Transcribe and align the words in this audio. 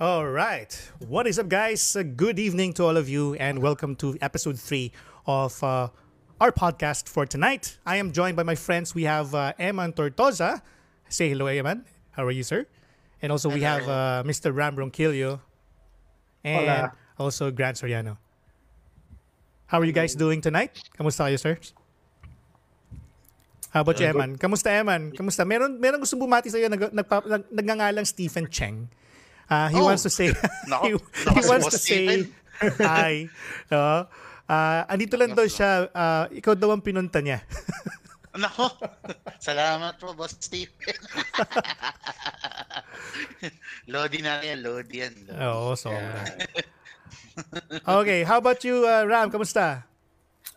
All 0.00 0.26
right. 0.26 0.74
What 1.06 1.28
is 1.30 1.38
up, 1.38 1.46
guys? 1.46 1.94
Uh, 1.94 2.02
good 2.02 2.38
evening 2.42 2.72
to 2.74 2.82
all 2.82 2.96
of 2.96 3.08
you, 3.08 3.34
and 3.38 3.62
welcome 3.62 3.94
to 4.02 4.18
episode 4.20 4.58
three 4.58 4.90
of 5.24 5.54
uh, 5.62 5.86
our 6.40 6.50
podcast 6.50 7.06
for 7.06 7.26
tonight. 7.26 7.78
I 7.86 8.02
am 8.02 8.10
joined 8.10 8.34
by 8.34 8.42
my 8.42 8.56
friends. 8.58 8.90
We 8.90 9.04
have 9.04 9.36
uh, 9.38 9.54
Eman 9.54 9.94
Tortosa. 9.94 10.62
Say 11.08 11.28
hello, 11.30 11.46
Eman. 11.46 11.86
How 12.10 12.26
are 12.26 12.34
you, 12.34 12.42
sir? 12.42 12.66
And 13.22 13.30
also, 13.30 13.48
we 13.48 13.62
have 13.62 13.86
uh, 13.86 14.26
Mr. 14.26 14.50
Ram 14.50 14.74
Ronquillo 14.74 15.38
and 16.42 16.66
Hola. 16.66 16.92
also 17.16 17.52
Grant 17.52 17.76
Soriano. 17.76 18.18
How 19.66 19.78
are 19.78 19.86
you 19.86 19.94
guys 19.94 20.18
doing 20.18 20.40
tonight? 20.40 20.74
Kamusta 20.98 21.30
kayo, 21.30 21.38
sir? 21.38 21.54
How 23.70 23.86
about 23.86 24.00
you, 24.02 24.10
Eman? 24.10 24.42
Kamusta, 24.42 24.74
Eman? 24.74 25.14
Kamusta? 25.14 25.46
Meron, 25.46 25.78
meron 25.78 26.02
gustong 26.02 26.18
bumati 26.18 26.50
sa'yo, 26.50 26.66
nag, 26.66 26.90
nagpa, 26.90 27.22
nag, 27.30 27.46
nagngangalang 27.46 28.06
Stephen 28.06 28.50
Cheng. 28.50 28.90
Uh, 29.44 29.68
he 29.68 29.78
Oh. 29.78 29.86
wants 29.86 30.02
to 30.02 30.10
say, 30.10 30.32
Nako, 30.66 30.84
he, 30.84 30.90
he 31.36 31.42
wants 31.48 31.68
to 31.68 31.78
say, 31.78 32.26
hi. 32.80 33.28
No? 33.68 34.08
Uh, 34.44 34.80
andito 34.88 35.16
lang 35.16 35.32
daw 35.32 35.44
siya, 35.44 35.88
uh, 35.88 36.24
ikaw 36.32 36.52
daw 36.52 36.72
ang 36.72 36.84
pinunta 36.84 37.20
niya. 37.20 37.44
Nako, 38.34 38.66
salamat 39.38 39.94
po, 39.96 40.12
Boss 40.12 40.34
Stephen. 40.40 40.90
Lodi 43.92 44.20
na 44.24 44.42
yan, 44.42 44.64
Lodi 44.64 44.96
yan. 45.04 45.14
Lodi. 45.28 45.38
Oo, 45.38 45.76
sobra. 45.78 46.24
Okay, 47.86 48.22
how 48.24 48.38
about 48.38 48.62
you, 48.64 48.86
uh, 48.86 49.04
Ram? 49.06 49.30
Kamusta? 49.30 49.84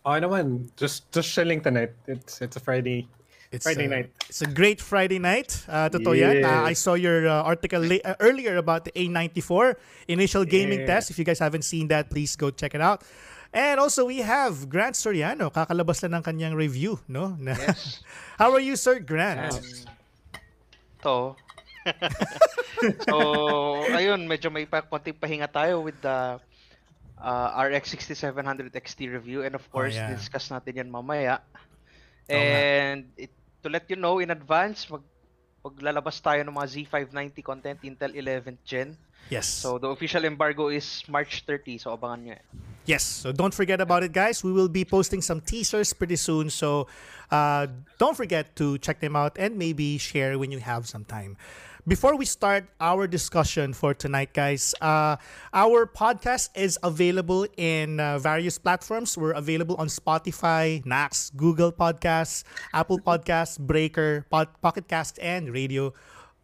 Okay 0.01 0.19
naman. 0.23 0.71
Just 0.79 1.11
just 1.11 1.27
chilling 1.35 1.59
tonight. 1.59 1.91
It's 2.07 2.39
it's 2.39 2.55
a 2.55 2.63
Friday. 2.63 3.03
It's, 3.51 3.63
Friday 3.63 3.87
uh, 3.87 3.95
night. 3.95 4.07
It's 4.27 4.41
a 4.41 4.49
great 4.51 4.81
Friday 4.83 5.19
night. 5.19 5.63
Uh, 5.67 5.87
totoo 5.87 6.11
yan. 6.17 6.43
Uh, 6.43 6.67
I 6.67 6.75
Yes. 6.75 6.83
saw 6.83 6.99
your 6.99 7.27
uh, 7.27 7.47
article 7.47 7.79
la- 7.79 8.03
uh, 8.03 8.19
earlier 8.19 8.59
about 8.59 8.83
the 8.83 8.91
A94 8.91 9.79
initial 10.11 10.43
gaming 10.43 10.83
Yeah. 10.83 10.99
test. 10.99 11.11
If 11.11 11.17
you 11.19 11.23
guys 11.23 11.39
haven't 11.39 11.63
seen 11.63 11.87
that, 11.87 12.11
please 12.11 12.35
go 12.35 12.51
check 12.51 12.75
it 12.75 12.83
out. 12.83 13.07
And 13.55 13.79
also, 13.79 14.03
we 14.03 14.19
have 14.19 14.67
Grant 14.67 14.99
Soriano. 14.99 15.47
Kakalabas 15.47 16.03
lang 16.03 16.19
ng 16.19 16.23
kanyang 16.27 16.55
review, 16.59 16.99
no? 17.07 17.39
Yes. 17.39 18.03
How 18.39 18.51
are 18.51 18.59
you, 18.59 18.75
Sir 18.75 18.99
Grant? 18.99 19.55
to. 21.07 21.35
so, 23.07 23.15
ayun, 23.95 24.27
medyo 24.27 24.51
may 24.51 24.67
pa, 24.67 24.83
konting 24.83 25.15
pahinga 25.15 25.47
tayo 25.47 25.79
with 25.79 25.95
the 26.03 26.35
uh, 27.21 27.47
RX 27.55 27.95
6700 27.95 28.75
XT 28.75 29.07
review 29.07 29.47
and 29.47 29.55
of 29.55 29.63
course, 29.71 29.95
yeah. 29.95 30.11
discuss 30.11 30.51
natin 30.51 30.83
yan 30.83 30.89
mamaya. 30.91 31.39
And 32.35 33.07
it, 33.15 33.31
to 33.63 33.69
let 33.69 33.87
you 33.89 33.95
know 33.95 34.19
in 34.19 34.31
advance, 34.31 34.89
mag, 34.91 35.03
maglalabas 35.63 36.19
tayo 36.19 36.43
ng 36.43 36.53
mga 36.53 36.67
Z590 36.87 37.43
content 37.43 37.79
Intel 37.83 38.15
11th 38.15 38.61
Gen. 38.63 38.97
Yes. 39.29 39.47
So, 39.47 39.77
the 39.77 39.87
official 39.87 40.23
embargo 40.23 40.69
is 40.71 41.03
March 41.07 41.43
30, 41.43 41.77
so 41.77 41.91
abangan 41.91 42.19
nyo 42.23 42.33
yan. 42.39 42.47
Yes, 42.87 43.03
so 43.03 43.35
don't 43.35 43.51
forget 43.53 43.83
about 43.83 44.03
it, 44.07 44.15
guys. 44.15 44.39
We 44.47 44.55
will 44.55 44.71
be 44.71 44.85
posting 44.87 45.19
some 45.19 45.43
teasers 45.43 45.91
pretty 45.91 46.15
soon, 46.15 46.49
so 46.49 46.87
uh, 47.29 47.67
don't 47.99 48.15
forget 48.15 48.55
to 48.55 48.77
check 48.79 49.03
them 49.03 49.19
out 49.19 49.35
and 49.35 49.59
maybe 49.59 49.99
share 49.99 50.39
when 50.39 50.55
you 50.55 50.63
have 50.63 50.87
some 50.87 51.03
time. 51.03 51.35
Before 51.87 52.19
we 52.19 52.27
start 52.27 52.67
our 52.83 53.07
discussion 53.07 53.71
for 53.71 53.95
tonight, 53.95 54.35
guys, 54.35 54.75
uh, 54.83 55.15
our 55.55 55.87
podcast 55.87 56.51
is 56.51 56.75
available 56.83 57.47
in 57.55 58.03
uh, 58.03 58.19
various 58.19 58.59
platforms. 58.59 59.15
We're 59.17 59.31
available 59.31 59.79
on 59.79 59.87
Spotify, 59.87 60.83
Nax, 60.83 61.31
Google 61.31 61.71
Podcasts, 61.71 62.43
Apple 62.73 62.99
Podcasts, 62.99 63.55
Breaker, 63.55 64.27
Pod- 64.27 64.51
Pocket 64.59 64.91
Cast, 64.91 65.15
and 65.23 65.47
Radio 65.47 65.93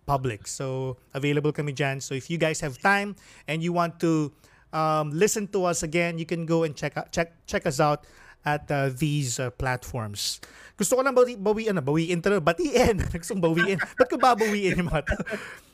Public. 0.08 0.48
So 0.48 0.96
available 1.12 1.52
kami 1.52 1.76
dyan. 1.76 2.00
So 2.00 2.16
if 2.16 2.32
you 2.32 2.40
guys 2.40 2.64
have 2.64 2.80
time 2.80 3.20
and 3.44 3.60
you 3.60 3.76
want 3.76 4.00
to 4.00 4.32
um, 4.72 5.12
listen 5.12 5.52
to 5.52 5.68
us 5.68 5.84
again, 5.84 6.16
you 6.16 6.26
can 6.26 6.48
go 6.48 6.64
and 6.64 6.72
check 6.72 6.96
out, 6.96 7.12
check 7.12 7.36
check 7.52 7.68
us 7.68 7.84
out 7.84 8.08
at 8.44 8.68
uh, 8.72 8.92
these 8.92 9.40
uh, 9.40 9.50
platforms. 9.56 10.44
Gusto 10.76 11.00
ko 11.00 11.02
lang 11.02 11.16
bawi, 11.16 11.40
bawiin, 11.40 11.72
ano, 11.76 11.82
bawiin 11.84 12.20
talaga, 12.20 12.54
batiin. 12.54 13.00
Gusto 13.24 13.40
bawiin. 13.40 13.80
Ba't 13.80 14.08
ko 14.12 14.20
babawiin 14.20 14.84
yung 14.84 14.92
mga 14.92 15.04
to? 15.08 15.16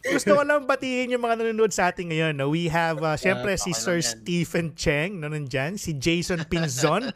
Gusto 0.05 0.37
ko 0.37 0.41
lang 0.45 0.63
batiin 0.69 1.17
yung 1.17 1.23
mga 1.25 1.41
nanonood 1.43 1.73
sa 1.73 1.89
atin 1.89 2.13
ngayon. 2.13 2.33
No? 2.37 2.53
We 2.53 2.69
have, 2.69 3.01
uh, 3.01 3.17
syempre, 3.17 3.57
si 3.57 3.73
okay 3.73 3.81
lang 3.81 3.83
Sir. 3.83 3.97
Stephen 4.05 4.67
Cheng, 4.77 5.17
no, 5.17 5.27
nandyan. 5.27 5.81
Si 5.81 5.97
Jason 5.97 6.45
Pinzon. 6.45 7.09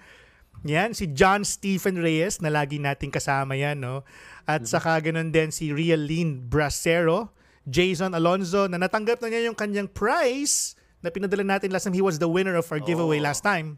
Yan, 0.63 0.95
si 0.95 1.11
John 1.11 1.43
Stephen 1.43 1.99
Reyes 1.99 2.39
na 2.39 2.47
lagi 2.47 2.79
nating 2.79 3.11
kasama 3.11 3.51
yan, 3.51 3.83
no? 3.83 4.07
At 4.47 4.63
saka 4.63 4.95
ganun 5.03 5.27
din 5.27 5.51
si 5.51 5.75
Realine 5.75 6.39
Bracero, 6.39 7.35
Jason 7.67 8.15
Alonzo 8.15 8.71
na 8.71 8.79
natanggap 8.79 9.19
na 9.19 9.27
niya 9.27 9.51
yung 9.51 9.59
kanyang 9.59 9.91
prize 9.91 10.79
na 11.03 11.11
pinadala 11.11 11.43
natin 11.43 11.67
last 11.67 11.83
time. 11.83 11.95
He 11.95 11.99
was 11.99 12.15
the 12.15 12.31
winner 12.31 12.55
of 12.55 12.63
our 12.71 12.79
giveaway 12.79 13.19
Oh. 13.19 13.27
last 13.27 13.43
time. 13.43 13.75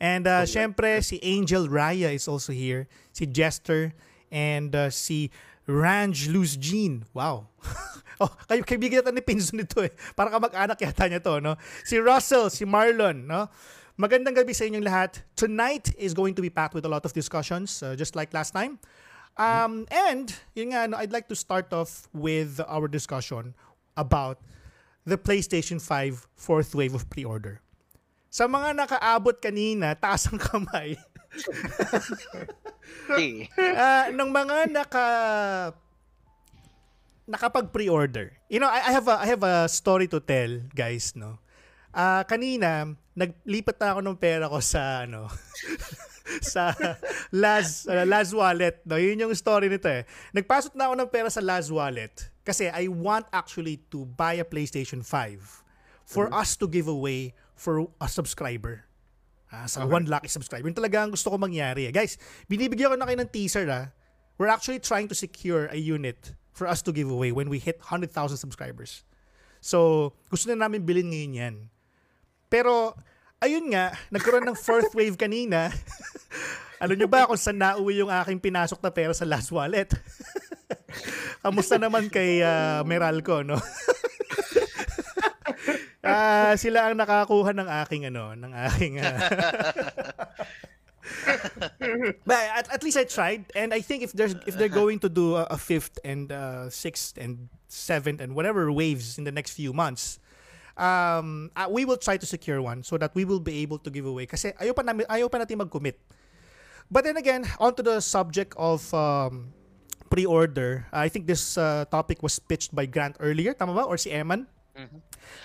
And 0.00 0.26
uh, 0.26 0.48
syempre, 0.48 1.04
si 1.04 1.20
Angel 1.22 1.68
Raya 1.68 2.08
is 2.16 2.26
also 2.26 2.56
here. 2.56 2.88
Si 3.12 3.28
Jester 3.28 3.92
and 4.32 4.74
uh, 4.74 4.88
si 4.88 5.30
Ranj 5.68 6.32
Luz 6.32 6.56
Jean. 6.56 7.04
Wow. 7.12 7.52
oh, 8.24 8.32
kayo 8.48 8.64
kaibigan 8.64 9.04
natin 9.04 9.20
ni 9.20 9.22
Pinzo 9.22 9.52
nito 9.52 9.84
eh. 9.84 9.92
Para 10.16 10.32
ka 10.32 10.40
mag-anak 10.40 10.80
yata 10.80 11.04
niya 11.04 11.20
to, 11.20 11.38
no? 11.44 11.60
Si 11.84 12.00
Russell, 12.00 12.48
si 12.48 12.64
Marlon, 12.64 13.28
no? 13.28 13.52
Magandang 14.00 14.32
gabi 14.32 14.56
sa 14.56 14.64
inyong 14.64 14.88
lahat. 14.88 15.20
Tonight 15.36 15.92
is 16.00 16.16
going 16.16 16.32
to 16.32 16.40
be 16.40 16.48
packed 16.48 16.72
with 16.72 16.88
a 16.88 16.90
lot 16.90 17.04
of 17.04 17.12
discussions, 17.12 17.84
uh, 17.84 17.92
just 17.92 18.16
like 18.16 18.32
last 18.32 18.56
time. 18.56 18.80
Um, 19.36 19.84
and, 19.92 20.32
yun 20.56 20.72
nga, 20.72 20.88
no, 20.88 20.96
I'd 20.96 21.12
like 21.12 21.28
to 21.28 21.36
start 21.36 21.68
off 21.76 22.08
with 22.16 22.60
our 22.64 22.88
discussion 22.88 23.52
about 23.96 24.40
the 25.04 25.20
PlayStation 25.20 25.76
5 25.80 26.26
fourth 26.36 26.74
wave 26.74 26.96
of 26.96 27.08
pre-order. 27.12 27.60
Sa 28.30 28.46
mga 28.46 28.78
nakaabot 28.78 29.34
kanina, 29.42 29.98
taas 29.98 30.30
ang 30.30 30.38
kamay. 30.38 30.94
Ah, 33.78 34.10
ng 34.10 34.30
mga 34.34 34.70
naka 34.70 35.06
nakapag 37.26 37.70
pre-order. 37.70 38.34
You 38.50 38.58
know, 38.58 38.66
I, 38.66 38.90
I 38.90 38.92
have 38.94 39.06
a 39.06 39.16
I 39.22 39.26
have 39.30 39.42
a 39.46 39.70
story 39.70 40.10
to 40.10 40.18
tell, 40.18 40.62
guys, 40.74 41.14
no. 41.14 41.38
Ah, 41.94 42.22
kanina 42.26 42.98
naglipat 43.14 43.78
na 43.78 43.94
ako 43.94 44.00
ng 44.06 44.16
pera 44.18 44.46
ko 44.46 44.58
sa 44.62 45.06
ano 45.06 45.26
sa 46.54 46.70
Laz 47.34 47.86
uh, 47.86 48.06
Laz 48.06 48.30
Wallet. 48.34 48.82
No, 48.86 48.98
yun 48.98 49.18
yung 49.18 49.34
story 49.34 49.70
nito 49.70 49.90
eh. 49.90 50.06
Nagpasok 50.34 50.74
na 50.78 50.90
ako 50.90 50.94
ng 50.98 51.10
pera 51.10 51.28
sa 51.30 51.42
Laz 51.42 51.70
Wallet 51.70 52.30
kasi 52.46 52.70
I 52.70 52.90
want 52.90 53.26
actually 53.30 53.82
to 53.90 54.06
buy 54.18 54.38
a 54.38 54.46
PlayStation 54.46 55.02
5 55.02 55.66
for 56.06 56.26
us 56.34 56.58
to 56.58 56.66
give 56.66 56.90
away 56.90 57.34
for 57.60 57.92
a 58.00 58.08
subscriber. 58.08 58.88
Ah, 59.52 59.68
sa 59.68 59.84
one 59.84 60.08
lucky 60.08 60.32
subscriber. 60.32 60.64
Yun 60.64 60.78
talaga 60.78 61.04
ang 61.04 61.12
gusto 61.12 61.28
ko 61.28 61.36
mangyari. 61.36 61.84
Eh. 61.84 61.92
Guys, 61.92 62.16
binibigyan 62.48 62.88
ko 62.88 62.96
na 62.96 63.04
kayo 63.04 63.20
ng 63.20 63.28
teaser 63.28 63.68
ah. 63.68 63.92
We're 64.40 64.48
actually 64.48 64.80
trying 64.80 65.12
to 65.12 65.16
secure 65.18 65.68
a 65.68 65.76
unit 65.76 66.32
for 66.56 66.64
us 66.64 66.80
to 66.88 66.96
give 66.96 67.12
away 67.12 67.28
when 67.28 67.52
we 67.52 67.60
hit 67.60 67.76
100,000 67.84 68.08
subscribers. 68.40 69.04
So, 69.60 70.10
gusto 70.32 70.48
na 70.48 70.64
namin 70.64 70.88
bilhin 70.88 71.12
ngayon 71.12 71.32
yan. 71.36 71.54
Pero, 72.48 72.96
ayun 73.44 73.68
nga, 73.76 73.92
nagkaroon 74.08 74.48
ng 74.48 74.56
fourth 74.56 74.96
wave 74.96 75.20
kanina. 75.20 75.68
Alam 76.82 76.96
nyo 76.96 77.08
ba 77.12 77.28
kung 77.28 77.36
saan 77.36 77.60
nauwi 77.60 78.00
yung 78.00 78.08
aking 78.08 78.40
pinasok 78.40 78.80
na 78.80 78.88
pera 78.88 79.12
sa 79.12 79.28
last 79.28 79.52
wallet? 79.52 79.92
Kamusta 81.44 81.76
naman 81.76 82.08
kay 82.08 82.40
ah, 82.40 82.80
Meralco, 82.88 83.44
no? 83.44 83.60
Ah, 86.00 86.56
sila 86.56 86.88
ang 86.88 86.96
nakakuha 86.96 87.52
ng 87.52 87.68
aking 87.84 88.08
ano, 88.08 88.32
ng 88.32 88.52
aking 88.56 89.04
ah. 89.04 89.20
But 92.28 92.44
at, 92.56 92.72
at 92.72 92.82
least 92.82 92.96
I 92.96 93.04
tried 93.04 93.52
and 93.52 93.74
I 93.74 93.84
think 93.84 94.02
if 94.02 94.12
there's 94.12 94.34
if 94.46 94.56
they're 94.56 94.72
going 94.72 95.00
to 95.04 95.10
do 95.10 95.36
a, 95.36 95.44
a 95.52 95.58
fifth 95.58 95.98
and 96.04 96.32
uh, 96.32 96.70
sixth 96.70 97.18
and 97.20 97.50
seventh 97.68 98.20
and 98.20 98.32
whatever 98.32 98.72
waves 98.72 99.18
in 99.18 99.24
the 99.24 99.32
next 99.32 99.52
few 99.52 99.76
months, 99.76 100.20
um, 100.80 101.50
uh, 101.56 101.68
we 101.68 101.84
will 101.84 102.00
try 102.00 102.16
to 102.16 102.24
secure 102.24 102.62
one 102.62 102.82
so 102.82 102.96
that 102.96 103.12
we 103.12 103.28
will 103.28 103.40
be 103.40 103.60
able 103.60 103.76
to 103.84 103.90
give 103.92 104.06
away 104.06 104.24
kasi 104.24 104.56
ayaw 104.56 104.72
pa 104.72 104.86
namin 104.86 105.04
ayaw 105.12 105.28
pa 105.28 105.42
natin 105.42 105.60
mag-commit. 105.60 106.00
But 106.90 107.06
then 107.06 107.20
again, 107.20 107.46
onto 107.60 107.86
the 107.86 108.02
subject 108.02 108.50
of 108.58 108.82
um, 108.90 109.54
pre-order, 110.10 110.90
I 110.90 111.06
think 111.06 111.30
this 111.30 111.54
uh, 111.54 111.86
topic 111.86 112.18
was 112.18 112.42
pitched 112.42 112.74
by 112.74 112.90
Grant 112.90 113.14
earlier, 113.22 113.54
tama 113.54 113.78
ba? 113.78 113.86
Or 113.86 113.94
si 113.94 114.10
Eman? 114.10 114.50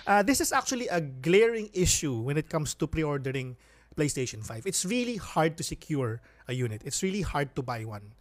Uh, 0.08 0.24
this 0.24 0.40
is 0.40 0.52
actually 0.52 0.88
a 0.88 1.02
glaring 1.02 1.70
issue 1.74 2.14
when 2.22 2.38
it 2.38 2.50
comes 2.50 2.74
to 2.76 2.88
pre-ordering 2.88 3.58
PlayStation 3.96 4.44
5. 4.46 4.66
It's 4.66 4.86
really 4.86 5.16
hard 5.18 5.58
to 5.58 5.64
secure 5.64 6.22
a 6.48 6.54
unit. 6.54 6.82
It's 6.86 7.02
really 7.04 7.22
hard 7.22 7.56
to 7.56 7.62
buy 7.62 7.84
one. 7.86 8.14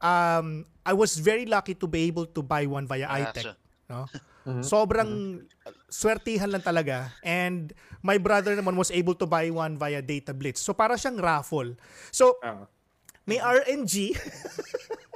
Um, 0.00 0.66
I 0.84 0.92
was 0.92 1.16
very 1.18 1.46
lucky 1.46 1.74
to 1.74 1.86
be 1.86 2.04
able 2.06 2.26
to 2.26 2.42
buy 2.42 2.66
one 2.66 2.86
via 2.86 3.06
Ah, 3.08 3.16
iTech. 3.32 3.42
so- 3.42 3.58
No? 3.86 4.06
Sobrang 4.66 5.42
swertihan 5.90 6.50
lang 6.50 6.62
talaga. 6.62 7.10
And 7.22 7.70
my 8.02 8.18
brother 8.18 8.54
naman 8.54 8.74
was 8.74 8.90
able 8.90 9.14
to 9.18 9.26
buy 9.26 9.50
one 9.50 9.78
via 9.78 10.02
Data 10.02 10.34
Blitz. 10.34 10.58
So 10.62 10.74
para 10.74 10.94
siyang 10.98 11.18
raffle. 11.22 11.74
So 12.10 12.38
Ah. 12.42 12.66
may 13.26 13.38
RNG 13.38 14.14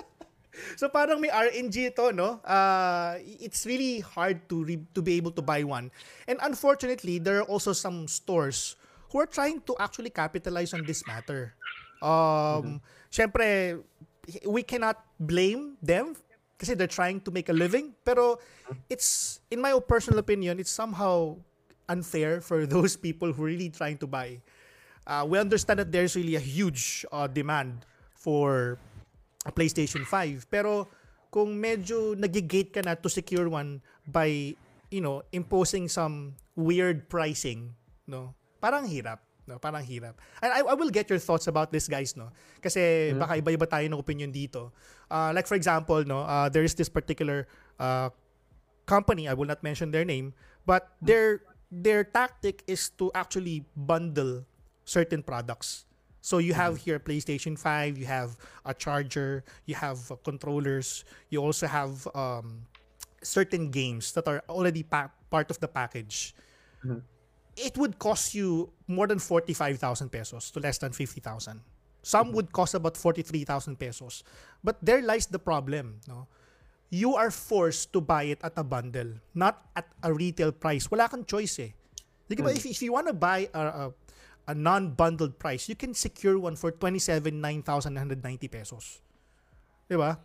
so 0.77 0.89
parang 0.89 1.21
may 1.21 1.29
RNG 1.29 1.95
ito, 1.95 2.11
no? 2.11 2.41
Uh, 2.43 3.17
it's 3.41 3.65
really 3.67 4.01
hard 4.01 4.49
to 4.49 4.65
re- 4.65 4.87
to 4.95 5.01
be 5.03 5.17
able 5.17 5.33
to 5.33 5.43
buy 5.43 5.63
one. 5.65 5.91
And 6.27 6.39
unfortunately, 6.43 7.19
there 7.19 7.43
are 7.43 7.49
also 7.49 7.73
some 7.73 8.09
stores 8.09 8.77
who 9.11 9.19
are 9.21 9.31
trying 9.31 9.61
to 9.67 9.75
actually 9.79 10.11
capitalize 10.11 10.73
on 10.73 10.87
this 10.87 11.03
matter. 11.07 11.55
Um, 12.01 12.81
Syempre, 13.11 13.83
we 14.47 14.63
cannot 14.63 15.03
blame 15.19 15.77
them 15.83 16.15
kasi 16.61 16.77
they're 16.77 16.91
trying 16.91 17.21
to 17.25 17.31
make 17.33 17.49
a 17.49 17.57
living. 17.57 17.97
Pero 18.05 18.39
it's, 18.89 19.41
in 19.51 19.61
my 19.61 19.73
personal 19.81 20.21
opinion, 20.21 20.61
it's 20.61 20.71
somehow 20.71 21.37
unfair 21.89 22.41
for 22.41 22.67
those 22.67 22.95
people 22.97 23.33
who 23.33 23.43
are 23.43 23.51
really 23.51 23.71
trying 23.71 23.99
to 23.99 24.07
buy. 24.07 24.39
Uh, 25.07 25.27
we 25.27 25.39
understand 25.39 25.81
that 25.81 25.91
there's 25.91 26.15
really 26.15 26.37
a 26.37 26.45
huge 26.45 27.05
uh, 27.11 27.27
demand 27.27 27.85
for 28.15 28.79
PlayStation 29.49 30.05
5. 30.05 30.53
Pero 30.53 30.89
kung 31.33 31.57
medyo 31.57 32.13
nagigate 32.19 32.75
ka 32.75 32.83
na 32.85 32.99
to 32.99 33.09
secure 33.09 33.49
one 33.49 33.81
by, 34.05 34.53
you 34.93 35.01
know, 35.01 35.25
imposing 35.33 35.89
some 35.89 36.37
weird 36.59 37.09
pricing, 37.09 37.73
no? 38.05 38.37
Parang 38.61 38.85
hirap. 38.85 39.25
No, 39.49 39.59
parang 39.59 39.83
hirap. 39.83 40.15
And 40.39 40.53
I, 40.53 40.63
I 40.63 40.75
will 40.79 40.95
get 40.95 41.11
your 41.11 41.19
thoughts 41.19 41.51
about 41.51 41.75
this 41.75 41.91
guys, 41.91 42.15
no? 42.15 42.31
Kasi 42.63 43.11
baka 43.19 43.43
iba-iba 43.43 43.67
tayo 43.67 43.83
ng 43.89 43.99
opinion 43.99 44.31
dito. 44.31 44.71
Uh, 45.11 45.35
like 45.35 45.51
for 45.51 45.59
example, 45.59 46.05
no, 46.07 46.23
uh, 46.23 46.47
there 46.47 46.63
is 46.63 46.79
this 46.79 46.87
particular 46.87 47.51
uh, 47.83 48.15
company, 48.87 49.27
I 49.27 49.35
will 49.35 49.51
not 49.51 49.63
mention 49.67 49.91
their 49.91 50.07
name, 50.07 50.35
but 50.67 50.95
their 51.03 51.43
their 51.71 52.07
tactic 52.07 52.63
is 52.67 52.91
to 53.03 53.11
actually 53.15 53.67
bundle 53.75 54.47
certain 54.87 55.23
products. 55.23 55.87
So 56.21 56.39
you 56.39 56.53
have 56.55 56.77
here 56.77 56.99
PlayStation 56.99 57.59
5, 57.59 57.97
you 57.99 58.07
have 58.07 58.37
a 58.65 58.75
charger, 58.75 59.43
you 59.65 59.75
have 59.75 59.99
uh, 60.11 60.17
controllers, 60.23 61.05
you 61.31 61.41
also 61.41 61.67
have 61.67 62.07
um, 62.15 62.67
certain 63.23 63.71
games 63.71 64.13
that 64.13 64.29
are 64.29 64.43
already 64.49 64.83
pa- 64.83 65.11
part 65.31 65.51
of 65.51 65.59
the 65.61 65.69
package. 65.69 66.35
It 67.57 67.77
would 67.77 67.99
cost 67.99 68.35
you 68.35 68.71
more 68.87 69.07
than 69.07 69.19
45,000 69.19 70.09
pesos 70.11 70.51
to 70.53 70.61
less 70.61 70.79
than 70.79 70.93
50,000. 70.93 71.61
Some 72.03 72.33
would 72.33 72.53
cost 72.53 72.75
about 72.75 72.97
43,000 72.97 73.77
pesos. 73.79 74.23
But 74.65 74.77
there 74.81 75.03
lies 75.03 75.27
the 75.27 75.39
problem, 75.39 76.01
no? 76.09 76.27
You 76.91 77.15
are 77.15 77.31
forced 77.31 77.93
to 77.93 78.01
buy 78.01 78.25
it 78.25 78.41
at 78.43 78.53
a 78.57 78.65
bundle, 78.65 79.13
not 79.35 79.63
at 79.77 79.87
a 80.03 80.13
retail 80.13 80.51
price. 80.53 80.91
Wala 80.91 81.09
kang 81.09 81.25
choice 81.25 81.59
eh. 81.61 81.71
Ba, 82.43 82.51
if, 82.57 82.67
if 82.67 82.83
you 82.83 82.93
want 82.93 83.07
to 83.07 83.13
buy 83.13 83.49
a, 83.55 83.61
a, 83.61 83.93
a 84.51 84.55
non-bundled 84.55 85.39
price, 85.39 85.69
you 85.71 85.77
can 85.79 85.95
secure 85.95 86.39
one 86.39 86.57
for 86.59 86.71
27,990 86.75 88.49
pesos. 88.49 88.99
Di 89.89 89.95
ba? 89.97 90.19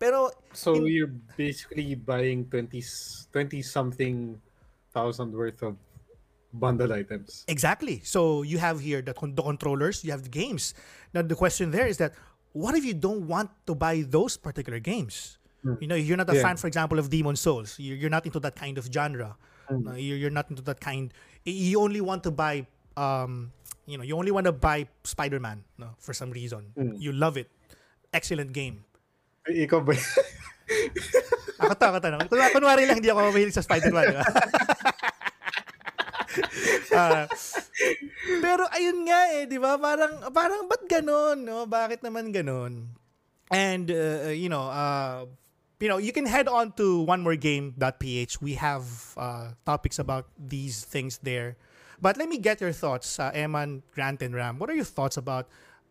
Pero 0.00 0.32
So 0.52 0.74
In- 0.80 0.86
you're 0.88 1.12
basically 1.36 1.94
buying 1.94 2.48
20 2.48 2.80
20 3.30 3.62
something 3.62 4.40
thousand 4.92 5.32
worth 5.36 5.62
of 5.62 5.76
bundle 6.52 6.92
items. 6.92 7.44
Exactly. 7.48 8.00
So 8.04 8.42
you 8.42 8.58
have 8.58 8.80
here 8.80 9.00
the, 9.00 9.12
the 9.14 9.42
controllers, 9.42 10.04
you 10.04 10.10
have 10.12 10.24
the 10.24 10.32
games. 10.32 10.74
Now 11.14 11.22
the 11.22 11.36
question 11.36 11.70
there 11.70 11.86
is 11.86 11.96
that 12.00 12.12
what 12.52 12.74
if 12.74 12.84
you 12.84 12.92
don't 12.92 13.24
want 13.28 13.48
to 13.68 13.74
buy 13.74 14.04
those 14.04 14.36
particular 14.36 14.80
games? 14.80 15.38
Hmm. 15.62 15.76
You 15.80 15.86
know, 15.88 15.94
you're 15.94 16.18
not 16.20 16.28
a 16.28 16.34
Yeah. 16.36 16.42
fan, 16.42 16.56
for 16.58 16.66
example, 16.66 16.98
of 16.98 17.08
Demon 17.08 17.36
Souls. 17.36 17.78
You're, 17.78 17.96
you're 17.96 18.10
not 18.12 18.26
into 18.26 18.40
that 18.40 18.56
kind 18.56 18.76
of 18.76 18.90
genre. 18.92 19.36
Hmm. 19.70 19.84
No, 19.86 19.92
you're, 19.94 20.18
you're 20.18 20.34
not 20.34 20.50
into 20.50 20.60
that 20.68 20.80
kind. 20.82 21.14
You 21.46 21.80
only 21.80 22.02
want 22.02 22.24
to 22.24 22.30
buy, 22.34 22.66
um, 22.96 23.52
you 23.86 23.96
know, 23.98 24.04
you 24.04 24.16
only 24.16 24.30
want 24.30 24.46
to 24.46 24.52
buy 24.52 24.86
Spider-Man. 25.04 25.64
No, 25.78 25.94
for 25.98 26.12
some 26.12 26.30
reason, 26.30 26.72
you 26.96 27.12
love 27.12 27.36
it. 27.36 27.50
Excellent 28.12 28.52
game. 28.52 28.84
Ay, 29.48 29.66
Ikaw 29.66 29.80
ba? 29.82 29.96
Ako 31.62 31.74
to, 31.78 31.86
ako 31.88 31.98
to. 32.00 32.08
Kunwari, 32.54 32.86
lang 32.86 32.98
hindi 32.98 33.10
ako 33.10 33.30
mahilig 33.34 33.54
sa 33.54 33.64
Spider-Man. 33.64 34.06
di 34.08 34.16
ba? 34.16 34.26
Ah, 36.92 37.24
pero 38.40 38.68
ayun 38.72 39.04
nga 39.08 39.20
eh, 39.36 39.44
di 39.48 39.56
ba? 39.56 39.76
Parang, 39.80 40.28
parang 40.32 40.68
ba't 40.68 40.84
ganon? 40.88 41.40
No? 41.40 41.64
Bakit 41.64 42.04
naman 42.04 42.32
ganon? 42.32 42.88
And, 43.52 43.88
uh, 43.88 44.32
you 44.32 44.48
know, 44.48 44.68
uh, 44.68 45.28
you 45.80 45.88
know, 45.88 45.98
you 45.98 46.12
can 46.12 46.24
head 46.24 46.48
on 46.48 46.72
to 46.80 47.02
one 47.02 47.20
more 47.20 47.36
game.ph. 47.36 48.40
We 48.40 48.54
have 48.54 48.84
uh, 49.16 49.56
topics 49.66 49.98
about 49.98 50.28
these 50.38 50.84
things 50.84 51.18
there. 51.20 51.56
But 52.02 52.18
let 52.18 52.26
me 52.26 52.42
get 52.42 52.58
your 52.58 52.74
thoughts, 52.74 53.22
uh, 53.22 53.30
Eman, 53.30 53.86
Grant, 53.94 54.26
and 54.26 54.34
Ram. 54.34 54.58
What 54.58 54.68
are 54.68 54.74
your 54.74 54.84
thoughts 54.84 55.16
about, 55.16 55.46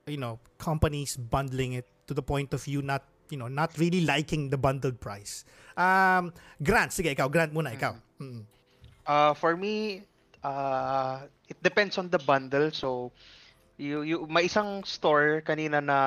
you 0.06 0.20
know, 0.20 0.44
companies 0.60 1.16
bundling 1.16 1.80
it 1.80 1.88
to 2.08 2.14
the 2.14 2.22
point 2.22 2.54
of 2.54 2.68
you 2.68 2.84
not, 2.84 3.08
you 3.32 3.40
know, 3.40 3.48
not 3.48 3.72
really 3.80 4.04
liking 4.04 4.52
the 4.52 4.60
bundled 4.60 5.00
price? 5.00 5.48
Um, 5.80 6.36
Grant, 6.60 6.92
sige, 6.92 7.16
ikaw. 7.16 7.32
Grant 7.32 7.56
muna, 7.56 7.72
ikaw. 7.72 7.96
Mm. 8.20 8.44
Uh, 9.08 9.34
for 9.40 9.56
me, 9.56 10.04
uh, 10.44 11.24
it 11.48 11.56
depends 11.64 11.98
on 11.98 12.12
the 12.12 12.20
bundle. 12.20 12.76
So, 12.76 13.16
you, 13.80 14.04
you, 14.04 14.28
may 14.28 14.52
isang 14.52 14.84
store 14.84 15.42
kanina 15.48 15.80
na 15.80 15.98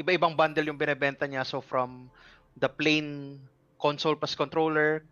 iba-ibang 0.00 0.40
bundle 0.40 0.64
yung 0.64 0.80
binebenta 0.80 1.28
niya. 1.28 1.44
So, 1.44 1.60
from 1.60 2.08
the 2.56 2.72
plain 2.72 3.36
console 3.76 4.16
plus 4.16 4.32
controller, 4.34 5.04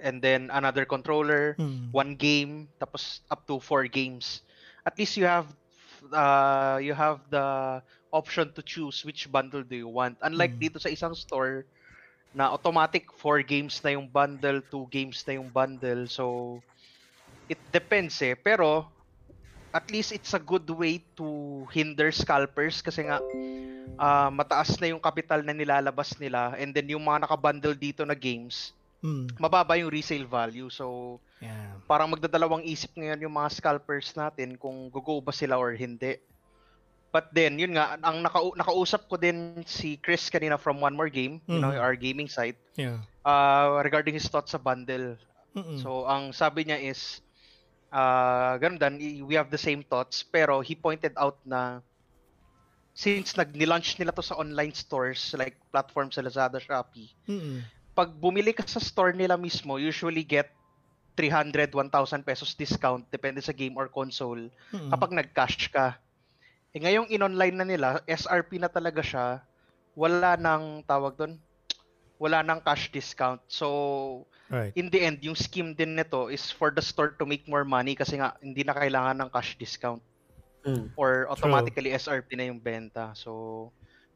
and 0.00 0.22
then 0.22 0.50
another 0.52 0.84
controller, 0.84 1.58
Mm. 1.58 1.94
one 1.94 2.14
game, 2.16 2.68
tapos 2.80 3.20
up 3.30 3.46
to 3.46 3.60
four 3.60 3.86
games. 3.86 4.42
At 4.86 4.98
least 4.98 5.16
you 5.16 5.26
have 5.26 5.48
uh, 6.12 6.78
you 6.82 6.94
have 6.94 7.26
the 7.30 7.80
option 8.12 8.52
to 8.54 8.62
choose 8.62 9.04
which 9.04 9.30
bundle 9.30 9.62
do 9.62 9.76
you 9.76 9.88
want. 9.88 10.18
Unlike 10.22 10.56
Mm. 10.56 10.60
dito 10.60 10.78
sa 10.80 10.90
isang 10.92 11.14
store 11.16 11.66
na 12.34 12.50
automatic 12.52 13.10
four 13.16 13.42
games 13.42 13.80
na 13.84 13.94
yung 13.96 14.08
bundle, 14.10 14.60
two 14.70 14.86
games 14.90 15.22
na 15.26 15.38
yung 15.38 15.50
bundle. 15.50 16.06
So 16.08 16.62
it 17.48 17.60
depends 17.70 18.18
eh. 18.22 18.34
Pero 18.36 18.88
at 19.74 19.86
least 19.90 20.12
it's 20.12 20.32
a 20.34 20.40
good 20.42 20.68
way 20.70 21.02
to 21.16 21.64
hinder 21.72 22.10
scalpers 22.12 22.80
kasi 22.82 23.06
nga 23.08 23.22
ah, 23.98 24.30
mataas 24.32 24.76
na 24.80 24.90
yung 24.92 25.02
capital 25.02 25.42
na 25.44 25.54
nilalabas 25.56 26.16
nila 26.18 26.54
and 26.58 26.72
then 26.74 26.88
yung 26.90 27.04
mga 27.04 27.26
nakabundle 27.26 27.74
dito 27.76 28.02
na 28.06 28.16
games, 28.16 28.72
Mm. 29.04 29.36
mababa 29.36 29.76
yung 29.76 29.92
resale 29.92 30.24
value. 30.24 30.72
So 30.72 31.20
Yeah. 31.36 31.76
parang 31.84 32.08
magdadalawang 32.08 32.64
isip 32.64 32.96
ngayon 32.96 33.28
yung 33.28 33.36
mga 33.36 33.52
scalpers 33.52 34.16
natin 34.16 34.56
kung 34.56 34.88
go 34.88 35.20
ba 35.20 35.28
sila 35.28 35.60
or 35.60 35.76
hindi. 35.76 36.16
But 37.12 37.30
then, 37.30 37.60
yun 37.60 37.76
nga, 37.78 37.94
ang 38.00 38.24
nakau- 38.24 38.56
nakausap 38.58 39.06
ko 39.06 39.14
din 39.14 39.62
si 39.68 40.00
Chris 40.02 40.26
kanina 40.26 40.58
from 40.58 40.82
One 40.82 40.96
More 40.98 41.12
Game, 41.12 41.38
you 41.46 41.62
know, 41.62 41.70
Mhm. 41.70 41.78
our 41.78 41.94
gaming 41.94 42.26
site, 42.26 42.58
Yeah. 42.74 43.06
uh, 43.22 43.78
regarding 43.84 44.18
his 44.18 44.26
thoughts 44.26 44.50
sa 44.50 44.58
bundle. 44.58 45.14
Mm-mm. 45.54 45.78
So, 45.78 46.10
ang 46.10 46.34
sabi 46.34 46.66
niya 46.66 46.80
is, 46.82 47.22
uh, 47.94 48.58
ganun 48.58 48.82
din, 48.82 48.94
i- 48.98 49.22
we 49.22 49.38
have 49.38 49.46
the 49.52 49.60
same 49.60 49.86
thoughts, 49.86 50.26
pero 50.26 50.58
he 50.58 50.74
pointed 50.74 51.14
out 51.14 51.38
na 51.46 51.84
since 52.90 53.38
nag 53.38 53.54
nilaunch 53.54 53.94
nila 53.94 54.10
to 54.10 54.22
sa 54.22 54.34
online 54.34 54.74
stores 54.74 55.34
like 55.38 55.54
platforms 55.70 56.18
sa 56.18 56.22
Lazada, 56.26 56.58
Shopee, 56.58 57.14
Mm-mm. 57.30 57.62
Pag 57.94 58.10
bumili 58.18 58.50
ka 58.50 58.66
sa 58.66 58.82
store 58.82 59.14
nila 59.14 59.38
mismo, 59.38 59.78
usually 59.78 60.26
get 60.26 60.50
300, 61.14 61.70
1,000 61.70 62.26
pesos 62.26 62.58
discount 62.58 63.06
depende 63.14 63.38
sa 63.38 63.54
game 63.54 63.78
or 63.78 63.86
console 63.86 64.50
Mm-mm. 64.74 64.90
kapag 64.90 65.14
nag-cash 65.14 65.70
ka. 65.70 65.94
Eh 66.74 66.82
ngayong 66.82 67.06
in-online 67.06 67.54
na 67.54 67.66
nila, 67.66 67.88
SRP 68.10 68.58
na 68.58 68.66
talaga 68.66 68.98
siya, 68.98 69.46
wala 69.94 70.34
nang 70.34 70.82
tawag 70.82 71.14
doon, 71.14 71.38
wala 72.18 72.42
nang 72.42 72.58
cash 72.58 72.90
discount. 72.90 73.38
So, 73.46 74.26
Right. 74.50 74.74
in 74.76 74.90
the 74.90 75.00
end, 75.00 75.22
yung 75.24 75.38
scheme 75.38 75.72
din 75.72 75.96
nito 75.96 76.28
is 76.28 76.50
for 76.50 76.74
the 76.74 76.82
store 76.82 77.14
to 77.16 77.24
make 77.24 77.46
more 77.46 77.64
money 77.64 77.94
kasi 77.94 78.18
nga 78.18 78.34
hindi 78.42 78.60
na 78.66 78.74
kailangan 78.76 79.22
ng 79.22 79.30
cash 79.32 79.54
discount 79.56 80.02
Mm. 80.64 80.90
or 80.96 81.28
automatically 81.28 81.92
SRP 81.92 82.40
na 82.40 82.48
yung 82.48 82.58
benta. 82.58 83.12
So, 83.12 83.70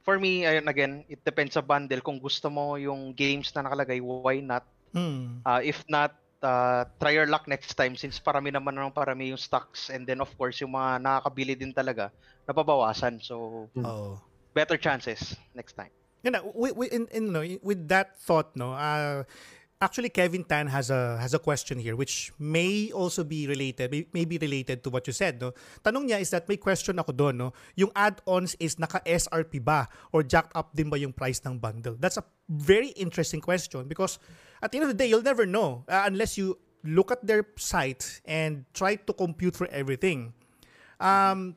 for 0.08 0.16
me, 0.16 0.48
ayun 0.48 0.64
again, 0.72 1.04
it 1.04 1.20
depends 1.20 1.52
sa 1.52 1.60
bundle. 1.60 2.00
Kung 2.00 2.16
gusto 2.16 2.48
mo 2.48 2.80
yung 2.80 3.12
games 3.12 3.52
na 3.52 3.68
nakalagay, 3.68 4.00
why 4.00 4.40
not? 4.40 4.64
Mm. 4.96 5.44
Uh, 5.44 5.60
if 5.60 5.84
not, 5.84 6.16
uh, 6.40 6.88
try 6.96 7.12
your 7.12 7.28
luck 7.28 7.44
next 7.44 7.76
time 7.76 7.92
since 7.92 8.16
parami 8.16 8.48
naman 8.48 8.72
ng 8.72 8.88
parami 8.88 9.28
yung 9.28 9.36
stocks 9.36 9.92
and 9.92 10.08
then 10.08 10.24
of 10.24 10.32
course 10.40 10.64
yung 10.64 10.72
mga 10.72 11.04
nakakabili 11.04 11.52
din 11.60 11.76
talaga 11.76 12.08
napabawasan. 12.48 13.20
So, 13.20 13.68
Oo. 13.68 14.16
better 14.56 14.80
chances 14.80 15.36
next 15.52 15.76
time. 15.76 15.92
You 16.24 16.32
know, 16.32 16.56
with, 16.56 16.72
with, 16.72 16.88
in, 16.88 17.04
in, 17.12 17.28
no, 17.28 17.44
with 17.60 17.84
that 17.92 18.16
thought, 18.24 18.56
no, 18.56 18.72
uh, 18.72 19.28
actually 19.80 20.10
Kevin 20.10 20.42
Tan 20.44 20.66
has 20.66 20.90
a 20.90 21.16
has 21.18 21.34
a 21.34 21.38
question 21.38 21.78
here 21.78 21.94
which 21.94 22.32
may 22.38 22.90
also 22.90 23.22
be 23.22 23.46
related, 23.46 23.90
may, 23.90 24.06
may 24.12 24.24
be 24.24 24.38
related 24.38 24.82
to 24.84 24.90
what 24.90 25.06
you 25.06 25.12
said, 25.12 25.40
no. 25.40 25.54
Tanong 25.82 26.10
niya 26.10 26.20
is 26.20 26.30
that 26.30 26.48
may 26.48 26.58
question 26.58 26.98
ako 26.98 27.12
doon, 27.14 27.34
no. 27.38 27.48
Yung 27.78 27.90
add-ons 27.94 28.56
is 28.58 28.78
naka-SRP 28.78 29.62
ba 29.62 29.86
or 30.12 30.22
jacked 30.22 30.54
up 30.58 30.74
din 30.74 30.90
ba 30.90 30.98
yung 30.98 31.12
price 31.14 31.40
ng 31.46 31.58
bundle? 31.58 31.94
That's 31.98 32.18
a 32.18 32.24
very 32.48 32.90
interesting 32.98 33.40
question 33.40 33.86
because 33.86 34.18
at 34.62 34.72
the 34.72 34.78
end 34.82 34.90
of 34.90 34.92
the 34.92 34.98
day, 34.98 35.06
you'll 35.06 35.22
never 35.26 35.46
know 35.46 35.86
uh, 35.86 36.02
unless 36.06 36.36
you 36.36 36.58
look 36.82 37.10
at 37.10 37.22
their 37.26 37.46
site 37.58 38.20
and 38.26 38.66
try 38.74 38.94
to 38.98 39.12
compute 39.12 39.54
for 39.54 39.66
everything. 39.70 40.34
Um, 40.98 41.54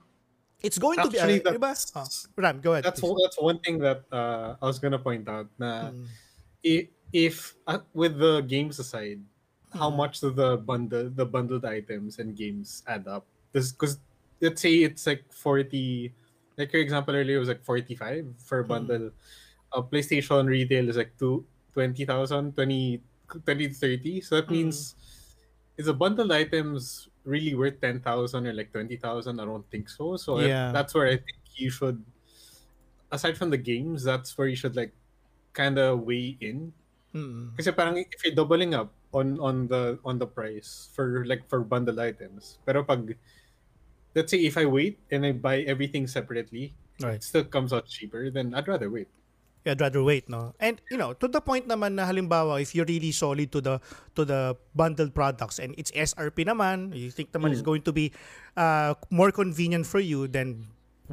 It's 0.62 0.78
going 0.78 0.94
to 1.02 1.10
be, 1.10 1.18
Actually, 1.18 1.42
uh, 1.42 1.58
diba? 1.58 1.74
Oh, 1.98 2.06
Ram, 2.38 2.62
go 2.62 2.78
ahead. 2.78 2.86
That's 2.86 3.02
please. 3.02 3.18
that's 3.18 3.42
one 3.42 3.58
thing 3.66 3.82
that 3.82 4.06
uh, 4.14 4.62
I 4.62 4.66
was 4.70 4.78
gonna 4.78 5.02
point 5.02 5.26
out. 5.26 5.50
Na 5.58 5.90
Mm. 5.90 6.06
if, 6.62 6.86
if 7.14 7.56
uh, 7.68 7.80
with 7.94 8.18
the 8.20 8.42
games 8.42 8.80
aside, 8.80 9.22
how 9.74 9.90
Mhm. 9.90 9.96
much 9.96 10.20
do 10.22 10.32
the 10.32 10.58
bundle 10.58 11.10
the 11.10 11.26
bundled 11.26 11.66
items 11.66 12.20
and 12.20 12.36
games 12.36 12.84
add 12.88 13.08
up? 13.08 13.28
This 13.52 13.72
because 13.72 14.00
let's 14.42 14.62
say 14.62 14.84
it's 14.84 15.06
like 15.08 15.32
forty. 15.34 16.14
Like 16.58 16.74
your 16.74 16.82
example 16.82 17.16
earlier 17.16 17.40
was 17.40 17.48
like 17.50 17.64
forty 17.64 17.96
five 17.96 18.28
for 18.44 18.60
a 18.60 18.66
Mhm. 18.68 18.68
bundle. 18.68 19.12
Uh, 19.74 19.82
PlayStation 19.84 20.48
retail 20.48 20.90
is 20.90 20.98
like 20.98 21.18
two, 21.18 21.48
20,000, 21.74 22.54
20, 22.56 23.04
20 23.46 23.68
to 23.70 23.74
30. 23.74 24.22
So 24.22 24.36
that 24.38 24.50
Mhm. 24.50 24.52
means 24.52 24.96
is 25.78 25.88
a 25.88 25.94
bundled 25.94 26.32
items 26.32 27.10
really 27.24 27.56
worth 27.56 27.82
10,000 27.82 28.48
or 28.48 28.54
like 28.54 28.72
20,000? 28.72 29.40
I 29.40 29.46
don't 29.46 29.70
think 29.72 29.90
so. 29.90 30.18
So 30.18 30.38
Yeah. 30.38 30.72
that's 30.72 30.94
where 30.94 31.08
I 31.08 31.18
think 31.18 31.40
you 31.56 31.70
should, 31.72 32.04
aside 33.12 33.38
from 33.38 33.50
the 33.50 33.58
games, 33.58 34.04
that's 34.04 34.38
where 34.38 34.48
you 34.48 34.56
should 34.56 34.76
like 34.76 34.94
kind 35.54 35.78
of 35.80 36.02
weigh 36.02 36.38
in. 36.42 36.74
Mm. 37.12 37.56
Kasi 37.60 37.72
parang 37.76 38.00
if 38.00 38.20
you're 38.24 38.36
doubling 38.36 38.72
up 38.74 38.92
on 39.12 39.36
on 39.44 39.68
the 39.68 40.00
on 40.08 40.16
the 40.16 40.28
price 40.28 40.88
for 40.96 41.28
like 41.28 41.44
for 41.52 41.60
bundled 41.60 42.00
items. 42.00 42.56
Pero 42.64 42.84
pag 42.88 43.20
let's 44.16 44.32
say 44.32 44.44
if 44.48 44.56
I 44.56 44.64
wait 44.64 45.00
and 45.12 45.28
I 45.28 45.32
buy 45.36 45.64
everything 45.68 46.08
separately, 46.08 46.76
Right. 47.00 47.20
it 47.20 47.24
still 47.24 47.44
comes 47.44 47.74
out 47.74 47.88
cheaper, 47.88 48.30
then 48.32 48.54
I'd 48.54 48.68
rather 48.68 48.88
wait. 48.92 49.08
Yeah, 49.66 49.74
I'd 49.78 49.82
rather 49.82 50.02
wait, 50.02 50.26
no? 50.26 50.58
And, 50.58 50.82
you 50.90 50.98
know, 50.98 51.14
to 51.14 51.28
the 51.30 51.38
point 51.40 51.68
naman 51.70 51.94
na 51.94 52.10
halimbawa, 52.10 52.58
if 52.62 52.74
you're 52.74 52.86
really 52.88 53.14
solid 53.14 53.52
to 53.54 53.62
the 53.62 53.76
to 54.18 54.26
the 54.26 54.58
bundled 54.74 55.14
products 55.14 55.62
and 55.62 55.78
it's 55.78 55.94
SRP 55.94 56.50
naman, 56.50 56.98
you 56.98 57.14
think 57.14 57.30
naman 57.30 57.54
Mm. 57.54 57.62
going 57.62 57.84
to 57.86 57.94
be 57.94 58.10
uh, 58.58 58.96
more 59.14 59.30
convenient 59.30 59.86
for 59.86 60.02
you, 60.02 60.26
then 60.26 60.66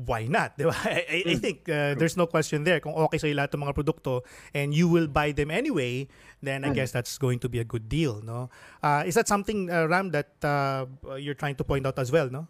why 0.06 0.26
not? 0.30 0.54
Di 0.58 0.64
ba? 0.68 0.74
I, 0.86 1.02
I, 1.06 1.18
I 1.32 1.34
Mm. 1.34 1.40
think 1.42 1.56
uh, 1.68 1.94
there's 1.98 2.16
no 2.16 2.26
question 2.26 2.62
there. 2.62 2.78
Kung 2.78 2.94
okay 3.08 3.18
sa'yo 3.18 3.34
lahat 3.34 3.54
ng 3.54 3.62
mga 3.66 3.74
produkto 3.74 4.22
and 4.54 4.70
you 4.70 4.86
will 4.86 5.08
buy 5.10 5.32
them 5.34 5.50
anyway, 5.50 6.06
then 6.42 6.62
I 6.62 6.70
Mm. 6.70 6.78
guess 6.78 6.92
that's 6.94 7.18
going 7.18 7.38
to 7.42 7.48
be 7.48 7.58
a 7.58 7.66
good 7.66 7.88
deal, 7.88 8.22
no? 8.22 8.50
Uh, 8.82 9.02
is 9.06 9.14
that 9.18 9.26
something, 9.26 9.70
uh, 9.70 9.86
Ram, 9.90 10.10
that 10.14 10.38
uh, 10.44 10.86
you're 11.18 11.34
trying 11.38 11.56
to 11.58 11.64
point 11.64 11.86
out 11.86 11.98
as 11.98 12.12
well, 12.12 12.30
no? 12.30 12.46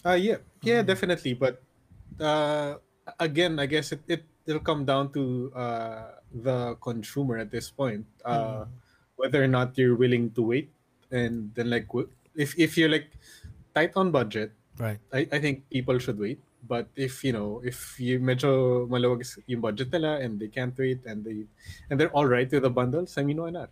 Uh 0.00 0.16
yeah, 0.16 0.40
yeah, 0.64 0.80
Mhm. 0.80 0.86
definitely. 0.86 1.34
But 1.36 1.60
uh, 2.16 2.80
again, 3.20 3.60
I 3.60 3.66
guess 3.68 3.92
it, 3.92 4.00
it 4.08 4.24
it'll 4.48 4.64
come 4.64 4.88
down 4.88 5.12
to 5.12 5.52
uh, 5.52 6.16
the 6.32 6.74
consumer 6.80 7.36
at 7.36 7.52
this 7.52 7.68
point, 7.68 8.08
uh, 8.24 8.64
whether 9.20 9.44
or 9.44 9.50
not 9.50 9.76
you're 9.76 9.96
willing 9.96 10.32
to 10.32 10.42
wait, 10.42 10.72
and 11.12 11.52
then 11.52 11.68
like 11.68 11.84
if 12.32 12.56
if 12.56 12.80
you're 12.80 12.88
like 12.88 13.12
tight 13.76 13.92
on 13.92 14.08
budget, 14.08 14.56
Right. 14.80 14.98
I, 15.12 15.28
I 15.30 15.38
think 15.38 15.68
people 15.68 16.00
should 16.00 16.18
wait. 16.18 16.40
But 16.64 16.88
if 16.96 17.24
you 17.24 17.32
know 17.32 17.60
if 17.64 18.00
you 18.00 18.20
medyo 18.20 18.84
maluwag 18.88 19.24
is 19.24 19.36
yung 19.48 19.60
budget 19.60 19.92
nila 19.92 20.20
and 20.20 20.40
they 20.40 20.48
can't 20.48 20.76
wait 20.76 21.04
and 21.08 21.24
they 21.24 21.48
and 21.88 22.00
they're 22.00 22.12
all 22.12 22.28
right 22.28 22.48
with 22.48 22.64
the 22.64 22.72
bundles, 22.72 23.16
I 23.16 23.24
mean 23.24 23.40
why 23.40 23.52
not? 23.52 23.68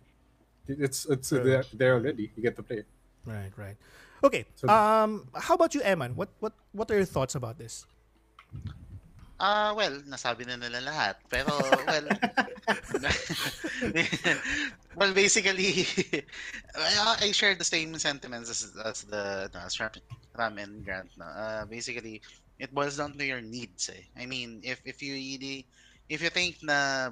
It's 0.69 1.05
it's 1.05 1.29
True. 1.29 1.41
there, 1.41 1.65
there 1.73 1.93
already. 1.97 2.29
You 2.37 2.41
get 2.41 2.57
to 2.57 2.63
play. 2.63 2.85
Right, 3.25 3.53
right. 3.57 3.77
Okay. 4.23 4.45
So- 4.57 4.69
um, 4.69 5.29
how 5.33 5.53
about 5.53 5.73
you, 5.73 5.81
Eman? 5.81 6.13
What 6.13 6.29
what 6.41 6.53
what 6.73 6.89
are 6.89 6.97
your 6.97 7.09
thoughts 7.09 7.33
about 7.33 7.57
this? 7.57 7.85
Ah, 9.39 9.71
well, 9.71 10.03
nasabi 10.03 10.43
na 10.43 10.59
nila 10.59 10.83
lahat. 10.83 11.15
Pero, 11.31 11.47
well, 11.87 12.05
well, 14.99 15.15
basically, 15.15 15.87
I 16.75 17.23
I 17.23 17.31
share 17.31 17.55
the 17.55 17.63
same 17.63 17.95
sentiments 17.95 18.51
as, 18.51 18.75
as 18.83 19.07
the 19.07 19.47
no, 19.55 19.63
as 19.63 19.71
Ram, 20.39 20.55
and 20.57 20.79
Grant. 20.81 21.11
No. 21.19 21.27
Uh, 21.27 21.63
basically, 21.67 22.23
it 22.55 22.71
boils 22.71 22.95
down 22.97 23.19
to 23.19 23.25
your 23.27 23.43
needs. 23.43 23.91
Eh. 23.91 24.03
I 24.15 24.25
mean, 24.25 24.63
if 24.63 24.79
if 24.87 25.03
you 25.03 25.13
really, 25.19 25.67
if 26.07 26.23
you 26.23 26.31
think 26.31 26.63
na 26.63 27.11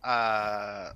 uh, 0.00 0.88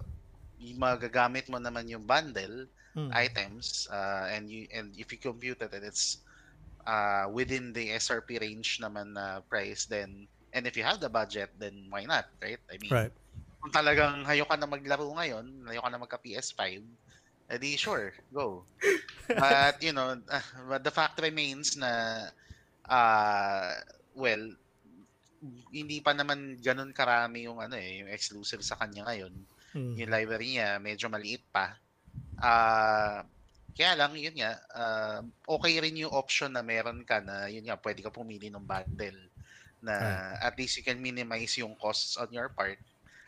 magagamit 0.81 1.47
mo 1.53 1.61
naman 1.61 1.93
yung 1.93 2.09
bundle, 2.09 2.67
Hmm. 2.97 3.13
items 3.13 3.87
uh, 3.93 4.27
and 4.33 4.51
you 4.51 4.67
and 4.75 4.91
if 4.97 5.13
you 5.13 5.21
compute 5.23 5.61
it 5.61 5.71
and 5.71 5.85
it's 5.87 6.25
uh, 6.89 7.31
within 7.31 7.71
the 7.71 7.95
SRP 7.95 8.41
range 8.41 8.81
naman 8.83 9.13
na 9.15 9.45
price 9.47 9.87
then 9.87 10.27
and 10.51 10.67
if 10.67 10.75
you 10.75 10.83
have 10.83 10.99
the 10.99 11.07
budget 11.07 11.53
then 11.61 11.87
why 11.93 12.03
not 12.09 12.27
right 12.43 12.59
I 12.67 12.81
mean 12.81 12.91
Right. 12.91 13.15
kung 13.61 13.71
talagang 13.71 14.25
hayo 14.25 14.49
ka 14.49 14.57
na 14.57 14.67
maglaro 14.67 15.15
ngayon 15.15 15.47
hayo 15.69 15.79
ka 15.85 15.91
na 15.93 16.01
magka 16.01 16.19
PS5 16.19 16.83
edi 17.49 17.77
sure 17.81 18.13
go 18.33 18.65
but 19.43 19.77
you 19.83 19.93
know 19.93 20.17
uh, 20.17 20.47
but 20.71 20.83
the 20.85 20.93
fact 20.93 21.17
remains 21.21 21.77
na 21.77 21.93
uh, 22.89 23.73
well 24.15 24.43
hindi 25.71 26.03
pa 26.03 26.13
naman 26.17 26.59
ganun 26.59 26.91
karami 26.91 27.47
yung 27.47 27.63
ano 27.63 27.79
eh 27.79 28.03
yung 28.03 28.11
exclusive 28.11 28.63
sa 28.65 28.75
kanya 28.81 29.07
ngayon 29.09 29.35
Hmm. 29.69 30.01
yung 30.01 30.09
library 30.09 30.57
niya 30.57 30.81
medyo 30.81 31.13
maliit 31.13 31.45
pa. 31.53 31.77
Ah, 32.41 33.21
kaya 33.77 33.93
lang 34.01 34.17
yun 34.17 34.33
nga, 34.41 34.57
ah, 34.73 35.21
okay 35.45 35.77
rin 35.85 36.01
yung 36.01 36.15
option 36.15 36.57
na 36.57 36.65
meron 36.65 37.05
ka 37.05 37.21
na 37.21 37.53
yun 37.53 37.69
nga 37.69 37.77
pwede 37.77 38.01
ka 38.01 38.09
pumili 38.09 38.49
ng 38.49 38.65
bundle 38.65 39.21
na 39.85 39.95
at 40.41 40.57
least 40.57 40.81
you 40.81 40.85
can 40.89 40.99
minimize 41.05 41.53
yung 41.61 41.77
costs 41.77 42.17
on 42.17 42.33
your 42.33 42.49
part. 42.57 42.81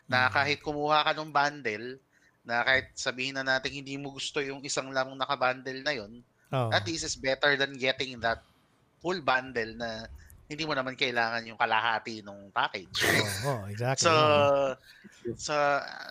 Na 0.09 0.27
Mhm. 0.27 0.33
kahit 0.33 0.59
kumuha 0.65 1.05
ka 1.05 1.13
ng 1.13 1.29
bundle, 1.29 2.01
na 2.41 2.65
kahit 2.65 2.89
sabihin 2.97 3.37
na 3.37 3.45
natin 3.45 3.69
hindi 3.71 3.95
mo 3.95 4.11
gusto 4.11 4.41
yung 4.41 4.65
isang 4.65 4.89
larong 4.89 5.17
naka-bundle 5.17 5.81
na 5.81 5.93
yun, 5.93 6.13
Oh. 6.51 6.67
at 6.67 6.83
least 6.83 7.07
it's 7.07 7.15
better 7.15 7.55
than 7.55 7.71
getting 7.79 8.19
that 8.19 8.43
full 8.99 9.23
bundle 9.23 9.71
na 9.79 10.03
hindi 10.51 10.67
mo 10.67 10.75
naman 10.75 10.99
kailangan 10.99 11.47
yung 11.47 11.55
kalahati 11.55 12.19
ng 12.19 12.51
package. 12.51 12.91
oh, 13.07 13.31
oh, 13.47 13.61
exactly. 13.71 14.03
So, 14.03 14.13
so, 15.39 15.55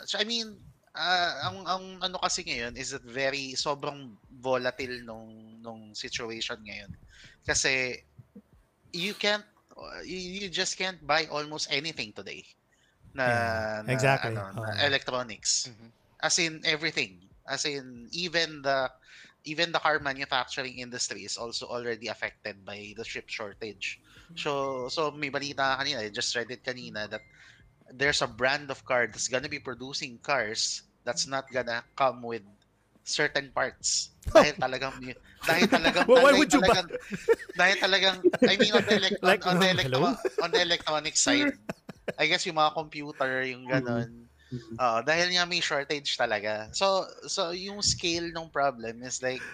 so 0.08 0.14
I 0.16 0.24
mean, 0.24 0.56
ah, 0.96 1.44
ang 1.44 1.56
ang 1.68 1.84
ano 2.00 2.16
kasi 2.16 2.40
ngayon 2.40 2.72
is 2.80 2.96
that 2.96 3.04
very 3.04 3.52
sobrang 3.52 4.16
volatile 4.40 5.04
nung 5.04 5.60
nung 5.60 5.92
situation 5.92 6.56
ngayon. 6.64 6.88
Kasi 7.44 8.00
you 8.96 9.12
can't 9.12 9.44
you, 10.08 10.16
you 10.16 10.48
just 10.48 10.80
can't 10.80 11.04
buy 11.04 11.28
almost 11.28 11.68
anything 11.68 12.16
today. 12.16 12.48
Na, 13.12 13.24
Yeah, 13.28 13.76
na 13.84 13.90
exactly. 13.92 14.32
ano, 14.32 14.56
na 14.56 14.72
Oo. 14.72 14.80
electronics. 14.88 15.68
Mhm. 15.68 15.88
As 16.22 16.38
in 16.38 16.60
everything. 16.64 17.20
As 17.48 17.64
in 17.64 18.08
even 18.12 18.62
the 18.62 18.90
even 19.44 19.72
the 19.72 19.80
car 19.80 19.98
manufacturing 19.98 20.78
industry 20.78 21.24
is 21.24 21.36
also 21.40 21.66
already 21.66 22.08
affected 22.08 22.64
by 22.64 22.92
the 22.96 23.04
chip 23.04 23.28
shortage. 23.28 23.98
So 24.36 24.86
so 24.88 25.10
may 25.10 25.30
balita 25.30 25.76
kanina, 25.80 26.04
I 26.04 26.08
just 26.12 26.34
read 26.36 26.50
it 26.52 26.62
kanina 26.64 27.08
that 27.10 27.24
there's 27.92 28.22
a 28.22 28.28
brand 28.30 28.70
of 28.70 28.84
car 28.84 29.06
that's 29.08 29.28
gonna 29.28 29.48
be 29.50 29.58
producing 29.58 30.18
cars 30.22 30.82
that's 31.04 31.26
not 31.26 31.48
gonna 31.50 31.82
come 31.96 32.22
with 32.22 32.44
certain 33.02 33.50
parts 33.50 34.12
dahil 34.30 34.54
talagang 34.60 34.94
dahil 35.42 35.66
talagang 35.66 36.06
Well, 36.06 36.22
why 36.22 36.32
would 36.36 36.52
you 36.52 36.60
buy- 36.60 36.68
talagang, 36.70 36.88
dahil 37.56 37.76
talagang 37.82 38.18
I 38.46 38.54
mean 38.60 38.72
on 38.76 38.84
the 38.86 38.94
elec- 38.94 39.18
on, 39.24 39.26
Like, 39.34 39.42
on 39.48 39.56
the 39.58 39.66
um, 39.72 39.74
electro- 39.74 40.18
on 40.38 40.50
the 40.54 40.62
electronic 40.62 41.16
side 41.16 41.50
I 42.20 42.28
guess 42.30 42.46
yung 42.46 42.60
mga 42.60 42.74
computer 42.76 43.42
yung 43.48 43.66
ganon 43.66 44.06
Mhm. 44.06 44.29
Oo, 44.80 44.98
dahil 45.04 45.34
nga 45.36 45.44
may 45.46 45.60
shortage 45.62 46.16
talaga. 46.16 46.72
So 46.72 47.04
so 47.28 47.52
yung 47.52 47.84
scale 47.84 48.32
ng 48.32 48.48
problem 48.50 49.04
is 49.04 49.20
like 49.20 49.44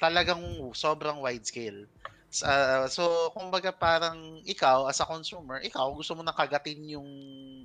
talagang 0.00 0.40
sobrang 0.76 1.20
wide 1.22 1.46
scale. 1.46 1.86
Sa- 2.32 2.88
so 2.90 3.30
kumbaga 3.36 3.72
parang 3.74 4.40
ikaw 4.48 4.88
as 4.90 5.00
a 5.02 5.06
consumer, 5.08 5.60
ikaw 5.64 5.92
gusto 5.96 6.16
mo 6.18 6.22
na 6.24 6.34
kagatin 6.36 6.80
yung 6.88 7.08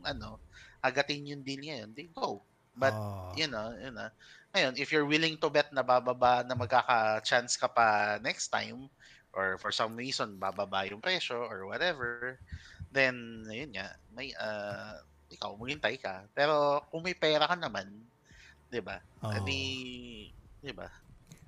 ano, 0.06 0.42
agatin 0.84 1.28
yung 1.28 1.44
deal 1.46 1.62
ngayon, 1.64 1.92
then 1.96 2.12
go. 2.16 2.46
But 2.76 2.96
Oh. 2.96 3.36
you 3.36 3.48
know, 3.50 3.74
you 3.76 3.92
know. 3.92 4.10
Ngayon, 4.56 4.76
if 4.80 4.92
you're 4.92 5.08
willing 5.10 5.38
to 5.44 5.50
bet 5.52 5.72
na 5.76 5.84
bababa 5.84 6.44
na 6.48 6.56
magkaka-chance 6.58 7.58
ka 7.60 7.68
pa 7.72 8.18
next 8.24 8.50
time 8.50 8.90
or 9.36 9.58
for 9.60 9.72
some 9.76 9.96
reason 10.00 10.40
bababa 10.40 10.88
yung 10.90 11.04
presyo 11.04 11.44
or 11.44 11.68
whatever, 11.68 12.40
then 12.92 13.44
yun 13.52 13.76
nga, 13.76 13.96
may 14.12 14.32
uh, 14.40 14.98
ikaw 15.30 15.56
maghintay 15.56 16.00
ka. 16.00 16.24
Pero 16.32 16.84
kung 16.90 17.04
may 17.04 17.14
pera 17.14 17.46
ka 17.46 17.56
naman, 17.56 17.88
'di 18.68 18.80
ba? 18.80 19.00
Oh. 19.24 19.32
Edi, 19.34 20.28
'di 20.62 20.74
ba? 20.74 20.88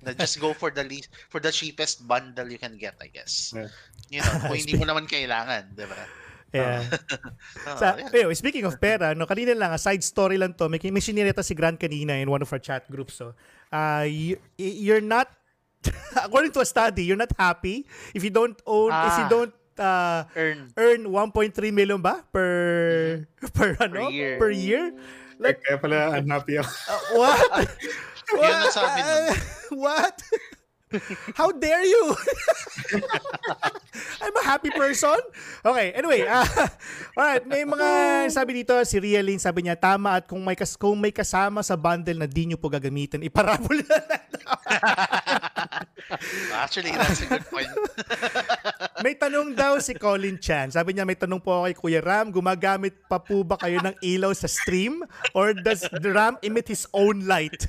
Na 0.00 0.16
just 0.16 0.40
go 0.40 0.56
for 0.56 0.72
the 0.72 0.80
least 0.80 1.12
for 1.28 1.44
the 1.44 1.52
cheapest 1.52 2.08
bundle 2.08 2.48
you 2.48 2.56
can 2.56 2.80
get, 2.80 2.96
I 3.04 3.12
guess. 3.12 3.52
Yeah. 3.52 3.68
You 4.08 4.20
know, 4.24 4.48
kung 4.48 4.56
hindi 4.64 4.74
mo 4.76 4.88
naman 4.88 5.04
kailangan, 5.04 5.76
'di 5.76 5.86
ba? 5.88 6.02
Yeah. 6.50 6.82
Oh, 7.70 7.76
Sa, 7.78 7.94
yeah. 7.94 8.10
anyway, 8.10 8.34
speaking 8.34 8.64
of 8.66 8.74
pera, 8.80 9.14
no, 9.14 9.22
kanina 9.28 9.54
lang, 9.54 9.70
a 9.70 9.78
side 9.78 10.02
story 10.02 10.34
lang 10.34 10.50
to. 10.58 10.66
May, 10.66 10.80
may 10.90 10.98
sinireta 10.98 11.44
si 11.46 11.54
Grant 11.54 11.78
kanina 11.78 12.18
in 12.18 12.26
one 12.26 12.42
of 12.42 12.50
our 12.50 12.58
chat 12.58 12.88
groups. 12.90 13.14
So, 13.14 13.36
uh, 13.70 14.02
you, 14.08 14.34
you're 14.58 15.04
not, 15.04 15.30
according 16.24 16.50
to 16.58 16.60
a 16.60 16.66
study, 16.66 17.04
you're 17.06 17.20
not 17.20 17.30
happy 17.38 17.86
if 18.16 18.24
you 18.24 18.30
don't 18.34 18.58
own, 18.66 18.90
if 18.90 19.14
you 19.20 19.26
Ah. 19.26 19.30
don't 19.30 19.54
uh, 19.80 20.28
Earn. 20.36 20.68
earn 20.76 21.02
1.3 21.08 21.72
million 21.72 21.98
ba 21.98 22.20
per 22.30 23.24
per 23.56 23.74
ano 23.80 24.12
year. 24.12 24.36
per 24.36 24.52
year? 24.52 24.92
Like 25.40 25.64
Kaya 25.64 25.80
pala 25.80 26.20
unhappy 26.20 26.60
ako. 26.60 26.68
uh, 26.68 27.02
what? 27.16 27.64
Yun 28.36 28.54
ang 28.60 28.70
sabi 28.70 29.00
nun. 29.02 29.26
what? 29.82 30.14
How 31.38 31.54
dare 31.54 31.86
you? 31.86 32.04
I'm 34.22 34.34
a 34.34 34.44
happy 34.44 34.74
person. 34.74 35.18
Okay, 35.62 35.94
anyway. 35.94 36.26
Uh, 36.40 36.46
alright, 37.18 37.44
may 37.44 37.66
mga 37.66 37.88
sabi 38.32 38.62
dito, 38.62 38.72
si 38.86 38.96
Rialin, 39.02 39.36
sabi 39.36 39.66
niya, 39.66 39.76
tama 39.76 40.16
at 40.16 40.24
kung 40.30 40.40
may, 40.40 40.54
kas, 40.54 40.78
kung 40.78 40.96
may 40.96 41.10
kasama 41.12 41.60
sa 41.60 41.74
bundle 41.74 42.16
na 42.16 42.24
di 42.24 42.48
nyo 42.48 42.56
po 42.56 42.70
gagamitin, 42.70 43.20
iparabol 43.26 43.82
na 43.82 43.98
lang. 44.08 44.24
Actually, 46.64 46.94
that's 46.94 47.20
a 47.20 47.28
good 47.28 47.44
point. 47.50 47.68
may 49.04 49.18
tanong 49.18 49.52
daw 49.52 49.76
si 49.82 49.92
Colin 49.98 50.38
Chan. 50.38 50.72
Sabi 50.72 50.96
niya, 50.96 51.04
may 51.04 51.18
tanong 51.18 51.42
po 51.42 51.60
ako 51.60 51.62
kay 51.66 51.76
Kuya 51.76 52.00
Ram, 52.00 52.30
gumagamit 52.32 52.94
pa 53.10 53.18
po 53.20 53.42
ba 53.42 53.58
kayo 53.58 53.82
ng 53.84 53.96
ilaw 54.00 54.32
sa 54.32 54.48
stream? 54.48 55.02
Or 55.36 55.52
does 55.52 55.84
the 55.90 56.10
Ram 56.14 56.40
emit 56.40 56.70
his 56.70 56.86
own 56.94 57.26
light? 57.26 57.68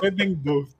Pwedeng 0.00 0.36
both. 0.40 0.76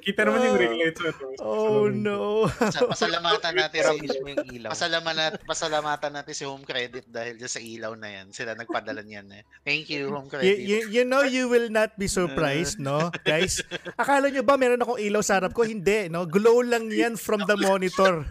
Kita 0.00 0.24
naman 0.24 0.48
yung 0.48 0.56
ring 0.56 0.76
light 0.80 0.96
sa 0.96 1.12
ito. 1.12 1.24
Oh 1.44 1.92
no. 1.92 2.48
Sa, 2.48 2.88
pasalamatan 2.88 3.52
natin 3.52 3.80
si 3.84 3.96
mismo 4.00 4.26
yung 4.32 4.48
ilaw. 4.48 4.72
pasalamatan, 4.72 5.30
pasalamatan 5.44 6.12
natin 6.16 6.32
si 6.32 6.44
Home 6.48 6.64
Credit 6.64 7.04
dahil 7.04 7.36
sa 7.44 7.60
ilaw 7.60 7.92
na 7.92 8.08
yan. 8.08 8.32
Sila 8.32 8.56
nagpadala 8.56 9.04
niyan 9.04 9.28
eh. 9.36 9.42
Thank 9.68 9.92
you, 9.92 10.08
Home 10.08 10.32
You, 10.32 10.32
Credit. 10.32 10.56
you, 10.56 10.78
you 10.88 11.04
know 11.04 11.20
you 11.20 11.52
will 11.52 11.68
not 11.68 11.92
be 12.00 12.08
surprised, 12.08 12.80
no? 12.80 13.12
Guys, 13.28 13.60
akala 14.00 14.32
nyo 14.32 14.40
ba 14.40 14.56
meron 14.56 14.80
akong 14.80 15.04
ilaw 15.04 15.20
sa 15.20 15.36
harap 15.36 15.52
ko? 15.52 15.68
Hindi, 15.68 16.08
no? 16.08 16.24
Glow 16.24 16.64
lang 16.64 16.88
yan 16.88 17.20
from 17.20 17.44
the 17.44 17.56
monitor. 17.60 18.24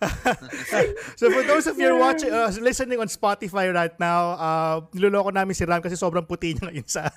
so 1.20 1.30
for 1.30 1.46
those 1.46 1.70
of 1.70 1.78
you 1.78 1.92
watching, 2.02 2.34
uh, 2.34 2.50
listening 2.58 2.98
on 2.98 3.06
Spotify 3.06 3.70
right 3.70 3.94
now, 4.02 4.34
uh, 4.34 4.76
niloloko 4.90 5.30
namin 5.30 5.54
si 5.54 5.62
Ram 5.62 5.78
kasi 5.78 5.94
sobrang 5.94 6.26
puti 6.26 6.58
niya 6.58 6.66
ngayon 6.66 6.88
sa... 6.90 7.14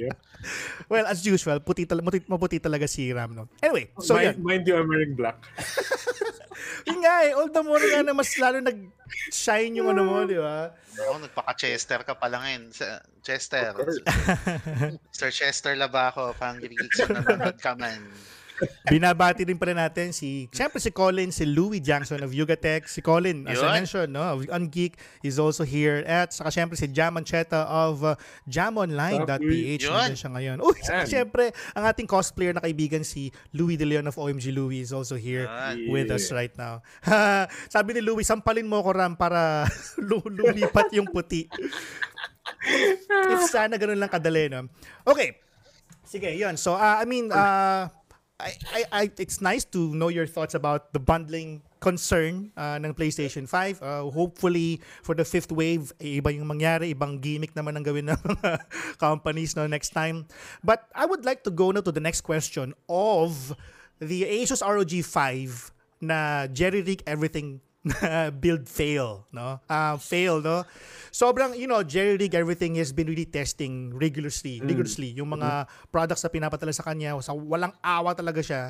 Well, 0.90 1.06
as 1.06 1.22
usual, 1.24 1.62
puti 1.62 1.86
tal- 1.86 2.02
maputi, 2.02 2.26
maputi 2.26 2.58
talaga 2.58 2.90
si 2.90 3.08
Ram, 3.14 3.32
no? 3.32 3.44
Anyway, 3.62 3.94
so 4.02 4.18
mind, 4.18 4.26
yan. 4.26 4.36
mind 4.42 4.62
you, 4.66 4.74
I'm 4.76 4.88
wearing 4.90 5.14
black. 5.14 5.38
Yun 6.88 6.98
nga 7.02 7.14
eh, 7.26 7.32
all 7.34 7.50
the 7.50 7.62
more 7.62 7.80
nga 7.80 8.02
na 8.02 8.14
mas 8.14 8.34
lalo 8.38 8.58
nag-shine 8.58 9.78
yung 9.78 9.94
ano 9.94 10.02
mo, 10.02 10.26
di 10.26 10.38
ba? 10.38 10.74
Ako, 10.98 11.22
nagpaka-Chester 11.24 12.02
ka 12.02 12.18
pala 12.18 12.42
ngayon. 12.42 12.74
Chester. 13.22 13.72
Sir 15.14 15.30
Chester 15.38 15.72
Labako, 15.78 16.34
Hungry 16.36 16.74
Geeks 16.74 17.06
na 17.06 17.22
nanonood 17.22 17.58
ka 17.62 17.72
man. 17.78 18.02
Binabati 18.86 19.42
rin 19.42 19.58
pala 19.58 19.74
natin 19.88 20.14
si, 20.14 20.46
siyempre 20.54 20.78
si 20.78 20.94
Colin, 20.94 21.34
si 21.34 21.42
Louis 21.42 21.82
Jackson 21.82 22.22
of 22.22 22.30
Yugatech. 22.30 22.86
Si 22.86 23.02
Colin, 23.02 23.42
as 23.50 23.58
I 23.58 23.66
Yun. 23.66 23.72
mentioned, 23.82 24.10
no, 24.14 24.22
of 24.22 24.46
Ungeek 24.46 24.94
is 25.26 25.38
also 25.38 25.66
here. 25.66 26.06
At 26.06 26.30
saka 26.30 26.54
siyempre 26.54 26.78
si 26.78 26.86
Jam 26.86 27.18
Ancheta 27.18 27.66
of 27.66 28.06
uh, 28.06 28.14
jamonline.ph. 28.46 29.82
Yun. 29.82 29.90
Nandiyan 29.90 30.18
siya 30.18 30.30
ngayon. 30.30 30.56
Uy, 30.62 30.76
saka 30.78 31.02
Yan. 31.02 31.10
siyempre, 31.10 31.44
ang 31.74 31.84
ating 31.90 32.06
cosplayer 32.06 32.54
na 32.54 32.62
kaibigan 32.62 33.02
si 33.02 33.34
Louis 33.50 33.74
De 33.74 33.86
Leon 33.86 34.06
of 34.06 34.14
OMG 34.14 34.54
Louis 34.54 34.78
is 34.82 34.94
also 34.94 35.18
here 35.18 35.46
Yan. 35.50 35.90
with 35.90 36.08
us 36.14 36.30
right 36.30 36.54
now. 36.54 36.82
Sabi 37.74 37.98
ni 37.98 38.02
Louis, 38.04 38.22
sampalin 38.22 38.66
mo 38.68 38.78
ko 38.82 38.94
Ram 38.94 39.18
para 39.18 39.66
lu- 40.08 40.22
lumipat 40.22 40.92
yung 40.94 41.10
puti. 41.10 41.50
If 43.32 43.50
sana 43.50 43.74
ganun 43.74 43.98
lang 43.98 44.10
kadali, 44.10 44.46
no? 44.46 44.70
Okay. 45.02 45.38
Sige, 46.02 46.28
yun. 46.36 46.60
So, 46.60 46.76
uh, 46.76 47.00
I 47.00 47.08
mean, 47.08 47.32
uh, 47.32 47.88
I, 48.42 48.50
I, 48.74 48.80
I, 48.90 49.02
it's 49.22 49.40
nice 49.40 49.62
to 49.70 49.94
know 49.94 50.08
your 50.08 50.26
thoughts 50.26 50.54
about 50.58 50.92
the 50.92 50.98
bundling 50.98 51.62
concern 51.78 52.50
uh, 52.58 52.78
ng 52.82 52.94
PlayStation 52.94 53.46
5. 53.46 53.82
Uh, 53.82 54.10
hopefully, 54.10 54.82
for 55.02 55.14
the 55.14 55.24
fifth 55.24 55.54
wave, 55.54 55.94
eh, 56.02 56.18
iba 56.18 56.34
yung 56.34 56.50
mangyari, 56.50 56.90
ibang 56.90 57.22
gimmick 57.22 57.54
naman 57.54 57.78
ang 57.78 57.86
gawin 57.86 58.10
ng 58.10 58.18
mga 58.34 58.66
companies 58.98 59.54
no, 59.54 59.66
next 59.70 59.94
time. 59.94 60.26
But 60.66 60.90
I 60.94 61.06
would 61.06 61.24
like 61.24 61.46
to 61.46 61.52
go 61.54 61.70
now 61.70 61.86
to 61.86 61.94
the 61.94 62.02
next 62.02 62.22
question 62.22 62.74
of 62.90 63.54
the 64.02 64.26
Asus 64.26 64.58
ROG 64.58 64.90
5 64.90 66.02
na 66.02 66.50
Jerry 66.50 66.82
Rig 66.82 67.06
everything 67.06 67.62
na 67.82 68.30
build 68.42 68.70
fail, 68.70 69.26
no? 69.34 69.58
Uh, 69.66 69.98
fail, 69.98 70.40
no? 70.40 70.62
Sobrang, 71.10 71.58
you 71.58 71.66
know, 71.66 71.82
Jerry 71.82 72.16
Rig 72.16 72.34
everything 72.34 72.78
has 72.78 72.94
been 72.94 73.10
really 73.10 73.26
testing 73.26 73.90
rigorously, 73.92 74.62
rigorously 74.62 75.12
yung 75.18 75.34
mga 75.34 75.66
products 75.90 76.22
na 76.22 76.30
pinapadala 76.30 76.72
sa 76.72 76.86
kanya, 76.86 77.18
sa 77.20 77.34
walang 77.34 77.74
awa 77.82 78.14
talaga 78.14 78.40
siya 78.40 78.62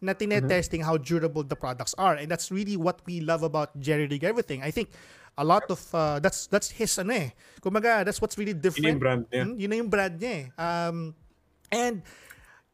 na 0.00 0.16
tinetesting 0.16 0.80
how 0.80 0.96
durable 0.96 1.44
the 1.44 1.58
products 1.58 1.92
are. 2.00 2.16
And 2.16 2.30
that's 2.30 2.48
really 2.48 2.78
what 2.78 3.04
we 3.04 3.20
love 3.20 3.42
about 3.42 3.76
Jerry 3.76 4.08
Rig 4.08 4.24
everything. 4.24 4.62
I 4.62 4.70
think 4.70 4.88
a 5.36 5.44
lot 5.44 5.68
of 5.68 5.80
uh, 5.94 6.18
that's 6.18 6.46
that's 6.48 6.72
his 6.72 6.96
ano 6.98 7.14
eh. 7.14 7.30
Kumaga, 7.60 8.04
that's 8.04 8.20
what's 8.20 8.38
really 8.40 8.56
different. 8.56 8.86
Yun 8.86 8.92
yung 8.96 9.02
brand 9.02 9.22
niya. 9.28 9.42
Mm, 9.44 9.54
yun 9.60 9.70
yung 9.76 9.90
brand 9.92 10.14
niya 10.16 10.32
eh. 10.32 10.44
Um, 10.56 10.96
and 11.70 12.02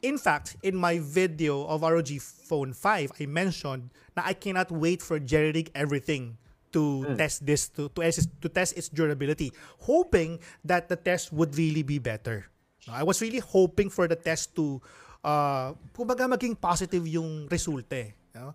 in 0.06 0.18
fact, 0.18 0.54
in 0.62 0.78
my 0.78 1.02
video 1.02 1.66
of 1.66 1.82
ROG 1.82 2.08
Phone 2.22 2.70
5, 2.70 3.18
I 3.18 3.26
mentioned 3.26 3.90
na 4.14 4.22
I 4.22 4.38
cannot 4.38 4.70
wait 4.70 5.02
for 5.02 5.18
Jerry 5.18 5.50
Rig 5.50 5.74
everything 5.74 6.38
to 6.70 7.02
test 7.18 7.42
this 7.42 7.66
to 7.74 7.90
to 7.90 8.00
test, 8.06 8.30
to 8.38 8.48
test 8.48 8.78
its 8.78 8.86
durability, 8.86 9.50
hoping 9.82 10.38
that 10.62 10.86
the 10.86 10.94
test 10.94 11.34
would 11.34 11.58
really 11.58 11.82
be 11.82 11.98
better. 11.98 12.46
I 12.86 13.02
was 13.02 13.18
really 13.18 13.42
hoping 13.42 13.90
for 13.90 14.06
the 14.06 14.14
test 14.14 14.54
to 14.54 14.78
uh 15.26 15.74
kumbaga 15.90 16.30
maging 16.30 16.54
positive 16.54 17.02
yung 17.02 17.50
resulta 17.50 17.98
eh, 17.98 18.10
no? 18.30 18.54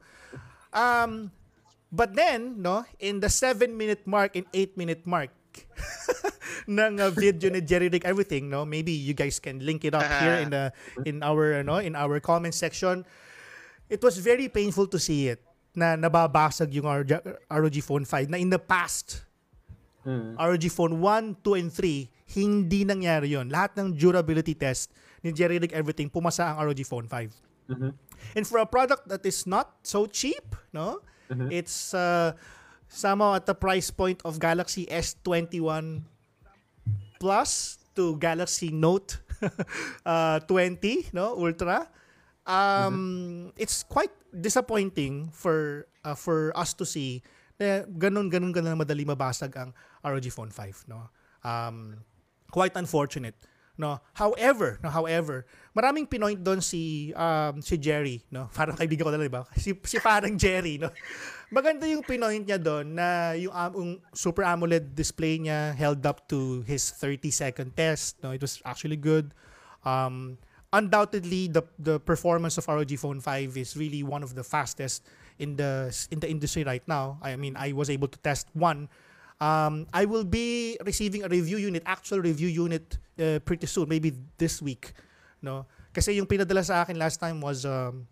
Um 0.72 1.36
but 1.92 2.16
then, 2.16 2.64
no, 2.64 2.88
in 3.04 3.20
the 3.20 3.28
7 3.28 3.68
minute 3.76 4.08
mark 4.08 4.40
and 4.40 4.48
8 4.56 4.80
minute 4.80 5.04
mark 5.04 5.36
ng 6.68 6.94
uh, 7.02 7.10
video 7.12 7.50
ni 7.50 7.62
Jerry 7.62 7.90
Rick 7.90 8.06
everything 8.06 8.48
no? 8.48 8.64
Maybe 8.64 8.94
you 8.94 9.14
guys 9.18 9.42
can 9.42 9.60
link 9.64 9.84
it 9.84 9.98
up 9.98 10.06
here 10.22 10.40
in 10.44 10.50
the 10.54 10.70
in 11.04 11.24
our 11.26 11.64
no 11.66 11.82
in 11.82 11.98
our 11.98 12.22
comment 12.22 12.54
section. 12.54 13.04
It 13.92 14.00
was 14.00 14.18
very 14.22 14.48
painful 14.48 14.88
to 14.88 15.00
see 15.00 15.28
it 15.28 15.44
na 15.76 15.96
nababasag 15.96 16.72
yung 16.76 16.88
ROG, 17.48 17.76
Phone 17.84 18.04
5 18.04 18.32
na 18.32 18.38
in 18.40 18.52
the 18.52 18.60
past 18.60 19.24
ROG 20.36 20.66
Phone 20.72 21.00
1, 21.00 21.44
2, 21.44 21.60
and 21.60 21.72
3 21.72 22.36
hindi 22.36 22.88
nangyari 22.88 23.36
yon 23.36 23.52
lahat 23.52 23.76
ng 23.80 23.96
durability 23.96 24.56
test 24.56 24.92
ni 25.24 25.32
Jerry 25.32 25.60
Rick 25.60 25.76
everything 25.76 26.08
pumasa 26.08 26.52
ang 26.56 26.68
ROG 26.72 26.80
Phone 26.88 27.08
5 27.08 27.72
and 28.36 28.44
for 28.48 28.60
a 28.60 28.68
product 28.68 29.08
that 29.08 29.24
is 29.24 29.44
not 29.48 29.80
so 29.84 30.08
cheap 30.08 30.56
no? 30.72 31.00
It's 31.48 31.96
uh, 31.96 32.36
somehow 32.92 33.40
at 33.40 33.48
the 33.48 33.56
price 33.56 33.90
point 33.90 34.20
of 34.28 34.38
Galaxy 34.38 34.86
S21 34.92 36.04
Plus 37.22 37.80
to 37.96 38.18
Galaxy 38.18 38.70
Note 38.74 39.22
uh, 40.06 40.40
20, 40.42 41.14
no, 41.14 41.38
Ultra. 41.38 41.88
Um, 42.46 43.54
it's 43.58 43.84
quite 43.84 44.12
disappointing 44.34 45.30
for 45.30 45.86
uh, 46.04 46.18
for 46.18 46.50
us 46.58 46.74
to 46.74 46.86
see 46.86 47.22
na 47.62 47.86
ganun 47.86 48.34
ganun 48.34 48.50
ganun 48.50 48.74
madali 48.74 49.06
mabasag 49.06 49.54
ang 49.54 49.70
ROG 50.02 50.26
Phone 50.34 50.50
5, 50.50 50.90
no. 50.90 51.14
Um, 51.46 52.02
quite 52.50 52.74
unfortunate, 52.74 53.38
no. 53.78 54.00
However, 54.14 54.80
no, 54.84 54.90
however, 54.90 55.46
maraming 55.76 56.10
pinoint 56.10 56.40
doon 56.44 56.60
si 56.60 57.12
um, 57.16 57.60
si 57.64 57.78
Jerry, 57.78 58.24
no. 58.32 58.50
Parang 58.58 58.76
kaibigan 58.76 59.08
ko 59.08 59.12
talaga, 59.12 59.28
di 59.28 59.36
ba? 59.36 59.44
Si 59.56 59.72
si 59.88 59.98
parang 60.00 60.36
Jerry, 60.36 60.80
no. 60.80 60.92
Maganda 61.52 61.84
yung 61.84 62.04
pinoint 62.04 62.48
niya 62.48 62.60
doon 62.60 62.96
na 62.96 63.36
yung, 63.36 63.52
um, 63.52 63.72
yung 63.76 63.92
Super 64.16 64.48
AMOLED 64.48 64.96
display 64.96 65.36
niya 65.36 65.76
held 65.76 66.00
up 66.08 66.24
to 66.32 66.64
his 66.64 66.96
30 66.96 67.28
second 67.32 67.70
test. 67.76 68.16
No, 68.24 68.32
it 68.32 68.40
was 68.40 68.64
actually 68.64 68.96
good. 68.96 69.36
Um, 69.84 70.40
undoubtedly, 70.72 71.52
the 71.52 71.64
the 71.78 72.00
performance 72.00 72.56
of 72.56 72.68
ROG 72.68 72.92
Phone 72.96 73.20
5 73.20 73.58
is 73.60 73.76
really 73.76 74.04
one 74.04 74.24
of 74.24 74.36
the 74.36 74.44
fastest 74.44 75.04
in 75.40 75.56
the 75.60 75.92
in 76.12 76.20
the 76.20 76.30
industry 76.30 76.64
right 76.64 76.84
now. 76.88 77.20
I 77.22 77.36
mean, 77.36 77.60
I 77.60 77.74
was 77.74 77.90
able 77.90 78.08
to 78.08 78.20
test 78.20 78.48
one. 78.54 78.88
Um, 79.42 79.90
I 79.90 80.06
will 80.06 80.24
be 80.24 80.78
receiving 80.86 81.26
a 81.26 81.30
review 81.30 81.58
unit, 81.58 81.82
actual 81.90 82.22
review 82.22 82.48
unit 82.48 83.02
uh, 83.18 83.42
pretty 83.42 83.66
soon, 83.66 83.90
maybe 83.90 84.14
this 84.38 84.62
week. 84.62 84.94
No, 85.42 85.66
kasi 85.90 86.14
yung 86.14 86.30
pinadala 86.30 86.62
sa 86.62 86.86
akin 86.86 87.02
last 87.02 87.18
time 87.18 87.42
was 87.42 87.66
um, 87.66 88.06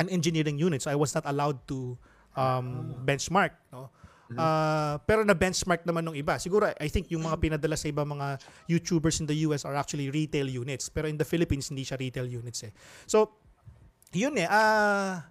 an 0.00 0.08
engineering 0.08 0.56
unit, 0.56 0.80
so 0.80 0.88
I 0.88 0.96
was 0.96 1.12
not 1.12 1.28
allowed 1.28 1.60
to 1.68 2.00
um, 2.32 2.96
benchmark. 3.04 3.52
No? 3.68 3.92
Uh, 4.30 4.94
pero 5.10 5.26
na 5.26 5.34
benchmark 5.34 5.82
naman 5.82 6.06
ng 6.06 6.14
iba. 6.14 6.38
Siguro 6.38 6.70
I 6.78 6.86
think 6.86 7.10
yung 7.10 7.26
mga 7.26 7.36
pinadala 7.42 7.74
sa 7.74 7.90
iba 7.90 8.06
mga 8.06 8.38
YouTubers 8.70 9.18
in 9.18 9.26
the 9.26 9.34
US 9.50 9.66
are 9.66 9.74
actually 9.74 10.06
retail 10.06 10.46
units. 10.46 10.86
Pero 10.86 11.10
in 11.10 11.18
the 11.18 11.26
Philippines 11.26 11.66
hindi 11.66 11.82
siya 11.82 11.98
retail 11.98 12.30
units 12.30 12.62
eh. 12.62 12.72
So 13.10 13.34
yun 14.14 14.38
eh. 14.38 14.46
ah 14.46 15.26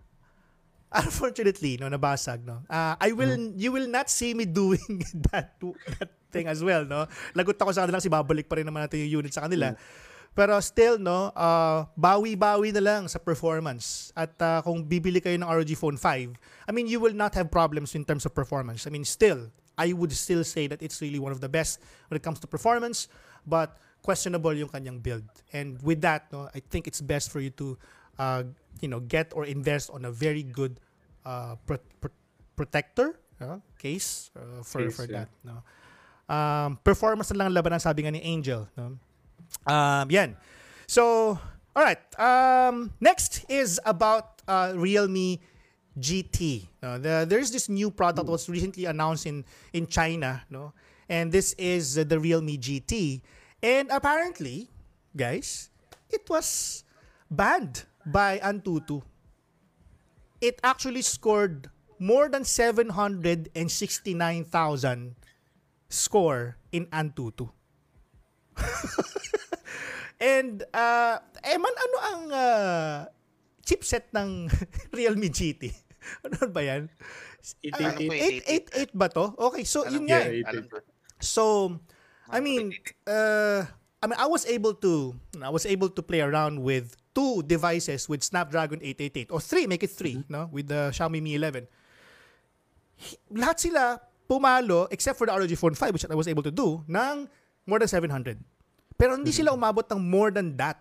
unfortunately 1.06 1.78
no 1.78 1.86
nabasag 1.86 2.41
no. 2.41 2.65
Ah, 2.65 2.97
I 2.97 3.13
will 3.13 3.54
you 3.54 3.69
will 3.69 3.86
not 3.86 4.10
see 4.10 4.34
me 4.34 4.49
doing 4.49 5.06
that 5.30 5.54
that 6.02 6.12
thing 6.34 6.49
as 6.49 6.65
well 6.65 6.82
no. 6.86 7.06
Lagot 7.38 7.62
ako 7.62 7.71
sa 7.73 7.86
kanila 7.86 8.02
kasi 8.02 8.10
babalik 8.10 8.49
pa 8.49 8.58
rin 8.58 8.65
naman 8.65 8.86
natin 8.86 9.06
yung 9.06 9.21
unit 9.21 9.34
sa 9.34 9.45
kanila. 9.45 9.78
Pero 10.34 10.58
still 10.62 10.97
no, 11.02 11.34
ah, 11.38 11.89
bawi-bawi 11.93 12.73
na 12.73 12.82
lang 12.82 13.02
sa 13.06 13.21
performance. 13.21 14.10
At 14.17 14.34
ah, 14.41 14.65
kung 14.65 14.82
bibili 14.82 15.21
kayo 15.21 15.38
ng 15.38 15.45
ROG 15.45 15.71
Phone 15.78 15.97
5, 15.97 16.34
I 16.67 16.71
mean 16.73 16.89
you 16.89 16.97
will 16.97 17.15
not 17.15 17.38
have 17.38 17.54
problems 17.54 17.93
in 17.93 18.02
terms 18.02 18.25
of 18.25 18.34
performance. 18.34 18.89
I 18.89 18.93
mean 18.93 19.06
still 19.06 19.54
I 19.80 19.93
would 19.93 20.12
still 20.12 20.43
say 20.43 20.67
that 20.67 20.84
it's 20.84 20.99
really 20.99 21.23
one 21.23 21.32
of 21.32 21.39
the 21.39 21.47
best 21.47 21.80
when 22.10 22.19
it 22.19 22.23
comes 22.25 22.43
to 22.43 22.47
performance, 22.52 23.08
but 23.47 23.80
questionable 24.04 24.52
yung 24.52 24.67
kanyang 24.67 24.99
build. 24.99 25.23
And 25.56 25.80
with 25.80 26.02
that, 26.02 26.28
no, 26.36 26.49
I 26.52 26.60
think 26.60 26.88
it's 26.88 26.99
best 26.99 27.32
for 27.32 27.39
you 27.39 27.49
to 27.62 27.78
uh, 28.19 28.43
you 28.84 28.88
know, 28.91 28.99
get 28.99 29.32
or 29.34 29.47
invest 29.47 29.89
on 29.89 30.05
a 30.05 30.12
very 30.12 30.43
good 30.43 30.79
uh, 31.25 31.55
pro- 31.65 31.82
pro- 32.03 32.13
protector 32.55 33.17
uh, 33.41 33.58
case 33.79 34.29
uh, 34.36 34.62
for 34.62 34.84
Case, 34.84 34.95
for 34.95 35.05
yeah. 35.08 35.25
that. 35.25 35.29
No? 35.41 35.63
Um, 36.29 36.77
performance 36.84 37.32
na 37.32 37.41
lang 37.41 37.47
ang 37.49 37.58
labanan 37.58 37.82
sabi 37.82 38.03
nga 38.03 38.12
ni 38.12 38.21
Angel. 38.21 38.67
No? 38.77 38.99
Um, 39.65 40.05
yan. 40.12 40.38
So, 40.86 41.34
all 41.73 41.84
right. 41.84 42.01
Um, 42.19 42.93
next 42.99 43.47
is 43.49 43.79
about 43.88 44.43
uh, 44.45 44.75
Realme 44.75 45.39
GT. 45.97 46.67
No, 46.84 46.97
the, 46.97 47.25
there's 47.27 47.51
this 47.51 47.67
new 47.67 47.91
product 47.91 48.25
that 48.25 48.32
was 48.32 48.47
recently 48.47 48.86
announced 48.86 49.25
in 49.25 49.43
in 49.73 49.88
China, 49.88 50.43
no, 50.49 50.71
and 51.10 51.32
this 51.32 51.53
is 51.58 51.97
uh, 51.97 52.08
the 52.08 52.19
Realme 52.19 52.55
GT, 52.55 53.21
and 53.62 53.89
apparently, 53.91 54.69
guys, 55.12 55.69
it 56.10 56.23
was 56.29 56.84
banned 57.29 57.88
by 58.05 58.39
Antutu. 58.39 59.01
It 60.39 60.62
actually 60.63 61.01
scored 61.01 61.69
more 61.99 62.29
than 62.29 62.45
769,000 62.45 65.15
score 65.89 66.55
in 66.71 66.85
Antutu. 66.88 67.49
And 70.19 70.67
uh, 70.75 71.15
Eman, 71.47 71.75
ano 71.79 71.97
ang 72.12 72.21
uh, 72.31 73.07
chipset 73.63 74.12
ng 74.12 74.51
Realme 74.95 75.31
GT? 75.31 75.71
ano 76.27 76.51
ba 76.51 76.59
yan? 76.59 76.91
Ah, 77.71 77.95
888. 77.95 78.91
888 78.91 78.99
ba 78.99 79.07
to? 79.07 79.31
Okay, 79.39 79.63
so 79.63 79.88
yun 79.88 80.12
nga. 80.12 80.27
Yeah, 80.27 80.43
eh. 80.43 80.67
Ko. 80.67 80.83
So, 81.23 81.43
I 82.27 82.43
mean, 82.43 82.75
uh, 83.07 83.63
I 84.03 84.05
mean, 84.07 84.19
I 84.19 84.27
was 84.27 84.43
able 84.43 84.75
to, 84.83 85.15
I 85.39 85.51
was 85.51 85.63
able 85.63 85.88
to 85.91 86.01
play 86.03 86.19
around 86.19 86.63
with 86.63 86.99
two 87.19 87.43
devices 87.43 88.08
with 88.08 88.23
Snapdragon 88.23 88.79
888 88.79 89.27
or 89.36 89.43
three, 89.43 89.67
make 89.67 89.84
it 89.84 89.91
3 89.91 90.23
no, 90.32 90.47
with 90.55 90.71
the 90.71 90.88
Xiaomi 90.95 91.19
Mi 91.19 91.36
11. 91.36 91.67
Hi- 92.95 93.19
Lahat 93.36 93.60
sila 93.60 93.99
pumalo 94.23 94.88
except 94.88 95.19
for 95.19 95.27
the 95.27 95.36
ROG 95.36 95.51
Phone 95.60 95.75
5 95.75 95.91
which 95.91 96.08
I 96.08 96.15
was 96.15 96.32
able 96.32 96.47
to 96.47 96.53
do 96.55 96.79
ng 96.88 97.27
more 97.67 97.79
than 97.84 97.91
700. 97.91 98.39
Pero 98.95 99.19
hindi 99.19 99.36
sila 99.36 99.51
umabot 99.51 99.84
ng 99.91 99.99
more 99.99 100.32
than 100.32 100.55
that. 100.55 100.79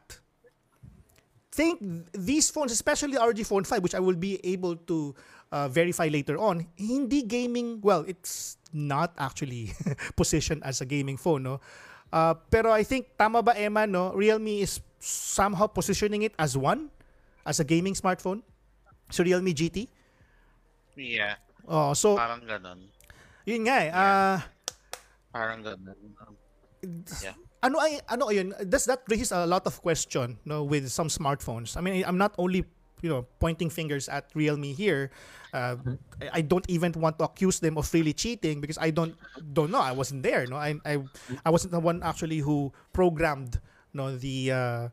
Think 1.51 1.83
these 2.14 2.55
phones, 2.55 2.70
especially 2.70 3.18
the 3.18 3.22
ROG 3.22 3.42
Phone 3.42 3.66
5 3.66 3.83
which 3.83 3.98
I 3.98 4.03
will 4.03 4.14
be 4.14 4.38
able 4.46 4.79
to 4.87 5.18
uh, 5.51 5.66
verify 5.66 6.07
later 6.07 6.38
on, 6.38 6.70
hindi 6.79 7.27
gaming, 7.27 7.83
well, 7.83 8.07
it's 8.07 8.62
not 8.70 9.11
actually 9.18 9.74
positioned 10.14 10.62
as 10.62 10.79
a 10.79 10.87
gaming 10.87 11.18
phone, 11.18 11.42
no? 11.42 11.59
Uh, 12.14 12.38
pero 12.46 12.70
I 12.70 12.87
think, 12.87 13.18
tama 13.18 13.42
ba 13.42 13.59
Emma, 13.59 13.90
no? 13.90 14.14
Realme 14.14 14.62
is 14.62 14.79
somehow 14.98 15.66
positioning 15.66 16.22
it 16.22 16.34
as 16.38 16.56
one, 16.56 16.90
as 17.46 17.61
a 17.61 17.64
gaming 17.64 17.94
smartphone. 17.94 18.42
So 19.11 19.24
Realme 19.24 19.54
GT. 19.54 19.88
Yeah, 20.98 21.38
Oh, 21.68 21.92
so, 21.94 22.16
parang 22.16 22.42
ganun. 22.42 22.90
yun 23.46 23.62
nga 23.68 23.76
eh. 23.87 23.90
ah, 23.94 24.38
Parang 25.30 25.62
ganun. 25.62 25.94
Yeah. 27.22 27.34
ano 27.58 27.82
ay 27.82 27.98
ano 28.06 28.30
ayun 28.30 28.54
does 28.70 28.87
that 28.87 29.02
raises 29.11 29.34
a 29.34 29.42
lot 29.42 29.66
of 29.66 29.74
question 29.82 30.38
no 30.46 30.62
with 30.62 30.87
some 30.94 31.11
smartphones 31.11 31.74
i 31.74 31.82
mean 31.82 32.06
i'm 32.06 32.14
not 32.14 32.30
only 32.38 32.62
you 33.02 33.11
know 33.11 33.26
pointing 33.42 33.66
fingers 33.66 34.06
at 34.06 34.30
realme 34.38 34.70
here 34.70 35.11
uh, 35.50 35.74
I, 36.22 36.38
I 36.38 36.40
don't 36.46 36.62
even 36.70 36.94
want 36.94 37.18
to 37.18 37.26
accuse 37.26 37.58
them 37.58 37.74
of 37.74 37.90
really 37.90 38.14
cheating 38.14 38.62
because 38.62 38.78
i 38.78 38.94
don't 38.94 39.18
don't 39.42 39.74
know 39.74 39.82
i 39.82 39.90
wasn't 39.90 40.22
there 40.22 40.46
no 40.46 40.54
i 40.54 40.78
i, 40.87 41.02
I 41.42 41.50
wasn't 41.50 41.74
the 41.74 41.82
one 41.82 41.98
actually 42.06 42.38
who 42.38 42.70
programmed 42.94 43.58
no 43.92 44.14
the 44.16 44.53
uh, 44.53 44.85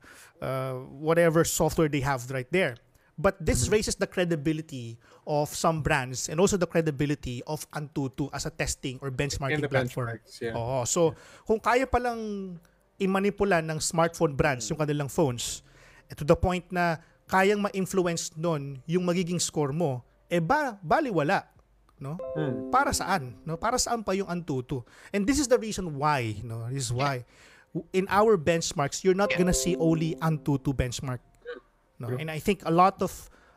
uh, 0.42 0.74
whatever 1.00 1.44
software 1.44 1.88
they 1.88 2.02
have 2.02 2.30
right 2.32 2.50
there 2.52 2.76
but 3.16 3.40
this 3.40 3.72
raises 3.72 3.96
the 3.96 4.08
credibility 4.08 5.00
of 5.26 5.48
some 5.50 5.82
brands 5.82 6.28
and 6.28 6.40
also 6.40 6.60
the 6.60 6.68
credibility 6.68 7.42
of 7.48 7.64
Antutu 7.72 8.28
as 8.36 8.46
a 8.46 8.52
testing 8.52 9.00
or 9.02 9.10
benchmarking 9.10 9.64
platform. 9.72 10.20
yeah. 10.44 10.52
Oo. 10.52 10.84
So, 10.84 11.16
kung 11.48 11.64
kaya 11.64 11.88
palang 11.88 12.56
i-manipulan 13.00 13.64
ng 13.72 13.80
smartphone 13.80 14.36
brands 14.36 14.68
yung 14.68 14.80
kanilang 14.80 15.08
phones, 15.08 15.64
eh, 16.12 16.16
to 16.16 16.28
the 16.28 16.36
point 16.36 16.68
na 16.72 17.00
kayang 17.26 17.64
ma-influence 17.64 18.36
nun 18.36 18.84
yung 18.86 19.08
magiging 19.08 19.40
score 19.40 19.72
mo, 19.72 20.04
eh 20.28 20.44
ba, 20.44 20.78
baliwala. 20.84 21.48
No? 21.96 22.20
Hmm. 22.36 22.68
Para 22.76 22.92
saan? 22.92 23.40
No? 23.48 23.56
Para 23.56 23.80
saan 23.80 24.04
pa 24.04 24.12
yung 24.12 24.28
Antutu? 24.28 24.84
And 25.16 25.24
this 25.24 25.40
is 25.40 25.48
the 25.48 25.56
reason 25.56 25.96
why. 25.96 26.36
No? 26.44 26.68
This 26.68 26.92
is 26.92 26.94
why. 26.94 27.24
In 27.92 28.08
our 28.10 28.38
benchmarks, 28.38 29.04
you're 29.04 29.18
not 29.18 29.32
gonna 29.36 29.54
see 29.54 29.76
only 29.76 30.16
Antutu 30.24 30.72
benchmark. 30.72 31.20
No? 32.00 32.16
And 32.20 32.32
I 32.32 32.40
think 32.40 32.64
a 32.66 32.72
lot 32.72 33.02
of 33.02 33.12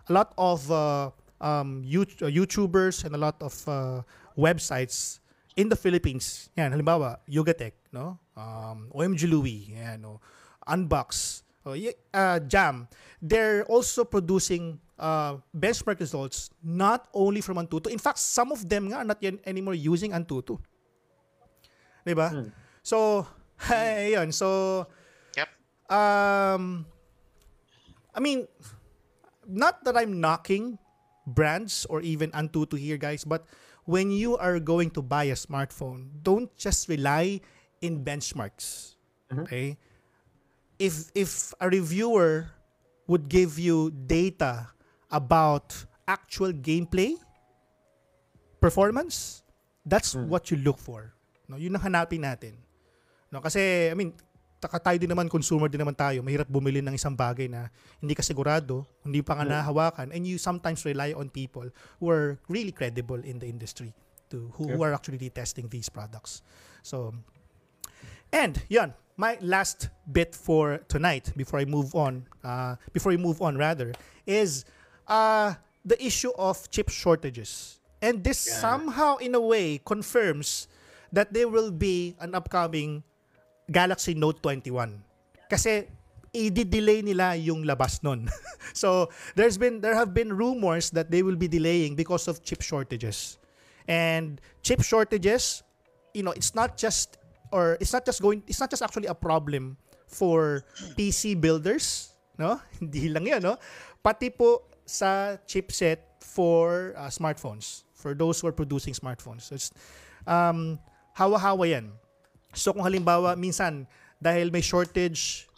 a 0.08 0.12
lot 0.12 0.32
of 0.38 0.70
uh, 0.70 1.10
um, 1.40 1.82
uh, 1.86 2.30
YouTubers 2.30 3.04
and 3.04 3.14
a 3.14 3.18
lot 3.18 3.36
of 3.42 3.54
uh, 3.68 4.02
websites 4.36 5.20
in 5.58 5.68
the 5.68 5.76
Philippines, 5.76 6.50
yan, 6.54 6.70
halimbawa, 6.70 7.18
Yogatech, 7.26 7.74
no? 7.92 8.18
Um, 8.38 8.90
OMG 8.94 9.26
Louie, 9.26 9.74
yan, 9.74 10.02
no? 10.02 10.22
Unbox, 10.68 11.42
oh, 11.66 11.74
uh, 12.14 12.38
Jam, 12.46 12.86
they're 13.20 13.64
also 13.66 14.04
producing 14.04 14.78
uh, 14.98 15.36
benchmark 15.56 15.98
results 15.98 16.50
not 16.62 17.08
only 17.14 17.40
from 17.40 17.56
Antutu. 17.56 17.90
In 17.90 17.98
fact, 17.98 18.18
some 18.18 18.52
of 18.52 18.62
them 18.68 18.86
nga 18.88 19.02
are 19.02 19.08
not 19.08 19.18
yet 19.18 19.34
anymore 19.46 19.74
using 19.74 20.12
Antutu. 20.12 20.58
Diba? 22.06 22.52
So, 22.82 23.26
ayun. 23.66 24.30
So, 24.32 24.86
Yep. 25.34 25.48
um, 25.90 26.86
I 28.14 28.20
mean, 28.20 28.46
not 29.46 29.82
that 29.84 29.96
I'm 29.96 30.20
knocking 30.20 30.78
brands 31.26 31.86
or 31.90 32.00
even 32.00 32.30
Antutu 32.32 32.78
here, 32.78 32.96
guys, 32.96 33.24
but 33.24 33.46
when 33.84 34.10
you 34.10 34.36
are 34.36 34.60
going 34.60 34.90
to 34.92 35.02
buy 35.02 35.24
a 35.32 35.38
smartphone, 35.38 36.08
don't 36.22 36.52
just 36.56 36.88
rely 36.88 37.40
in 37.80 38.04
benchmarks. 38.04 38.94
Okay? 39.32 39.76
If 40.78 41.10
if 41.14 41.52
a 41.60 41.68
reviewer 41.68 42.52
would 43.08 43.28
give 43.28 43.58
you 43.58 43.90
data 43.90 44.70
about 45.10 45.74
actual 46.06 46.52
gameplay 46.52 47.16
performance, 48.60 49.42
that's 49.84 50.14
what 50.14 50.50
you 50.52 50.56
look 50.60 50.78
for. 50.78 51.12
No, 51.48 51.56
yun 51.56 51.74
ang 51.76 51.82
hanapin 51.82 52.22
natin. 52.28 52.54
No, 53.28 53.44
kasi 53.44 53.92
I 53.92 53.94
mean, 53.94 54.16
taka 54.58 54.82
tayo 54.82 54.98
din 54.98 55.10
naman 55.10 55.30
consumer 55.30 55.70
din 55.70 55.78
naman 55.78 55.94
tayo. 55.94 56.20
Mahirap 56.20 56.50
bumili 56.50 56.82
ng 56.82 56.94
isang 56.94 57.14
bagay 57.14 57.46
na 57.46 57.70
hindi 58.02 58.14
ka 58.14 58.22
sigurado, 58.22 58.82
hindi 59.06 59.22
pa 59.22 59.38
nga 59.38 59.46
nahawakan 59.46 60.10
and 60.10 60.26
you 60.26 60.36
sometimes 60.36 60.82
rely 60.82 61.14
on 61.14 61.30
people 61.30 61.70
who 62.02 62.10
are 62.10 62.36
really 62.50 62.74
credible 62.74 63.18
in 63.22 63.38
the 63.38 63.46
industry 63.46 63.94
to 64.28 64.50
who, 64.58 64.68
who 64.68 64.82
are 64.82 64.92
actually 64.92 65.18
testing 65.30 65.70
these 65.70 65.86
products. 65.88 66.42
So 66.82 67.14
and 68.34 68.58
yan, 68.68 68.92
my 69.16 69.38
last 69.40 69.88
bit 70.10 70.34
for 70.34 70.82
tonight 70.90 71.30
before 71.38 71.62
I 71.62 71.66
move 71.66 71.94
on, 71.94 72.26
uh, 72.42 72.76
before 72.92 73.14
we 73.14 73.20
move 73.20 73.40
on 73.40 73.56
rather, 73.56 73.94
is 74.26 74.66
uh, 75.06 75.54
the 75.86 75.98
issue 76.02 76.34
of 76.36 76.68
chip 76.70 76.90
shortages. 76.90 77.78
And 77.98 78.22
this 78.22 78.38
somehow 78.38 79.18
in 79.18 79.34
a 79.34 79.42
way 79.42 79.82
confirms 79.82 80.70
that 81.10 81.34
there 81.34 81.48
will 81.48 81.74
be 81.74 82.14
an 82.22 82.34
upcoming 82.34 83.02
Galaxy 83.70 84.16
Note 84.16 84.40
21. 84.42 85.04
Kasi 85.48 85.88
i-delay 86.32 87.00
nila 87.00 87.36
yung 87.36 87.64
labas 87.64 88.02
nun. 88.04 88.28
so 88.72 89.08
there's 89.34 89.56
been 89.56 89.80
there 89.80 89.94
have 89.94 90.12
been 90.12 90.32
rumors 90.32 90.90
that 90.92 91.10
they 91.10 91.22
will 91.22 91.36
be 91.36 91.48
delaying 91.48 91.96
because 91.96 92.28
of 92.28 92.44
chip 92.44 92.60
shortages. 92.60 93.38
And 93.88 94.40
chip 94.60 94.84
shortages, 94.84 95.62
you 96.12 96.22
know, 96.22 96.32
it's 96.32 96.54
not 96.54 96.76
just 96.76 97.16
or 97.52 97.80
it's 97.80 97.92
not 97.92 98.04
just 98.04 98.20
going 98.20 98.44
it's 98.46 98.60
not 98.60 98.68
just 98.70 98.82
actually 98.82 99.08
a 99.08 99.16
problem 99.16 99.76
for 100.08 100.64
PC 100.96 101.40
builders, 101.40 102.12
no? 102.36 102.60
Hindi 102.80 103.08
lang 103.08 103.24
'yan, 103.24 103.40
no? 103.42 103.56
Pati 104.04 104.28
po 104.30 104.68
sa 104.84 105.36
chipset 105.48 106.00
for 106.20 106.96
uh, 106.96 107.08
smartphones, 107.08 107.84
for 107.92 108.12
those 108.12 108.40
who 108.40 108.48
are 108.48 108.56
producing 108.56 108.92
smartphones. 108.92 109.48
So 109.48 109.56
it's 109.56 109.72
um 110.28 110.76
hawa-hawa 111.16 111.64
'yan. 111.64 111.92
So 112.52 112.72
kung 112.72 112.84
halimbawa 112.84 113.36
minsan 113.36 113.84
dahil 114.18 114.48
may 114.48 114.64
shortage, 114.64 115.48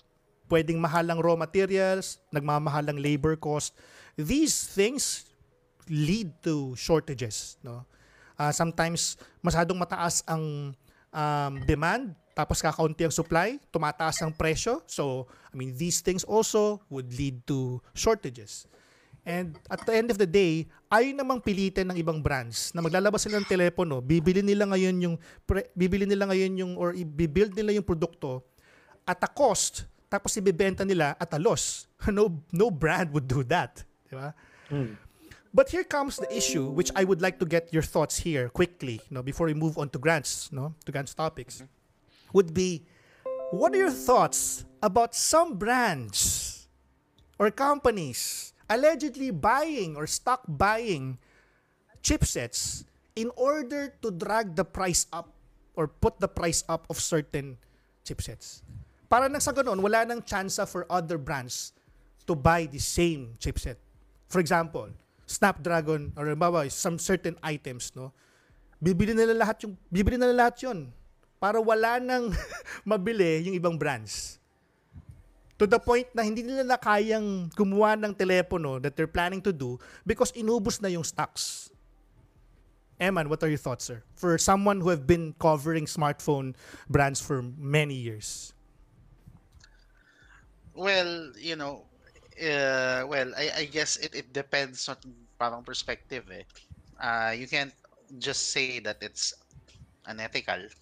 pwedeng 0.50 0.82
mahalang 0.82 1.22
raw 1.22 1.38
materials, 1.38 2.18
nagmamahalang 2.34 2.98
labor 2.98 3.38
cost, 3.38 3.72
these 4.18 4.66
things 4.66 5.30
lead 5.86 6.34
to 6.42 6.74
shortages, 6.74 7.58
no? 7.62 7.86
Ah, 8.40 8.50
sometimes 8.50 9.20
masyadong 9.44 9.76
mataas 9.76 10.24
ang 10.24 10.72
um, 11.12 11.52
demand 11.68 12.16
tapos 12.32 12.64
kakaunti 12.64 13.04
ang 13.04 13.12
supply, 13.12 13.60
tumataas 13.68 14.22
ang 14.24 14.32
presyo. 14.32 14.80
So, 14.88 15.28
I 15.52 15.54
mean, 15.60 15.76
these 15.76 16.00
things 16.00 16.24
also 16.24 16.80
would 16.88 17.12
lead 17.12 17.44
to 17.50 17.84
shortages. 17.92 18.64
And 19.24 19.60
at 19.68 19.84
the 19.84 19.92
end 19.92 20.08
of 20.08 20.16
the 20.16 20.28
day, 20.28 20.64
ayaw 20.88 21.12
namang 21.12 21.44
pilitin 21.44 21.92
ng 21.92 21.96
ibang 22.00 22.24
brands 22.24 22.72
na 22.72 22.80
maglalabas 22.80 23.28
sila 23.28 23.36
ng 23.38 23.48
telepono, 23.48 24.00
bibili 24.00 24.40
nila 24.40 24.64
ngayon 24.64 24.96
yung 24.96 25.16
pre- 25.44 25.68
bibili 25.76 26.08
nila 26.08 26.24
ngayon 26.32 26.52
yung 26.56 26.72
or 26.80 26.96
i-build 26.96 27.52
nila 27.52 27.76
yung 27.76 27.84
produkto 27.84 28.40
at 29.04 29.20
a 29.20 29.28
cost 29.28 29.84
tapos 30.10 30.34
ibebenta 30.40 30.82
nila 30.82 31.14
at 31.20 31.30
a 31.36 31.38
loss. 31.38 31.86
No 32.10 32.32
no 32.50 32.72
brand 32.72 33.12
would 33.12 33.28
do 33.28 33.44
that, 33.46 33.84
di 34.08 34.16
ba? 34.16 34.32
Hmm. 34.72 34.96
But 35.52 35.68
here 35.68 35.82
comes 35.82 36.16
the 36.16 36.30
issue, 36.30 36.70
which 36.70 36.94
I 36.94 37.02
would 37.02 37.20
like 37.20 37.42
to 37.42 37.46
get 37.46 37.74
your 37.74 37.82
thoughts 37.82 38.22
here 38.22 38.48
quickly, 38.48 39.02
no, 39.10 39.20
before 39.20 39.50
we 39.50 39.54
move 39.54 39.78
on 39.78 39.90
to 39.90 39.98
Grant's, 39.98 40.46
no, 40.54 40.78
to 40.86 40.92
Grant's 40.94 41.12
topics, 41.12 41.62
would 42.32 42.54
be, 42.54 42.86
what 43.50 43.74
are 43.74 43.82
your 43.82 43.90
thoughts 43.90 44.64
about 44.80 45.14
some 45.14 45.58
brands 45.58 46.68
or 47.36 47.50
companies 47.50 48.54
allegedly 48.70 49.34
buying 49.34 49.98
or 49.98 50.06
stock 50.06 50.46
buying 50.46 51.18
chipsets 52.00 52.86
in 53.18 53.28
order 53.34 53.92
to 54.00 54.14
drag 54.14 54.54
the 54.54 54.64
price 54.64 55.10
up 55.12 55.34
or 55.74 55.90
put 55.90 56.22
the 56.22 56.30
price 56.30 56.62
up 56.70 56.86
of 56.88 57.02
certain 57.02 57.58
chipsets? 58.06 58.62
Para 59.10 59.26
nang 59.26 59.42
sa 59.42 59.50
ganun, 59.50 59.82
wala 59.82 60.06
nang 60.06 60.22
chance 60.22 60.62
for 60.70 60.86
other 60.86 61.18
brands 61.18 61.74
to 62.30 62.38
buy 62.38 62.64
the 62.70 62.78
same 62.78 63.34
chipset. 63.42 63.74
For 64.30 64.38
example, 64.38 64.88
Snapdragon 65.26 66.14
or 66.14 66.26
halimbawa, 66.26 66.66
some 66.70 66.98
certain 66.98 67.34
items, 67.42 67.90
no? 67.94 68.14
Bibili 68.80 69.12
nila 69.12 69.36
lahat 69.36 69.62
yung 69.62 69.76
bibili 69.92 70.16
nila 70.16 70.48
lahat 70.48 70.64
'yon 70.64 70.88
para 71.38 71.62
wala 71.62 72.02
nang 72.02 72.32
mabili 72.88 73.44
yung 73.46 73.54
ibang 73.54 73.76
brands. 73.76 74.39
To 75.60 75.68
the 75.68 75.76
point 75.76 76.08
na 76.16 76.24
hindi 76.24 76.40
nila 76.40 76.64
na 76.64 76.80
kayang 76.80 77.52
gumawa 77.52 77.92
ng 77.92 78.16
telepono 78.16 78.80
that 78.80 78.96
they're 78.96 79.10
planning 79.10 79.44
to 79.44 79.52
do 79.52 79.76
because 80.08 80.32
inubos 80.32 80.80
na 80.80 80.88
yung 80.88 81.04
stocks. 81.04 81.68
Eman, 82.96 83.28
what 83.28 83.44
are 83.44 83.48
your 83.52 83.60
thoughts, 83.60 83.84
sir? 83.84 84.00
For 84.16 84.40
someone 84.40 84.80
who 84.80 84.88
have 84.88 85.04
been 85.04 85.36
covering 85.36 85.84
smartphone 85.84 86.56
brands 86.88 87.20
for 87.20 87.44
many 87.44 87.92
years. 87.92 88.56
Well, 90.72 91.32
you 91.36 91.56
know, 91.56 91.84
uh, 92.40 93.04
well, 93.04 93.32
I, 93.36 93.52
I 93.60 93.64
guess 93.68 93.96
it, 94.00 94.16
it 94.16 94.32
depends 94.32 94.88
on 94.88 94.96
parang 95.36 95.64
perspective 95.64 96.24
eh. 96.32 96.44
Uh, 96.96 97.32
you 97.32 97.48
can't 97.48 97.72
just 98.16 98.52
say 98.52 98.80
that 98.80 98.96
it's 99.00 99.36
unethical. 100.08 100.72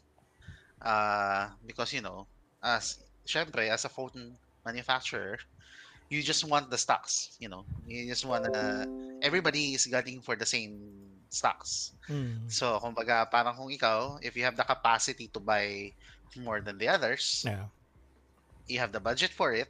Uh, 0.82 1.50
because, 1.66 1.92
you 1.92 2.02
know, 2.02 2.26
as, 2.62 3.02
syempre, 3.26 3.70
as 3.70 3.84
a 3.84 3.90
phone 3.90 4.38
manufacturer, 4.64 5.38
you 6.08 6.22
just 6.22 6.44
want 6.44 6.70
the 6.70 6.78
stocks, 6.78 7.36
you 7.38 7.48
know. 7.48 7.64
You 7.86 8.06
just 8.08 8.24
want 8.24 8.44
to, 8.52 8.86
everybody 9.22 9.74
is 9.74 9.86
gunning 9.86 10.20
for 10.20 10.36
the 10.36 10.46
same 10.46 10.80
stocks. 11.28 11.92
Mm. 12.08 12.50
So, 12.50 12.80
kumbaga, 12.80 13.30
parang 13.30 13.56
kung 13.56 13.70
ikaw, 13.72 14.18
if 14.22 14.36
you 14.36 14.44
have 14.44 14.56
the 14.56 14.64
capacity 14.64 15.28
to 15.28 15.40
buy 15.40 15.92
more 16.36 16.60
than 16.60 16.78
the 16.78 16.88
others, 16.88 17.44
Yeah. 17.44 17.68
you 18.66 18.78
have 18.78 18.92
the 18.92 19.00
budget 19.00 19.32
for 19.32 19.52
it, 19.52 19.68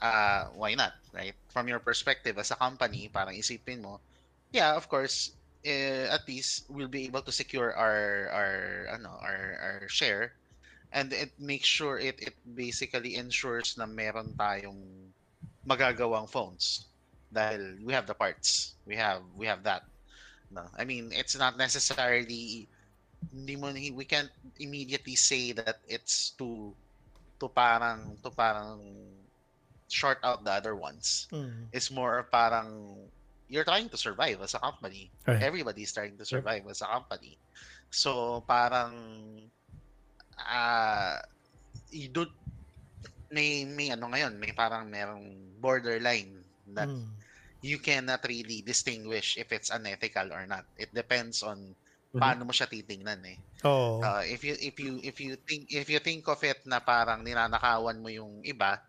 uh, 0.00 0.48
why 0.56 0.74
not, 0.74 0.92
right? 1.12 1.34
From 1.48 1.68
your 1.68 1.80
perspective 1.80 2.38
as 2.38 2.50
a 2.50 2.56
company, 2.56 3.08
parang 3.12 3.36
isipin 3.36 3.80
mo, 3.80 4.00
yeah, 4.52 4.74
of 4.76 4.88
course, 4.88 5.36
eh, 5.64 6.08
at 6.08 6.26
least 6.28 6.64
we'll 6.68 6.88
be 6.88 7.04
able 7.04 7.22
to 7.22 7.32
secure 7.32 7.72
our 7.76 8.28
our 8.32 8.88
ano 8.96 9.12
our 9.20 9.40
our 9.60 9.88
share 9.88 10.39
and 10.92 11.12
it 11.12 11.32
makes 11.38 11.66
sure 11.66 11.98
it 11.98 12.18
it 12.20 12.34
basically 12.44 13.14
ensures 13.16 13.74
na 13.78 13.86
meron 13.86 14.34
tayong 14.34 15.10
magagawang 15.66 16.28
phones 16.28 16.88
dahil 17.30 17.78
we 17.84 17.92
have 17.94 18.06
the 18.06 18.14
parts 18.16 18.74
we 18.86 18.96
have 18.96 19.22
we 19.36 19.46
have 19.46 19.62
that 19.62 19.82
no 20.50 20.66
i 20.78 20.84
mean 20.84 21.10
it's 21.14 21.36
not 21.38 21.54
necessarily 21.56 22.66
hindi 23.30 23.54
mo 23.56 23.70
we 23.70 24.04
can't 24.06 24.32
immediately 24.58 25.14
say 25.14 25.52
that 25.52 25.78
it's 25.86 26.34
to 26.34 26.74
to 27.38 27.46
parang 27.48 28.18
to 28.22 28.30
parang 28.34 28.80
short 29.88 30.18
out 30.22 30.42
the 30.44 30.50
other 30.52 30.74
ones 30.74 31.26
Mm. 31.32 31.68
it's 31.72 31.90
more 31.90 32.26
parang 32.30 32.96
you're 33.50 33.66
trying 33.66 33.88
to 33.90 33.98
survive 33.98 34.38
as 34.40 34.54
a 34.54 34.62
company. 34.62 35.10
Right. 35.26 35.42
Everybody's 35.42 35.92
trying 35.92 36.16
to 36.18 36.24
survive 36.24 36.62
as 36.70 36.82
a 36.82 36.86
company. 36.86 37.34
So 37.90 38.42
parang 38.46 38.94
ah 40.46 41.16
you 41.90 42.08
don't 42.10 42.32
may 43.30 43.64
may 43.64 43.88
ano 43.94 44.10
ngayon, 44.10 44.34
may 44.42 44.52
parang 44.52 44.90
merong 44.90 45.54
borderline 45.60 46.42
that 46.74 46.90
Mm. 46.90 47.06
you 47.62 47.78
cannot 47.78 48.24
really 48.26 48.62
distinguish 48.64 49.36
if 49.36 49.52
it's 49.52 49.70
unethical 49.70 50.32
or 50.32 50.46
not. 50.46 50.64
It 50.76 50.90
depends 50.94 51.42
on 51.42 51.76
Mhm. 52.14 52.20
paano 52.20 52.42
mo 52.48 52.52
siya 52.52 52.66
titingnan 52.70 53.22
eh. 53.26 53.38
Oh. 53.64 54.00
Uh, 54.02 54.24
if 54.26 54.40
you 54.44 54.56
if 54.60 54.76
you 54.80 54.98
if 55.04 55.20
you 55.20 55.36
think 55.48 55.68
if 55.70 55.88
you 55.92 56.00
think 56.00 56.24
of 56.28 56.40
it 56.44 56.60
na 56.66 56.80
parang 56.80 57.20
ninanakawan 57.24 58.00
mo 58.00 58.08
yung 58.08 58.40
iba, 58.44 58.80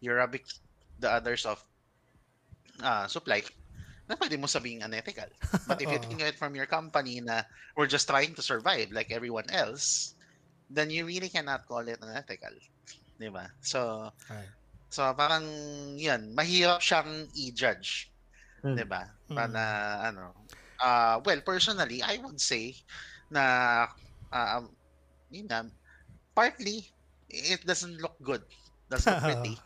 you're 0.00 0.18
robbing 0.22 0.44
the 0.98 1.10
others 1.10 1.44
of 1.46 1.58
uh, 2.82 3.06
supply, 3.08 3.42
na 4.08 4.16
pwede 4.16 4.36
mo 4.38 4.46
sabing 4.46 4.82
unethical. 4.82 5.28
But 5.68 5.80
if 5.80 5.90
you 5.90 5.98
think 5.98 6.20
of 6.22 6.28
it 6.28 6.38
from 6.38 6.54
your 6.54 6.66
company 6.66 7.20
na 7.22 7.42
we're 7.76 7.90
just 7.90 8.08
trying 8.08 8.34
to 8.34 8.42
survive 8.42 8.90
like 8.92 9.10
everyone 9.10 9.48
else, 9.50 10.14
then 10.72 10.90
you 10.90 11.06
really 11.06 11.28
cannot 11.28 11.66
call 11.68 11.84
it 11.88 12.00
unethical. 12.02 12.54
Di 13.20 13.28
ba? 13.30 13.52
So, 13.62 14.10
Right. 14.30 14.52
so 14.90 15.02
parang 15.14 15.44
yan, 15.98 16.34
mahirap 16.36 16.80
siyang 16.82 17.28
i-judge. 17.34 18.12
Hmm. 18.62 18.76
'di 18.76 18.84
ba? 18.86 19.02
Mm. 19.30 19.36
Para 19.36 19.64
ano. 20.08 20.34
Uh, 20.82 21.18
well, 21.24 21.40
personally, 21.46 22.02
I 22.02 22.18
would 22.22 22.40
say 22.42 22.74
na 23.30 23.86
uh, 24.32 24.62
yun 25.30 25.46
na, 25.48 25.66
partly 26.34 26.92
it 27.28 27.64
doesn't 27.66 27.98
look 28.00 28.16
good. 28.22 28.42
Doesn't 28.90 29.12
look 29.12 29.24
pretty. 29.24 29.64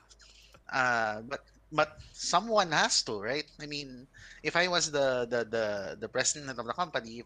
Uh, 0.71 1.23
but 1.31 1.43
but 1.73 1.91
someone 2.13 2.73
has 2.73 3.03
to, 3.05 3.21
right? 3.21 3.47
I 3.61 3.67
mean, 3.67 4.09
if 4.43 4.57
I 4.57 4.69
was 4.69 4.91
the 4.91 5.27
the 5.29 5.41
the 5.45 5.67
the 6.01 6.09
president 6.11 6.51
of 6.59 6.67
the 6.67 6.75
company 6.77 7.23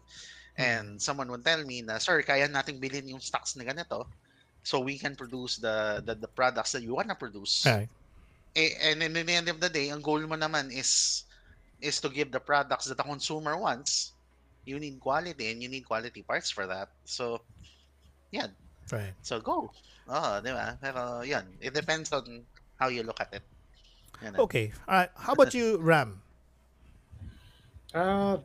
and 0.57 1.01
someone 1.01 1.29
would 1.31 1.45
tell 1.45 1.63
me 1.63 1.81
na, 1.81 1.97
sir, 1.97 2.21
kaya 2.21 2.47
nating 2.47 2.79
bilhin 2.79 3.07
yung 3.07 3.23
stocks 3.23 3.55
na 3.55 3.63
ganito 3.63 4.07
so 4.63 4.79
we 4.79 4.97
can 4.97 5.15
produce 5.15 5.57
the 5.57 6.01
the, 6.05 6.13
the 6.15 6.27
products 6.27 6.71
that 6.71 6.83
you 6.83 6.93
wanna 6.93 7.15
produce. 7.15 7.65
Right. 7.65 7.89
Eh, 8.55 8.75
and 8.83 9.01
in 9.01 9.13
the 9.13 9.31
end 9.31 9.47
of 9.47 9.59
the 9.59 9.69
day, 9.69 9.89
ang 9.89 10.03
goal 10.03 10.19
mo 10.27 10.35
naman 10.35 10.69
is 10.75 11.23
is 11.79 11.99
to 12.03 12.09
give 12.09 12.31
the 12.31 12.39
products 12.39 12.85
that 12.85 12.97
the 12.97 13.07
consumer 13.07 13.57
wants. 13.57 14.13
You 14.67 14.77
need 14.77 14.99
quality 14.99 15.49
and 15.49 15.63
you 15.63 15.69
need 15.69 15.87
quality 15.87 16.21
parts 16.21 16.51
for 16.51 16.67
that. 16.67 16.93
So, 17.05 17.41
yan. 18.29 18.53
Right. 18.91 19.17
So, 19.25 19.41
go. 19.41 19.73
Oh, 20.05 20.37
di 20.43 20.53
ba? 20.53 20.77
Pero, 20.77 21.25
yan. 21.25 21.47
It 21.57 21.73
depends 21.73 22.13
on 22.13 22.45
how 22.77 22.93
you 22.93 23.01
look 23.01 23.17
at 23.17 23.33
it. 23.33 23.41
Yan. 24.21 24.37
Okay. 24.37 24.69
All 24.85 25.01
right. 25.01 25.11
How 25.17 25.33
about 25.33 25.57
you, 25.57 25.81
Ram? 25.81 26.21
Uh, 27.89 28.37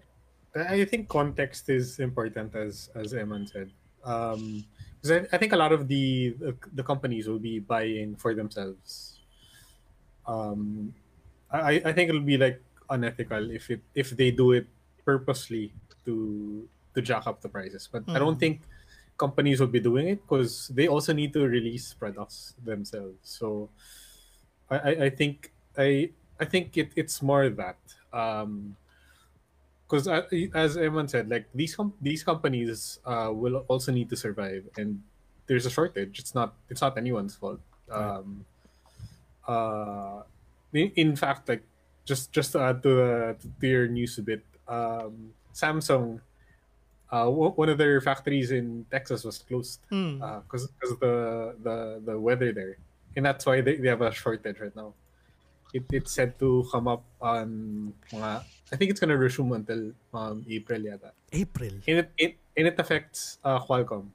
I 0.56 0.84
think 0.84 1.08
context 1.08 1.68
is 1.68 1.98
important, 2.00 2.54
as 2.56 2.88
as 2.94 3.12
Eman 3.12 3.44
said. 3.48 3.68
Um, 4.04 4.64
'cause 5.02 5.10
I, 5.12 5.26
I 5.32 5.36
think 5.38 5.52
a 5.52 5.56
lot 5.60 5.72
of 5.72 5.88
the, 5.88 6.34
the 6.38 6.56
the 6.74 6.84
companies 6.84 7.28
will 7.28 7.38
be 7.42 7.58
buying 7.58 8.16
for 8.16 8.34
themselves. 8.34 9.20
Um, 10.26 10.94
I 11.50 11.80
I 11.84 11.92
think 11.92 12.08
it'll 12.10 12.24
be 12.26 12.38
like 12.38 12.62
unethical 12.90 13.50
if 13.50 13.70
it 13.70 13.82
if 13.94 14.10
they 14.10 14.30
do 14.30 14.52
it 14.52 14.66
purposely 15.04 15.72
to 16.04 16.66
to 16.94 17.02
jack 17.02 17.26
up 17.26 17.40
the 17.42 17.48
prices. 17.48 17.88
But 17.90 18.04
I 18.08 18.18
don't 18.18 18.36
Mm. 18.36 18.40
think 18.40 18.56
companies 19.18 19.60
will 19.60 19.70
be 19.72 19.80
doing 19.80 20.08
it 20.08 20.20
because 20.22 20.68
they 20.68 20.88
also 20.88 21.12
need 21.12 21.32
to 21.34 21.46
release 21.46 21.94
products 21.94 22.54
themselves. 22.64 23.18
So 23.22 23.70
I, 24.70 24.76
I, 24.76 24.90
I 25.06 25.10
think 25.10 25.52
I 25.78 26.10
I 26.40 26.44
think 26.44 26.76
it, 26.76 26.90
it's 26.96 27.22
more 27.22 27.48
that 27.48 27.78
um 28.12 28.76
because 29.88 30.08
as 30.08 30.76
Eman 30.76 31.08
said, 31.08 31.30
like 31.30 31.46
these 31.54 31.74
com- 31.76 31.94
these 32.02 32.24
companies 32.24 32.98
uh, 33.06 33.30
will 33.32 33.64
also 33.68 33.92
need 33.92 34.10
to 34.10 34.16
survive, 34.16 34.66
and 34.76 35.02
there's 35.46 35.64
a 35.66 35.70
shortage. 35.70 36.18
It's 36.18 36.34
not 36.34 36.54
it's 36.68 36.80
not 36.82 36.98
anyone's 36.98 37.34
fault. 37.36 37.60
Right. 37.88 38.18
Um, 38.18 38.44
uh, 39.46 40.22
in, 40.72 40.90
in 40.96 41.16
fact, 41.16 41.48
like 41.48 41.62
just 42.04 42.32
just 42.32 42.52
to 42.52 42.60
add 42.60 42.82
to, 42.82 43.02
uh, 43.02 43.34
to 43.60 43.66
your 43.66 43.86
news 43.88 44.18
a 44.18 44.22
bit, 44.22 44.42
um, 44.68 45.30
Samsung, 45.54 46.20
uh, 47.10 47.24
w- 47.30 47.52
one 47.54 47.68
of 47.68 47.78
their 47.78 48.00
factories 48.00 48.50
in 48.50 48.84
Texas 48.90 49.24
was 49.24 49.38
closed 49.38 49.80
Mm. 49.90 50.18
because 50.42 50.66
because 50.66 50.92
of 50.92 51.00
the, 51.00 51.54
the 51.62 51.76
the 52.12 52.18
weather 52.18 52.52
there, 52.52 52.76
and 53.16 53.24
that's 53.24 53.46
why 53.46 53.60
they, 53.60 53.76
they 53.76 53.88
have 53.88 54.02
a 54.02 54.10
shortage 54.12 54.58
right 54.60 54.74
now. 54.74 54.94
It, 55.74 55.84
it's 55.92 56.12
said 56.12 56.38
to 56.38 56.64
come 56.70 56.88
up 56.88 57.04
on 57.20 57.92
mga, 58.10 58.42
I 58.72 58.76
think 58.76 58.90
it's 58.90 58.98
gonna 59.00 59.16
resume 59.16 59.52
until 59.52 59.92
um, 60.14 60.44
April 60.50 60.80
yata. 60.80 61.10
April. 61.32 61.70
And 61.86 61.98
it, 62.02 62.10
it 62.18 62.32
and 62.56 62.66
it 62.66 62.76
affects 62.78 63.38
uh, 63.44 63.60
Qualcomm. 63.60 64.08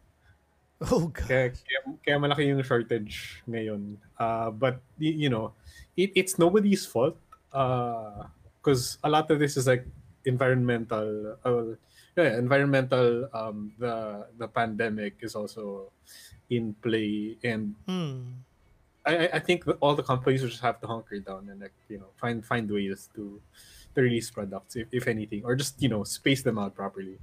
Oh, 0.89 1.07
God. 1.13 1.27
Kaya, 1.29 1.49
kaya, 1.53 1.79
kaya 2.01 2.15
malaki 2.17 2.47
yung 2.49 2.63
shortage 2.65 3.43
ngayon. 3.47 3.97
Uh, 4.17 4.49
but 4.49 4.81
you 4.97 5.29
know, 5.29 5.53
it, 5.95 6.09
it's 6.15 6.39
nobody's 6.41 6.85
fault. 6.89 7.15
Because 7.51 8.97
a 9.03 9.09
lot 9.09 9.29
of 9.29 9.37
this 9.39 9.57
is 9.57 9.67
like 9.67 9.85
environmental. 10.25 11.37
Uh, 11.45 11.77
yeah, 12.17 12.37
environmental. 12.37 13.29
Um, 13.33 13.71
the 13.77 14.25
the 14.37 14.47
pandemic 14.47 15.15
is 15.21 15.35
also 15.35 15.91
in 16.49 16.73
play, 16.81 17.37
and 17.45 17.75
Mm. 17.87 18.41
I 19.05 19.11
I- 19.29 19.31
I 19.37 19.39
think 19.39 19.65
all 19.79 19.95
the 19.95 20.03
companies 20.03 20.41
just 20.41 20.61
have 20.61 20.81
to 20.81 20.87
hunker 20.87 21.17
down 21.21 21.47
and 21.49 21.61
like 21.61 21.77
you 21.89 21.97
know 22.01 22.09
find 22.17 22.43
find 22.45 22.65
ways 22.69 23.07
to 23.15 23.39
to 23.95 24.01
release 24.01 24.29
products 24.31 24.75
if, 24.75 24.87
if 24.91 25.07
anything 25.07 25.43
or 25.43 25.55
just 25.55 25.81
you 25.81 25.89
know 25.89 26.03
space 26.03 26.41
them 26.43 26.57
out 26.57 26.75
properly 26.75 27.17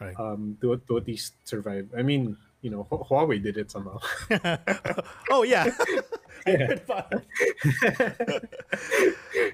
Right. 0.00 0.18
um 0.18 0.58
to 0.60 0.76
to 0.88 0.96
at 0.98 1.06
least 1.06 1.34
survive. 1.44 1.88
I 1.96 2.02
mean 2.02 2.36
you 2.62 2.70
know 2.70 2.86
Hu- 2.90 3.04
Huawei 3.04 3.42
did 3.42 3.56
it 3.58 3.70
somehow. 3.70 3.98
oh 5.30 5.42
yeah. 5.42 5.70
Yeah. 6.46 6.76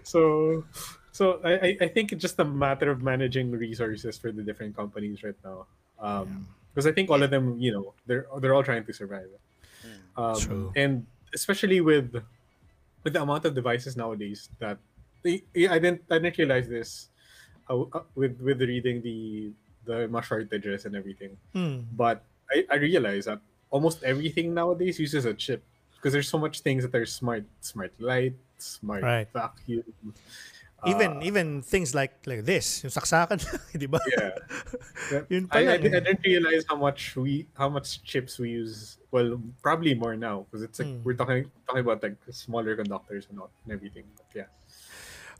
so 0.02 0.64
so 1.12 1.40
I, 1.44 1.52
I- 1.52 1.76
I 1.82 1.88
think 1.88 2.12
it's 2.12 2.22
just 2.22 2.38
a 2.38 2.44
matter 2.44 2.90
of 2.90 3.02
managing 3.02 3.50
resources 3.52 4.18
for 4.18 4.32
the 4.32 4.42
different 4.42 4.76
companies 4.76 5.22
right 5.22 5.36
now. 5.44 5.66
Um 6.00 6.46
because 6.72 6.86
I 6.86 6.92
think 6.92 7.10
all 7.10 7.20
of 7.22 7.30
them, 7.30 7.58
you 7.58 7.72
know, 7.72 7.94
they're 8.06 8.26
they're 8.40 8.54
all 8.54 8.62
trying 8.62 8.84
to 8.86 8.92
survive. 8.94 9.26
Um, 10.16 10.36
True. 10.38 10.72
and 10.76 11.06
especially 11.34 11.80
with 11.80 12.14
with 13.04 13.12
the 13.14 13.22
amount 13.22 13.44
of 13.44 13.54
devices 13.54 13.96
nowadays 13.96 14.48
that 14.58 14.78
they, 14.89 14.89
I 15.26 15.78
didn't 15.78 16.02
I 16.10 16.18
didn't 16.18 16.38
realize 16.38 16.68
this 16.68 17.08
uh, 17.68 17.82
uh, 17.92 18.02
with 18.14 18.40
with 18.40 18.60
reading 18.62 19.02
the 19.02 19.52
the 19.84 20.06
shortages 20.22 20.84
and 20.86 20.96
everything. 20.96 21.36
Hmm. 21.52 21.84
But 21.92 22.24
I, 22.50 22.66
I 22.70 22.76
realized 22.76 23.28
that 23.28 23.40
almost 23.70 24.02
everything 24.02 24.54
nowadays 24.54 24.98
uses 24.98 25.24
a 25.24 25.34
chip 25.34 25.62
because 25.96 26.12
there's 26.12 26.28
so 26.28 26.38
much 26.38 26.60
things 26.60 26.82
that 26.84 26.94
are 26.94 27.06
smart, 27.06 27.44
smart 27.60 27.92
light, 28.00 28.34
smart 28.58 29.02
Right. 29.02 29.28
vacuum. 29.32 29.84
Even 30.86 31.20
uh, 31.20 31.20
even 31.20 31.60
things 31.60 31.92
like 31.94 32.24
like 32.24 32.48
this, 32.48 32.80
yung 32.80 32.88
saksakan, 32.88 33.36
di 33.76 33.84
ba? 33.84 34.00
yeah. 34.16 34.32
Yun 35.28 35.44
pa 35.44 35.60
I, 35.60 35.60
I, 35.60 35.76
I 35.76 35.76
eh. 35.76 36.00
didn't 36.00 36.24
realize 36.24 36.64
how 36.64 36.76
much 36.80 37.20
we 37.20 37.44
how 37.52 37.68
much 37.68 38.00
chips 38.00 38.40
we 38.40 38.56
use. 38.56 38.96
Well, 39.12 39.36
probably 39.60 39.92
more 39.92 40.16
now 40.16 40.48
because 40.48 40.64
it's 40.64 40.80
like 40.80 40.88
Hmm. 40.88 41.04
we're 41.04 41.20
talking 41.20 41.52
talking 41.68 41.84
about 41.84 42.00
like 42.00 42.16
smaller 42.32 42.72
conductors 42.80 43.28
and 43.28 43.36
all 43.44 43.52
and 43.68 43.76
everything. 43.76 44.08
But 44.16 44.26
yeah, 44.32 44.48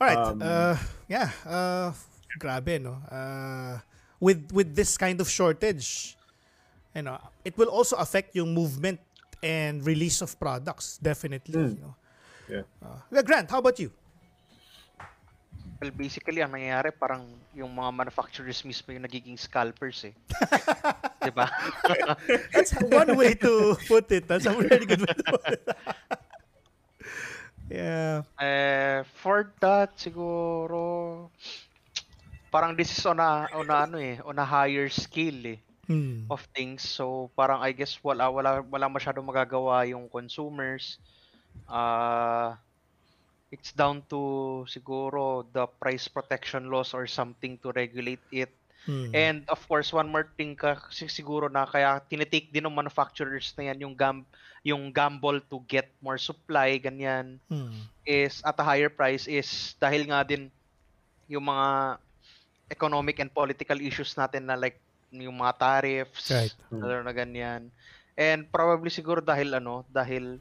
All 0.00 0.08
right. 0.08 0.16
Um, 0.16 0.40
uh, 0.40 0.76
yeah. 1.08 1.28
Uh, 1.44 1.92
grabe, 2.40 2.80
no? 2.80 2.96
Uh, 3.04 3.76
with 4.16 4.48
with 4.48 4.72
this 4.72 4.96
kind 4.96 5.20
of 5.20 5.28
shortage, 5.28 6.16
you 6.96 7.04
know, 7.04 7.20
it 7.44 7.52
will 7.60 7.68
also 7.68 8.00
affect 8.00 8.32
yung 8.32 8.56
movement 8.56 8.96
and 9.44 9.84
release 9.84 10.24
of 10.24 10.32
products, 10.40 10.96
definitely. 10.96 11.60
Mm. 11.60 11.76
You 11.76 11.82
know? 11.84 11.94
yeah. 12.48 12.64
Uh, 12.80 13.22
Grant, 13.22 13.50
how 13.50 13.60
about 13.60 13.76
you? 13.76 13.92
Well, 15.80 15.92
basically, 15.96 16.44
ang 16.44 16.52
nangyayari, 16.52 16.92
parang 16.92 17.24
yung 17.56 17.72
mga 17.72 17.88
manufacturers 17.92 18.60
mismo 18.68 18.92
yung 18.92 19.00
nagiging 19.00 19.40
scalpers 19.40 20.12
eh. 20.12 20.14
Di 21.24 21.32
ba? 21.32 21.48
That's 22.52 22.76
one 22.84 23.16
way 23.16 23.32
to 23.40 23.80
put 23.88 24.12
it. 24.12 24.28
That's 24.28 24.44
a 24.44 24.52
very 24.52 24.84
good 24.84 25.00
way 25.00 25.12
to 25.16 25.24
put 25.24 25.44
it. 25.48 25.64
yeah. 27.80 28.22
Eh, 28.40 29.02
for 29.20 29.54
that, 29.60 29.96
siguro, 29.98 31.30
parang 32.50 32.76
this 32.76 32.90
is 32.96 33.04
on 33.06 33.18
a, 33.20 33.48
on 33.52 33.70
a, 33.70 33.76
ano 33.86 33.96
eh, 33.98 34.18
on 34.24 34.38
a 34.38 34.46
higher 34.46 34.88
scale 34.88 35.42
eh, 35.56 35.58
Hmm. 35.88 36.30
of 36.30 36.42
things. 36.54 36.82
So, 36.84 37.30
parang 37.36 37.60
I 37.62 37.72
guess 37.72 37.98
wala, 38.02 38.30
wala, 38.30 38.62
wala 38.62 38.86
masyadong 38.90 39.26
magagawa 39.26 39.88
yung 39.88 40.08
consumers. 40.10 40.98
Uh, 41.68 42.54
it's 43.50 43.72
down 43.72 44.02
to 44.10 44.64
siguro 44.68 45.44
the 45.52 45.66
price 45.66 46.08
protection 46.08 46.70
laws 46.70 46.94
or 46.94 47.06
something 47.06 47.58
to 47.62 47.72
regulate 47.74 48.24
it. 48.32 48.52
Hmm. 48.86 49.14
And 49.14 49.44
of 49.48 49.60
course, 49.68 49.92
one 49.92 50.08
more 50.10 50.28
thing 50.36 50.56
ka 50.56 50.76
siguro 50.92 51.48
na 51.50 51.66
kaya 51.66 52.00
tinitake 52.10 52.52
din 52.52 52.66
ng 52.68 52.74
manufacturers 52.76 53.52
na 53.58 53.70
yan 53.72 53.86
yung 53.88 53.94
gam 53.96 54.24
yung 54.62 54.92
gamble 54.92 55.40
to 55.48 55.62
get 55.64 55.88
more 56.00 56.20
supply 56.20 56.76
ganyan 56.76 57.40
Hmm. 57.48 57.88
is 58.04 58.44
at 58.44 58.56
a 58.60 58.64
higher 58.66 58.92
price 58.92 59.24
is 59.24 59.74
dahil 59.80 60.04
nga 60.08 60.20
din 60.24 60.52
yung 61.28 61.46
mga 61.46 61.96
economic 62.70 63.18
and 63.18 63.32
political 63.32 63.78
issues 63.80 64.14
natin 64.14 64.46
na 64.46 64.56
like 64.58 64.78
yung 65.10 65.34
mga 65.38 65.54
tariffs 65.58 66.30
Right. 66.30 66.54
na, 66.70 67.02
na 67.02 67.12
ganyan. 67.14 67.70
And 68.14 68.46
probably 68.52 68.92
siguro 68.92 69.18
dahil 69.24 69.56
ano, 69.56 69.82
dahil 69.90 70.38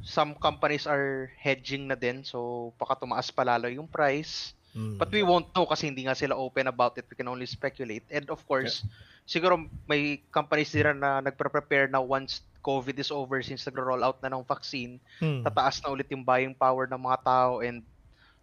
some 0.00 0.32
companies 0.38 0.88
are 0.88 1.28
hedging 1.36 1.88
na 1.90 1.96
din 1.98 2.24
so 2.24 2.70
baka 2.80 3.04
tumaas 3.04 3.28
pa 3.30 3.44
lalo 3.44 3.68
yung 3.68 3.88
price. 3.90 4.52
Hmm. 4.70 4.94
But 4.96 5.10
we 5.10 5.26
won't 5.26 5.50
know 5.50 5.66
kasi 5.66 5.90
hindi 5.90 6.06
nga 6.06 6.14
sila 6.14 6.38
open 6.38 6.70
about 6.70 6.94
it. 6.94 7.06
We 7.10 7.18
can 7.18 7.26
only 7.26 7.46
speculate. 7.50 8.06
And 8.06 8.30
of 8.30 8.46
course, 8.46 8.86
siguro 9.26 9.58
may 9.90 10.22
companies 10.30 10.70
din 10.70 10.86
na 11.02 11.18
nagpre-prepare 11.18 11.90
na 11.90 11.98
once 11.98 12.46
COVID 12.60 12.96
is 12.96 13.08
over 13.08 13.40
since 13.40 13.64
nagro-roll 13.64 14.00
out 14.00 14.20
na 14.20 14.28
ng 14.28 14.44
vaccine, 14.44 15.00
Hmm. 15.18 15.40
tataas 15.42 15.80
na 15.80 15.88
ulit 15.88 16.08
yung 16.08 16.22
buying 16.22 16.52
power 16.52 16.84
ng 16.84 17.00
mga 17.00 17.18
tao 17.22 17.52
and 17.60 17.80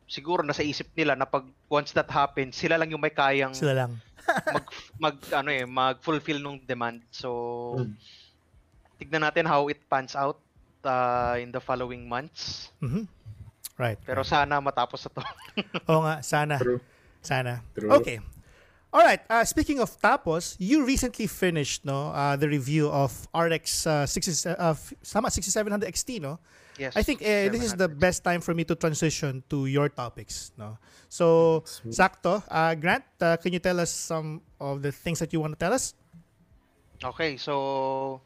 siguro 0.05 0.41
nasa 0.41 0.61
isip 0.61 0.87
nila 0.93 1.13
na 1.13 1.23
pag 1.23 1.43
once 1.67 1.91
that 1.91 2.07
happens, 2.07 2.55
sila 2.55 2.75
lang 2.75 2.89
yung 2.89 2.99
may 2.99 3.11
kayang 3.11 3.53
Sila 3.53 3.75
lang. 3.75 3.91
mag, 4.55 4.65
mag 4.97 5.15
ano 5.31 5.49
eh, 5.49 5.63
mag-fulfill 5.63 6.39
nung 6.39 6.59
demand. 6.59 6.99
So 7.09 7.29
Mm. 7.77 7.93
tignan 8.97 9.21
natin 9.21 9.45
how 9.45 9.67
it 9.67 9.77
pans 9.85 10.15
out 10.15 10.41
uh, 10.81 11.37
in 11.37 11.51
the 11.51 11.59
following 11.59 12.07
months. 12.07 12.73
Mhm. 12.79 13.05
Right. 13.77 14.01
Pero 14.01 14.25
sana 14.25 14.57
matapos 14.57 15.05
na 15.05 15.09
to. 15.13 15.21
Oo 15.93 16.01
nga, 16.01 16.25
sana. 16.25 16.57
True. 16.57 16.81
Sana. 17.21 17.61
True. 17.77 17.93
Okay. 17.93 18.17
All 18.97 19.05
right. 19.05 19.21
Uh, 19.29 19.45
speaking 19.45 19.77
of 19.77 19.93
tapos, 20.01 20.57
you 20.57 20.81
recently 20.81 21.29
finished 21.29 21.85
no 21.85 22.09
uh, 22.09 22.33
the 22.33 22.49
review 22.49 22.89
of 22.89 23.13
RX 23.29 23.85
uh, 23.85 24.09
60, 24.09 24.49
uh, 24.57 24.73
sama 25.05 25.29
6700 25.29 25.85
XT 25.85 26.17
no. 26.17 26.41
yes. 26.81 26.97
I 26.97 27.05
think 27.05 27.21
uh, 27.21 27.53
this 27.53 27.61
is 27.61 27.77
the 27.77 27.85
best 27.85 28.25
time 28.25 28.41
for 28.41 28.57
me 28.57 28.65
to 28.65 28.73
transition 28.73 29.45
to 29.53 29.69
your 29.69 29.93
topics 29.93 30.49
no. 30.57 30.81
So, 31.13 31.61
Sweet. 31.69 31.93
sakto. 31.93 32.41
Uh, 32.49 32.73
Grant, 32.73 33.05
uh, 33.21 33.37
can 33.37 33.53
you 33.53 33.61
tell 33.61 33.79
us 33.79 33.93
some 33.93 34.41
of 34.57 34.81
the 34.81 34.91
things 34.91 35.21
that 35.21 35.29
you 35.29 35.45
want 35.45 35.53
to 35.53 35.61
tell 35.61 35.77
us? 35.77 35.93
Okay, 36.97 37.37
so 37.37 38.21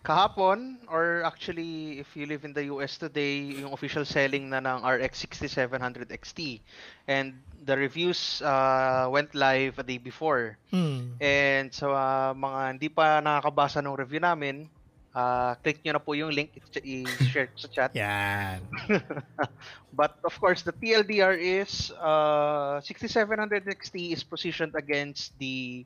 kahapon 0.00 0.80
or 0.88 1.22
actually 1.28 2.00
if 2.00 2.16
you 2.16 2.24
live 2.24 2.44
in 2.44 2.52
the 2.52 2.72
US 2.72 2.96
today, 2.96 3.60
yung 3.60 3.72
official 3.72 4.04
selling 4.04 4.48
na 4.48 4.60
ng 4.64 4.80
RX 4.80 5.28
6700 5.28 6.08
XT 6.08 6.60
and 7.08 7.36
the 7.64 7.76
reviews 7.76 8.40
uh, 8.40 9.08
went 9.12 9.34
live 9.34 9.76
a 9.78 9.84
day 9.84 9.98
before. 9.98 10.56
Hmm. 10.72 11.20
And 11.20 11.68
so 11.68 11.92
uh, 11.92 12.32
mga 12.32 12.60
hindi 12.76 12.88
pa 12.88 13.20
nakakabasa 13.20 13.84
ng 13.84 13.92
review 13.92 14.24
namin, 14.24 14.72
uh, 15.14 15.54
click 15.60 15.84
nyo 15.84 15.92
na 15.98 16.02
po 16.02 16.16
yung 16.16 16.32
link 16.32 16.56
i-share 16.56 17.52
ko 17.52 17.56
sa 17.60 17.68
chat. 17.68 17.90
Yan. 17.92 18.64
But 20.00 20.16
of 20.24 20.32
course, 20.40 20.62
the 20.62 20.72
TLDR 20.72 21.36
is 21.36 21.92
uh, 22.00 22.80
6700 22.80 23.68
XT 23.68 24.16
is 24.16 24.22
positioned 24.24 24.72
against 24.72 25.36
the 25.36 25.84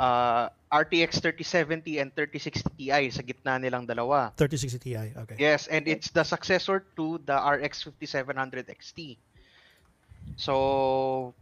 uh, 0.00 0.48
RTX 0.72 1.20
3070 1.20 2.00
and 2.00 2.08
3060 2.16 2.62
Ti 2.80 3.10
sa 3.12 3.20
gitna 3.20 3.60
nilang 3.60 3.84
dalawa. 3.84 4.32
3060 4.40 4.80
Ti. 4.80 4.92
Okay. 5.12 5.36
Yes, 5.36 5.68
and 5.68 5.84
it's 5.84 6.08
the 6.08 6.24
successor 6.24 6.88
to 6.96 7.20
the 7.28 7.36
RX 7.36 7.84
5700 7.84 8.72
XT. 8.72 9.20
So, 10.40 11.34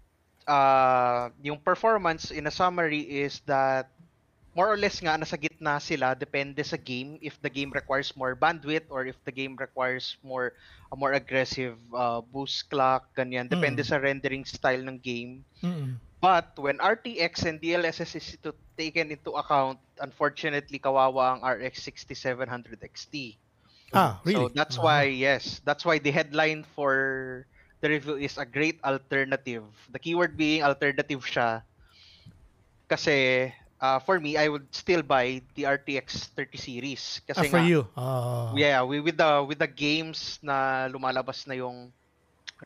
uh, 0.48 1.30
yung 1.42 1.60
performance 1.62 2.30
in 2.34 2.48
a 2.48 2.50
summary 2.50 3.04
is 3.22 3.38
that 3.46 3.92
more 4.56 4.66
or 4.66 4.80
less 4.80 4.98
nga 4.98 5.14
nasa 5.14 5.38
gitna 5.38 5.78
sila 5.78 6.18
depende 6.18 6.58
sa 6.66 6.74
game 6.74 7.14
if 7.22 7.38
the 7.46 7.52
game 7.52 7.70
requires 7.70 8.10
more 8.18 8.34
bandwidth 8.34 8.90
or 8.90 9.06
if 9.06 9.14
the 9.22 9.30
game 9.30 9.54
requires 9.54 10.18
more 10.26 10.50
a 10.90 10.96
more 10.98 11.14
aggressive 11.14 11.78
uh, 11.94 12.18
boost 12.34 12.66
clock 12.66 13.06
ganyan 13.14 13.46
depende 13.46 13.86
Mm. 13.86 13.90
sa 13.92 14.02
rendering 14.02 14.42
style 14.42 14.82
ng 14.82 14.98
game 14.98 15.46
Mm-mm. 15.62 15.94
But 16.20 16.50
when 16.58 16.78
RTX 16.78 17.46
and 17.46 17.60
DLSS 17.62 18.16
is 18.16 18.28
to 18.42 18.54
taken 18.76 19.10
into 19.10 19.32
account 19.34 19.78
unfortunately 19.98 20.78
kawawa 20.78 21.38
ang 21.38 21.40
RX 21.42 21.82
6700 21.82 22.78
XT 22.82 23.38
Ah, 23.96 24.20
really? 24.22 24.36
so 24.36 24.52
that's 24.52 24.76
Ah. 24.76 24.84
why 24.84 25.02
yes, 25.08 25.64
that's 25.64 25.80
why 25.80 25.96
the 25.96 26.12
headline 26.12 26.60
for 26.76 27.48
the 27.80 27.88
review 27.88 28.20
is 28.20 28.36
a 28.36 28.44
great 28.44 28.76
alternative. 28.84 29.64
The 29.88 29.98
keyword 29.98 30.36
being 30.36 30.60
alternative 30.60 31.24
siya. 31.24 31.64
Kasi 32.88 33.48
uh, 33.80 33.98
for 34.00 34.20
me, 34.20 34.36
I 34.36 34.48
would 34.48 34.68
still 34.76 35.00
buy 35.02 35.40
the 35.54 35.64
RTX 35.64 36.32
30 36.36 36.58
series 36.58 37.20
Ah, 37.24 37.32
kasi 37.32 37.48
for 37.48 37.60
nga, 37.60 37.68
you. 37.68 37.80
Ah. 37.96 38.52
Yeah, 38.52 38.84
we 38.84 39.00
with 39.00 39.16
the 39.16 39.44
with 39.48 39.58
the 39.60 39.70
games 39.70 40.36
na 40.44 40.88
lumalabas 40.92 41.48
na 41.48 41.56
yung 41.56 41.88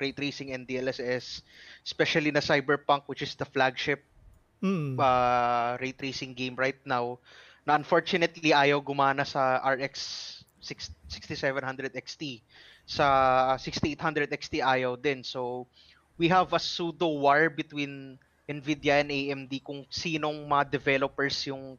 ray 0.00 0.12
tracing 0.12 0.52
and 0.52 0.64
DLSS, 0.68 1.42
especially 1.84 2.30
na 2.30 2.40
Cyberpunk 2.40 3.04
which 3.06 3.20
is 3.20 3.34
the 3.34 3.44
flagship 3.48 4.04
Mm. 4.62 4.94
uh, 4.94 5.74
ray 5.82 5.90
tracing 5.90 6.38
game 6.38 6.54
right 6.54 6.78
now 6.86 7.18
na 7.66 7.74
unfortunately 7.74 8.54
ayaw 8.54 8.78
gumana 8.78 9.26
sa 9.26 9.58
RX 9.58 9.94
6, 10.62 10.94
6700 11.10 11.90
XT. 11.98 12.38
Sa 12.86 13.06
6800 13.58 14.30
XT 14.30 14.62
ayaw 14.62 14.94
din. 14.94 15.26
So, 15.26 15.66
we 16.14 16.30
have 16.30 16.54
a 16.54 16.62
pseudo 16.62 17.10
war 17.10 17.50
between 17.50 18.18
Nvidia 18.46 19.02
and 19.02 19.10
AMD 19.10 19.52
kung 19.66 19.82
sinong 19.90 20.46
mga 20.46 20.70
developers 20.70 21.42
yung 21.46 21.74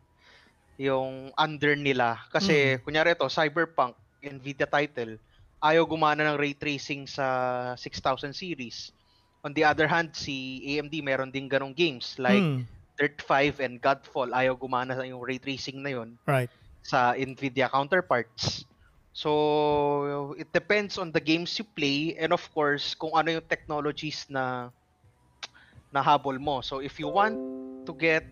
yung 0.75 1.31
under 1.39 1.75
nila. 1.79 2.19
Kasi, 2.35 2.79
kunyari 2.83 3.15
to 3.15 3.31
Cyberpunk, 3.31 3.95
Nvidia 4.19 4.67
title, 4.67 5.15
ayaw 5.63 5.87
gumana 5.87 6.27
ng 6.27 6.35
ray 6.35 6.51
tracing 6.51 7.07
sa 7.07 7.73
6000 7.79 8.35
series. 8.35 8.91
On 9.47 9.55
the 9.55 9.63
other 9.63 9.87
hand, 9.87 10.11
si 10.11 10.59
AMD 10.75 10.99
meron 10.99 11.31
din 11.31 11.47
ganong 11.47 11.71
games 11.71 12.19
like 12.19 12.43
Hmm, 12.43 12.67
Dirt 12.99 13.23
5 13.25 13.63
and 13.63 13.81
Godfall, 13.81 14.29
ayaw 14.35 14.53
gumana 14.59 14.93
sa 14.93 15.07
yung 15.07 15.23
ray 15.23 15.41
tracing 15.41 15.81
na 15.81 15.97
yun 15.97 16.19
right. 16.29 16.51
sa 16.85 17.17
Nvidia 17.17 17.71
counterparts. 17.71 18.67
So, 19.13 20.33
it 20.37 20.49
depends 20.53 20.97
on 20.97 21.13
the 21.13 21.21
games 21.21 21.53
you 21.57 21.65
play 21.65 22.17
and 22.17 22.33
of 22.33 22.41
course, 22.53 22.97
kung 22.97 23.13
ano 23.13 23.37
yung 23.37 23.45
technologies 23.45 24.25
na 24.29 24.73
nahabol 25.93 26.41
mo. 26.41 26.65
So, 26.65 26.81
if 26.81 26.97
you 26.97 27.09
want 27.09 27.37
to 27.85 27.93
get 27.93 28.25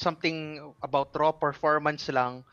something 0.00 0.60
about 0.80 1.12
raw 1.12 1.32
performance 1.36 2.08
lang, 2.08 2.44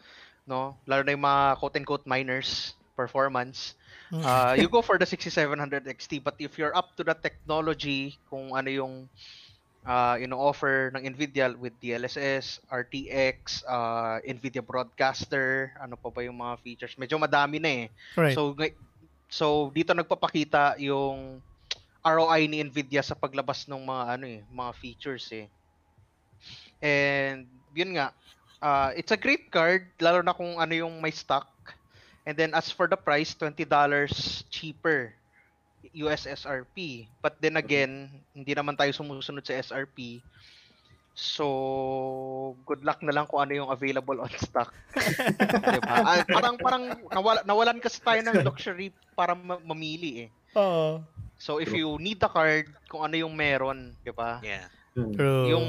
no, 0.43 0.75
lalo 0.84 1.07
na 1.07 1.15
yung 1.15 1.23
mga 1.23 1.43
quote-unquote 1.59 2.03
miners 2.03 2.75
performance. 2.99 3.78
Uh, 4.14 4.55
you 4.57 4.70
go 4.76 4.82
for 4.82 4.97
the 4.97 5.05
6700 5.05 5.86
XT. 5.86 6.24
But 6.24 6.36
if 6.39 6.57
you're 6.57 6.76
up 6.76 6.95
to 6.97 7.03
the 7.03 7.14
technology, 7.14 8.18
kung 8.30 8.55
ano 8.55 8.70
yung 8.70 9.10
uh, 9.86 10.16
ino-offer 10.20 10.91
ng 10.95 11.03
NVIDIA 11.16 11.53
with 11.57 11.74
DLSS, 11.80 12.60
RTX, 12.70 13.64
uh, 13.68 14.20
NVIDIA 14.26 14.66
Broadcaster, 14.66 15.74
ano 15.80 15.95
pa 15.95 16.10
ba 16.10 16.24
yung 16.24 16.39
mga 16.39 16.55
features? 16.62 16.93
Medyo 16.97 17.20
madami 17.20 17.57
na 17.62 17.70
eh. 17.70 17.86
right. 18.18 18.36
So, 18.36 18.55
so 19.30 19.70
dito 19.74 19.93
nagpapakita 19.93 20.82
yung 20.82 21.41
ROI 21.99 22.47
ni 22.47 22.64
Nvidia 22.64 23.03
sa 23.03 23.16
paglabas 23.16 23.68
ng 23.68 23.84
mga 23.84 24.03
ano 24.16 24.26
eh, 24.26 24.41
mga 24.47 24.72
features 24.80 25.26
eh. 25.36 25.47
And 26.80 27.43
yun 27.76 27.99
nga, 27.99 28.16
uh, 28.64 28.95
it's 28.95 29.12
a 29.12 29.20
great 29.20 29.51
card 29.51 29.91
lalo 29.99 30.24
na 30.24 30.32
kung 30.32 30.55
ano 30.57 30.72
yung 30.72 31.03
may 31.03 31.12
stock. 31.12 31.51
And 32.28 32.36
then 32.36 32.51
as 32.53 32.72
for 32.72 32.88
the 32.88 32.99
price, 32.99 33.34
$20 33.36 33.65
cheaper 34.49 35.13
US 35.95 36.28
SRP. 36.28 37.07
But 37.24 37.39
then 37.39 37.55
again, 37.55 38.11
hindi 38.36 38.51
naman 38.51 38.76
tayo 38.76 38.91
sumusunod 38.91 39.43
sa 39.47 39.55
SRP. 39.55 40.20
So, 41.20 42.55
good 42.63 42.88
luck 42.88 43.03
na 43.03 43.11
lang 43.11 43.28
kung 43.28 43.43
ano 43.43 43.51
yung 43.51 43.72
available 43.72 44.24
on 44.24 44.32
stock. 44.39 44.72
diba? 45.76 45.95
Ah, 45.99 46.24
parang 46.24 46.55
parang 46.55 46.84
nawala, 47.11 47.39
nawalan 47.43 47.80
kasi 47.84 47.99
tayo 47.99 48.24
ng 48.24 48.43
luxury 48.47 48.95
para 49.20 49.36
ma- 49.36 49.59
mamili 49.59 50.28
eh. 50.28 50.30
Oo. 50.55 51.03
So 51.39 51.63
if 51.63 51.72
you 51.72 51.95
need 51.99 52.20
the 52.20 52.28
card, 52.28 52.67
kung 52.91 53.07
ano 53.07 53.15
yung 53.15 53.32
meron, 53.32 53.95
'di 54.03 54.11
ba? 54.11 54.43
Yeah. 54.43 54.67
Hmm. 54.91 55.15
True. 55.15 55.47
Yung 55.47 55.67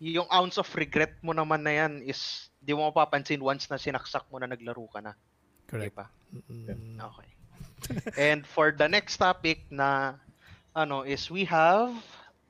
yung 0.00 0.28
ounce 0.32 0.56
of 0.56 0.68
regret 0.72 1.12
mo 1.20 1.36
naman 1.36 1.60
na 1.60 1.76
'yan 1.76 2.00
is 2.00 2.48
di 2.56 2.72
mo 2.72 2.88
mapapansin 2.88 3.40
once 3.40 3.68
na 3.68 3.76
sinaksak 3.76 4.24
mo 4.32 4.40
na 4.40 4.48
naglaro 4.48 4.84
ka 4.88 5.04
na, 5.04 5.12
Correct. 5.70 5.94
ba? 5.94 6.06
Mm. 6.50 6.98
Okay. 6.98 7.30
And 8.30 8.46
for 8.46 8.74
the 8.74 8.88
next 8.90 9.16
topic 9.16 9.64
na 9.70 10.18
ano 10.76 11.02
is 11.02 11.30
we 11.30 11.46
have 11.46 11.94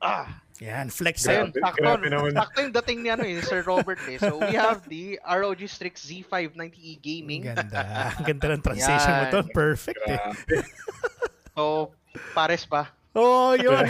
ah 0.01 0.41
Yan, 0.61 0.93
flex 0.93 1.25
ayun, 1.25 1.49
sakto, 1.57 1.89
sakto 2.37 2.57
yung 2.61 2.69
dating 2.69 3.01
ni 3.01 3.09
ano 3.09 3.25
eh, 3.25 3.41
Sir 3.41 3.65
Robert 3.65 3.97
eh. 4.05 4.21
So 4.21 4.37
we 4.37 4.53
have 4.53 4.85
the 4.85 5.17
ROG 5.25 5.57
Strix 5.65 6.05
Z590E 6.05 7.01
Gaming. 7.01 7.49
Ang 7.49 7.65
ganda. 7.65 8.13
Ang 8.13 8.25
ganda 8.29 8.45
ng 8.53 8.61
transition 8.61 9.09
mo 9.09 9.25
Yan. 9.25 9.33
to. 9.33 9.41
Perfect 9.57 10.01
eh. 10.05 10.21
So 11.57 11.97
pares 12.37 12.69
ba? 12.69 12.93
Oh, 13.17 13.57
yun. 13.57 13.89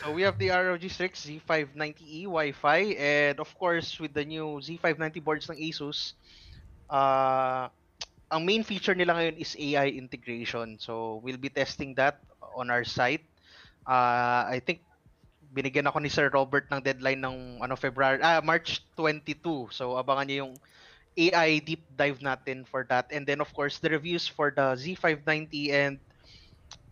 So 0.00 0.16
we 0.16 0.24
have 0.24 0.40
the 0.40 0.48
ROG 0.48 0.80
Strix 0.88 1.28
Z590E 1.28 2.24
Wi-Fi 2.24 2.96
and 2.96 3.36
of 3.36 3.52
course 3.60 4.00
with 4.00 4.16
the 4.16 4.24
new 4.24 4.56
Z590 4.64 5.20
boards 5.20 5.44
ng 5.52 5.60
Asus, 5.60 6.16
uh, 6.90 7.70
ang 8.30 8.42
main 8.44 8.62
feature 8.62 8.94
nila 8.94 9.16
ngayon 9.16 9.36
is 9.38 9.56
AI 9.58 9.94
integration. 9.94 10.76
So 10.78 11.22
we'll 11.22 11.40
be 11.40 11.50
testing 11.50 11.94
that 11.96 12.22
on 12.54 12.70
our 12.70 12.84
site. 12.84 13.24
Uh, 13.86 14.46
I 14.46 14.60
think 14.62 14.82
binigyan 15.50 15.90
ako 15.90 15.98
ni 15.98 16.10
Sir 16.10 16.30
Robert 16.30 16.70
ng 16.70 16.78
deadline 16.78 17.18
ng 17.18 17.58
ano 17.58 17.74
February 17.74 18.22
ah 18.22 18.38
March 18.38 18.86
22. 18.94 19.74
So 19.74 19.98
abangan 19.98 20.26
niyo 20.30 20.36
yung 20.46 20.54
AI 21.18 21.58
deep 21.58 21.82
dive 21.98 22.22
natin 22.22 22.62
for 22.62 22.86
that. 22.86 23.10
And 23.10 23.26
then 23.26 23.42
of 23.42 23.50
course 23.50 23.82
the 23.82 23.90
reviews 23.90 24.30
for 24.30 24.54
the 24.54 24.78
Z590 24.78 25.74
and 25.74 25.94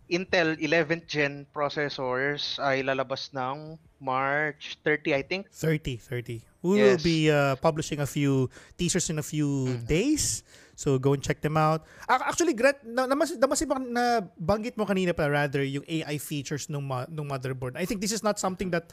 Intel 0.09 0.57
11th 0.57 1.05
gen 1.05 1.45
processors 1.53 2.57
ay 2.59 2.81
lalabas 2.81 3.29
ng 3.31 3.77
March 4.01 4.75
30 4.83 5.15
I 5.15 5.23
think. 5.23 5.47
30, 5.53 5.95
30. 6.01 6.48
We 6.61 6.75
will 6.75 6.99
Yes. 6.99 7.03
be 7.03 7.31
uh, 7.31 7.55
publishing 7.57 8.03
a 8.03 8.09
few 8.09 8.51
teasers 8.75 9.07
in 9.07 9.15
a 9.19 9.23
few 9.23 9.79
Mhm. 9.79 9.87
days. 9.87 10.43
So 10.75 10.99
go 10.99 11.11
and 11.15 11.23
check 11.23 11.39
them 11.39 11.55
out. 11.55 11.87
Ac- 12.07 12.23
Actually, 12.23 12.55
Gret, 12.55 12.83
na, 12.83 13.07
namas, 13.07 13.35
namas 13.35 13.59
ibang 13.63 13.91
na 13.91 14.23
banggit 14.35 14.75
mo 14.75 14.83
kanina 14.83 15.15
pa 15.15 15.27
rather 15.27 15.63
yung 15.63 15.83
AI 15.87 16.19
features 16.19 16.67
ng 16.67 16.79
ma- 16.83 17.07
ng 17.07 17.23
motherboard. 17.27 17.75
I 17.79 17.83
think 17.87 17.99
this 18.03 18.11
is 18.11 18.23
not 18.23 18.39
something 18.39 18.71
that 18.71 18.91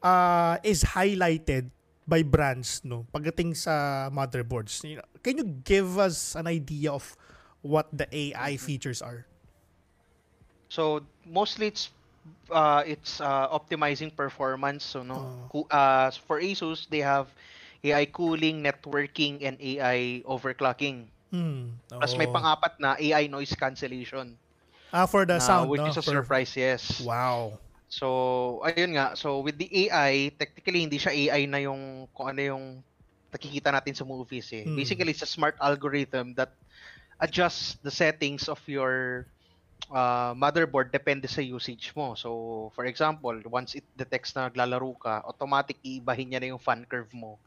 uh, 0.00 0.56
is 0.64 0.84
highlighted 0.84 1.68
by 2.02 2.20
brands 2.26 2.82
no 2.82 3.06
pagdating 3.14 3.54
sa 3.56 4.08
motherboards. 4.10 4.80
You 4.82 5.00
know, 5.00 5.08
can 5.22 5.36
you 5.40 5.46
give 5.64 5.96
us 6.00 6.32
an 6.36 6.48
idea 6.48 6.92
of 6.92 7.16
what 7.60 7.88
the 7.92 8.08
AI 8.10 8.56
features 8.56 9.00
are? 9.00 9.24
So 10.68 11.04
mostly 11.28 11.68
it's 11.68 11.92
uh, 12.50 12.82
it's 12.86 13.20
uh, 13.20 13.48
optimizing 13.50 14.14
performance. 14.14 14.84
So 14.84 15.02
no, 15.02 15.28
Oh. 15.52 15.66
Uh, 15.70 16.10
for 16.26 16.40
Asus 16.40 16.88
they 16.88 17.00
have 17.00 17.28
AI 17.84 18.06
cooling, 18.06 18.62
networking, 18.62 19.42
and 19.42 19.56
AI 19.60 20.22
overclocking. 20.26 21.08
Hmm. 21.30 21.78
Plus 21.98 22.14
may 22.16 22.26
oo. 22.26 22.32
pang-apat 22.32 22.78
na 22.78 22.94
AI 22.98 23.26
noise 23.26 23.54
cancellation. 23.56 24.36
Ah, 24.92 25.06
for 25.06 25.24
the 25.26 25.38
na- 25.38 25.44
sound, 25.44 25.68
which 25.70 25.82
no? 25.82 25.88
is 25.88 25.96
a 25.96 26.02
For- 26.02 26.12
surprise, 26.22 26.54
yes. 26.56 27.00
Wow. 27.00 27.58
So, 27.88 28.60
ayun 28.64 28.88
nga. 28.96 29.06
So, 29.12 29.40
with 29.40 29.52
the 29.52 29.64
AI, 29.86 30.32
technically, 30.38 30.80
hindi 30.80 30.96
siya 30.96 31.12
AI 31.12 31.42
na 31.44 31.58
yung 31.60 32.08
kung 32.14 32.28
ano 32.32 32.40
yung 32.40 32.64
nakikita 33.32 33.72
natin 33.72 33.92
sa 33.96 34.04
movies 34.04 34.48
eh. 34.52 34.64
Hmm. 34.64 34.76
Basically, 34.76 35.12
it's 35.12 35.22
a 35.24 35.28
smart 35.28 35.56
algorithm 35.60 36.34
that 36.36 36.52
adjusts 37.20 37.76
the 37.82 37.90
settings 37.90 38.48
of 38.48 38.60
your 38.66 39.26
uh, 39.90 40.32
motherboard 40.36 40.92
depende 40.92 41.26
sa 41.26 41.42
usage 41.42 41.90
mo. 41.96 42.14
So, 42.14 42.70
for 42.76 42.84
example, 42.86 43.34
once 43.48 43.74
it 43.78 43.86
detects 43.96 44.34
na 44.36 44.48
naglalaro 44.50 44.92
ka, 45.00 45.22
automatic 45.26 45.78
iibahin 45.82 46.30
niya 46.34 46.40
na 46.42 46.50
yung 46.54 46.62
fan 46.62 46.84
curve 46.86 47.10
mo. 47.14 47.40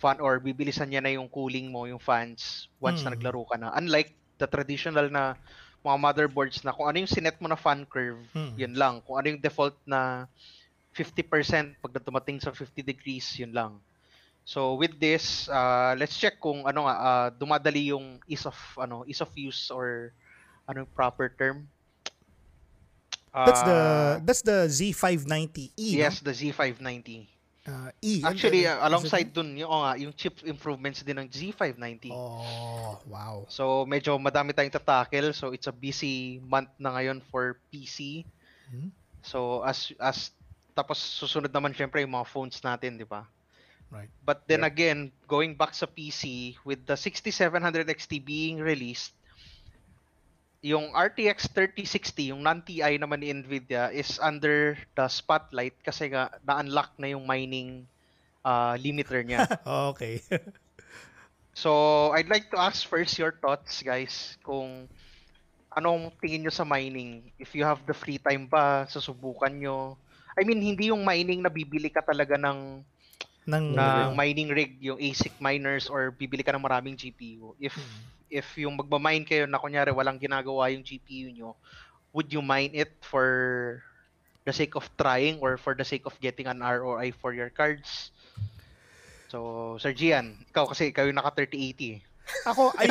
Fan 0.00 0.20
or 0.22 0.40
bibilisan 0.40 0.88
niya 0.90 1.02
na 1.04 1.12
yung 1.12 1.28
cooling 1.28 1.68
mo, 1.72 1.84
yung 1.86 2.00
fans, 2.00 2.68
once 2.80 3.04
na 3.04 3.12
Hmm. 3.12 3.16
naglaro 3.16 3.44
ka 3.48 3.56
na. 3.60 3.72
Unlike 3.76 4.16
the 4.40 4.46
traditional 4.48 5.08
na 5.12 5.36
mga 5.84 5.96
motherboards 6.00 6.62
na 6.64 6.72
kung 6.72 6.86
ano 6.88 7.02
yung 7.04 7.10
sinet 7.10 7.36
mo 7.40 7.48
na 7.48 7.58
fan 7.58 7.84
curve, 7.86 8.24
Hmm. 8.32 8.56
yun 8.56 8.74
lang. 8.76 9.00
Kung 9.04 9.18
ano 9.20 9.26
yung 9.34 9.42
default 9.42 9.76
na 9.86 10.26
50% 10.94 11.76
pag 11.80 11.92
dumating 12.02 12.40
sa 12.40 12.52
50 12.52 12.82
degrees, 12.82 13.26
yun 13.38 13.52
lang. 13.54 13.80
So 14.44 14.74
with 14.74 14.98
this, 14.98 15.46
uh, 15.48 15.94
let's 15.98 16.16
check 16.18 16.40
kung 16.40 16.64
ano 16.66 16.86
nga 16.88 16.94
uh, 16.98 17.28
dumadali 17.34 17.92
yung 17.94 18.18
ease 18.26 18.46
of 18.48 18.56
ano, 18.80 19.04
ease 19.06 19.20
of 19.22 19.30
use 19.36 19.70
or 19.70 20.12
ano 20.70 20.86
yung 20.86 20.92
proper 20.94 21.26
term. 21.28 21.66
That's 23.30 23.62
the 23.62 23.78
Uh, 23.78 24.14
that's 24.22 24.42
the 24.42 24.66
Z590E. 24.66 25.74
no? 25.74 25.98
yes, 25.98 26.18
the 26.18 26.30
Z590. 26.30 27.26
Uh, 27.60 27.92
E. 28.02 28.24
Actually, 28.24 28.66
uh, 28.66 28.82
alongside 28.82 29.30
it- 29.30 29.34
dun, 29.36 29.54
yung, 29.54 29.68
oh, 29.70 29.84
nga, 29.84 29.94
yung 29.94 30.10
chip 30.16 30.42
improvements 30.42 31.04
din 31.04 31.14
ng 31.14 31.28
Z590. 31.28 32.10
Oh, 32.10 32.98
wow. 33.06 33.46
So 33.46 33.84
medyo 33.86 34.18
madami 34.18 34.50
tayong 34.50 34.72
tatakel. 34.72 35.30
So 35.30 35.52
it's 35.54 35.68
a 35.68 35.74
busy 35.74 36.40
month 36.42 36.70
na 36.80 36.90
ngayon 36.90 37.22
for 37.30 37.60
PC. 37.70 38.26
Hmm. 38.66 38.90
So 39.22 39.62
as 39.62 39.92
as 40.00 40.32
tapos 40.74 40.98
susunod 40.98 41.52
naman 41.52 41.70
syempre 41.70 42.00
yung 42.00 42.16
mga 42.16 42.26
phones 42.26 42.58
natin, 42.64 42.96
di 42.96 43.04
ba? 43.04 43.28
Right. 43.92 44.08
But 44.24 44.46
then 44.48 44.62
Yeah. 44.64 44.70
again, 44.72 44.98
going 45.28 45.54
back 45.54 45.74
sa 45.74 45.84
PC 45.84 46.56
with 46.64 46.82
the 46.86 46.96
6700 46.96 47.86
XT 47.86 48.18
being 48.18 48.58
released, 48.58 49.12
yung 50.60 50.92
RTX 50.92 51.48
3060, 51.56 52.36
yung 52.36 52.44
non-TI 52.44 53.00
naman 53.00 53.24
ni 53.24 53.32
Nvidia 53.32 53.88
is 53.88 54.20
under 54.20 54.76
the 54.92 55.08
spotlight 55.08 55.72
kasi 55.80 56.12
nga 56.12 56.28
na-unlock 56.44 56.92
na 57.00 57.16
yung 57.16 57.24
mining 57.24 57.88
uh, 58.44 58.76
limiter 58.76 59.24
niya. 59.24 59.48
okay. 59.92 60.20
So, 61.50 62.08
I'd 62.16 62.30
like 62.30 62.48
to 62.54 62.58
ask 62.62 62.86
first 62.86 63.18
your 63.20 63.36
thoughts, 63.36 63.82
guys, 63.82 64.38
kung 64.40 64.88
anong 65.74 66.14
tingin 66.22 66.46
nyo 66.46 66.54
sa 66.54 66.64
mining? 66.64 67.34
If 67.36 67.52
you 67.52 67.66
have 67.66 67.84
the 67.84 67.92
free 67.92 68.16
time 68.16 68.48
ba, 68.48 68.86
susubukan 68.88 69.52
nyo? 69.58 69.98
I 70.38 70.46
mean, 70.46 70.62
hindi 70.62 70.88
yung 70.88 71.04
mining 71.04 71.42
na 71.42 71.52
bibili 71.52 71.92
ka 71.92 72.00
talaga 72.00 72.38
ng, 72.38 72.80
Ng 73.50 73.66
ng 73.76 74.10
mining 74.14 74.48
rig, 74.54 74.78
yung 74.80 74.96
ASIC 74.96 75.36
miners, 75.42 75.90
or 75.90 76.14
bibili 76.14 76.40
ka 76.40 76.54
ng 76.54 76.64
maraming 76.64 76.96
GPU. 76.96 77.52
If 77.60 77.76
if 78.30 78.46
yung 78.56 78.78
magmamine 78.78 79.26
kayo 79.26 79.44
na 79.44 79.58
kunyari 79.58 79.90
walang 79.90 80.16
ginagawa 80.16 80.70
yung 80.70 80.86
GPU 80.86 81.28
nyo, 81.34 81.58
would 82.14 82.30
you 82.30 82.40
mine 82.40 82.70
it 82.72 82.94
for 83.02 83.82
the 84.46 84.54
sake 84.54 84.78
of 84.78 84.88
trying 84.96 85.38
or 85.42 85.58
for 85.58 85.74
the 85.74 85.84
sake 85.84 86.06
of 86.06 86.14
getting 86.22 86.46
an 86.46 86.62
ROI 86.62 87.12
for 87.18 87.34
your 87.34 87.50
cards? 87.50 88.14
So, 89.30 89.78
Sir 89.78 89.94
Gian, 89.94 90.42
ikaw 90.50 90.66
kasi 90.66 90.90
ikaw 90.90 91.06
yung 91.06 91.18
naka 91.18 91.46
3080 91.46 91.98
eh. 91.98 92.00
Ako, 92.46 92.74
I, 92.78 92.86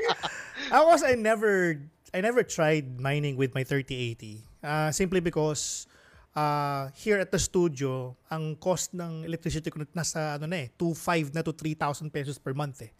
ako 0.72 0.84
was 0.88 1.04
I 1.04 1.16
never, 1.16 1.80
I 2.12 2.20
never 2.20 2.44
tried 2.44 3.00
mining 3.00 3.36
with 3.36 3.52
my 3.52 3.64
3080. 3.64 4.44
Uh, 4.60 4.92
simply 4.92 5.20
because 5.20 5.88
uh, 6.36 6.88
here 6.96 7.20
at 7.20 7.32
the 7.32 7.40
studio, 7.40 8.16
ang 8.32 8.56
cost 8.56 8.96
ng 8.96 9.24
electricity 9.24 9.68
ko 9.68 9.84
nasa 9.92 10.40
ano 10.40 10.48
na 10.48 10.64
eh, 10.64 10.72
2,500 10.76 11.36
na 11.36 11.42
to 11.44 11.52
3,000 11.52 12.08
pesos 12.12 12.36
per 12.40 12.52
month 12.56 12.84
eh. 12.84 12.92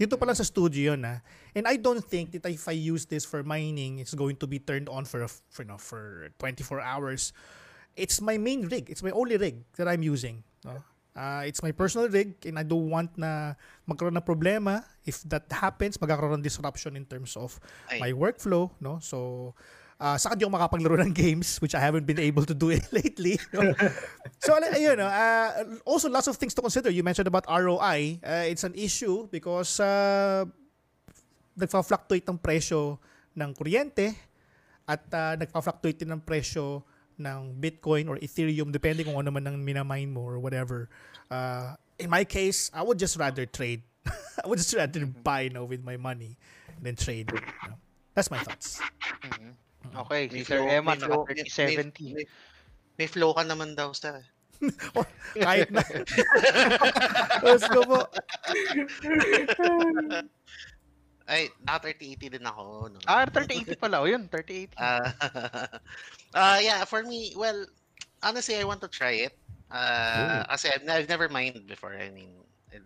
Dito 0.00 0.16
pa 0.16 0.24
lang 0.24 0.32
sa 0.32 0.48
studio 0.48 0.96
yun 0.96 1.04
ah. 1.04 1.20
And 1.52 1.68
I 1.68 1.76
don't 1.76 2.00
think 2.00 2.32
that 2.32 2.48
if 2.48 2.64
I 2.64 2.72
use 2.72 3.04
this 3.04 3.28
for 3.28 3.44
mining, 3.44 4.00
it's 4.00 4.16
going 4.16 4.40
to 4.40 4.48
be 4.48 4.56
turned 4.56 4.88
on 4.88 5.04
for, 5.04 5.28
for, 5.28 5.60
you 5.60 5.68
know, 5.68 5.76
for 5.76 6.32
24 6.40 6.80
hours. 6.80 7.36
It's 8.00 8.24
my 8.24 8.40
main 8.40 8.64
rig. 8.64 8.88
It's 8.88 9.04
my 9.04 9.12
only 9.12 9.36
rig 9.36 9.60
that 9.76 9.84
I'm 9.84 10.00
using. 10.00 10.40
No? 10.64 10.80
Uh, 11.12 11.44
it's 11.44 11.60
my 11.60 11.68
personal 11.68 12.08
rig 12.08 12.32
and 12.48 12.56
I 12.56 12.64
don't 12.64 12.88
want 12.88 13.12
na 13.20 13.52
magkaroon 13.84 14.16
ng 14.16 14.24
problema. 14.24 14.88
If 15.04 15.20
that 15.28 15.44
happens, 15.52 16.00
magkakaroon 16.00 16.40
ng 16.40 16.46
disruption 16.48 16.96
in 16.96 17.04
terms 17.04 17.36
of 17.36 17.60
Ay. 17.92 18.00
my 18.00 18.10
workflow. 18.16 18.72
No? 18.80 19.04
So, 19.04 19.52
uh, 20.00 20.16
di 20.16 20.42
ako 20.48 20.52
makapaglaro 20.56 20.96
ng 21.04 21.12
games 21.12 21.60
which 21.60 21.76
I 21.76 21.80
haven't 21.84 22.08
been 22.08 22.18
able 22.18 22.48
to 22.48 22.56
do 22.56 22.72
it 22.72 22.88
lately. 22.96 23.36
No? 23.52 23.70
so, 24.40 24.56
ayun, 24.56 24.98
no? 24.98 25.06
uh, 25.06 25.48
also 25.84 26.08
lots 26.08 26.26
of 26.26 26.40
things 26.40 26.56
to 26.56 26.64
consider. 26.64 26.88
You 26.88 27.04
mentioned 27.04 27.28
about 27.28 27.44
ROI. 27.46 28.18
Uh, 28.24 28.48
it's 28.48 28.64
an 28.64 28.74
issue 28.74 29.28
because 29.28 29.78
uh, 29.78 30.48
nagfa-fluctuate 31.54 32.24
ang 32.26 32.40
presyo 32.40 32.96
ng 33.36 33.52
kuryente 33.52 34.16
at 34.88 35.04
uh, 35.12 35.36
nagfa-fluctuate 35.36 36.02
din 36.02 36.10
ang 36.10 36.24
presyo 36.24 36.82
ng 37.20 37.60
Bitcoin 37.60 38.08
or 38.08 38.16
Ethereum 38.16 38.72
depending 38.72 39.04
kung 39.04 39.20
ano 39.20 39.28
man 39.28 39.44
ang 39.44 39.56
minamine 39.60 40.08
mo 40.08 40.24
or 40.24 40.40
whatever. 40.40 40.88
Uh, 41.28 41.76
in 42.00 42.08
my 42.08 42.24
case, 42.24 42.72
I 42.72 42.80
would 42.80 42.96
just 42.98 43.20
rather 43.20 43.44
trade. 43.44 43.84
I 44.42 44.48
would 44.48 44.56
just 44.56 44.72
rather 44.72 45.04
buy 45.04 45.52
now 45.52 45.68
with 45.68 45.84
my 45.84 46.00
money 46.00 46.40
than 46.80 46.96
trade. 46.96 47.28
you 47.28 47.44
know. 47.68 47.76
That's 48.16 48.32
my 48.32 48.40
thoughts. 48.40 48.80
Mhm. 49.20 49.69
Okay, 49.80 50.28
si 50.28 50.34
May 50.40 50.44
Sir 50.44 50.58
flow- 50.60 50.68
Emma, 50.70 50.92
may 50.92 50.98
flow- 51.00 51.24
naka 51.24 51.34
may- 51.34 51.44
3070. 51.44 52.14
May, 52.14 52.24
may 53.00 53.08
flow 53.08 53.30
ka 53.32 53.42
naman 53.44 53.72
daw, 53.74 53.90
sir. 53.96 54.20
Kahit 55.40 55.72
na. 55.72 55.80
Let's 57.46 57.64
go 57.72 57.80
po. 57.88 58.04
Ay, 61.30 61.46
naka 61.62 61.94
3080 61.94 62.34
din 62.36 62.44
ako. 62.44 62.90
No? 62.90 62.98
Ah, 63.06 63.22
3080 63.24 63.78
pala. 63.78 64.02
O 64.02 64.10
yun, 64.10 64.26
3080. 64.26 64.74
Ah, 64.76 65.06
uh, 66.34 66.58
yeah, 66.58 66.82
for 66.82 67.06
me, 67.06 67.32
well, 67.38 67.64
honestly, 68.20 68.58
I 68.58 68.66
want 68.66 68.82
to 68.82 68.90
try 68.90 69.30
it. 69.30 69.34
Uh, 69.70 70.42
kasi 70.50 70.68
I've, 70.74 70.82
I've 70.90 71.08
never 71.08 71.30
mined 71.30 71.62
before. 71.70 71.94
I 71.94 72.10
mean, 72.10 72.34
it- 72.74 72.82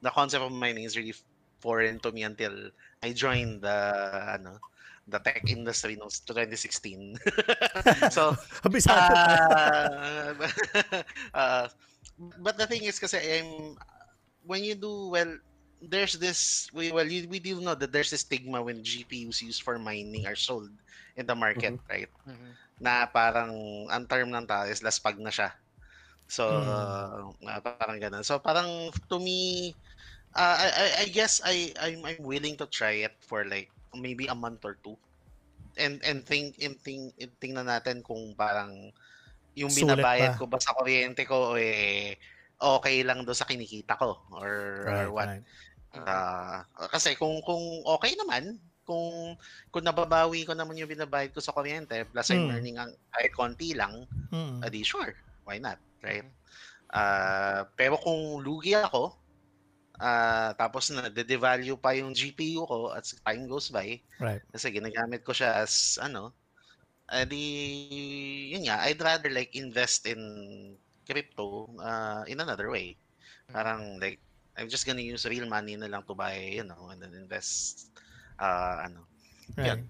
the 0.00 0.10
concept 0.14 0.46
of 0.46 0.54
mining 0.54 0.86
is 0.86 0.94
really 0.96 1.14
foreign 1.58 1.98
to 2.06 2.12
me 2.14 2.22
until 2.22 2.70
I 3.02 3.10
joined 3.12 3.66
the 3.66 3.76
ano, 4.38 4.62
the 5.10 5.18
tech 5.20 5.42
industry 5.50 5.96
no 5.98 6.06
2016. 6.08 7.18
so, 8.14 8.34
uh, 8.88 10.34
uh, 11.34 11.68
but 12.38 12.56
the 12.58 12.66
thing 12.66 12.84
is 12.84 12.98
kasi 12.98 13.18
I'm 13.18 13.76
when 14.44 14.64
you 14.64 14.74
do 14.74 15.08
well 15.12 15.32
there's 15.80 16.14
this 16.18 16.68
we 16.72 16.92
well 16.92 17.06
you, 17.06 17.28
we 17.28 17.38
do 17.40 17.60
know 17.60 17.74
that 17.74 17.92
there's 17.92 18.10
this 18.10 18.22
stigma 18.24 18.62
when 18.62 18.82
GPUs 18.84 19.42
used 19.42 19.62
for 19.62 19.78
mining 19.78 20.26
are 20.26 20.36
sold 20.38 20.70
in 21.16 21.26
the 21.26 21.34
market 21.36 21.76
right 21.88 22.10
Mhm. 22.26 22.52
na 22.80 23.06
parang 23.08 23.52
ang 23.90 24.04
term 24.08 24.30
ng 24.32 24.46
tao 24.46 24.64
is 24.68 24.82
laspag 24.84 25.16
na 25.20 25.32
siya 25.32 25.52
so 26.28 26.44
Mm. 26.46 27.34
uh, 27.44 27.60
parang 27.64 27.98
ganun 28.00 28.24
so 28.24 28.38
parang 28.38 28.92
to 29.08 29.18
me 29.18 29.72
uh, 30.36 30.56
I, 30.56 30.68
I 30.70 30.86
I 31.02 31.06
guess 31.10 31.40
I 31.44 31.72
I'm, 31.80 32.00
I'm 32.04 32.22
willing 32.24 32.56
to 32.60 32.66
try 32.68 33.04
it 33.08 33.16
for 33.24 33.44
like 33.48 33.72
maybe 33.98 34.26
a 34.30 34.36
month 34.36 34.62
or 34.66 34.78
two 34.82 34.94
and 35.78 36.02
and 36.02 36.26
think 36.26 36.58
and 36.62 36.78
think 36.82 37.14
and 37.18 37.32
tingnan 37.38 37.66
natin 37.66 38.02
kung 38.02 38.34
parang 38.34 38.90
yung 39.58 39.70
binabayad 39.74 40.34
ba? 40.34 40.38
ko 40.38 40.44
ba 40.46 40.58
sa 40.62 40.74
kuryente 40.78 41.26
ko 41.26 41.58
eh 41.58 42.14
okay 42.60 43.02
lang 43.02 43.24
do 43.26 43.34
sa 43.34 43.48
kinikita 43.48 43.96
ko 43.98 44.18
or, 44.36 44.52
or 44.90 45.06
what 45.14 45.26
right. 45.26 45.44
Ah, 45.90 46.62
kasi 46.94 47.18
kung 47.18 47.42
kung 47.42 47.82
okay 47.82 48.14
naman, 48.14 48.62
kung 48.86 49.34
kung 49.74 49.82
nababawi 49.82 50.46
ko 50.46 50.54
naman 50.54 50.78
yung 50.78 50.86
binabayad 50.86 51.34
ko 51.34 51.42
sa 51.42 51.50
kuryente 51.50 52.06
plus 52.06 52.30
I'm 52.30 52.46
Mm. 52.46 52.54
earning 52.54 52.78
ang 52.78 52.94
kahit 53.10 53.32
konti 53.34 53.74
lang, 53.74 54.06
Mm. 54.30 54.62
adi 54.62 54.86
sure, 54.86 55.10
why 55.42 55.58
not, 55.58 55.82
right? 56.06 56.22
Ah, 56.94 57.66
pero 57.74 57.98
kung 57.98 58.38
lugi 58.38 58.78
ako, 58.78 59.18
ah 60.00 60.52
tapos 60.56 60.90
na 60.92 61.08
de-devalue 61.12 61.76
pa 61.78 61.92
yung 61.96 62.16
GPU 62.16 62.64
ko 62.66 62.90
as 62.96 63.14
time 63.22 63.44
goes 63.46 63.68
by, 63.70 64.00
Right. 64.20 64.42
kasi 64.52 64.72
ginagamit 64.72 65.22
ko 65.22 65.32
siya 65.36 65.60
as 65.62 66.00
ano, 66.00 66.32
adi 67.10 67.44
yun 68.54 68.66
nga, 68.66 68.86
I'd 68.86 69.00
rather 69.02 69.30
like 69.30 69.54
invest 69.56 70.06
in 70.06 70.20
crypto 71.06 71.74
uh, 71.80 72.22
in 72.26 72.40
another 72.40 72.70
way. 72.70 72.96
Parang 73.52 73.98
like 74.00 74.20
I'm 74.58 74.68
just 74.68 74.86
gonna 74.86 75.04
use 75.04 75.26
real 75.26 75.46
money 75.48 75.76
na 75.76 75.88
lang 75.90 76.04
to 76.06 76.14
buy, 76.14 76.36
you 76.38 76.64
know, 76.64 76.90
and 76.92 77.02
then 77.02 77.14
invest 77.14 77.90
uh 78.40 78.84
ano. 78.86 79.06
Right. 79.56 79.84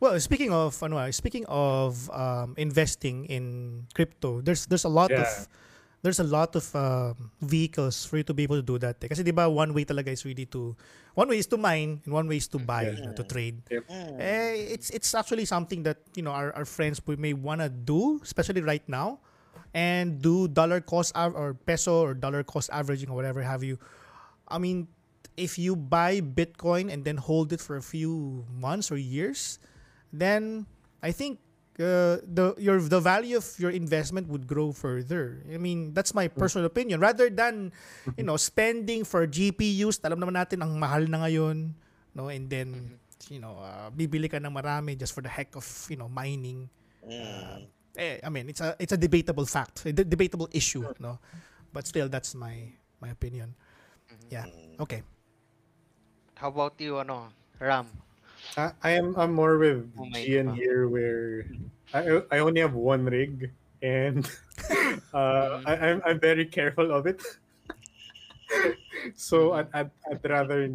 Well, 0.00 0.18
speaking 0.20 0.52
of 0.52 0.78
ano, 0.82 0.98
ah, 0.98 1.10
speaking 1.10 1.44
of 1.50 2.06
um, 2.14 2.54
investing 2.56 3.26
in 3.26 3.86
crypto, 3.94 4.40
there's 4.40 4.66
there's 4.66 4.86
a 4.86 4.92
lot 4.92 5.10
Yeah. 5.10 5.18
of 5.18 5.48
there's 6.02 6.20
a 6.20 6.26
lot 6.26 6.54
of 6.54 6.64
um, 6.78 7.30
vehicles 7.42 8.04
for 8.06 8.18
you 8.18 8.24
to 8.24 8.34
be 8.34 8.42
able 8.46 8.56
to 8.56 8.62
do 8.62 8.78
that. 8.78 9.02
Eh. 9.02 9.08
Kasi 9.10 9.26
'di 9.26 9.34
ba 9.34 9.50
one 9.50 9.74
way 9.74 9.82
talaga 9.82 10.14
is 10.14 10.22
really 10.22 10.46
to 10.46 10.78
one 11.18 11.26
way 11.26 11.38
is 11.42 11.50
to 11.50 11.58
mine 11.58 11.98
and 12.06 12.10
one 12.14 12.30
way 12.30 12.38
is 12.38 12.46
to 12.46 12.58
buy, 12.62 12.94
Yeah. 12.94 13.18
to 13.18 13.22
trade. 13.26 13.58
Eh, 13.70 14.78
it's 14.78 14.90
it's 14.94 15.10
actually 15.14 15.44
something 15.44 15.82
that 15.82 15.98
you 16.14 16.22
know 16.22 16.30
our, 16.30 16.54
our 16.54 16.66
friends 16.66 17.02
we 17.02 17.18
may 17.18 17.34
wanna 17.34 17.66
do, 17.66 18.22
especially 18.22 18.62
right 18.62 18.86
now, 18.86 19.18
and 19.74 20.22
do 20.22 20.46
dollar 20.46 20.78
cost 20.78 21.10
av- 21.18 21.34
or 21.34 21.58
peso 21.58 22.06
or 22.06 22.14
dollar 22.14 22.46
cost 22.46 22.70
averaging 22.70 23.10
or 23.10 23.18
whatever 23.18 23.42
have 23.42 23.66
you. 23.66 23.74
I 24.46 24.62
mean, 24.62 24.86
if 25.34 25.58
you 25.58 25.74
buy 25.74 26.22
Bitcoin 26.22 26.88
and 26.94 27.02
then 27.02 27.18
hold 27.18 27.50
it 27.52 27.58
for 27.60 27.74
a 27.76 27.82
few 27.82 28.46
months 28.54 28.90
or 28.94 28.96
years, 28.96 29.58
then 30.14 30.66
I 31.02 31.10
think 31.10 31.42
uh, 31.78 32.18
the 32.26 32.54
your 32.58 32.82
the 32.82 33.00
value 33.00 33.38
of 33.38 33.46
your 33.58 33.70
investment 33.70 34.26
would 34.28 34.46
grow 34.46 34.74
further. 34.74 35.42
I 35.46 35.58
mean, 35.58 35.94
that's 35.94 36.12
my 36.12 36.26
personal 36.28 36.66
opinion. 36.66 37.00
Rather 37.00 37.30
than 37.30 37.72
you 38.18 38.26
know 38.26 38.36
spending 38.36 39.06
for 39.06 39.26
GPUs, 39.26 40.02
alam 40.02 40.18
naman 40.18 40.34
natin 40.34 40.62
ang 40.62 40.74
mahal 40.78 41.06
na 41.06 41.22
ngayon, 41.26 41.72
no, 42.14 42.28
and 42.28 42.50
then 42.50 42.98
you 43.30 43.38
know 43.38 43.58
uh, 43.62 43.88
bibili 43.94 44.26
ka 44.26 44.42
ng 44.42 44.50
marami 44.50 44.98
just 44.98 45.14
for 45.14 45.22
the 45.22 45.30
heck 45.30 45.54
of 45.54 45.64
you 45.88 45.96
know 45.96 46.10
mining. 46.10 46.66
Mm. 47.06 47.70
Eh, 47.98 48.22
I 48.22 48.28
mean, 48.30 48.46
it's 48.50 48.62
a 48.62 48.78
it's 48.78 48.94
a 48.94 49.00
debatable 49.00 49.46
fact, 49.46 49.86
a 49.86 49.90
de- 49.90 50.06
debatable 50.06 50.46
issue, 50.54 50.86
no. 51.02 51.18
But 51.74 51.86
still, 51.86 52.06
that's 52.06 52.34
my 52.34 52.70
my 53.02 53.10
opinion. 53.10 53.54
Yeah. 54.30 54.46
Okay. 54.78 55.02
How 56.38 56.54
about 56.54 56.78
you, 56.78 57.02
ano, 57.02 57.34
Ram? 57.58 57.90
I, 58.56 58.72
I 58.82 58.90
am 58.92 59.16
I'm 59.16 59.32
more 59.34 59.58
with 59.58 59.90
Oh 59.98 60.08
Gian 60.12 60.52
here 60.54 60.88
where 60.88 61.50
I 61.92 62.22
I 62.30 62.38
only 62.40 62.60
have 62.60 62.74
one 62.74 63.04
rig 63.06 63.52
and 63.82 64.26
uh, 65.14 65.60
I, 65.64 65.72
I'm 65.76 66.02
I'm 66.04 66.20
very 66.20 66.46
careful 66.46 66.90
of 66.92 67.06
it. 67.06 67.22
so 69.14 69.52
I'd, 69.52 69.68
I'd, 69.74 69.90
I'd 70.10 70.24
rather 70.28 70.68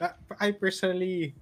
I- 0.00 0.14
I 0.40 0.50
personally 0.52 1.34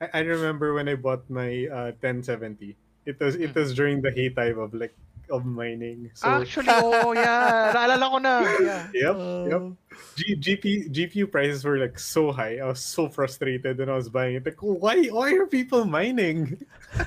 I, 0.00 0.10
I 0.14 0.20
remember 0.20 0.74
when 0.74 0.88
I 0.88 0.96
bought 0.96 1.28
my 1.30 1.66
uh, 1.68 1.92
1070. 2.00 2.76
It 3.06 3.20
was 3.20 3.36
it 3.36 3.54
was 3.54 3.74
during 3.74 4.02
the 4.02 4.10
heytime 4.10 4.58
of 4.62 4.74
like 4.74 4.96
of 5.30 5.44
mining. 5.44 6.10
So 6.14 6.28
Actually, 6.28 6.68
oh, 6.70 7.12
yeah. 7.12 7.72
Naalala 7.74 8.06
ko 8.10 8.18
na. 8.18 8.34
Yeah. 8.60 8.82
yep, 8.94 9.16
yep. 9.50 9.62
Uh, 9.62 9.70
G- 10.16 10.36
GP 10.36 10.90
GPU 10.90 11.30
prices 11.30 11.64
were 11.64 11.78
like 11.78 11.98
so 11.98 12.32
high. 12.32 12.58
I 12.58 12.66
was 12.66 12.80
so 12.80 13.08
frustrated 13.08 13.78
when 13.78 13.88
I 13.88 13.94
was 13.94 14.08
buying 14.08 14.36
it. 14.36 14.44
Like, 14.44 14.58
why 14.60 15.06
why 15.08 15.34
are 15.34 15.46
people 15.46 15.84
mining? 15.84 16.58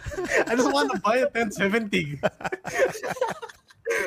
I 0.47 0.55
just 0.55 0.71
want 0.71 0.91
to 0.95 0.99
buy 0.99 1.23
a 1.23 1.29
1070. 1.31 2.19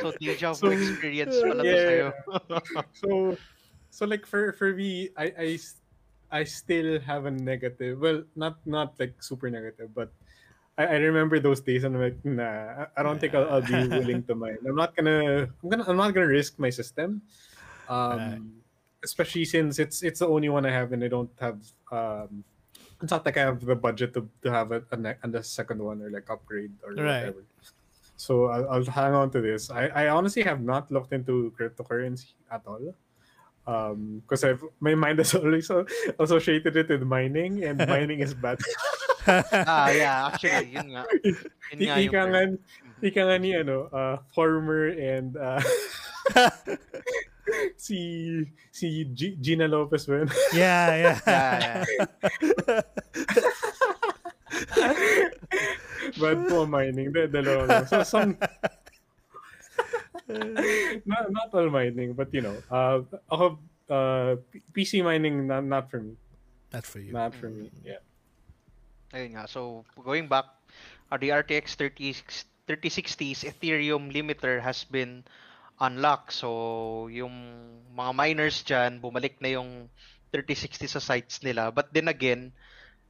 So, 0.01 0.13
deja 0.21 0.53
So, 0.55 0.69
experience 0.69 1.37
pala 1.41 1.63
to 1.63 1.69
yeah. 1.69 1.85
sa'yo. 1.85 2.09
so 3.01 3.09
so 3.91 4.03
like 4.07 4.25
for 4.25 4.53
for 4.53 4.73
me, 4.73 5.11
I, 5.17 5.27
I, 5.37 5.49
I 6.31 6.43
still 6.45 7.01
have 7.01 7.27
a 7.27 7.33
negative. 7.33 8.01
Well, 8.01 8.25
not 8.37 8.61
not 8.65 8.97
like 9.01 9.21
super 9.21 9.51
negative, 9.51 9.93
but 9.93 10.13
I, 10.79 10.87
I 10.87 10.97
remember 10.97 11.39
those 11.41 11.61
days 11.61 11.85
and 11.85 11.95
I'm 11.97 12.03
like, 12.03 12.25
nah, 12.25 12.87
I- 12.97 13.03
don't 13.03 13.19
think 13.21 13.35
I'll, 13.35 13.49
I'll 13.51 13.63
be 13.63 13.75
willing 13.89 14.23
to 14.25 14.35
mine. 14.35 14.59
I'm 14.67 14.77
not 14.77 14.97
gonna 14.97 15.49
I'm 15.63 15.69
gonna 15.69 15.85
I'm 15.87 15.97
not 15.97 16.15
gonna 16.15 16.27
risk 16.29 16.59
my 16.59 16.71
system. 16.71 17.23
Um 17.89 18.63
especially 19.03 19.45
since 19.45 19.79
it's 19.79 20.03
it's 20.03 20.21
the 20.21 20.29
only 20.29 20.49
one 20.49 20.65
I 20.67 20.71
have 20.71 20.93
and 20.93 21.03
I 21.03 21.09
don't 21.09 21.31
have 21.41 21.59
um 21.91 22.45
it's 23.03 23.11
not 23.11 23.25
like 23.25 23.37
I 23.37 23.49
have 23.49 23.65
the 23.65 23.75
budget 23.75 24.13
to, 24.15 24.29
to 24.43 24.51
have 24.51 24.73
a, 24.73 24.83
a, 24.93 25.29
a 25.39 25.43
second 25.43 25.83
one 25.83 26.03
or 26.03 26.11
like 26.11 26.29
upgrade 26.29 26.73
or 26.85 26.93
Right. 26.93 27.33
whatever. 27.33 27.45
So 28.17 28.47
I'll, 28.53 28.69
I'll 28.69 28.85
hang 28.85 29.15
on 29.15 29.31
to 29.31 29.41
this. 29.41 29.71
I, 29.71 29.87
I 29.89 30.09
honestly 30.09 30.43
have 30.43 30.61
not 30.61 30.91
looked 30.93 31.15
into 31.15 31.51
cryptocurrency 31.59 32.33
at 32.53 32.61
all. 32.67 32.95
Um, 33.71 34.19
because 34.27 34.43
I've 34.43 34.59
my 34.83 34.99
mind 34.99 35.23
has 35.23 35.31
always 35.39 35.71
so- 35.71 35.87
associated 36.19 36.75
it 36.75 36.91
with 36.91 37.07
mining, 37.07 37.63
and 37.63 37.79
mining 37.87 38.19
is 38.19 38.35
bad. 38.35 38.59
ah, 39.31 39.95
yeah, 39.95 40.27
actually, 40.35 40.75
yun 40.75 40.91
nga. 40.91 41.07
Yun 41.23 41.79
nga 41.79 41.95
yung 42.03 42.03
ika 42.03 42.21
nga, 42.27 42.41
ika 42.99 43.21
nga 43.31 43.37
ni 43.39 43.55
ano, 43.55 43.87
uh, 43.95 44.19
former 44.35 44.91
and 44.91 45.39
uh, 45.39 45.63
si 47.79 48.43
si 48.75 49.07
G- 49.15 49.39
Gina 49.39 49.71
Lopez 49.71 50.03
ba 50.11 50.27
yun? 50.27 50.31
yeah, 50.51 50.89
yeah. 50.99 51.17
Yeah, 51.23 51.59
yeah. 51.63 52.83
Bad 56.19 56.39
po 56.51 56.67
mining. 56.67 57.13
De, 57.15 57.31
dalawa. 57.31 57.87
So, 57.87 58.03
some... 58.03 58.35
not, 61.07 61.31
not 61.31 61.49
all 61.55 61.71
mining, 61.71 62.13
but 62.13 62.33
you 62.33 62.41
know, 62.41 62.57
uh, 62.71 63.01
ako, 63.31 63.59
uh, 63.89 64.37
PC 64.73 65.03
mining, 65.03 65.47
not, 65.47 65.65
not 65.65 65.91
for 65.91 66.01
me. 66.01 66.15
Not 66.73 66.87
for 66.87 66.99
you. 66.99 67.13
Not 67.13 67.35
for 67.35 67.51
me, 67.51 67.71
yeah. 67.85 68.03
Ayun 69.11 69.35
nga. 69.35 69.51
So, 69.51 69.85
going 69.99 70.31
back, 70.31 70.47
uh, 71.11 71.19
the 71.19 71.35
RTX 71.35 71.75
30, 71.75 72.15
3060's 72.71 73.43
Ethereum 73.43 74.15
limiter 74.15 74.63
has 74.63 74.87
been 74.87 75.27
unlocked. 75.83 76.31
So, 76.31 77.09
yung 77.11 77.35
mga 77.91 78.13
miners 78.15 78.63
dyan, 78.63 79.03
bumalik 79.03 79.43
na 79.43 79.59
yung 79.59 79.91
3060 80.31 80.87
sa 80.87 81.03
sites 81.03 81.43
nila. 81.43 81.75
But 81.75 81.91
then 81.91 82.07
again, 82.07 82.55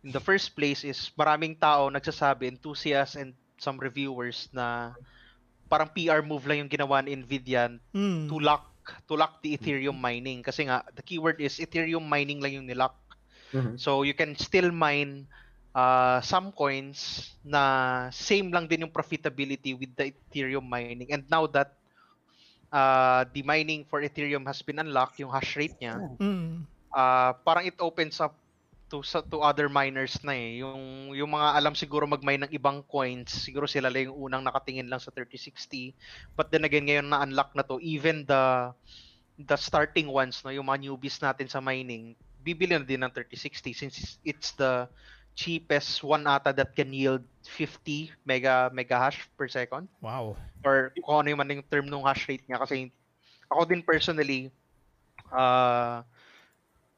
in 0.01 0.13
the 0.13 0.25
first 0.25 0.57
place 0.57 0.85
is 0.85 1.13
maraming 1.21 1.61
tao 1.61 1.93
nagsasabi, 1.93 2.49
enthusiasts 2.49 3.17
and 3.17 3.37
some 3.61 3.77
reviewers 3.77 4.49
na 4.57 4.97
parang 5.71 5.89
PR 5.95 6.21
move 6.27 6.43
lang 6.51 6.67
yung 6.67 6.73
ginawa 6.73 6.99
ni 7.01 7.15
Nvidia 7.15 7.71
Mm. 7.95 8.27
to 8.27 8.37
lock 8.43 8.67
to 9.07 9.15
lock 9.15 9.39
the 9.41 9.55
Ethereum 9.55 9.95
mining 9.95 10.43
kasi 10.43 10.67
nga 10.67 10.83
the 10.99 11.03
keyword 11.05 11.39
is 11.39 11.63
Ethereum 11.63 12.03
mining 12.03 12.43
lang 12.43 12.59
yung 12.59 12.67
nilock 12.67 12.99
Mhm. 13.51 13.79
So 13.79 14.07
you 14.07 14.15
can 14.15 14.39
still 14.39 14.71
mine 14.71 15.27
uh, 15.75 16.23
some 16.23 16.55
coins 16.55 17.31
na 17.43 17.63
same 18.15 18.51
lang 18.55 18.71
din 18.71 18.87
yung 18.87 18.95
profitability 18.95 19.75
with 19.75 19.91
the 19.99 20.15
Ethereum 20.15 20.63
mining. 20.67 21.11
And 21.11 21.27
now 21.27 21.47
that 21.51 21.75
uh, 22.71 23.27
the 23.35 23.43
mining 23.43 23.85
for 23.91 24.03
Ethereum 24.03 24.47
has 24.47 24.63
been 24.63 24.79
unlocked, 24.79 25.19
yung 25.19 25.31
hash 25.35 25.59
rate 25.59 25.75
niya, 25.83 25.99
Mm. 26.19 26.63
uh, 26.95 27.31
parang 27.43 27.67
it 27.67 27.75
opens 27.83 28.23
up 28.23 28.35
to 28.91 29.07
sa 29.07 29.23
to 29.23 29.39
other 29.41 29.71
miners 29.71 30.19
na 30.27 30.35
eh. 30.35 30.61
Yung 30.61 31.15
yung 31.15 31.31
mga 31.31 31.49
alam 31.55 31.79
siguro 31.79 32.05
mag-mine 32.05 32.51
ng 32.51 32.53
ibang 32.53 32.83
coins, 32.85 33.31
siguro 33.31 33.71
sila 33.71 33.87
lang 33.87 34.11
yung 34.11 34.19
unang 34.29 34.43
nakatingin 34.43 34.91
lang 34.91 34.99
sa 34.99 35.15
3060. 35.15 35.95
But 36.35 36.51
then 36.51 36.67
again, 36.67 36.91
ngayon 36.91 37.07
na 37.09 37.23
unlock 37.23 37.55
na 37.55 37.63
to, 37.63 37.79
even 37.79 38.27
the 38.27 38.75
the 39.41 39.57
starting 39.57 40.11
ones, 40.11 40.43
no, 40.43 40.51
yung 40.53 40.67
mga 40.67 40.91
newbies 40.91 41.23
natin 41.23 41.47
sa 41.49 41.63
mining, 41.63 42.19
bibili 42.43 42.75
na 42.77 42.85
din 42.85 43.01
ng 43.01 43.13
3060 43.15 43.73
since 43.73 44.19
it's- 44.27 44.53
the 44.59 44.85
cheapest 45.33 46.03
one 46.03 46.27
ata 46.27 46.51
that 46.51 46.75
can 46.75 46.91
yield 46.91 47.23
50 47.47 48.11
mega 48.27 48.69
mega 48.75 48.99
hash 48.99 49.25
per 49.39 49.47
second 49.47 49.87
Wow. 50.03 50.35
or 50.67 50.91
kung 51.01 51.23
ano 51.25 51.33
yung 51.33 51.41
man 51.41 51.55
yung 51.55 51.65
term 51.65 51.87
ng 51.87 52.03
hash 52.05 52.27
rate 52.29 52.45
niya 52.51 52.61
kasi 52.61 52.91
ako 53.49 53.63
din 53.65 53.81
personally 53.81 54.51
uh, 55.33 56.03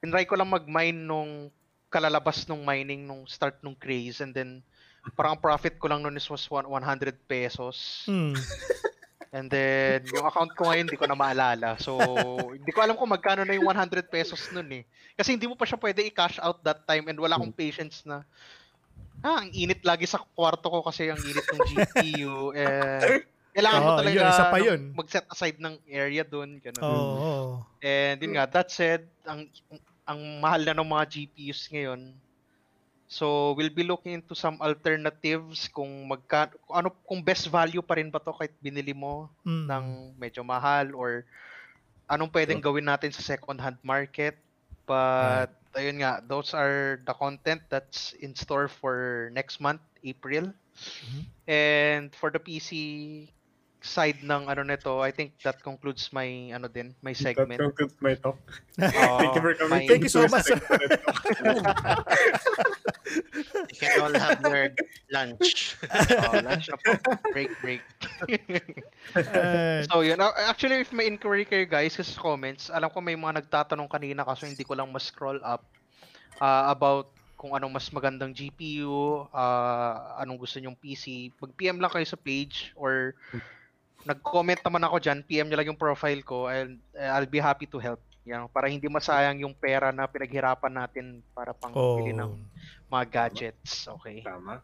tinry 0.00 0.24
ko 0.26 0.34
lang 0.34 0.50
mag-mine 0.50 0.96
nung 0.96 1.52
kalalabas 1.92 2.48
nung 2.48 2.64
mining 2.64 3.04
nung 3.04 3.28
start 3.28 3.60
nung 3.60 3.76
craze 3.76 4.18
and 4.18 4.32
then 4.32 4.64
parang 5.12 5.36
ang 5.36 5.42
profit 5.42 5.76
ko 5.76 5.86
lang 5.86 6.00
nun 6.00 6.16
is 6.16 6.24
was 6.26 6.48
one- 6.48 6.64
100 6.66 6.80
pesos 7.26 8.08
Mm. 8.08 8.32
and 9.36 9.48
then 9.48 10.00
yung 10.08 10.24
account 10.24 10.52
ko 10.52 10.68
ngayon 10.68 10.84
hindi 10.84 10.96
ko 10.96 11.04
na 11.04 11.16
maalala 11.16 11.76
so 11.76 11.96
hindi 12.48 12.68
ko 12.68 12.80
alam 12.80 12.96
kung 12.96 13.08
magkano 13.08 13.44
na 13.44 13.52
yung 13.52 13.64
100 13.64 14.08
pesos 14.08 14.40
nun 14.50 14.68
eh 14.72 14.84
kasi 15.12 15.36
hindi 15.36 15.44
mo 15.44 15.52
pa 15.52 15.64
siya 15.64 15.76
pwede 15.76 16.00
i-cash 16.02 16.36
out 16.38 16.60
that 16.60 16.84
time 16.84 17.08
and 17.08 17.16
wala 17.16 17.36
akong 17.36 17.52
patience 17.52 18.04
na 18.04 18.24
ah, 19.20 19.40
ang 19.40 19.52
init 19.52 19.80
lagi 19.82 20.04
sa 20.04 20.20
kwarto 20.32 20.68
ko 20.68 20.80
kasi 20.80 21.08
ang 21.08 21.20
init 21.20 21.44
ng 21.44 21.60
GPU 21.64 22.34
eh 22.52 23.24
kailangan 23.52 23.80
mo 23.80 23.90
Oo, 23.92 23.98
talaga 24.00 24.16
yun, 24.16 24.26
isa 24.26 24.44
pa 24.48 24.58
yun. 24.58 24.80
mag-set 24.96 25.26
aside 25.28 25.58
ng 25.60 25.76
area 25.84 26.24
doon 26.24 26.56
ganun. 26.56 26.80
Oo. 26.80 27.04
Oh, 27.20 27.50
And 27.84 28.16
yun 28.16 28.32
nga, 28.32 28.48
that 28.48 28.72
said, 28.72 29.04
ang 29.28 29.44
ang 30.06 30.20
mahal 30.42 30.62
na 30.66 30.74
ng 30.76 30.88
mga 30.88 31.04
GPUs 31.08 31.62
ngayon. 31.72 32.00
So, 33.12 33.52
we'll 33.52 33.72
be 33.72 33.84
looking 33.84 34.16
into 34.16 34.32
some 34.32 34.56
alternatives 34.64 35.68
kung 35.68 36.08
magka 36.08 36.48
kung 36.64 36.76
ano 36.80 36.88
kung 37.04 37.20
best 37.20 37.52
value 37.52 37.84
pa 37.84 38.00
rin 38.00 38.08
ba 38.08 38.16
to 38.22 38.32
kahit 38.32 38.56
binili 38.56 38.96
mo 38.96 39.28
Mm. 39.44 39.66
ng 39.68 39.86
medyo 40.16 40.40
mahal 40.40 40.96
or 40.96 41.24
anong 42.08 42.32
pwedeng 42.32 42.60
gawin 42.62 42.88
natin 42.88 43.12
sa 43.12 43.20
second 43.36 43.60
hand 43.60 43.78
market. 43.84 44.38
But 44.88 45.52
ayun 45.76 46.00
nga, 46.02 46.20
those 46.24 46.52
are 46.56 47.00
the 47.04 47.14
content 47.16 47.62
that's 47.68 48.12
in 48.18 48.34
store 48.34 48.68
for 48.68 49.28
next 49.32 49.60
month, 49.60 49.80
April. 50.04 50.52
Mhm. 51.04 51.22
And 51.46 52.04
for 52.16 52.30
the 52.32 52.40
PC 52.40 52.72
side 53.82 54.22
ng 54.22 54.46
ano 54.46 54.62
nito, 54.62 54.98
I 54.98 55.10
think 55.10 55.34
that 55.42 55.58
concludes 55.58 56.08
my 56.10 56.24
ano 56.50 56.66
din, 56.66 56.94
my 57.02 57.10
That 57.12 57.34
segment. 57.34 57.58
concludes 57.58 57.98
my 57.98 58.14
talk. 58.14 58.38
Oo, 58.78 59.18
Thank 59.18 59.34
you 59.34 59.42
for 59.42 59.52
coming. 59.58 59.70
my- 59.74 59.88
Thank 59.90 60.02
you 60.02 60.12
so 60.12 60.24
much. 60.26 60.46
You 63.12 63.76
can 63.76 64.00
all 64.00 64.14
have 64.14 64.40
your 64.40 64.72
lunch. 65.12 65.76
Oh, 66.32 66.40
lunch 66.40 66.68
na 66.72 66.76
po. 66.80 66.92
Break, 67.32 67.50
break. 67.60 67.82
Uh, 69.12 69.82
so, 69.84 70.00
yun. 70.00 70.16
Uh, 70.16 70.32
Actually, 70.48 70.80
if 70.80 70.92
may 70.94 71.06
inquiry 71.06 71.44
kayo 71.44 71.68
guys 71.68 71.98
sa 71.98 72.04
comments, 72.16 72.70
alam 72.72 72.88
ko 72.88 73.02
may 73.04 73.18
mga 73.18 73.44
nagtatanong 73.44 73.90
kanina 73.90 74.24
kaso 74.24 74.46
hindi 74.48 74.64
ko 74.64 74.72
lang 74.72 74.88
ma-scroll 74.88 75.42
up 75.44 75.66
uh, 76.40 76.72
about 76.72 77.12
kung 77.36 77.52
anong 77.52 77.74
mas 77.74 77.90
magandang 77.90 78.30
GPU, 78.30 79.26
uh, 79.28 79.94
anong 80.22 80.38
gusto 80.38 80.62
nyong 80.62 80.78
PC. 80.78 81.34
Mag-PM 81.36 81.82
lang 81.82 81.90
kayo 81.90 82.06
sa 82.06 82.16
page 82.16 82.70
or 82.78 83.18
nag-comment 84.02 84.60
naman 84.62 84.82
ako 84.86 84.96
dyan, 84.98 85.18
PM 85.26 85.46
nyo 85.48 85.56
lang 85.58 85.68
yung 85.72 85.80
profile 85.80 86.22
ko 86.26 86.50
and 86.50 86.78
uh, 86.94 87.14
I'll 87.14 87.28
be 87.28 87.42
happy 87.42 87.66
to 87.70 87.78
help. 87.78 88.00
Yan, 88.22 88.46
para 88.46 88.70
hindi 88.70 88.86
masayang 88.86 89.42
yung 89.42 89.54
pera 89.54 89.90
na 89.90 90.06
pinaghirapan 90.06 90.70
natin 90.70 91.06
para 91.34 91.50
pang 91.50 91.74
oh, 91.74 91.98
ng 91.98 92.38
mga 92.86 93.04
gadgets. 93.10 93.90
Okay. 93.98 94.22
Tama. 94.22 94.62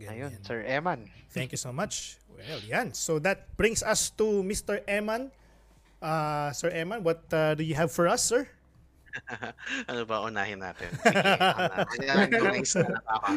Ayun, 0.00 0.32
ganyan. 0.32 0.44
Sir 0.46 0.64
Eman. 0.64 1.04
Thank 1.34 1.52
you 1.52 1.60
so 1.60 1.74
much. 1.74 2.16
Well, 2.30 2.62
yan. 2.64 2.94
So 2.96 3.18
that 3.20 3.52
brings 3.58 3.82
us 3.82 4.08
to 4.16 4.46
Mr. 4.46 4.80
Eman. 4.86 5.28
Uh, 6.00 6.54
Sir 6.56 6.72
Eman, 6.72 7.02
what 7.02 7.20
uh, 7.34 7.52
do 7.58 7.66
you 7.66 7.74
have 7.74 7.92
for 7.92 8.08
us, 8.08 8.24
sir? 8.24 8.48
ano 9.90 10.06
ba 10.06 10.22
unahin 10.24 10.62
natin? 10.62 10.88
Sige, 11.92 12.06
uh, 12.06 12.86
na 12.86 13.02
ako. 13.10 13.28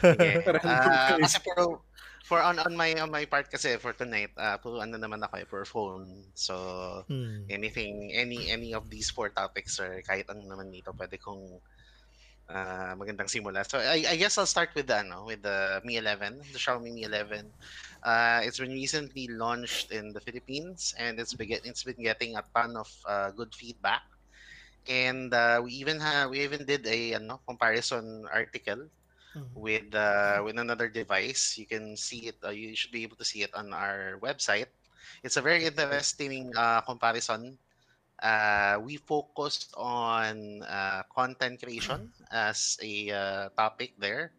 Sige. 0.00 0.28
Ah, 0.62 1.18
kasi 1.18 1.38
for, 1.42 1.82
for 2.26 2.42
on, 2.42 2.58
on 2.58 2.74
my 2.76 2.90
on 2.98 3.10
my 3.10 3.24
part 3.26 3.46
kasi 3.50 3.78
for 3.78 3.92
tonight, 3.94 4.32
uh, 4.36 4.58
puro 4.58 4.82
ano 4.82 4.98
naman 4.98 5.22
ako 5.22 5.34
eh, 5.38 5.48
for 5.48 5.62
phone. 5.64 6.06
So 6.34 6.54
Hmm. 7.08 7.56
anything 7.58 8.10
any 8.14 8.50
any 8.50 8.74
of 8.74 8.90
these 8.90 9.08
four 9.14 9.30
topics 9.30 9.78
or 9.78 10.02
kahit 10.02 10.26
ano 10.30 10.42
naman 10.42 10.74
dito 10.74 10.90
pwede 10.98 11.16
kong 11.22 11.62
ah, 12.50 12.94
magandang 12.98 13.30
simula. 13.30 13.62
So 13.66 13.78
I, 13.78 14.06
I 14.06 14.16
guess 14.16 14.38
I'll 14.38 14.46
start 14.50 14.70
with 14.74 14.86
the 14.86 15.02
ano, 15.02 15.24
with 15.26 15.42
the 15.42 15.80
Mi 15.84 15.96
11, 15.96 16.50
the 16.52 16.58
Xiaomi 16.58 16.92
Mi 16.94 17.02
11. 17.04 17.54
Uh, 18.02 18.40
it's 18.44 18.58
been 18.58 18.74
recently 18.74 19.26
launched 19.30 19.90
in 19.90 20.12
the 20.12 20.20
Philippines 20.22 20.94
and 20.98 21.18
it's 21.18 21.34
been 21.34 21.50
it's 21.64 21.84
been 21.84 21.98
getting 22.02 22.36
a 22.36 22.44
ton 22.54 22.76
of 22.76 22.88
uh, 23.06 23.30
good 23.32 23.54
feedback. 23.54 24.02
And 24.88 25.34
uh, 25.34 25.62
we 25.64 25.72
even 25.82 26.00
have 26.00 26.30
we 26.30 26.40
even 26.42 26.64
did 26.66 26.86
a 26.86 27.14
ano, 27.14 27.42
comparison 27.46 28.26
article 28.32 28.90
Mhm. 29.36 29.62
with 29.62 29.94
uh, 29.94 30.42
with 30.44 30.58
another 30.58 30.88
device. 30.88 31.56
You 31.58 31.66
can 31.66 31.96
see 31.96 32.28
it. 32.32 32.36
Uh, 32.44 32.50
you 32.50 32.76
should 32.76 32.92
be 32.92 33.04
able 33.04 33.16
to 33.18 33.24
see 33.26 33.42
it 33.42 33.54
on 33.54 33.72
our 33.74 34.18
website. 34.22 34.68
It's 35.24 35.36
a 35.36 35.42
very 35.44 35.64
interesting 35.66 36.46
uh, 36.56 36.80
comparison. 36.82 37.58
Uh, 38.22 38.78
we 38.82 38.96
focused 38.96 39.72
on 39.76 40.62
uh, 40.62 41.02
content 41.14 41.60
creation 41.62 42.10
as 42.30 42.76
a 42.82 43.10
uh, 43.10 43.48
topic 43.56 43.92
there. 43.98 44.32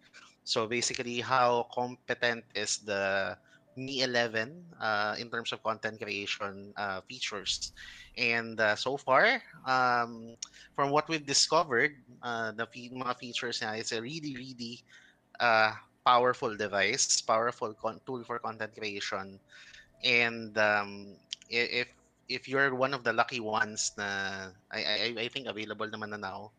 So 0.43 0.67
basically, 0.67 1.21
how 1.21 1.67
competent 1.73 2.45
is 2.55 2.79
the 2.79 3.37
Mi 3.77 4.01
11 4.01 4.65
uh, 4.81 5.15
in 5.19 5.29
terms 5.29 5.53
of 5.53 5.61
content 5.61 6.01
creation 6.01 6.73
uh, 6.77 7.01
features? 7.05 7.71
And 8.17 8.59
uh, 8.59 8.75
so 8.75 8.97
far, 8.97 9.41
um, 9.65 10.35
from 10.75 10.89
what 10.91 11.07
we've 11.07 11.25
discovered, 11.25 11.93
uh, 12.23 12.51
the 12.53 12.65
fe- 12.67 12.89
mga 12.89 13.15
features 13.19 13.61
niya 13.61 13.77
is 13.79 13.91
a 13.93 14.01
really, 14.01 14.33
really 14.35 14.81
uh, 15.39 15.73
powerful 16.05 16.55
device, 16.57 17.21
powerful 17.21 17.73
con- 17.75 18.01
tool 18.05 18.23
for 18.25 18.39
content 18.39 18.73
creation. 18.75 19.39
And 20.03 20.57
um, 20.57 21.17
if 21.49 21.87
if 22.29 22.47
you're 22.47 22.75
one 22.75 22.93
of 22.93 23.03
the 23.03 23.13
lucky 23.13 23.39
ones 23.39 23.93
na 23.97 24.51
I 24.71 24.79
I, 24.83 25.07
I 25.25 25.27
think 25.29 25.47
available 25.47 25.87
naman 25.89 26.11
na 26.13 26.19
now, 26.21 26.51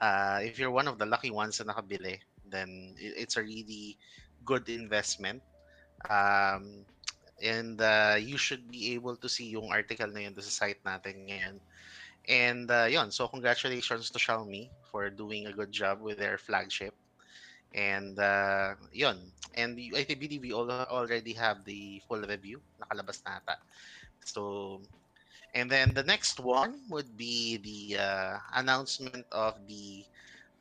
uh, 0.00 0.40
if 0.42 0.58
you're 0.58 0.72
one 0.74 0.88
of 0.88 0.98
the 0.98 1.06
lucky 1.06 1.30
ones 1.30 1.60
na 1.60 1.72
nakabili, 1.72 2.20
then 2.44 2.94
it's 2.98 3.36
a 3.36 3.42
really 3.44 3.98
good 4.44 4.68
investment. 4.68 5.42
Um, 6.04 6.84
and 7.42 7.80
uh, 7.80 8.16
you 8.18 8.36
should 8.36 8.70
be 8.70 8.94
able 8.94 9.16
to 9.16 9.28
see 9.28 9.48
yung 9.48 9.72
article 9.72 10.08
na 10.08 10.20
yun 10.20 10.34
sa 10.36 10.66
site 10.66 10.82
natin 10.84 11.28
ngayon. 11.28 11.56
And 12.28 12.70
uh, 12.70 12.88
yun, 12.90 13.10
so 13.10 13.28
congratulations 13.28 14.10
to 14.10 14.18
Xiaomi 14.18 14.68
for 14.90 15.10
doing 15.10 15.46
a 15.46 15.52
good 15.52 15.70
job 15.70 16.00
with 16.00 16.18
their 16.18 16.38
flagship. 16.38 16.94
And 17.74 18.18
uh, 18.18 18.74
yun, 18.92 19.20
and 19.54 19.78
I 19.78 20.04
believe 20.04 20.42
we 20.42 20.52
already 20.52 21.32
have 21.34 21.64
the 21.64 22.02
full 22.08 22.22
review. 22.22 22.60
Nakalabas 22.80 23.22
na 23.26 23.36
ata. 23.38 23.56
So, 24.24 24.80
and 25.54 25.70
then 25.70 25.92
the 25.94 26.02
next 26.02 26.40
one 26.40 26.80
would 26.88 27.16
be 27.16 27.58
the 27.58 28.00
uh, 28.00 28.38
announcement 28.54 29.26
of 29.30 29.54
the 29.68 30.04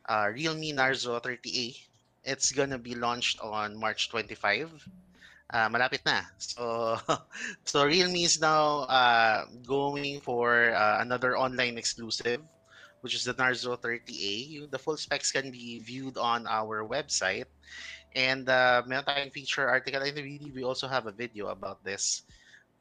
uh, 0.09 0.29
Realme 0.33 0.75
Narzo 0.75 1.21
30A. 1.21 1.79
It's 2.25 2.51
gonna 2.51 2.77
be 2.77 2.95
launched 2.95 3.39
on 3.41 3.77
March 3.79 4.09
25. 4.09 4.69
Uh, 5.53 5.69
malapit 5.69 6.01
na. 6.05 6.23
So, 6.37 6.97
so 7.65 7.85
Realme 7.85 8.25
is 8.25 8.39
now 8.41 8.85
uh, 8.89 9.45
going 9.65 10.19
for 10.21 10.73
uh, 10.73 11.01
another 11.01 11.37
online 11.37 11.77
exclusive, 11.77 12.41
which 13.01 13.13
is 13.15 13.23
the 13.25 13.33
Narzo 13.33 13.77
30A. 13.79 14.33
You- 14.49 14.67
The 14.67 14.79
full 14.79 14.97
specs 14.97 15.31
can 15.31 15.51
be 15.51 15.79
viewed 15.79 16.17
on 16.17 16.47
our 16.47 16.83
website. 16.87 17.45
And 18.15 18.47
uh, 18.49 18.83
meron 18.87 19.05
tayong 19.05 19.33
feature 19.33 19.67
article. 19.69 20.01
I 20.03 20.11
believe 20.11 20.53
we 20.55 20.63
also 20.63 20.87
have 20.87 21.07
a 21.07 21.13
video 21.15 21.47
about 21.47 21.83
this 21.83 22.23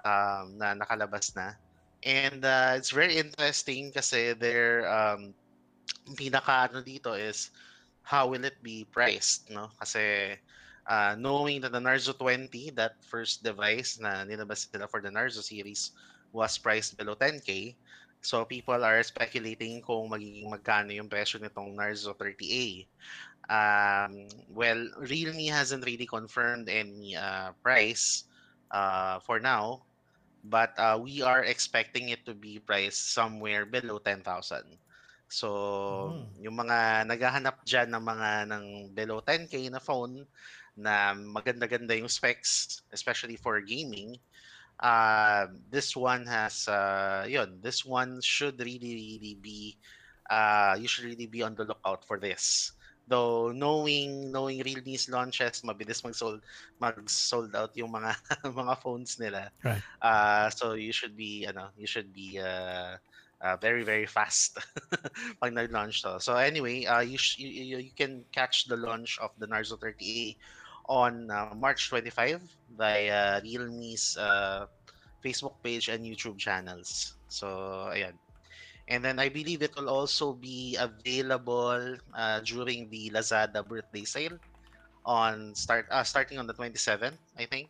um, 0.04 0.58
na 0.58 0.74
nakalabas 0.74 1.34
na. 1.36 1.56
And 2.04 2.40
uh, 2.44 2.74
it's 2.76 2.90
very 2.90 3.16
interesting 3.16 3.92
kasi 3.92 4.32
their 4.34 4.84
um, 4.88 5.34
pinaka 6.18 6.68
ano 6.70 6.80
dito 6.84 7.12
is 7.16 7.50
how 8.02 8.28
will 8.28 8.44
it 8.44 8.56
be 8.62 8.84
priced, 8.90 9.50
no? 9.50 9.70
Kasi 9.80 10.36
uh, 10.86 11.14
knowing 11.18 11.60
that 11.62 11.72
the 11.72 11.80
Narzo 11.80 12.16
20, 12.16 12.70
that 12.76 12.96
first 13.04 13.42
device 13.42 13.98
na 14.00 14.24
nilabas 14.24 14.68
nila 14.72 14.88
for 14.88 15.00
the 15.00 15.10
Narzo 15.10 15.42
series 15.42 15.92
was 16.32 16.58
priced 16.58 16.96
below 16.96 17.14
10k. 17.14 17.76
So 18.24 18.44
people 18.44 18.80
are 18.84 19.02
speculating 19.04 19.82
kung 19.84 20.08
magiging 20.10 20.48
magkano 20.48 20.92
yung 20.96 21.08
presyo 21.08 21.40
nitong 21.40 21.76
Narzo 21.76 22.16
30A. 22.16 22.88
Um, 23.48 24.28
well, 24.48 24.80
Realme 25.04 25.52
hasn't 25.52 25.84
really 25.84 26.06
confirmed 26.08 26.68
any 26.68 27.16
uh, 27.16 27.52
price 27.62 28.24
uh, 28.72 29.20
for 29.20 29.40
now, 29.40 29.84
but 30.42 30.72
uh, 30.78 30.96
we 31.00 31.20
are 31.22 31.44
expecting 31.44 32.08
it 32.08 32.24
to 32.24 32.34
be 32.34 32.58
priced 32.60 33.12
somewhere 33.12 33.66
below 33.66 33.98
10,000. 33.98 34.24
So, 35.28 35.48
Mm. 36.14 36.26
yung 36.44 36.56
mga 36.56 37.06
naghahanap 37.08 37.64
dyan 37.64 37.88
ng 37.92 38.04
mga 38.04 38.28
ng 38.50 38.64
below 38.94 39.20
10k 39.20 39.68
na 39.68 39.80
phone 39.80 40.24
na 40.76 41.14
maganda-ganda 41.14 41.96
yung 41.96 42.08
specs, 42.08 42.82
especially 42.92 43.36
for 43.36 43.60
gaming, 43.60 44.18
uh, 44.80 45.46
this 45.70 45.96
one 45.96 46.26
has, 46.26 46.66
uh, 46.68 47.24
yun, 47.28 47.58
this 47.62 47.84
one 47.84 48.20
should 48.20 48.58
really, 48.60 48.94
really 48.94 49.38
be, 49.40 49.76
uh, 50.30 50.76
you 50.78 50.88
should 50.88 51.04
really 51.04 51.26
be 51.26 51.42
on 51.42 51.54
the 51.54 51.64
lookout 51.64 52.04
for 52.04 52.18
this. 52.18 52.72
Though 53.06 53.52
knowing 53.52 54.32
knowing 54.32 54.64
Realme's 54.64 55.12
launches, 55.12 55.60
mabilis 55.60 56.00
mag-sold 56.00 56.40
mag-sold 56.80 57.52
out 57.52 57.76
yung 57.76 57.92
mga 57.92 58.16
mga 58.64 58.80
phones 58.80 59.20
nila. 59.20 59.52
Right. 59.60 59.82
Uh, 60.00 60.48
so 60.48 60.72
you 60.72 60.88
should 60.88 61.12
be 61.12 61.44
ano, 61.44 61.68
you 61.76 61.86
should 61.86 62.16
be 62.16 62.40
uh, 62.40 62.96
uh, 63.44 63.56
very 63.60 63.84
very 63.84 64.08
fast 64.08 64.56
pag 65.40 65.52
nag-launch 65.52 66.00
to. 66.00 66.16
So 66.16 66.40
anyway, 66.40 66.88
uh, 66.88 67.04
you, 67.04 67.20
sh- 67.20 67.44
you 67.44 67.76
you 67.76 67.76
you 67.76 67.92
can 67.92 68.24
catch 68.32 68.72
the 68.72 68.80
launch 68.80 69.20
of 69.20 69.36
the 69.36 69.46
Narzo 69.52 69.76
30A 69.76 70.40
on 70.88 71.30
uh, 71.30 71.52
March 71.56 71.88
25 71.88 72.42
via 72.76 73.40
Realme's 73.40 74.16
uh, 74.16 74.66
Facebook 75.24 75.54
page 75.62 75.88
and 75.88 76.04
YouTube 76.04 76.38
channels. 76.38 77.16
So 77.28 77.88
ayan. 77.92 78.12
And 78.88 79.00
then 79.02 79.18
I 79.18 79.32
believe 79.32 79.62
it 79.62 79.72
will 79.76 79.88
also 79.88 80.34
be 80.34 80.76
available 80.76 81.96
uh, 82.12 82.40
during 82.44 82.90
the 82.90 83.10
Lazada 83.10 83.66
birthday 83.66 84.04
sale 84.04 84.36
on 85.04 85.54
start 85.54 85.86
uh, 85.90 86.04
starting 86.04 86.38
on 86.38 86.46
the 86.46 86.52
27th, 86.52 87.16
I 87.38 87.44
think. 87.46 87.68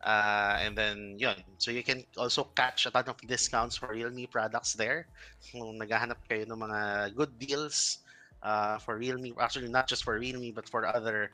Uh, 0.00 0.56
and 0.60 0.72
then 0.72 1.16
yun. 1.18 1.36
So 1.58 1.70
you 1.70 1.82
can 1.82 2.04
also 2.16 2.44
catch 2.56 2.86
a 2.86 2.90
ton 2.90 3.04
of 3.08 3.20
discounts 3.28 3.76
for 3.76 3.92
Realme 3.92 4.24
products 4.32 4.72
there. 4.72 5.04
Kung 5.52 5.76
naghahanap 5.76 6.24
kayo 6.24 6.48
ng 6.48 6.56
mga 6.56 6.80
good 7.12 7.36
deals 7.36 8.00
uh, 8.40 8.80
for 8.80 8.96
Realme, 8.96 9.36
actually 9.36 9.68
not 9.68 9.88
just 9.88 10.04
for 10.04 10.16
Realme 10.16 10.56
but 10.56 10.64
for 10.64 10.88
other 10.88 11.28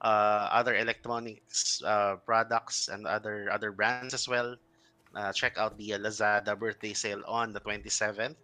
uh, 0.00 0.48
other 0.50 0.76
electronics 0.76 1.82
uh, 1.84 2.16
products 2.24 2.88
and 2.88 3.06
other 3.06 3.50
other 3.52 3.72
brands 3.72 4.14
as 4.14 4.28
well. 4.28 4.56
Uh, 5.14 5.32
check 5.32 5.58
out 5.58 5.76
the 5.76 5.90
Lazada 5.98 6.58
birthday 6.58 6.94
sale 6.94 7.22
on 7.26 7.52
the 7.52 7.60
27th. 7.60 8.36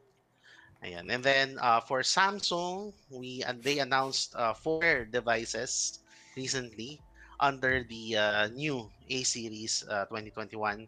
Ayan. 0.85 1.07
And 1.09 1.23
then 1.23 1.59
uh, 1.61 1.81
for 1.81 2.01
Samsung, 2.03 2.93
we 3.11 3.43
uh, 3.45 3.55
they 3.61 3.79
announced 3.79 4.35
uh, 4.37 4.53
four 4.53 5.07
devices 5.07 6.01
recently 6.37 7.01
under 7.41 7.85
the 7.85 8.17
uh, 8.17 8.47
new 8.49 8.91
A 9.09 9.23
series 9.23 9.85
uh, 9.89 10.05
2021. 10.07 10.87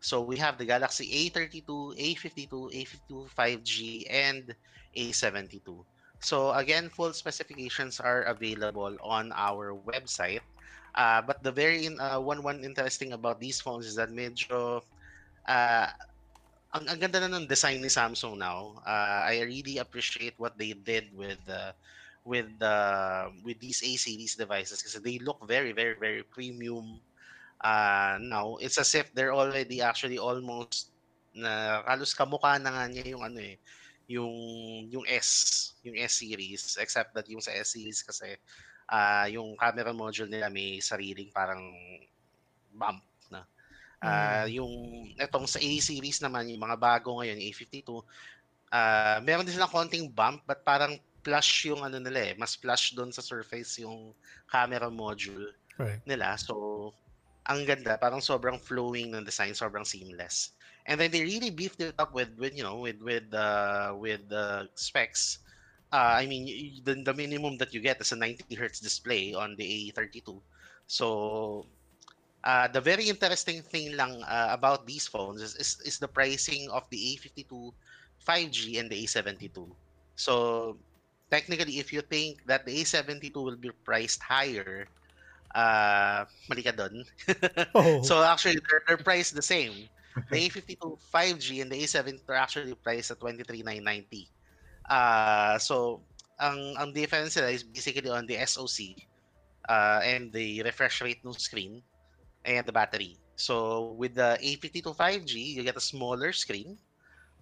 So 0.00 0.22
we 0.22 0.36
have 0.38 0.56
the 0.56 0.64
Galaxy 0.64 1.30
A32, 1.30 1.68
A52, 1.68 2.48
A52 2.72 3.28
5G, 3.36 4.06
and 4.08 4.54
A72. 4.96 5.84
So 6.20 6.52
again, 6.52 6.88
full 6.92 7.12
specifications 7.12 7.98
are 7.98 8.22
available 8.28 8.96
on 9.00 9.32
our 9.32 9.72
website. 9.72 10.44
Uh, 10.94 11.22
but 11.22 11.42
the 11.42 11.52
very 11.52 11.86
in, 11.86 11.98
uh, 12.00 12.20
one 12.20 12.42
one 12.42 12.64
interesting 12.64 13.12
about 13.12 13.40
these 13.40 13.60
phones 13.60 13.86
is 13.86 13.96
that 13.96 14.10
medyo 14.12 14.84
uh, 15.48 15.86
ang, 16.76 16.84
ang 16.86 16.98
ganda 17.00 17.24
na 17.24 17.40
ng 17.40 17.48
design 17.48 17.80
ni 17.80 17.88
Samsung 17.88 18.36
now. 18.36 18.76
Uh, 18.84 19.24
I 19.24 19.40
really 19.46 19.78
appreciate 19.78 20.34
what 20.36 20.58
they 20.58 20.76
did 20.76 21.08
with 21.14 21.40
uh, 21.48 21.72
with 22.26 22.50
uh, 22.60 23.32
with 23.40 23.56
these 23.62 23.80
A 23.80 23.96
series 23.96 24.36
devices 24.36 24.82
kasi 24.84 25.00
they 25.00 25.16
look 25.22 25.40
very 25.46 25.72
very 25.72 25.96
very 25.96 26.26
premium. 26.26 27.00
Uh, 27.62 28.18
now 28.20 28.56
it's 28.60 28.76
as 28.76 28.92
if 28.92 29.08
they're 29.14 29.32
already 29.32 29.80
actually 29.80 30.18
almost 30.18 30.90
na 31.32 31.80
halos 31.86 32.12
kamukha 32.12 32.58
na 32.58 32.72
nga 32.74 32.84
niya 32.90 33.14
yung 33.14 33.22
ano 33.22 33.38
eh 33.38 33.56
yung 34.10 34.34
yung 34.90 35.06
S 35.06 35.30
yung 35.86 35.94
S 35.94 36.18
series 36.26 36.74
except 36.82 37.14
that 37.14 37.26
yung 37.30 37.42
sa 37.42 37.54
S 37.54 37.78
series 37.78 38.02
kasi 38.02 38.34
uh, 38.90 39.26
yung 39.30 39.54
camera 39.54 39.94
module 39.94 40.26
nila 40.30 40.50
may 40.50 40.82
sariling 40.82 41.30
parang 41.30 41.62
bump 42.70 43.02
na 43.30 43.46
Ah, 44.02 44.46
yung 44.50 44.70
etong 45.18 45.48
sa 45.48 45.60
A 45.62 45.70
series 45.80 46.20
naman, 46.20 46.48
yung 46.52 46.62
mga 46.62 46.76
bago 46.78 47.18
ngayon, 47.20 47.40
A52, 47.40 48.04
ah 48.72 49.18
meron 49.24 49.44
din 49.46 49.56
silang 49.56 49.72
konting 49.72 50.08
bump 50.12 50.44
but 50.46 50.62
parang 50.64 50.96
flush 51.24 51.68
yung 51.68 51.82
ano 51.84 51.98
nila 52.00 52.32
eh, 52.32 52.34
mas 52.38 52.56
flush 52.56 52.94
doon 52.96 53.12
sa 53.12 53.24
surface 53.24 53.82
yung 53.84 54.14
camera 54.48 54.88
module 54.92 55.52
Right. 55.78 56.02
nila. 56.06 56.36
So, 56.40 56.54
ang 57.44 57.64
ganda, 57.68 57.96
parang 58.00 58.20
sobrang 58.24 58.60
flowing 58.60 59.12
ng 59.12 59.24
design, 59.26 59.52
sobrang 59.56 59.84
seamless. 59.88 60.54
And 60.90 61.00
then 61.00 61.12
they 61.12 61.22
really 61.22 61.50
beefed 61.54 61.80
it 61.80 61.94
up 61.98 62.12
with 62.14 62.34
with 62.38 62.56
you 62.58 62.64
know, 62.66 62.78
with 62.82 63.00
with 63.00 63.30
uh 63.34 63.94
with 63.96 64.28
the 64.28 64.68
specs. 64.74 65.38
Uh, 65.92 66.18
I 66.22 66.26
mean, 66.26 66.82
the, 66.84 67.02
the 67.02 67.14
minimum 67.14 67.58
that 67.58 67.74
you 67.74 67.80
get 67.80 68.00
is 68.02 68.12
a 68.12 68.16
90 68.18 68.50
hertz 68.50 68.80
display 68.80 69.34
on 69.34 69.56
the 69.56 69.64
A32. 69.64 70.42
So, 70.86 71.66
uh, 72.44 72.68
the 72.68 72.80
very 72.80 73.08
interesting 73.08 73.62
thing 73.62 73.96
lang 73.96 74.22
uh, 74.24 74.48
about 74.50 74.86
these 74.86 75.06
phones 75.06 75.42
is, 75.42 75.54
is, 75.56 75.78
is 75.84 75.98
the 75.98 76.08
pricing 76.08 76.70
of 76.70 76.84
the 76.90 76.98
A52 76.98 77.74
5G 78.18 78.78
and 78.78 78.90
the 78.90 79.02
A72. 79.04 79.76
So 80.16 80.78
technically, 81.30 81.78
if 81.78 81.92
you 81.92 82.02
think 82.02 82.46
that 82.46 82.66
the 82.66 82.80
A72 82.80 83.42
will 83.42 83.56
be 83.56 83.70
priced 83.84 84.22
higher, 84.22 84.88
uh, 85.54 86.24
mali 86.48 86.62
ka 86.62 86.72
dun. 86.72 87.04
Oh, 87.74 88.02
So 88.02 88.22
actually, 88.22 88.58
they're, 88.68 88.82
they're 88.86 89.04
priced 89.04 89.34
the 89.34 89.42
same. 89.42 89.88
The 90.30 90.48
A52 90.48 90.98
5G 91.12 91.62
and 91.62 91.70
the 91.70 91.82
A72 91.82 92.20
are 92.28 92.34
actually 92.34 92.74
priced 92.74 93.10
at 93.10 93.20
23,990. 93.20 94.28
Uh, 94.88 95.58
so 95.58 96.02
ang 96.40 96.74
ang 96.78 96.90
difference 96.92 97.36
is 97.36 97.62
basically 97.62 98.10
on 98.10 98.26
the 98.26 98.34
SoC 98.42 99.06
uh, 99.68 100.00
and 100.02 100.32
the 100.32 100.62
refresh 100.62 101.00
rate 101.00 101.22
ng 101.22 101.36
screen 101.36 101.82
and 102.44 102.66
the 102.66 102.72
battery. 102.72 103.20
So 103.36 103.94
with 103.96 104.14
the 104.14 104.36
A52 104.42 104.96
5G, 104.96 105.34
you 105.56 105.62
get 105.62 105.76
a 105.76 105.84
smaller 105.84 106.32
screen, 106.32 106.76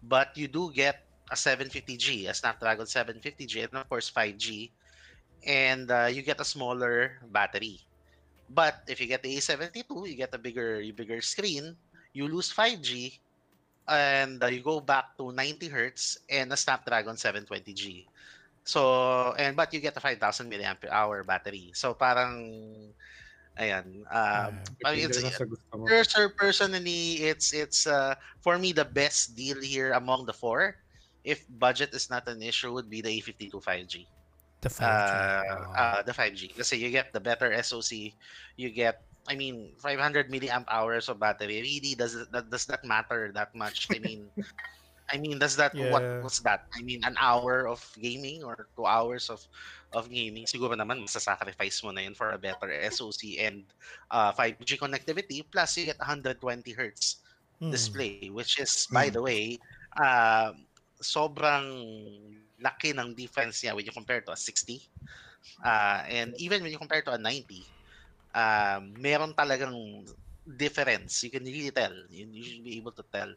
but 0.03 0.37
you 0.37 0.47
do 0.47 0.71
get 0.71 1.09
a 1.31 1.35
750G, 1.35 2.29
a 2.29 2.35
Snapdragon 2.35 2.87
750G, 2.87 3.64
and 3.64 3.75
of 3.75 3.89
course 3.89 4.11
5G, 4.11 4.71
and 5.47 5.91
uh, 5.91 6.07
you 6.07 6.23
get 6.23 6.41
a 6.41 6.45
smaller 6.45 7.19
battery. 7.33 7.81
But 8.49 8.81
if 8.89 9.01
you 9.01 9.07
get 9.07 9.23
the 9.23 9.37
A72, 9.37 9.85
you 10.09 10.16
get 10.16 10.35
a 10.35 10.39
bigger, 10.39 10.81
bigger 10.95 11.21
screen. 11.21 11.77
You 12.13 12.29
lose 12.29 12.53
5G, 12.53 13.19
and 13.89 14.43
uh, 14.43 14.47
you 14.49 14.61
go 14.61 14.81
back 14.81 15.17
to 15.19 15.33
90 15.33 15.69
hertz 15.69 16.19
and 16.29 16.53
a 16.53 16.57
Snapdragon 16.57 17.17
720G. 17.17 18.07
So, 18.65 19.33
and 19.39 19.57
but 19.57 19.73
you 19.73 19.81
get 19.81 19.97
a 19.97 20.01
5,000 20.01 20.51
milliampere 20.51 20.91
hour 20.93 21.25
battery. 21.25 21.73
So 21.75 21.95
parang, 21.95 22.93
ayan. 23.59 24.05
Um, 24.13 24.61
I 24.85 24.95
mean, 24.95 25.09
it's, 25.09 25.17
Depende 25.17 25.25
na 25.25 25.31
sa 25.31 25.45
gusto 25.45 25.73
mo. 25.73 25.85
Per- 25.89 26.35
personally, 26.37 27.25
it's 27.25 27.53
it's 27.57 27.87
uh, 27.87 28.15
for 28.45 28.59
me 28.59 28.73
the 28.73 28.85
best 28.85 29.35
deal 29.37 29.57
here 29.61 29.93
among 29.97 30.27
the 30.27 30.37
four 30.37 30.77
if 31.25 31.45
budget 31.61 31.93
is 31.93 32.09
not 32.09 32.29
an 32.29 32.43
issue, 32.43 32.73
would 32.73 32.89
be 32.89 33.01
the 33.01 33.21
A52 33.21 33.53
5G. 33.61 34.07
The 34.61 34.69
5G. 34.69 34.83
Uh, 34.83 35.43
Oh. 35.49 35.73
uh, 35.77 36.01
the 36.03 36.13
5G. 36.13 36.57
Kasi 36.57 36.77
you 36.81 36.91
get 36.91 37.13
the 37.13 37.21
better 37.21 37.53
SoC, 37.63 38.17
you 38.57 38.71
get 38.71 39.05
I 39.29 39.37
mean, 39.37 39.76
500 39.81 40.31
milliamp 40.31 40.66
hours 40.68 41.09
of 41.09 41.20
battery 41.20 41.61
really 41.62 41.95
does 41.95 42.16
that 42.33 42.51
does 42.51 42.68
not 42.68 42.85
matter 42.85 43.31
that 43.35 43.55
much. 43.55 43.89
I 43.93 43.99
mean, 44.01 44.33
I 45.11 45.18
mean, 45.18 45.39
does 45.39 45.57
that 45.57 45.74
what 45.81 46.05
Yeah. 46.12 46.20
what's 46.20 46.41
that? 46.45 46.61
I 46.76 46.83
mean, 46.83 47.01
an 47.05 47.16
hour 47.20 47.66
of 47.68 47.81
gaming 48.01 48.45
or 48.45 48.68
two 48.76 48.87
hours 48.87 49.29
of 49.31 49.41
of 49.93 50.11
gaming. 50.11 50.45
Siguro 50.47 50.76
naman 50.76 51.05
masasacrifice 51.05 51.85
mo 51.85 51.93
na 51.93 52.03
yun 52.05 52.14
for 52.16 52.33
a 52.33 52.39
better 52.41 52.68
SoC 52.72 53.39
and 53.41 53.72
uh, 54.11 54.33
5G 54.33 54.76
connectivity. 54.76 55.45
Plus, 55.45 55.76
you 55.79 55.87
get 55.89 56.01
120 56.01 56.72
hertz 56.76 57.20
Hmm. 57.61 57.99
display, 57.99 58.29
which 58.33 58.59
is, 58.61 58.87
by 58.93 59.09
the 59.09 59.22
way, 59.22 59.59
uh, 59.97 60.53
sobrang 61.01 61.68
laki 62.61 62.93
ng 62.97 63.14
difference 63.14 63.62
niya 63.62 63.74
when 63.74 63.85
you 63.87 63.93
compare 63.95 64.20
to 64.20 64.33
a 64.33 64.37
60. 64.37 64.83
Uh, 65.64 66.03
and 66.09 66.35
even 66.39 66.62
when 66.62 66.72
you 66.72 66.79
compare 66.79 67.03
to 67.03 67.12
a 67.14 67.18
90, 67.18 67.66
um, 68.35 68.95
meron 68.99 69.35
talagang 69.35 70.05
difference. 70.57 71.22
You 71.22 71.31
can 71.31 71.45
really 71.45 71.70
tell. 71.70 71.93
You, 72.11 72.43
should 72.43 72.64
be 72.64 72.76
able 72.76 72.93
to 72.93 73.05
tell. 73.12 73.33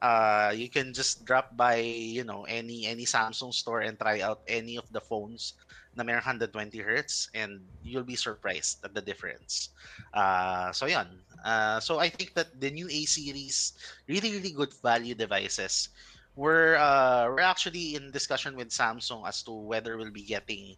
Uh, 0.00 0.52
you 0.56 0.68
can 0.68 0.92
just 0.92 1.24
drop 1.24 1.56
by, 1.56 1.76
you 1.76 2.24
know, 2.24 2.44
any 2.48 2.86
any 2.86 3.04
Samsung 3.04 3.52
store 3.52 3.80
and 3.80 3.98
try 4.00 4.20
out 4.20 4.40
any 4.48 4.76
of 4.76 4.88
the 4.92 5.00
phones 5.00 5.54
na 5.96 6.04
mayroong 6.06 6.38
120 6.38 6.78
hertz 6.78 7.28
and 7.34 7.60
you'll 7.82 8.06
be 8.06 8.16
surprised 8.16 8.80
at 8.84 8.94
the 8.94 9.02
difference. 9.02 9.70
Uh, 10.14 10.72
so 10.72 10.86
yan. 10.86 11.08
Uh, 11.44 11.80
so 11.80 11.98
I 11.98 12.08
think 12.08 12.34
that 12.34 12.60
the 12.60 12.70
new 12.70 12.88
A 12.88 13.04
series, 13.04 13.74
really 14.08 14.32
really 14.32 14.52
good 14.52 14.72
value 14.82 15.14
devices. 15.14 15.88
We're 16.36 16.76
uh, 16.76 17.26
we're 17.28 17.44
actually 17.44 17.96
in 17.96 18.12
discussion 18.12 18.56
with 18.56 18.70
Samsung 18.70 19.26
as 19.26 19.42
to 19.44 19.52
whether 19.52 19.96
we'll 19.98 20.14
be 20.14 20.24
getting 20.24 20.76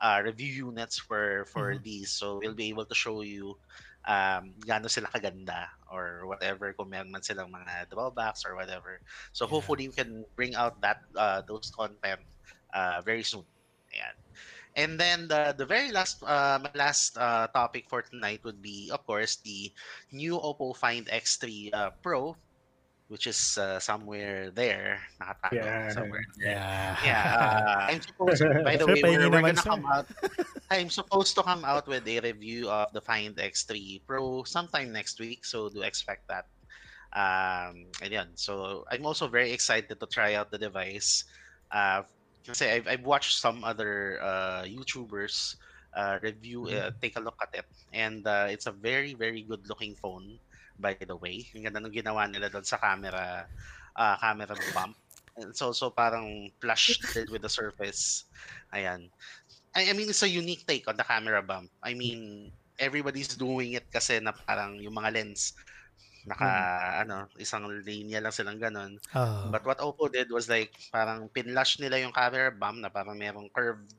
uh, 0.00 0.20
review 0.24 0.70
units 0.70 0.98
for 0.98 1.44
for 1.52 1.74
Mhm. 1.74 1.82
these. 1.82 2.12
So 2.12 2.38
we'll 2.38 2.54
be 2.56 2.68
able 2.70 2.86
to 2.86 2.94
show 2.96 3.22
you 3.22 3.56
um 4.06 4.54
gaano 4.64 4.88
sila 4.90 5.08
kaganda 5.08 5.68
or 5.90 6.26
whatever 6.28 6.72
kung 6.76 6.90
meron 6.92 7.10
man 7.12 7.22
silang 7.24 7.50
mga 7.52 7.88
drawbacks 7.90 8.44
or 8.44 8.54
whatever. 8.56 9.00
So 9.32 9.46
Yeah. 9.46 9.48
hopefully 9.48 9.88
we 9.88 9.94
can 9.96 10.24
bring 10.36 10.54
out 10.54 10.80
that 10.82 10.98
uh, 11.16 11.42
those 11.46 11.70
content 11.72 12.20
uh, 12.74 13.00
very 13.02 13.22
soon. 13.24 13.46
Ayan. 13.94 14.16
And 14.76 14.98
then 15.00 15.28
the 15.28 15.54
the 15.56 15.66
very 15.66 15.90
last 15.92 16.22
uh, 16.22 16.58
my 16.62 16.70
last 16.74 17.16
uh, 17.16 17.46
topic 17.48 17.86
for 17.88 18.02
tonight 18.02 18.40
would 18.44 18.60
be 18.60 18.90
of 18.92 19.02
course 19.06 19.38
the 19.42 19.70
new 20.12 20.36
Oppo 20.38 20.74
Find 20.76 21.08
X3 21.08 21.70
uh, 21.72 21.90
Pro 22.02 22.36
which 23.14 23.30
is 23.30 23.54
uh, 23.62 23.78
somewhere 23.78 24.50
there 24.50 24.98
nakatago 25.22 25.62
Yeah. 25.62 25.86
somewhere 25.94 26.26
there. 26.34 26.50
Yeah. 26.50 26.98
Yeah, 27.06 27.22
uh, 27.38 27.86
I'm 27.94 28.02
supposed 28.02 28.42
to, 28.42 28.58
by 28.66 28.74
the 28.74 28.90
way, 28.90 28.98
we're, 29.06 29.30
we're 29.30 29.38
gonna 29.38 29.54
sir. 29.54 29.70
come 29.70 29.86
out. 29.86 30.10
I'm 30.74 30.90
supposed 30.90 31.38
to 31.38 31.46
come 31.46 31.62
out 31.62 31.86
with 31.86 32.02
a 32.10 32.18
review 32.18 32.66
of 32.66 32.90
the 32.90 32.98
Find 32.98 33.38
X3 33.38 34.02
Pro 34.02 34.42
sometime 34.42 34.90
next 34.90 35.22
week, 35.22 35.46
so 35.46 35.70
do 35.70 35.86
expect 35.86 36.26
that. 36.26 36.50
Um, 37.14 37.86
and 38.02 38.10
yun, 38.10 38.28
so 38.34 38.82
I'm 38.90 39.06
also 39.06 39.30
very 39.30 39.54
excited 39.54 39.94
to 40.02 40.06
try 40.10 40.34
out 40.34 40.50
the 40.50 40.58
device. 40.58 41.22
Uh, 41.70 42.02
kasi 42.42 42.66
I've, 42.66 42.90
I've 42.90 43.06
watched 43.06 43.38
some 43.38 43.62
other 43.62 44.18
uh, 44.18 44.66
YouTubers 44.66 45.54
uh, 45.94 46.18
review, 46.20 46.66
uh, 46.66 46.90
take 47.00 47.14
a 47.14 47.22
look 47.22 47.38
at 47.38 47.54
it, 47.54 47.66
and 47.94 48.26
uh, 48.26 48.50
it's 48.50 48.66
a 48.66 48.74
very, 48.74 49.14
very 49.14 49.46
good 49.46 49.62
looking 49.70 49.94
phone. 49.94 50.42
By 50.78 50.98
the 50.98 51.16
way, 51.16 51.46
yung 51.54 51.66
ganda 51.66 51.78
nung 51.78 51.94
ginawa 51.94 52.26
nila 52.26 52.50
doon 52.50 52.66
sa 52.66 52.78
camera, 52.78 53.46
uh, 53.94 54.16
camera 54.18 54.54
bump. 54.74 54.98
It's 55.34 55.62
also 55.62 55.90
parang 55.90 56.50
flush 56.62 56.98
with 57.32 57.42
the 57.42 57.50
surface. 57.50 58.26
Ayan. 58.74 59.10
I, 59.74 59.90
I 59.90 59.92
mean, 59.94 60.10
it's 60.10 60.22
a 60.22 60.30
unique 60.30 60.66
take 60.66 60.86
on 60.86 60.94
the 60.98 61.06
camera 61.06 61.42
bump. 61.42 61.70
I 61.82 61.94
mean, 61.94 62.50
everybody's 62.78 63.34
doing 63.34 63.74
it 63.78 63.86
kasi 63.90 64.18
na 64.18 64.34
parang 64.34 64.78
yung 64.82 64.94
mga 64.94 65.14
lens 65.14 65.54
naka 66.24 66.48
ano 67.04 67.28
isang 67.36 67.68
linya 67.84 68.16
lang 68.16 68.32
silang 68.32 68.56
ganun 68.56 68.96
Oh. 69.12 69.52
but 69.52 69.60
what 69.68 69.76
Oppo 69.78 70.08
did 70.08 70.32
was 70.32 70.48
like 70.48 70.72
parang 70.88 71.28
pinlash 71.28 71.76
nila 71.76 72.00
yung 72.00 72.16
camera 72.16 72.48
bump 72.48 72.80
na 72.80 72.88
parang 72.88 73.14
merong 73.20 73.52
curved 73.52 73.92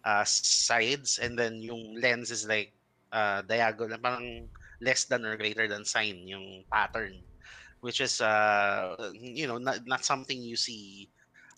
uh, 0.00 0.24
sides 0.24 1.20
and 1.20 1.36
then 1.36 1.60
yung 1.60 2.00
lens 2.00 2.32
is 2.32 2.48
like 2.48 2.72
uh, 3.12 3.44
diagonal 3.44 4.00
parang 4.00 4.48
less 4.80 5.04
than 5.04 5.24
or 5.24 5.36
greater 5.36 5.66
than 5.66 5.84
sign 5.84 6.26
yung 6.26 6.64
pattern 6.70 7.18
which 7.80 8.00
is 8.00 8.20
uh, 8.20 8.96
you 9.14 9.46
know 9.46 9.58
not, 9.58 9.86
not 9.86 10.04
something 10.04 10.42
you 10.42 10.56
see 10.56 11.08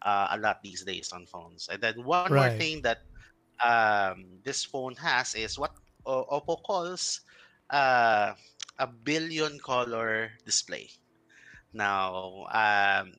uh, 0.02 0.28
a 0.32 0.38
lot 0.38 0.62
these 0.62 0.84
days 0.84 1.12
on 1.12 1.26
phones. 1.26 1.68
And 1.70 1.80
then 1.80 2.04
one 2.04 2.32
more 2.32 2.50
thing 2.50 2.82
that 2.82 2.98
um, 3.64 4.40
this 4.44 4.64
phone 4.64 4.94
has 4.96 5.34
is 5.34 5.58
what 5.58 5.72
Oppo 6.06 6.62
calls 6.62 7.20
uh, 7.70 8.32
a 8.78 8.86
billion 8.86 9.58
color 9.58 10.30
display. 10.44 10.88
Now 11.72 12.46
um, 12.52 13.12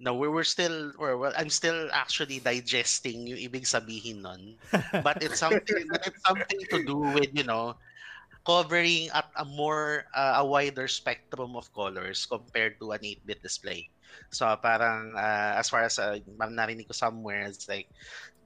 no, 0.00 0.14
we 0.14 0.28
were 0.28 0.44
still, 0.44 0.92
or 0.98 1.16
well, 1.16 1.32
I'm 1.36 1.50
still 1.50 1.88
actually 1.92 2.38
digesting 2.38 3.26
yung 3.26 3.38
ibig 3.38 3.66
sabihin 3.66 4.22
nun. 4.22 4.54
But 5.02 5.22
it's 5.22 5.40
something, 5.40 5.86
but 5.90 6.06
it's 6.06 6.22
something 6.22 6.60
to 6.70 6.84
do 6.86 6.98
with, 6.98 7.34
you 7.34 7.42
know, 7.42 7.74
covering 8.48 9.12
at 9.12 9.28
a 9.36 9.44
more, 9.44 10.08
uh, 10.16 10.40
a 10.40 10.44
wider 10.44 10.88
spectrum 10.88 11.52
of 11.52 11.68
colors 11.76 12.24
compared 12.24 12.80
to 12.80 12.96
an 12.96 13.04
8-bit 13.04 13.44
display. 13.44 13.92
So 14.32 14.48
parang, 14.56 15.12
uh, 15.12 15.60
as 15.60 15.68
far 15.68 15.84
as, 15.84 16.00
uh, 16.00 16.16
narinig 16.40 16.88
ko 16.88 16.96
somewhere, 16.96 17.44
it's 17.44 17.68
like, 17.68 17.92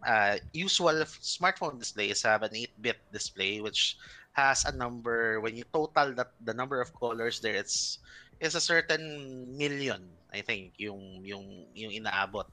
uh, 0.03 0.43
usual 0.51 1.07
smartphone 1.23 1.79
displays 1.79 2.27
have 2.27 2.43
an 2.43 2.51
8-bit 2.51 2.99
display, 3.15 3.63
which 3.63 3.95
has 4.35 4.67
a 4.67 4.75
number, 4.75 5.39
when 5.39 5.55
you 5.55 5.63
total 5.71 6.11
that 6.19 6.35
the 6.43 6.53
number 6.53 6.83
of 6.83 6.91
colors 6.99 7.39
there, 7.39 7.55
it's, 7.55 8.03
is 8.43 8.59
a 8.59 8.61
certain 8.61 9.47
million 9.55 10.03
I 10.33 10.41
think 10.41 10.73
yung 10.81 11.21
yung 11.23 11.69
yung 11.77 11.93
inaabot. 11.93 12.49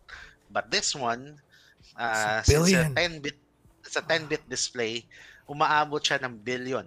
But 0.52 0.68
this 0.68 0.92
one 0.94 1.40
uh 1.96 2.44
It's 2.44 2.52
a 2.52 2.52
billion. 2.52 2.92
10 2.94 3.24
bit 3.24 3.40
it's 3.88 3.96
a 3.96 4.04
10 4.04 4.28
bit 4.28 4.44
display, 4.52 5.08
umaabot 5.48 6.04
siya 6.04 6.20
ng 6.22 6.44
billion. 6.44 6.86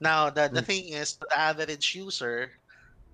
Now 0.00 0.30
the 0.30 0.48
the 0.52 0.60
Mm. 0.60 0.66
thing 0.66 0.92
is 0.92 1.16
the 1.18 1.28
average 1.36 1.94
user 1.94 2.52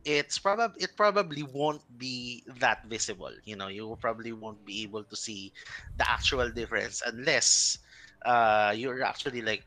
it's 0.04 0.38
probably 0.38 0.82
it 0.82 0.96
probably 0.96 1.42
won't 1.42 1.82
be 1.96 2.42
that 2.60 2.84
visible. 2.86 3.32
You 3.44 3.56
know, 3.56 3.68
you 3.68 3.96
probably 4.00 4.32
won't 4.32 4.64
be 4.64 4.82
able 4.84 5.04
to 5.04 5.16
see 5.16 5.52
the 5.96 6.08
actual 6.08 6.50
difference 6.50 7.02
unless 7.04 7.78
uh 8.24 8.74
you're 8.76 9.02
actually 9.04 9.42
like 9.42 9.64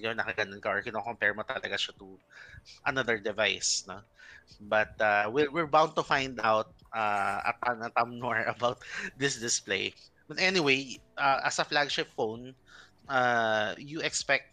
you're 0.00 0.14
nakaganon 0.14 0.62
ka 0.62 0.70
or 0.70 0.82
kino-compare 0.82 1.34
mo 1.34 1.42
talaga 1.44 1.74
siya 1.76 1.92
to 1.98 2.18
another 2.86 3.18
device, 3.18 3.84
no? 3.86 4.02
But 4.60 4.94
uh, 5.00 5.30
we're, 5.32 5.50
we're 5.50 5.66
bound 5.70 5.94
to 5.96 6.02
find 6.02 6.38
out 6.40 6.66
uh, 6.94 7.40
a 7.44 7.52
ton, 7.64 7.82
a 7.82 7.90
ton 7.90 8.20
more 8.20 8.40
about 8.54 8.78
this 9.16 9.38
display. 9.40 9.94
But 10.28 10.40
anyway, 10.40 10.98
uh, 11.16 11.40
as 11.44 11.58
a 11.58 11.64
flagship 11.64 12.08
phone, 12.16 12.56
uh, 13.08 13.74
you 13.78 14.00
expect 14.00 14.44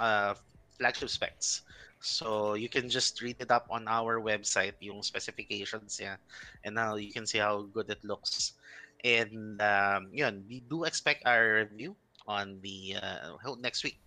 uh, 0.00 0.34
flagship 0.82 1.08
specs. 1.08 1.62
So 2.02 2.58
you 2.58 2.66
can 2.66 2.90
just 2.90 3.22
read 3.22 3.38
it 3.38 3.54
up 3.54 3.70
on 3.70 3.86
our 3.86 4.18
website, 4.18 4.74
yung 4.82 5.06
specifications 5.06 6.02
yeah, 6.02 6.18
and 6.66 6.74
now 6.74 6.98
you 6.98 7.14
can 7.14 7.22
see 7.30 7.38
how 7.38 7.70
good 7.70 7.86
it 7.86 8.02
looks. 8.02 8.58
And 9.06 9.62
um, 9.62 10.10
yun, 10.10 10.42
we 10.50 10.66
do 10.66 10.82
expect 10.82 11.22
our 11.22 11.62
review 11.62 11.94
on 12.26 12.58
the 12.62 12.98
uh, 12.98 13.54
next 13.62 13.86
week. 13.86 14.02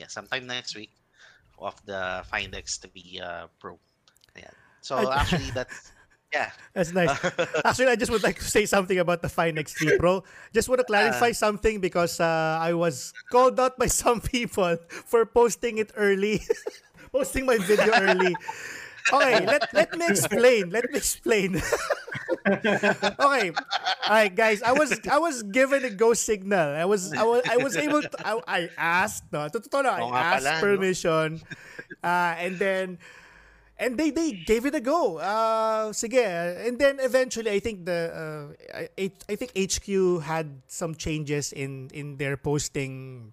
Yeah, 0.00 0.08
sometime 0.08 0.48
next 0.48 0.72
week 0.72 0.96
of 1.60 1.76
the 1.84 2.24
Find 2.32 2.52
X3 2.56 2.88
uh, 3.20 3.46
Pro. 3.60 3.76
Yeah. 4.32 4.56
So 4.80 5.12
actually, 5.12 5.52
that's 5.52 5.92
yeah. 6.32 6.50
That's 6.74 6.92
nice. 6.92 7.10
Actually, 7.64 7.88
I 7.88 7.96
just 7.96 8.10
would 8.10 8.22
like 8.22 8.38
to 8.38 8.44
say 8.44 8.66
something 8.66 8.98
about 8.98 9.22
the 9.22 9.28
Fine 9.28 9.56
X3 9.56 9.98
Pro. 9.98 10.22
Just 10.52 10.68
want 10.68 10.80
to 10.80 10.84
clarify 10.84 11.32
something 11.32 11.80
because 11.80 12.20
uh, 12.20 12.58
I 12.60 12.74
was 12.74 13.12
called 13.32 13.58
out 13.58 13.78
by 13.78 13.86
some 14.02 14.20
people 14.20 14.76
for 14.88 15.24
posting 15.24 15.78
it 15.78 15.92
early, 15.96 16.42
posting 17.12 17.46
my 17.46 17.58
video 17.58 17.92
early. 17.94 18.36
Okay, 19.10 19.40
let, 19.46 19.72
let 19.72 19.96
me 19.96 20.04
explain. 20.06 20.68
Let 20.68 20.84
me 20.92 20.98
explain. 20.98 21.62
okay, 22.46 23.52
all 24.04 24.12
right, 24.12 24.34
guys. 24.34 24.60
I 24.62 24.72
was 24.72 24.92
I 25.08 25.16
was 25.16 25.42
given 25.42 25.82
a 25.84 25.90
go 25.90 26.12
signal. 26.12 26.76
I 26.76 26.84
was 26.84 27.14
I 27.14 27.24
was 27.24 27.40
I 27.48 27.56
was 27.56 27.76
able 27.76 28.02
to. 28.02 28.10
I, 28.20 28.40
I 28.46 28.60
asked. 28.76 29.24
No, 29.32 29.48
totoo 29.48 29.80
I 29.80 30.36
asked 30.36 30.60
permission, 30.60 31.40
uh, 32.04 32.36
and 32.36 32.58
then 32.58 32.98
and 33.78 33.96
they 33.96 34.10
they 34.10 34.32
gave 34.32 34.66
it 34.66 34.74
a 34.74 34.82
go. 34.82 35.18
Uh, 35.18 35.94
sige. 35.94 36.18
And 36.18 36.78
then 36.78 36.98
eventually, 37.00 37.50
I 37.50 37.60
think 37.60 37.86
the 37.86 38.10
uh, 38.10 38.88
I, 38.98 39.10
I 39.30 39.34
think 39.38 39.54
HQ 39.54 39.86
had 40.22 40.62
some 40.66 40.94
changes 40.94 41.52
in 41.54 41.88
in 41.94 42.18
their 42.18 42.36
posting 42.36 43.32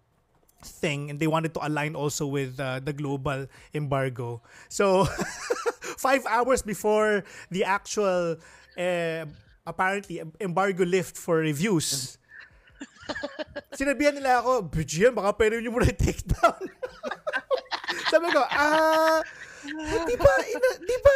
thing, 0.62 1.10
and 1.10 1.20
they 1.20 1.28
wanted 1.28 1.54
to 1.58 1.62
align 1.66 1.96
also 1.98 2.28
with 2.28 2.60
uh, 2.60 2.80
the 2.80 2.93
global 2.93 3.48
embargo. 3.74 4.41
So 4.70 5.06
five 5.98 6.26
hours 6.30 6.62
before 6.62 7.26
the 7.50 7.66
actual 7.66 8.38
uh, 8.78 9.26
apparently 9.66 10.22
embargo 10.39 10.86
lift 10.86 11.18
for 11.18 11.41
reviews. 11.41 12.18
Sinabihan 13.78 14.18
nila 14.18 14.41
ako, 14.41 14.66
BGM, 14.72 15.14
baka 15.14 15.38
pwede 15.38 15.62
nyo 15.62 15.78
muna 15.78 15.93
take 15.93 16.26
down. 16.26 16.58
Sabi 18.12 18.34
ko, 18.34 18.41
ah, 18.41 19.22
di 20.09 20.16
ina, 20.53 20.70
di 20.82 20.97
ba, 21.01 21.16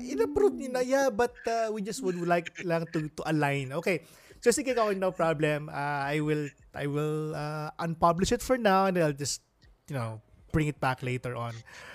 in-approve 0.00 0.54
yeah, 0.86 1.10
but 1.10 1.34
uh, 1.46 1.68
we 1.72 1.82
just 1.82 2.02
would 2.02 2.16
like 2.26 2.52
lang 2.64 2.86
to, 2.92 3.08
to 3.12 3.22
align. 3.26 3.72
Okay, 3.72 4.02
so 4.40 4.50
sige 4.50 4.74
ko, 4.74 4.92
no 4.94 5.10
problem. 5.10 5.68
Uh, 5.68 6.02
I 6.06 6.20
will, 6.20 6.48
I 6.74 6.86
will 6.86 7.34
uh, 7.34 7.70
unpublish 7.78 8.32
it 8.32 8.42
for 8.42 8.56
now 8.58 8.86
and 8.86 8.98
I'll 8.98 9.12
just, 9.16 9.42
you 9.88 9.96
know, 9.96 10.20
bring 10.52 10.68
it 10.68 10.80
back 10.80 11.02
later 11.02 11.34
on. 11.34 11.52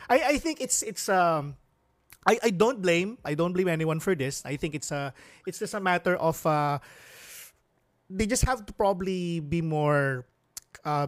I, 0.10 0.36
I 0.36 0.38
think 0.38 0.62
it's, 0.62 0.84
it's, 0.84 1.10
um, 1.10 1.56
I, 2.26 2.40
I 2.44 2.50
don't 2.52 2.82
blame 2.82 3.18
I 3.26 3.34
don't 3.36 3.52
blame 3.52 3.68
anyone 3.68 4.00
for 4.00 4.16
this. 4.16 4.44
I 4.46 4.56
think 4.56 4.76
it's 4.76 4.92
a 4.92 5.14
it's 5.46 5.60
just 5.60 5.74
a 5.74 5.80
matter 5.80 6.16
of 6.16 6.40
uh, 6.46 6.80
they 8.10 8.26
just 8.26 8.46
have 8.46 8.66
to 8.66 8.74
probably 8.74 9.40
be 9.40 9.62
more 9.62 10.26
uh, 10.86 11.08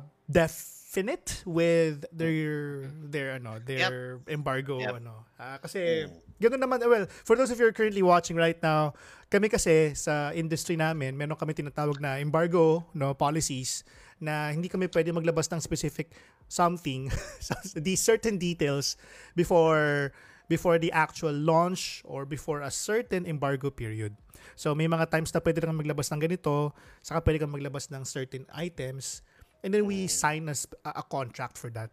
definite 0.96 1.44
with 1.44 2.08
their 2.16 2.88
their 3.04 3.36
ano 3.36 3.60
their 3.60 4.24
embargo 4.32 4.80
Yep. 4.80 5.04
ano. 5.04 5.28
Ah, 5.36 5.60
kasi 5.60 6.08
Mm. 6.08 6.24
ganun 6.40 6.62
naman 6.64 6.78
well 6.88 7.04
for 7.28 7.36
those 7.36 7.52
of 7.52 7.60
you 7.60 7.68
who 7.68 7.70
are 7.70 7.76
currently 7.76 8.00
watching 8.00 8.40
right 8.40 8.56
now, 8.64 8.96
kami 9.28 9.52
kasi 9.52 9.92
sa 9.92 10.32
industry 10.32 10.80
namin, 10.80 11.20
meron 11.20 11.36
kami 11.36 11.52
tinatawag 11.52 12.00
na 12.00 12.16
embargo 12.24 12.88
no 12.96 13.12
policies 13.12 13.84
na 14.24 14.56
hindi 14.56 14.72
kami 14.72 14.88
pwede 14.88 15.12
maglabas 15.12 15.52
ng 15.52 15.60
specific 15.60 16.16
something 16.48 17.12
these 17.84 18.00
certain 18.00 18.40
details 18.40 18.96
before 19.36 20.16
before 20.48 20.80
the 20.80 20.96
actual 20.96 21.36
launch 21.36 22.00
or 22.08 22.24
before 22.24 22.64
a 22.64 22.72
certain 22.72 23.28
embargo 23.28 23.68
period. 23.68 24.16
So 24.56 24.72
may 24.72 24.88
mga 24.88 25.12
times 25.12 25.36
na 25.36 25.44
pwede 25.44 25.60
kang 25.60 25.76
maglabas 25.76 26.08
ng 26.16 26.22
ganito, 26.24 26.72
saka 27.04 27.20
pwede 27.28 27.44
kang 27.44 27.52
maglabas 27.52 27.92
ng 27.92 28.06
certain 28.08 28.48
items, 28.56 29.26
and 29.66 29.74
then 29.74 29.90
we 29.90 30.06
sign 30.06 30.46
a, 30.48 30.56
a 30.86 31.02
contract 31.02 31.58
for 31.58 31.74
that. 31.74 31.90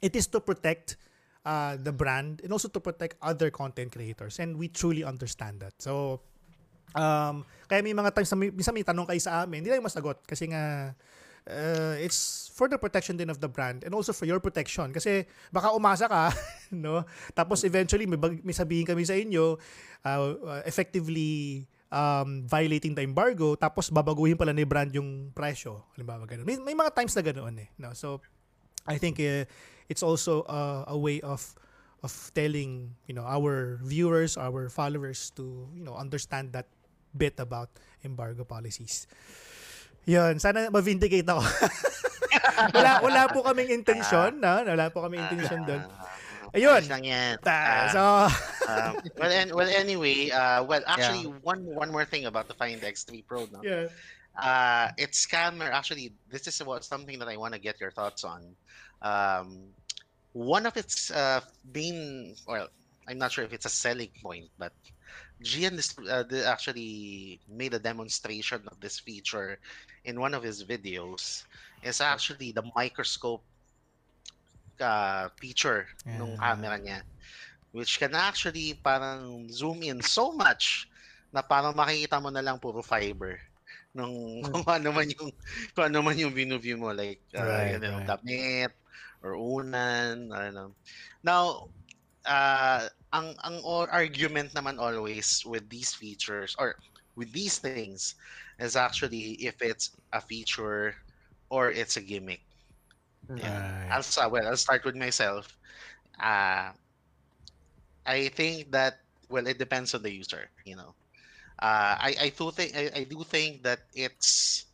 It 0.00 0.16
is 0.16 0.26
to 0.32 0.40
protect 0.40 0.96
uh, 1.44 1.76
the 1.76 1.92
brand 1.92 2.40
and 2.40 2.50
also 2.50 2.72
to 2.72 2.80
protect 2.80 3.20
other 3.20 3.52
content 3.52 3.92
creators, 3.92 4.40
and 4.40 4.56
we 4.56 4.72
truly 4.72 5.04
understand 5.04 5.60
that. 5.60 5.76
So 5.76 6.24
Um, 6.92 7.48
kaya 7.68 7.80
may 7.80 7.96
mga 7.96 8.12
times 8.12 8.28
na 8.32 8.36
minsan 8.36 8.76
may 8.76 8.84
tanong 8.84 9.08
kayo 9.08 9.20
sa 9.20 9.44
amin, 9.44 9.64
hindi 9.64 9.72
lang 9.72 9.80
masagot 9.80 10.20
kasi 10.28 10.52
nga 10.52 10.92
uh, 11.48 11.94
it's 11.96 12.52
for 12.52 12.68
the 12.68 12.76
protection 12.76 13.16
din 13.16 13.32
of 13.32 13.40
the 13.40 13.48
brand 13.48 13.80
and 13.80 13.96
also 13.96 14.12
for 14.12 14.28
your 14.28 14.44
protection 14.44 14.92
kasi 14.92 15.24
baka 15.48 15.72
umasa 15.72 16.04
ka 16.04 16.28
no 16.84 17.00
tapos 17.32 17.64
eventually 17.64 18.04
may, 18.04 18.20
may 18.44 18.52
sabihin 18.52 18.84
kami 18.84 19.08
sa 19.08 19.16
inyo 19.16 19.56
uh, 20.04 20.20
uh, 20.36 20.62
effectively 20.68 21.64
um, 21.92 22.48
violating 22.48 22.96
the 22.96 23.04
embargo 23.04 23.52
tapos 23.54 23.92
babaguhin 23.92 24.34
pala 24.34 24.56
ni 24.56 24.64
brand 24.64 24.88
yung 24.96 25.30
presyo. 25.36 25.84
Halimbawa 25.94 26.24
ganun. 26.24 26.48
May, 26.48 26.56
may 26.56 26.74
mga 26.74 26.96
times 26.96 27.12
na 27.12 27.22
ganoon 27.22 27.54
eh 27.60 27.68
no? 27.76 27.92
So 27.92 28.24
I 28.88 28.96
think 28.96 29.20
uh, 29.20 29.44
it's 29.86 30.02
also 30.02 30.42
uh, 30.48 30.88
a 30.88 30.96
way 30.96 31.20
of 31.20 31.44
of 32.02 32.10
telling 32.34 32.96
you 33.06 33.14
know 33.14 33.22
our 33.22 33.78
viewers 33.84 34.34
our 34.34 34.66
followers 34.66 35.30
to 35.38 35.68
you 35.76 35.84
know 35.86 35.94
understand 35.94 36.50
that 36.56 36.66
bit 37.14 37.36
about 37.38 37.70
embargo 38.02 38.42
policies. 38.42 39.06
Yun 40.08 40.42
sana 40.42 40.72
ma-vindicate 40.72 41.28
ako. 41.28 41.44
Wala 42.74 43.04
wala 43.04 43.22
po 43.30 43.44
kaming 43.44 43.70
intention 43.70 44.40
na 44.40 44.64
wala 44.64 44.90
po 44.90 45.04
kaming 45.04 45.22
intention 45.28 45.62
doon 45.62 45.84
Ayun. 46.52 46.84
Ayos 46.84 46.88
lang 46.92 47.04
yan. 47.04 47.36
Ah, 47.48 47.50
Ah, 47.50 47.86
so 47.88 48.02
um, 48.68 48.92
well, 49.16 49.32
an- 49.32 49.54
well, 49.56 49.68
anyway, 49.68 50.30
uh, 50.30 50.62
well, 50.64 50.82
actually, 50.86 51.24
one 51.42 51.64
one 51.64 51.90
more 51.90 52.04
thing 52.04 52.26
about 52.26 52.46
the 52.48 52.54
Find 52.54 52.80
X3 52.80 53.24
Pro, 53.26 53.46
no? 53.52 53.60
yeah 53.62 53.88
uh 54.32 54.88
it's 54.96 55.28
scammer 55.28 55.68
actually 55.68 56.08
this 56.32 56.48
is 56.48 56.56
what 56.64 56.80
something 56.82 57.18
that 57.20 57.28
i 57.28 57.36
want 57.36 57.52
to 57.52 57.60
get 57.60 57.76
your 57.76 57.90
thoughts 57.92 58.24
on 58.24 58.40
um 59.04 59.60
one 60.32 60.64
of 60.64 60.72
its 60.80 61.10
uh 61.12 61.40
main 61.74 62.32
well 62.48 62.64
i'm 63.08 63.18
not 63.18 63.30
sure 63.30 63.44
if 63.44 63.52
it's 63.52 63.66
a 63.66 63.68
selling 63.68 64.08
point 64.24 64.48
but 64.56 64.72
Gian 65.42 65.76
uh, 66.08 66.24
actually 66.48 67.40
made 67.44 67.74
a 67.74 67.78
demonstration 67.78 68.62
of 68.72 68.80
this 68.80 68.98
feature 69.00 69.58
in 70.08 70.18
one 70.18 70.32
of 70.32 70.42
his 70.42 70.64
videos 70.64 71.44
it's 71.82 72.00
actually 72.00 72.52
the 72.52 72.64
microscope 72.74 73.44
uh, 74.80 75.28
feature 75.40 75.86
ng 76.16 76.32
Ah. 76.36 76.40
camera 76.40 76.78
niya 76.80 77.02
which 77.72 77.98
can 77.98 78.14
actually 78.14 78.74
parang 78.84 79.48
zoom 79.50 79.82
in 79.82 80.00
so 80.02 80.32
much 80.32 80.88
na 81.32 81.42
parang 81.42 81.74
makikita 81.76 82.20
mo 82.22 82.28
na 82.30 82.44
lang 82.44 82.58
puro 82.60 82.82
fiber 82.84 83.38
nung 83.94 84.42
kung 84.48 84.64
ano 84.68 84.90
man 84.92 85.08
yung 85.08 85.30
kung 85.74 85.84
ano 85.90 85.98
man 86.02 86.16
yung 86.18 86.34
view 86.60 86.76
mo 86.78 86.92
like 86.92 87.22
uh, 87.34 87.64
Right, 87.64 87.80
know, 87.80 87.98
right. 87.98 88.04
damit 88.04 88.72
or 89.22 89.34
unan 89.36 90.30
don't 90.50 90.54
know. 90.56 90.72
Now 91.24 91.68
uh 92.26 92.88
ang 93.12 93.34
ang 93.44 93.60
or 93.64 93.88
argument 93.90 94.52
naman 94.54 94.78
always 94.78 95.42
with 95.46 95.68
these 95.70 95.94
features 95.94 96.54
or 96.58 96.76
with 97.16 97.32
these 97.32 97.58
things 97.58 98.06
is 98.52 98.66
actually 98.68 99.30
if 99.34 99.54
it's 99.56 99.86
a 100.06 100.14
feature 100.14 100.94
or 101.50 101.70
it's 101.70 101.96
a 101.96 102.02
gimmick. 102.04 102.42
Yeah. 103.36 103.62
Right. 103.62 103.90
I'll 103.90 104.02
start 104.02 104.30
well, 104.32 104.46
I'll 104.46 104.56
start 104.56 104.84
with 104.84 104.96
myself. 104.96 105.58
Uh 106.20 106.72
I 108.06 108.28
think 108.28 108.72
that 108.72 108.94
well 109.28 109.46
it 109.46 109.58
depends 109.58 109.94
on 109.94 110.02
the 110.02 110.12
user, 110.12 110.50
you 110.64 110.76
know. 110.76 110.94
Uh 111.58 111.96
I, 111.98 112.14
I 112.20 112.28
do 112.30 112.50
think 112.50 112.74
I, 112.76 112.90
I 113.00 113.04
do 113.04 113.22
think 113.24 113.62
that 113.64 113.80
it's 113.94 114.66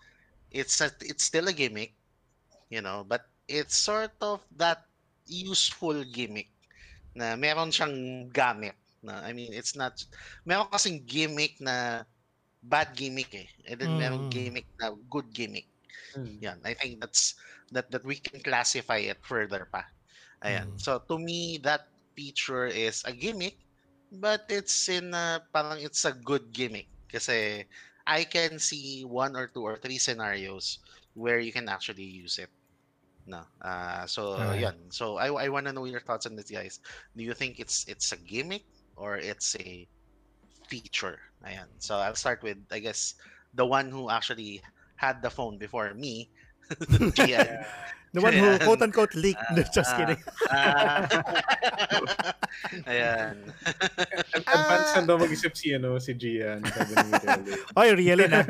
it's 0.51 0.81
a, 0.81 0.91
it's 1.03 1.25
still 1.25 1.49
a 1.49 1.53
gimmick, 1.53 1.95
you 2.71 2.81
know, 2.83 3.05
but 3.07 3.23
it's 3.49 3.77
sort 3.77 4.13
of 4.21 4.47
that 4.57 4.85
useful 5.27 6.05
gimmick 6.05 6.49
na 7.15 7.37
meron 7.37 7.71
siyang 7.71 8.29
gamit 8.33 8.75
na 9.03 9.23
I 9.25 9.33
mean 9.33 9.53
it's 9.53 9.77
not 9.77 9.95
meron 10.47 10.69
kasing 10.71 11.05
gimmick 11.07 11.59
na 11.61 12.05
bad 12.63 12.95
gimmick 12.97 13.31
eh 13.35 13.49
and 13.69 13.81
then 13.81 13.97
meron 13.97 14.27
Mm. 14.27 14.31
gimmick 14.31 14.67
na 14.81 14.93
good 15.11 15.31
gimmick 15.33 15.69
Mm. 16.16 16.36
yan 16.43 16.59
I 16.64 16.74
think 16.74 17.01
that's 17.01 17.34
that 17.72 17.91
that 17.91 18.05
we 18.05 18.16
can 18.16 18.41
classify 18.41 18.99
it 19.05 19.20
further 19.22 19.68
pa. 19.68 19.84
Ayan. 20.45 20.74
Mm. 20.74 20.80
so 20.80 21.03
to 21.09 21.18
me 21.18 21.59
that 21.66 21.89
feature 22.16 22.66
is 22.66 23.03
a 23.07 23.12
gimmick 23.12 23.59
but 24.11 24.49
it's 24.49 24.89
in 24.89 25.12
a, 25.12 25.43
parang 25.53 25.78
it's 25.80 26.05
a 26.05 26.12
good 26.12 26.53
gimmick. 26.53 26.89
Kasi 27.12 27.64
I 28.07 28.24
can 28.24 28.59
see 28.59 29.05
one 29.05 29.36
or 29.36 29.49
two 29.49 29.62
or 29.64 29.76
three 29.76 29.99
scenarios 30.01 30.78
where 31.12 31.39
you 31.39 31.53
can 31.53 31.68
actually 31.68 32.05
use 32.09 32.39
it 32.39 32.49
no? 33.28 33.45
Uh 33.61 34.07
so 34.09 34.41
Alright. 34.41 34.61
yan 34.64 34.76
so 34.89 35.20
I 35.20 35.28
I 35.28 35.49
want 35.53 35.68
to 35.68 35.72
know 35.72 35.84
your 35.84 36.01
thoughts 36.01 36.24
on 36.26 36.34
this 36.34 36.51
guys. 36.51 36.80
Do 37.14 37.22
you 37.22 37.36
think 37.36 37.61
it's 37.61 37.84
it's 37.86 38.11
a 38.12 38.18
gimmick 38.18 38.64
or 38.97 39.20
it's 39.20 39.55
a 39.61 39.86
feature? 40.66 41.20
Ayan. 41.45 41.68
So 41.78 42.01
I'll 42.01 42.16
start 42.16 42.43
with 42.43 42.59
I 42.72 42.80
guess 42.80 43.14
the 43.53 43.66
one 43.68 43.93
who 43.93 44.09
actually 44.11 44.64
had 44.99 45.23
the 45.23 45.31
phone 45.31 45.57
before 45.59 45.95
me 45.95 46.29
Gian. 47.17 47.65
the 48.13 48.21
one 48.21 48.35
who 48.35 48.45
Ayan. 48.59 48.65
quote 48.67 48.83
unquote 48.83 49.15
leaked 49.15 49.41
no, 49.57 49.63
just 49.73 49.89
Ah, 49.89 49.97
kidding 49.97 50.21
ah. 50.51 51.01
ayan 52.91 53.37
Advance 54.49 54.91
na 54.97 55.01
daw 55.07 55.17
mag-isip 55.21 55.53
si, 55.57 55.73
ano, 55.77 55.97
si 56.01 56.13
Gian. 56.17 56.61
Miguel. 56.65 57.43
Oy, 57.77 57.89
really 57.95 58.27
na. 58.29 58.43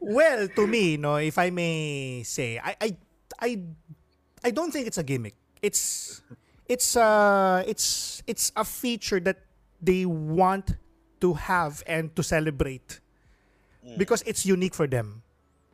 well, 0.00 0.48
to 0.48 0.66
me, 0.66 0.96
no, 0.96 1.16
if 1.16 1.38
I 1.38 1.50
may 1.50 2.22
say, 2.24 2.58
I 2.58 2.76
I 2.80 2.88
I 3.40 3.50
I 4.44 4.50
don't 4.50 4.70
think 4.72 4.86
it's 4.86 4.98
a 4.98 5.06
gimmick. 5.06 5.34
It's 5.62 6.20
it's 6.68 6.96
uh 6.96 7.62
it's 7.66 8.22
it's 8.26 8.52
a 8.56 8.64
feature 8.64 9.20
that 9.20 9.42
they 9.80 10.04
want 10.06 10.76
to 11.20 11.34
have 11.34 11.82
and 11.86 12.14
to 12.16 12.22
celebrate 12.22 13.00
because 13.94 14.22
it's 14.26 14.42
unique 14.42 14.74
for 14.74 14.86
them. 14.90 15.22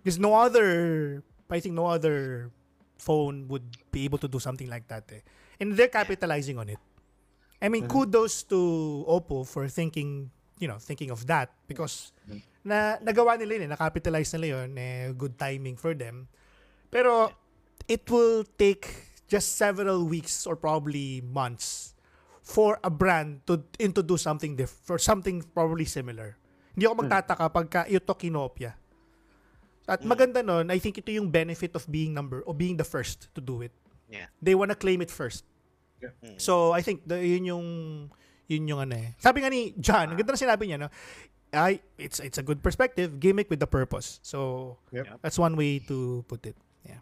Because 0.04 0.18
no 0.18 0.34
other 0.34 1.22
I 1.48 1.60
think 1.60 1.76
no 1.76 1.86
other 1.86 2.50
phone 2.96 3.48
would 3.48 3.76
be 3.92 4.04
able 4.04 4.16
to 4.18 4.28
do 4.28 4.40
something 4.40 4.68
like 4.68 4.88
that. 4.88 5.04
Eh. 5.12 5.20
And 5.60 5.76
they're 5.76 5.92
capitalizing 5.92 6.56
on 6.56 6.68
it. 6.68 6.80
I 7.60 7.68
mean, 7.68 7.86
kudos 7.86 8.42
to 8.50 9.04
Oppo 9.06 9.46
for 9.46 9.68
thinking, 9.68 10.30
you 10.58 10.66
know, 10.66 10.78
thinking 10.82 11.10
of 11.14 11.26
that 11.30 11.54
because 11.68 12.10
na 12.64 12.98
nagawa 12.98 13.38
nila 13.38 13.54
yun, 13.54 13.62
eh, 13.62 13.70
na-capitalize 13.70 14.34
nila 14.34 14.46
yun, 14.46 14.70
eh, 14.78 15.12
good 15.14 15.38
timing 15.38 15.76
for 15.76 15.94
them. 15.94 16.26
Pero 16.90 17.30
it 17.86 18.02
will 18.10 18.42
take 18.58 18.88
just 19.30 19.54
several 19.54 20.04
weeks 20.04 20.46
or 20.46 20.56
probably 20.56 21.22
months 21.22 21.94
for 22.42 22.82
a 22.82 22.90
brand 22.90 23.46
to 23.46 23.62
introduce 23.78 24.22
something 24.26 24.58
diff 24.58 24.74
for 24.82 24.98
something 24.98 25.42
probably 25.54 25.86
similar. 25.86 26.36
Hindi 26.72 26.84
ako 26.88 26.94
magtataka 27.04 27.46
pagka 27.52 27.80
ito 27.88 28.12
kinopya. 28.16 28.72
At 29.88 30.00
maganda 30.06 30.40
nun, 30.40 30.70
I 30.70 30.78
think 30.78 31.02
ito 31.02 31.10
yung 31.10 31.28
benefit 31.28 31.74
of 31.74 31.84
being 31.90 32.14
number 32.14 32.40
or 32.46 32.54
being 32.54 32.78
the 32.78 32.86
first 32.86 33.28
to 33.34 33.40
do 33.42 33.60
it. 33.60 33.74
Yeah. 34.08 34.30
They 34.40 34.54
wanna 34.54 34.78
claim 34.78 35.02
it 35.02 35.10
first. 35.10 35.44
Yeah. 36.00 36.14
Mm. 36.22 36.38
So 36.40 36.72
I 36.72 36.80
think 36.80 37.04
the, 37.06 37.18
yun 37.20 37.44
yung 37.44 37.68
Yun 38.52 38.68
yung 38.68 38.80
ano 38.84 38.94
eh. 39.00 39.16
Sabi 39.16 39.40
nga 39.40 39.48
ni 39.48 39.72
John, 39.80 40.12
ang 40.12 40.18
ganda 40.18 40.36
na 40.36 40.40
sinabi 40.40 40.68
niya, 40.68 40.76
no? 40.76 40.90
Ay, 41.52 41.80
it's 41.96 42.20
it's 42.20 42.36
a 42.40 42.44
good 42.44 42.60
perspective, 42.60 43.16
gimmick 43.20 43.48
with 43.48 43.60
the 43.60 43.68
purpose. 43.68 44.20
So, 44.24 44.76
Yep. 44.92 45.24
that's 45.24 45.40
one 45.40 45.56
way 45.56 45.80
to 45.88 46.24
put 46.28 46.44
it. 46.44 46.56
Yeah. 46.84 47.00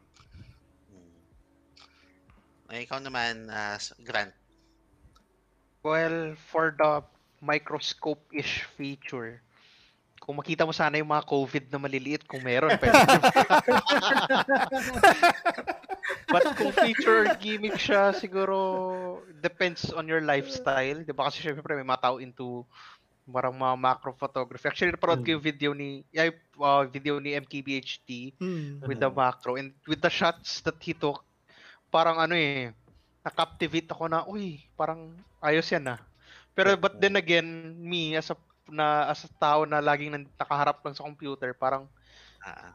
Ay, 2.71 2.87
ikaw 2.87 3.03
naman, 3.03 3.51
uh, 3.51 3.79
Grant. 4.07 4.35
Well, 5.83 6.37
for 6.51 6.75
the 6.77 7.03
microscope-ish 7.41 8.69
feature, 8.77 9.43
kung 10.21 10.37
makita 10.37 10.63
mo 10.63 10.71
sana 10.71 11.01
yung 11.01 11.11
mga 11.11 11.25
COVID 11.27 11.65
na 11.73 11.81
maliliit, 11.81 12.23
kung 12.29 12.45
meron, 12.45 12.77
pwede. 12.77 12.93
But 16.31 16.45
kung 16.55 16.71
feature 16.71 17.27
or 17.27 17.35
gimmick 17.41 17.75
siya, 17.75 18.15
siguro 18.15 18.57
depends 19.43 19.91
on 19.91 20.07
your 20.07 20.23
lifestyle. 20.23 21.03
Di 21.03 21.11
ba? 21.11 21.27
Kasi 21.27 21.43
syempre 21.43 21.75
may 21.75 21.83
mga 21.83 22.03
tao 22.05 22.17
into 22.23 22.63
parang 23.27 23.55
mga 23.55 23.75
macro 23.79 24.11
photography. 24.13 24.67
Actually, 24.67 24.91
napanood 24.95 25.23
ko 25.23 25.39
yung 25.39 25.45
video 25.45 25.71
ni, 25.71 26.03
ay, 26.13 26.31
uh, 26.59 26.83
video 26.87 27.19
ni 27.19 27.35
MKBHD 27.35 28.35
Hmm. 28.39 28.83
with 28.85 28.99
the 28.99 29.11
macro 29.11 29.55
and 29.55 29.71
with 29.87 30.03
the 30.03 30.11
shots 30.11 30.61
that 30.63 30.79
he 30.83 30.93
took 30.93 31.23
parang 31.91 32.23
ano 32.23 32.39
eh 32.39 32.71
na-captivate 33.21 33.91
ako 33.91 34.07
na 34.07 34.23
uy 34.25 34.63
parang 34.79 35.11
ayos 35.43 35.67
yan 35.69 35.91
ah 35.91 35.99
pero 36.55 36.79
but 36.79 36.95
then 37.03 37.19
again 37.19 37.45
me 37.77 38.15
as 38.15 38.31
a 38.31 38.39
na 38.73 39.11
as 39.11 39.25
a 39.27 39.31
tao 39.39 39.65
na 39.69 39.83
laging 39.83 40.15
nakaharap 40.39 40.81
lang 40.85 40.95
sa 40.97 41.07
computer 41.07 41.53
parang 41.55 41.89
Ah, 42.45 42.75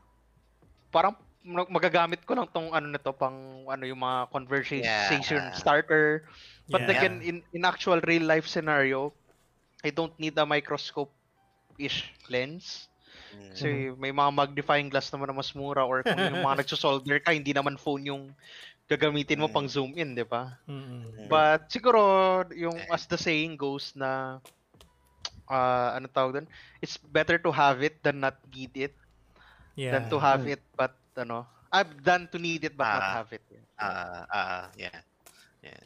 parang 0.93 1.13
mag- 1.45 1.69
magagamit 1.71 2.23
ko 2.25 2.33
lang 2.37 2.47
tong 2.49 2.71
ano 2.73 2.87
nito 2.89 3.11
pang 3.13 3.65
ano 3.69 3.83
yung 3.85 4.01
mga 4.01 4.29
conversation 4.31 5.51
Yeah. 5.51 5.53
starter 5.53 6.25
but 6.71 6.85
Yeah. 6.85 6.89
again 6.89 7.21
in 7.21 7.43
in 7.53 7.63
actual 7.67 8.01
real 8.05 8.25
life 8.25 8.47
scenario 8.49 9.13
I 9.85 9.91
don't 9.93 10.15
need 10.19 10.37
a 10.39 10.45
microscope 10.47 11.13
ish 11.79 12.11
lens 12.31 12.89
mm, 13.33 13.51
kasi 13.51 13.91
may 13.97 14.11
mga 14.13 14.31
magnifying 14.33 14.89
glass 14.91 15.09
naman 15.13 15.31
na 15.31 15.37
mas 15.37 15.51
mura 15.55 15.83
or 15.85 16.03
kung 16.05 16.23
yung 16.27 16.41
mga 16.41 16.59
nagsosolder 16.63 17.21
ka, 17.23 17.31
hindi 17.33 17.53
naman 17.55 17.79
phone 17.79 18.05
yung 18.07 18.23
gagamitin 18.89 19.39
mo 19.41 19.47
Mm. 19.47 19.51
pang 19.51 19.69
zoom 19.69 19.93
in, 19.97 20.13
di 20.17 20.23
ba? 20.27 20.59
Mm-mm. 20.67 21.09
But 21.21 21.71
siguro, 21.71 22.43
yung 22.53 22.87
as 22.91 23.07
the 23.07 23.17
saying 23.17 23.57
goes 23.57 23.93
na, 23.95 24.39
uh, 25.49 25.95
ano 25.97 26.07
tawag 26.09 26.41
doon? 26.41 26.47
It's 26.81 26.97
better 26.97 27.37
to 27.41 27.51
have 27.51 27.81
it 27.83 28.01
than 28.03 28.19
not 28.21 28.37
need 28.53 28.73
it, 28.75 28.93
Yeah. 29.75 29.91
than 29.95 30.09
to 30.09 30.17
have 30.19 30.47
it 30.47 30.61
but, 30.75 30.95
ano, 31.17 31.47
I've 31.71 32.03
done 32.03 32.27
to 32.31 32.39
need 32.39 32.63
it 32.63 32.77
but 32.77 32.87
not 32.87 33.03
Ah. 33.03 33.13
have 33.23 33.29
it. 33.35 33.43
Ah, 33.75 34.23
ah, 34.31 34.63
yeah. 34.79 34.95
Yeah. 35.59 35.83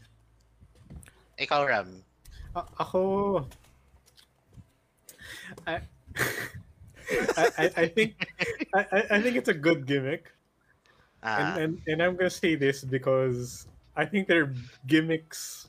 Ikaw, 1.41 1.61
Ram. 1.65 2.03
A- 2.53 2.69
ako 2.77 3.01
I, 5.65 5.81
I, 7.37 7.45
I- 7.57 7.73
I 7.77 7.85
think 7.87 8.13
I, 8.73 8.81
I- 8.91 9.07
I 9.17 9.21
think 9.21 9.35
it's 9.37 9.49
a 9.49 9.57
good 9.57 9.85
gimmick. 9.85 10.29
Ah, 11.23 11.35
and, 11.35 11.49
and 11.57 11.71
and 11.87 11.97
I'm 12.03 12.15
gonna 12.15 12.29
say 12.31 12.55
this 12.55 12.83
because 12.85 13.67
I 13.97 14.05
think 14.05 14.27
there 14.27 14.47
are 14.47 14.53
gimmicks 14.87 15.67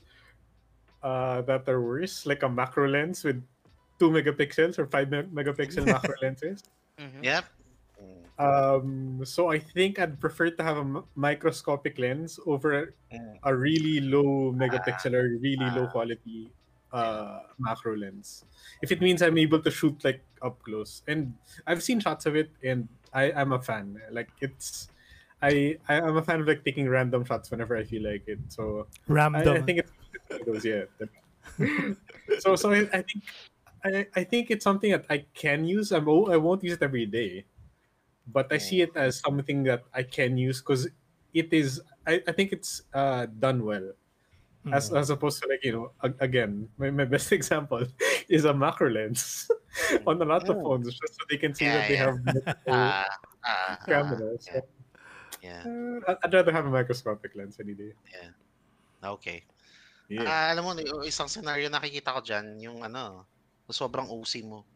uh, 1.03 1.41
that 1.49 1.67
are 1.69 1.81
worse, 1.81 2.27
like 2.27 2.43
a 2.45 2.49
macro 2.49 2.87
lens 2.87 3.25
with 3.25 3.43
two 4.01 4.11
megapixels 4.11 4.79
or 4.79 4.87
five 4.87 5.11
me- 5.11 5.29
megapixel 5.31 5.85
macro 5.95 6.15
lenses. 6.23 6.65
Mhm. 6.99 7.23
yep. 7.23 7.45
Um, 8.41 9.21
so 9.25 9.53
I 9.53 9.59
think 9.59 9.99
I'd 9.99 10.19
prefer 10.19 10.49
to 10.49 10.63
have 10.65 10.79
a 10.79 10.87
m- 10.89 11.05
microscopic 11.15 11.99
lens 11.99 12.41
over 12.47 12.95
mm, 13.13 13.37
a 13.45 13.55
really 13.55 14.01
low 14.01 14.51
megapixel 14.57 15.13
or 15.13 15.37
really 15.37 15.69
low 15.77 15.85
ah. 15.85 15.93
quality 15.93 16.51
uh, 16.93 17.41
macro 17.59 17.95
lens. 17.97 18.45
If 18.81 18.93
it 18.93 19.03
means 19.03 19.21
I'm 19.21 19.37
able 19.37 19.61
to 19.61 19.71
shoot 19.71 20.03
like 20.03 20.25
up 20.41 20.57
close, 20.63 21.03
and 21.07 21.35
I've 21.67 21.83
seen 21.83 22.01
shots 22.01 22.25
of 22.25 22.35
it, 22.35 22.49
and 22.65 22.89
I 23.13 23.31
I'm 23.33 23.53
a 23.53 23.61
fan. 23.61 24.01
Like 24.11 24.33
it's, 24.41 24.89
I 25.43 25.77
I- 25.89 26.01
I'm 26.01 26.17
a 26.17 26.25
fan 26.25 26.41
of 26.41 26.49
like 26.49 26.65
taking 26.65 26.89
random 26.89 27.29
shots 27.29 27.51
whenever 27.51 27.77
I 27.77 27.85
feel 27.85 28.09
like 28.09 28.25
it. 28.27 28.41
So 28.49 28.89
I, 28.89 29.13
Random. 29.13 29.57
I 29.57 29.61
think 29.61 29.85
it's 29.85 29.93
one 29.93 30.41
those 30.47 30.65
yeah. 30.65 30.89
so 32.41 32.57
so 32.57 32.73
I, 32.73 32.89
I 32.93 33.03
think 33.03 33.25
I, 33.85 34.07
I 34.15 34.25
think 34.25 34.51
it's 34.51 34.65
something 34.65 34.91
that 34.93 35.07
I 35.11 35.27
can 35.35 35.65
use. 35.65 35.93
I'm 35.93 36.09
I 36.09 36.37
won't 36.37 36.63
use 36.65 36.75
it 36.75 36.83
every 36.83 37.07
day, 37.07 37.47
but 38.27 38.53
I 38.53 38.59
see 38.59 38.81
it 38.83 38.97
as 38.97 39.21
something 39.21 39.65
that 39.65 39.85
I 39.95 40.03
can 40.05 40.37
use 40.39 40.61
because 40.61 40.89
it 41.35 41.53
is. 41.53 41.83
I, 42.07 42.23
I 42.29 42.33
think 42.33 42.53
it's 42.53 42.83
uh, 42.95 43.27
done 43.27 43.65
well 43.65 43.93
as 44.73 44.91
Mm. 44.91 44.97
as 44.97 45.11
opposed 45.11 45.43
to 45.43 45.49
like 45.49 45.65
you 45.65 45.73
know 45.73 45.93
a- 46.03 46.15
again 46.25 46.69
my, 46.77 46.91
my 46.91 47.05
best 47.15 47.33
example 47.33 47.87
is 48.29 48.45
a 48.45 48.55
macro 48.55 48.91
lens 48.91 49.51
on 50.07 50.21
a 50.23 50.25
lot 50.25 50.49
of 50.51 50.57
Mm. 50.57 50.63
phones 50.63 50.89
just 50.89 51.15
so 51.15 51.25
they 51.31 51.37
can 51.39 51.55
see 51.55 51.67
Yeah, 51.67 51.73
that 51.73 51.89
they 51.89 51.97
yeah. 51.97 52.07
have 52.07 52.25
multiple 52.25 52.93
Ah, 52.95 53.09
ah, 53.45 53.79
ah, 53.81 53.87
cameras. 53.89 54.47
yeah. 54.47 54.61
Yeah. 55.43 55.65
Uh, 55.65 56.15
I'd 56.25 56.33
rather 56.33 56.53
have 56.53 56.67
a 56.67 56.71
microscopic 56.71 57.35
lens 57.37 57.59
any 57.61 57.75
day. 57.75 57.93
Okay. 59.03 59.45
Yeah. 60.09 60.29
Ah, 60.29 60.53
alam 60.53 60.65
mo, 60.67 60.73
isang 61.07 61.29
scenario 61.31 61.69
nakikita 61.73 62.13
ko 62.13 62.21
dyan, 62.21 62.61
yung 62.61 62.85
ano, 62.85 63.25
sobrang 63.73 64.11
OC 64.11 64.45
mo. 64.45 64.67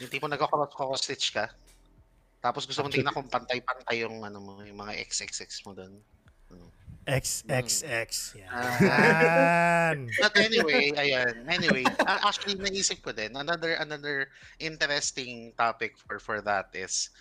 Yung 0.00 0.10
tipo 0.10 0.26
nagkakross-stitch 0.26 1.36
ka, 1.36 1.52
tapos 2.40 2.64
gusto 2.64 2.80
mong 2.84 2.94
tingnan 2.94 3.12
kung 3.12 3.28
pantay-pantay 3.28 4.06
yung 4.06 4.22
ano 4.22 4.38
mo, 4.38 4.52
yung 4.62 4.78
mga 4.78 4.96
XXX 5.02 5.50
mo 5.66 5.74
doon. 5.74 5.98
XXX. 7.06 8.34
Hmm. 8.34 8.86
Yan. 8.90 9.96
But 10.22 10.34
anyway, 10.42 10.90
ayan. 10.98 11.46
Anyway, 11.46 11.86
actually 12.02 12.58
naisip 12.58 12.98
ko 13.06 13.14
din 13.14 13.38
another 13.38 13.78
another 13.78 14.26
interesting 14.58 15.54
topic 15.54 15.94
for 15.94 16.18
for 16.18 16.42
that 16.42 16.74
is 16.74 17.14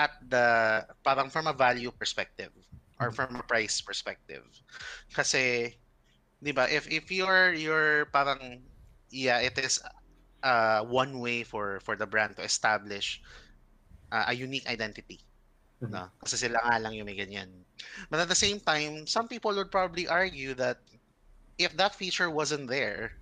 at 0.00 0.16
the 0.32 0.80
parang 1.04 1.28
from 1.28 1.44
a 1.44 1.52
value 1.52 1.92
perspective 1.92 2.52
or 2.96 3.12
from 3.12 3.36
a 3.36 3.44
price 3.44 3.84
perspective. 3.84 4.48
Kasi 5.12 5.76
'di 6.40 6.52
ba, 6.56 6.64
if 6.72 6.88
if 6.88 7.12
you're 7.12 7.52
you're 7.52 8.08
parang 8.08 8.64
yeah, 9.12 9.44
it 9.44 9.60
is 9.60 9.76
uh 10.42 10.82
one 10.84 11.18
way 11.20 11.42
for 11.42 11.80
for 11.80 11.96
the 11.96 12.06
brand 12.06 12.36
to 12.36 12.42
establish 12.42 13.20
uh, 14.12 14.26
a 14.28 14.34
unique 14.34 14.66
identity. 14.68 15.20
Mhm. 15.82 15.90
No? 15.90 16.10
Kasi 16.22 16.36
sila 16.36 16.58
nga 16.64 16.78
lang 16.80 16.94
yung 16.94 17.06
may 17.06 17.16
ganyan. 17.16 17.64
But 18.10 18.20
at 18.20 18.28
the 18.28 18.38
same 18.38 18.60
time, 18.60 19.06
some 19.06 19.28
people 19.28 19.54
would 19.56 19.70
probably 19.70 20.08
argue 20.08 20.54
that 20.54 20.78
if 21.58 21.76
that 21.76 21.94
feature 21.94 22.30
wasn't 22.30 22.68
there, 22.68 23.18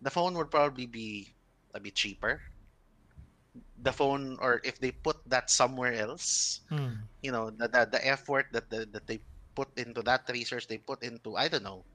the 0.00 0.10
phone 0.10 0.34
would 0.36 0.50
probably 0.50 0.86
be 0.86 1.34
a 1.74 1.80
bit 1.80 1.94
cheaper. 1.96 2.42
The 3.76 3.92
phone, 3.92 4.36
or 4.40 4.60
if 4.64 4.78
they 4.78 4.92
put 4.92 5.16
that 5.26 5.50
somewhere 5.50 5.94
else, 5.94 6.60
Mm. 6.70 7.08
you 7.22 7.32
know, 7.32 7.50
the 7.50 7.68
the, 7.68 7.86
the 7.98 8.02
effort 8.06 8.46
that 8.52 8.70
the, 8.70 8.86
that 8.92 9.06
they 9.06 9.20
put 9.54 9.76
into 9.78 10.02
that 10.02 10.28
research, 10.28 10.68
they 10.68 10.78
put 10.78 11.02
into 11.02 11.36
I 11.36 11.48
don't 11.48 11.64
know, 11.64 11.86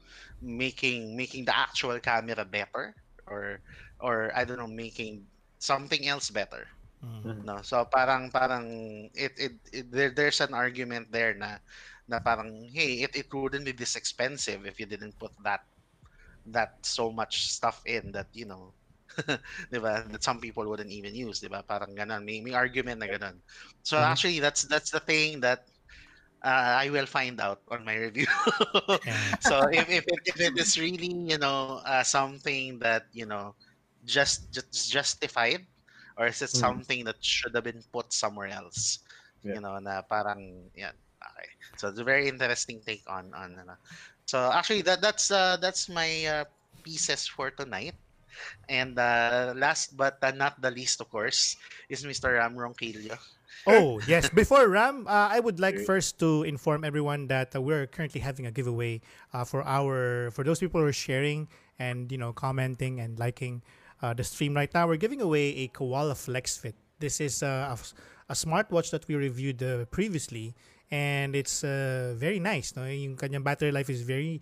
making 0.42 1.16
making 1.16 1.46
the 1.46 1.56
actual 1.56 2.00
camera 2.00 2.44
better, 2.46 2.96
or 3.28 3.62
or 4.00 4.32
I 4.36 4.46
don't 4.46 4.58
know, 4.60 4.68
making 4.70 5.28
something 5.60 6.08
else 6.08 6.30
better. 6.30 6.68
Mm. 7.02 7.46
No, 7.46 7.62
so 7.62 7.86
parang 7.86 8.32
parang 8.32 8.66
it, 9.14 9.34
it, 9.38 9.54
it 9.74 9.86
there, 9.92 10.12
there's 10.12 10.42
an 10.42 10.54
argument 10.56 11.12
there 11.12 11.34
na 11.36 11.60
na 12.10 12.20
parang 12.20 12.66
hey, 12.74 13.04
it, 13.06 13.16
it 13.16 13.30
wouldn't 13.34 13.66
be 13.66 13.74
this 13.74 13.96
expensive 13.96 14.66
if 14.66 14.80
you 14.80 14.88
didn't 14.88 15.20
put 15.20 15.32
that 15.44 15.62
that 16.46 16.86
so 16.86 17.12
much 17.12 17.50
stuff 17.52 17.82
in 17.86 18.12
that 18.14 18.30
you 18.34 18.46
know 18.46 18.76
'di 19.70 19.80
ba 19.82 20.06
that 20.10 20.24
some 20.24 20.42
people 20.42 20.66
wouldn't 20.68 20.92
even 20.94 21.14
use 21.16 21.40
'di 21.42 21.50
ba 21.50 21.62
parang 21.66 21.94
ganun 21.98 22.26
may, 22.26 22.42
may 22.42 22.54
argument 22.58 23.00
na 23.02 23.08
ganun 23.10 23.42
so 23.86 23.98
Mhm. 23.98 24.16
actually 24.16 24.40
that's 24.42 24.66
that's 24.70 24.90
the 24.90 25.00
thing 25.02 25.40
that 25.42 25.70
uh, 26.46 26.78
I 26.86 26.90
will 26.92 27.08
find 27.08 27.42
out 27.42 27.62
on 27.70 27.86
my 27.86 27.96
review. 27.98 28.28
So 29.42 29.66
if, 29.72 29.90
if, 29.90 30.06
it, 30.08 30.22
if 30.26 30.38
it 30.40 30.54
is 30.58 30.78
really 30.80 31.12
you 31.34 31.40
know 31.40 31.82
uh, 31.86 32.04
something 32.04 32.80
that 32.80 33.04
you 33.14 33.26
know 33.26 33.56
just 34.06 34.54
just 34.54 34.92
justified 34.92 35.66
or 36.18 36.28
is 36.28 36.42
it 36.42 36.50
Mm. 36.54 36.54
something 36.54 37.06
that 37.06 37.18
should 37.22 37.56
have 37.56 37.64
been 37.66 37.84
put 37.94 38.14
somewhere 38.14 38.50
else? 38.50 39.00
You 39.48 39.62
know 39.62 39.80
na 39.80 40.02
parang 40.04 40.72
yan 40.76 40.94
okay. 41.22 41.50
So 41.76 41.90
it's 41.90 42.00
a 42.00 42.04
very 42.08 42.28
interesting 42.30 42.82
take 42.86 43.04
on 43.10 43.34
on 43.34 43.58
so 44.26 44.52
actually 44.52 44.82
that 44.84 45.02
that's 45.02 45.32
uh, 45.32 45.58
that's 45.62 45.90
my 45.90 46.26
uh, 46.26 46.46
pieces 46.84 47.28
for 47.28 47.52
tonight. 47.52 47.96
And 48.70 48.98
uh, 49.00 49.54
last 49.56 49.96
but 49.98 50.18
uh, 50.22 50.32
not 50.32 50.62
the 50.62 50.72
least 50.72 51.02
of 51.02 51.10
course 51.10 51.56
is 51.90 52.06
Mr. 52.06 52.34
Ram 52.34 52.56
Ronquillo 52.56 53.18
Oh, 53.68 54.00
yes. 54.08 54.30
Before 54.34 54.68
Ram, 54.68 55.08
uh, 55.08 55.30
I 55.32 55.40
would 55.40 55.60
like 55.60 55.80
first 55.80 56.20
to 56.20 56.44
inform 56.44 56.84
everyone 56.84 57.28
that 57.28 57.56
uh, 57.56 57.62
we're 57.62 57.88
currently 57.88 58.22
having 58.22 58.46
a 58.46 58.52
giveaway 58.52 59.02
uh, 59.34 59.44
for 59.44 59.64
our 59.66 60.30
for 60.32 60.44
those 60.44 60.60
people 60.60 60.82
who 60.82 60.88
are 60.88 60.94
sharing 60.96 61.48
and 61.80 62.12
you 62.12 62.18
know 62.18 62.32
commenting 62.34 63.00
and 63.00 63.18
liking 63.20 63.64
uh, 64.02 64.14
the 64.14 64.24
stream 64.24 64.54
right 64.54 64.72
now. 64.74 64.88
We're 64.88 65.02
giving 65.02 65.22
away 65.22 65.66
a 65.66 65.68
Koala 65.70 66.16
Flex 66.16 66.58
Fit. 66.58 66.76
This 67.00 67.20
is 67.20 67.42
uh, 67.44 67.76
a, 67.76 67.78
a 68.30 68.36
smartwatch 68.36 68.92
that 68.92 69.08
we 69.08 69.16
reviewed 69.16 69.64
uh, 69.64 69.86
previously, 69.90 70.54
and 70.92 71.36
it's 71.36 71.64
uh, 71.64 72.14
very 72.16 72.40
nice. 72.40 72.76
No, 72.76 72.86
yung 72.86 73.16
kanyang 73.18 73.44
battery 73.44 73.72
life 73.72 73.90
is 73.90 74.02
very 74.04 74.42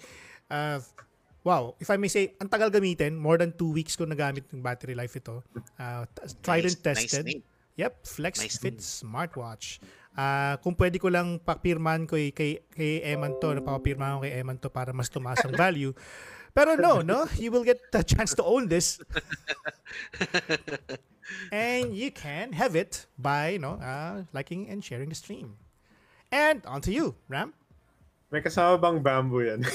wow, 1.44 1.76
if 1.80 1.90
I 1.90 1.98
may 1.98 2.08
say, 2.08 2.34
ang 2.40 2.48
tagal 2.48 2.72
gamitin, 2.72 3.16
more 3.20 3.38
than 3.38 3.52
two 3.52 3.72
weeks 3.72 3.96
ko 3.96 4.06
nagamit 4.08 4.48
yung 4.52 4.64
battery 4.64 4.96
life 4.96 5.16
ito. 5.16 5.44
Uh, 5.78 6.06
tried 6.42 6.64
and 6.66 6.76
Nice- 6.80 6.86
nice 6.86 7.12
tested. 7.12 7.26
name. 7.28 7.44
Yep, 7.76 7.94
Flex 8.06 8.34
Nice 8.42 8.58
Fit 8.62 8.78
smartwatch. 8.78 9.82
Ah, 10.14 10.62
kung 10.62 10.78
pwede 10.78 11.02
ko 11.02 11.10
lang 11.10 11.42
papirman 11.42 12.06
ko 12.06 12.14
kay, 12.14 12.30
kay, 12.30 12.52
kay 12.70 13.02
Eman 13.02 13.42
to, 13.42 13.58
napapapirman 13.58 14.22
ko 14.22 14.30
kay 14.30 14.34
Eman 14.38 14.62
to 14.62 14.70
para 14.70 14.94
mas 14.94 15.10
tumaas 15.10 15.42
ang 15.42 15.58
value. 15.58 15.90
Pero 16.54 16.78
no, 16.78 17.02
no, 17.02 17.26
you 17.42 17.50
will 17.50 17.66
get 17.66 17.82
the 17.90 18.06
chance 18.06 18.38
to 18.38 18.46
own 18.46 18.70
this. 18.70 19.02
and 21.50 21.98
you 21.98 22.14
can 22.14 22.54
have 22.54 22.78
it 22.78 23.10
by, 23.18 23.58
you 23.58 23.62
know, 23.62 23.82
uh, 23.82 24.22
liking 24.38 24.70
and 24.70 24.86
sharing 24.86 25.10
the 25.10 25.18
stream. 25.18 25.58
And 26.30 26.62
on 26.70 26.86
to 26.86 26.94
you, 26.94 27.18
Ram. 27.26 27.58
May 28.30 28.46
kasama 28.46 28.78
bang 28.78 29.02
bamboo 29.02 29.42
yan? 29.42 29.66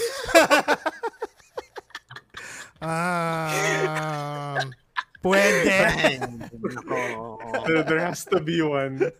Um, 2.78 4.70
pwede. 5.22 5.66
there, 7.66 7.82
there 7.82 8.00
has 8.00 8.24
to 8.26 8.40
be 8.40 8.62
one. 8.62 8.98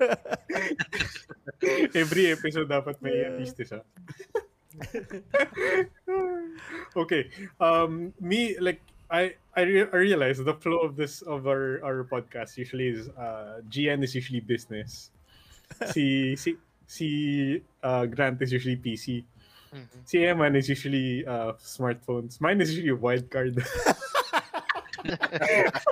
Every 1.94 2.30
episode 2.32 2.70
dapat 2.70 3.02
may 3.02 3.26
at 3.26 3.38
least 3.38 3.58
isa. 3.58 3.82
okay. 7.02 7.26
Um 7.58 8.14
me 8.20 8.54
like 8.62 8.80
I 9.10 9.34
I, 9.56 9.62
re- 9.66 9.90
I 9.90 9.96
realize 9.96 10.38
the 10.38 10.54
flow 10.54 10.78
of 10.86 10.94
this 10.94 11.22
of 11.22 11.48
our 11.50 11.82
our 11.82 12.06
podcast 12.06 12.56
usually 12.56 12.94
is 12.94 13.08
uh 13.18 13.58
GN 13.66 14.04
is 14.04 14.14
usually 14.14 14.40
business. 14.40 15.10
Si 15.90 16.36
si 16.36 16.56
si 16.88 17.60
uh, 17.82 18.06
Grant 18.06 18.40
is 18.40 18.52
usually 18.52 18.76
PC. 18.76 19.24
Mhm. 19.68 20.00
Si 20.08 20.16
Eman 20.24 20.56
is 20.56 20.64
usually 20.68 21.26
uh, 21.28 21.52
smartphones. 21.60 22.40
Mine 22.40 22.56
is 22.64 22.72
usually 22.72 22.88
a 22.88 22.96
wildcard. 22.96 23.60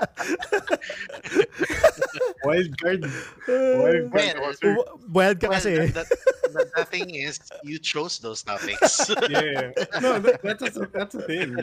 wildcard. 2.44 3.01
Wildcard. 3.48 4.12
Well, 4.12 4.44
also. 4.44 4.66
W- 4.76 4.90
Wild 5.10 5.40
ka 5.40 5.48
Well, 5.48 5.59
kasi. 5.60 5.88
the, 5.90 6.05
the, 6.52 6.62
the 6.76 6.84
thing 6.84 7.10
is, 7.14 7.40
you 7.62 7.78
chose 7.78 8.18
those 8.18 8.43
topics. 8.43 9.09
yeah, 9.28 9.70
yeah. 9.76 10.01
No, 10.01 10.18
that, 10.20 10.43
that's 10.43 10.76
a, 10.76 10.86
that's 10.93 11.14
a 11.14 11.22
thing. 11.22 11.56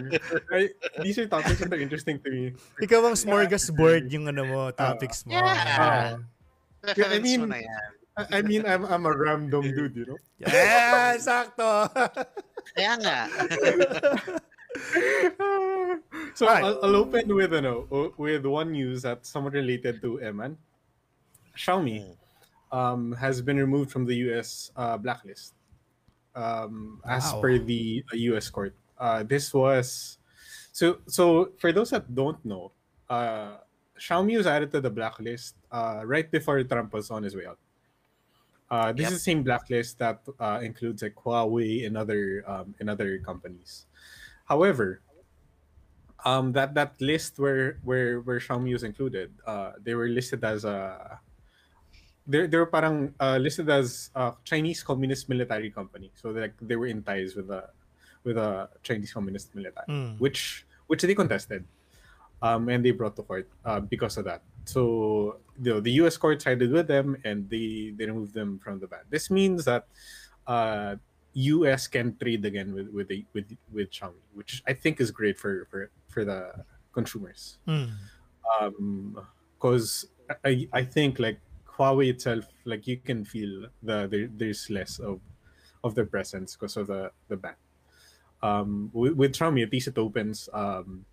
I, 0.52 0.70
these 1.02 1.18
are 1.20 1.28
topics 1.28 1.60
that 1.60 1.74
are 1.74 1.80
interesting 1.82 2.20
to 2.24 2.30
me. 2.30 2.54
Ikaw 2.82 3.14
ang 3.14 3.18
smorgasbord 3.18 4.12
yung 4.12 4.28
ano 4.30 4.44
mo, 4.46 4.72
topics 4.72 5.26
mo. 5.26 5.34
Yeah. 5.38 6.18
Reference 6.84 7.24
mean- 7.24 7.42
mo 7.48 7.54
na 7.54 7.62
yan. 7.64 7.90
I, 8.14 8.22
I 8.30 8.40
mean, 8.46 8.62
I'm 8.62 8.86
I'm 8.86 9.10
a 9.10 9.14
random 9.18 9.74
dude, 9.74 9.98
you 9.98 10.06
know. 10.06 10.22
Yeah, 10.38 11.18
sakto. 11.18 11.90
Kaya 12.78 12.94
nga. 13.02 13.26
so 16.34 16.48
Alright. 16.48 16.64
I'll, 16.64 16.80
I'll 16.84 16.96
open 16.96 17.34
with 17.36 17.54
you 17.54 17.62
know 17.62 18.14
with 18.18 18.46
one 18.46 18.72
news 18.72 19.02
that's 19.04 19.30
somewhat 19.30 19.54
related 19.54 20.02
to 20.02 20.20
Eman. 20.24 20.58
Xiaomi 21.58 22.18
um, 22.72 23.14
has 23.14 23.42
been 23.42 23.58
removed 23.58 23.92
from 23.92 24.06
the 24.06 24.16
U.S. 24.28 24.72
Uh, 24.76 24.98
blacklist 24.98 25.54
um, 26.36 27.02
as 27.06 27.34
per 27.40 27.60
the 27.60 28.04
uh, 28.12 28.16
U.S. 28.34 28.50
court. 28.50 28.76
Uh, 28.98 29.24
this 29.24 29.54
was 29.54 30.18
so 30.72 31.00
so 31.08 31.52
for 31.60 31.72
those 31.72 31.92
that 31.92 32.14
don't 32.14 32.44
know, 32.44 32.72
uh, 33.10 33.58
Xiaomi 34.00 34.38
was 34.38 34.48
added 34.48 34.72
to 34.72 34.82
the 34.82 34.90
blacklist 34.90 35.56
uh, 35.72 36.02
right 36.06 36.30
before 36.30 36.64
Trump 36.64 36.94
was 36.94 37.12
on 37.12 37.24
his 37.24 37.36
way 37.36 37.46
out. 37.46 37.60
Uh, 38.72 38.92
this 38.92 39.04
Yep. 39.04 39.12
is 39.12 39.18
the 39.18 39.24
same 39.24 39.44
blacklist 39.44 40.00
that 40.00 40.20
uh, 40.40 40.60
includes 40.64 41.04
like 41.04 41.14
Huawei 41.14 41.86
and 41.86 41.96
other 41.96 42.44
um, 42.48 42.74
and 42.80 42.90
other 42.90 43.20
companies. 43.20 43.86
However, 44.46 45.02
um, 46.26 46.52
that 46.54 46.74
that 46.76 47.00
list 47.00 47.40
where 47.40 47.80
where 47.84 48.20
where 48.22 48.40
Xiaomi 48.40 48.74
was 48.74 48.84
included, 48.84 49.32
uh, 49.46 49.74
they 49.84 49.94
were 49.96 50.08
listed 50.08 50.44
as 50.44 50.64
a 50.66 51.20
they're 52.28 52.48
they're 52.48 52.66
parang 52.66 53.14
uh, 53.20 53.38
listed 53.38 53.70
as 53.70 54.10
a 54.16 54.34
Chinese 54.44 54.84
Communist 54.84 55.28
military 55.28 55.70
company. 55.70 56.12
So 56.16 56.30
like 56.32 56.54
they 56.62 56.76
were 56.76 56.88
in 56.88 57.04
ties 57.04 57.36
with 57.36 57.50
a 57.52 57.70
with 58.24 58.38
a 58.38 58.70
Chinese 58.84 59.12
Communist 59.12 59.54
military, 59.56 59.88
Mm. 59.88 60.20
which 60.20 60.66
which 60.88 61.02
they 61.04 61.16
contested, 61.16 61.64
um, 62.42 62.70
and 62.70 62.84
they 62.84 62.92
brought 62.92 63.16
to 63.16 63.24
court 63.24 63.48
uh, 63.66 63.80
because 63.80 64.16
of 64.18 64.24
that. 64.26 64.42
So 64.66 65.40
the 65.60 65.82
the 65.84 65.92
U.S. 66.04 66.16
court 66.16 66.42
sided 66.42 66.72
with 66.72 66.88
them, 66.88 67.20
and 67.24 67.50
they 67.50 67.92
they 67.96 68.08
removed 68.08 68.34
them 68.34 68.60
from 68.60 68.80
the 68.80 68.88
ban. 68.88 69.04
This 69.10 69.28
means 69.30 69.66
that 69.66 69.88
uh, 70.48 70.96
U.S. 71.34 71.88
can 71.88 72.16
trade 72.18 72.46
again 72.46 72.74
with 72.74 72.90
with 72.90 73.08
the, 73.08 73.26
with 73.34 73.46
with 73.72 73.90
Xiaomi, 73.92 74.22
which 74.34 74.62
I 74.68 74.74
think 74.74 75.02
is 75.02 75.12
great 75.12 75.38
for 75.38 75.66
for 75.66 75.90
for 76.08 76.24
the 76.26 76.66
consumers 76.94 77.58
Mm. 77.68 77.90
um 78.62 79.18
because 79.58 80.06
I, 80.46 80.68
I 80.72 80.84
think 80.86 81.18
like 81.18 81.40
Huawei 81.66 82.10
itself 82.10 82.46
like 82.66 82.86
you 82.86 82.98
can 82.98 83.26
feel 83.26 83.66
the 83.82 84.06
there, 84.08 84.30
there's 84.30 84.70
less 84.70 85.00
of 85.00 85.22
of 85.84 85.96
their 85.96 86.06
presence 86.06 86.56
because 86.56 86.78
of 86.78 86.88
the 86.88 87.12
the 87.30 87.38
ban 87.38 87.56
um 88.44 88.92
with, 88.94 89.14
with 89.14 89.34
Xiaomi 89.34 89.64
at 89.64 89.72
least 89.72 89.88
it 89.88 89.98
opens 89.98 90.50
um 90.54 91.06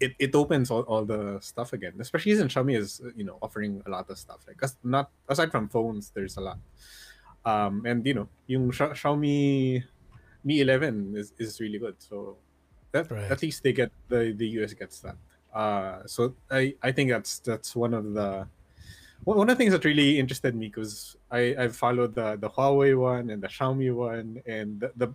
it, 0.00 0.12
it 0.18 0.34
opens 0.34 0.70
all, 0.70 0.82
all 0.82 1.04
the 1.04 1.38
stuff 1.40 1.72
again 1.72 1.92
especially 2.00 2.34
since 2.34 2.54
Xiaomi 2.54 2.78
is 2.78 3.02
you 3.14 3.24
know 3.24 3.36
offering 3.42 3.82
a 3.86 3.90
lot 3.90 4.08
of 4.08 4.16
stuff 4.18 4.40
like 4.48 4.60
not 4.82 5.10
aside 5.28 5.50
from 5.50 5.68
phones 5.68 6.10
there's 6.10 6.36
a 6.38 6.40
lot 6.40 6.58
um 7.44 7.84
and 7.86 8.06
you 8.06 8.14
know 8.14 8.28
yung 8.46 8.70
Xia- 8.70 8.92
Xiaomi 8.94 9.82
Mi 10.44 10.60
11 10.60 11.16
is, 11.16 11.32
is 11.38 11.58
really 11.60 11.78
good. 11.78 11.96
So 11.98 12.36
that 12.92 13.10
Right. 13.10 13.30
at 13.30 13.40
least 13.42 13.62
they 13.62 13.72
get 13.72 13.90
the 14.08 14.32
the 14.36 14.46
US 14.60 14.74
gets 14.74 15.00
that. 15.00 15.16
Uh 15.54 16.02
so 16.06 16.34
i 16.50 16.74
i 16.82 16.90
think 16.90 17.10
that's 17.10 17.38
that's 17.38 17.76
one 17.76 17.94
of 17.94 18.12
the 18.12 18.46
one 19.24 19.38
one 19.38 19.48
of 19.48 19.56
the 19.56 19.60
things 19.62 19.72
that 19.72 19.84
really 19.84 20.18
interested 20.18 20.54
me 20.54 20.66
because 20.66 21.16
i 21.30 21.54
I've 21.56 21.76
followed 21.76 22.14
the 22.14 22.36
the 22.36 22.50
huawei 22.50 22.98
one 22.98 23.30
and 23.30 23.40
the 23.40 23.48
xiaomi 23.48 23.94
one 23.94 24.42
and 24.46 24.80
the, 24.82 24.90
the 24.98 25.08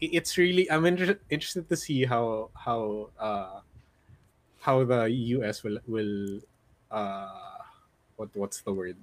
it's 0.00 0.38
really 0.38 0.70
i'm 0.70 0.86
inter- 0.86 1.18
interested 1.30 1.68
to 1.68 1.76
see 1.76 2.04
how 2.06 2.50
how 2.54 3.10
uh 3.18 3.60
how 4.62 4.84
the 4.84 5.10
us 5.42 5.62
will 5.66 5.78
will 5.86 6.38
uh 6.90 7.58
what 8.16 8.30
what's 8.34 8.62
the 8.62 8.72
word? 8.72 8.96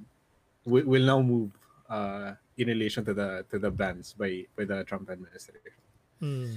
Will, 0.65 0.85
will 0.85 1.03
now 1.05 1.21
move 1.21 1.51
uh 1.89 2.33
in 2.59 2.67
relation 2.67 3.03
to 3.07 3.13
the 3.13 3.45
to 3.49 3.57
the 3.57 3.71
bans 3.71 4.13
by 4.13 4.43
by 4.55 4.65
the 4.65 4.83
trump 4.83 5.09
administration 5.09 5.73
Mm. 6.19 6.51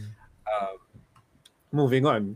um 0.51 0.79
moving 1.71 2.03
on 2.05 2.35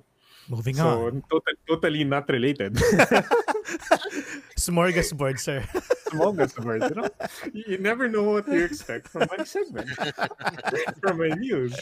Moving 0.48 0.76
so 0.78 1.10
on. 1.10 1.22
total, 1.26 1.55
totally 1.66 2.05
not 2.06 2.28
related. 2.30 2.74
Smorgasbord, 4.55 5.38
sir. 5.43 5.60
Smorgasbord. 6.14 6.86
You 6.86 6.94
know, 6.94 7.09
you 7.52 7.78
never 7.78 8.09
know 8.09 8.22
what 8.22 8.47
you 8.47 8.62
expect 8.62 9.09
from 9.09 9.26
my 9.26 9.43
segment, 9.43 9.90
from 11.02 11.18
my 11.18 11.34
news. 11.34 11.74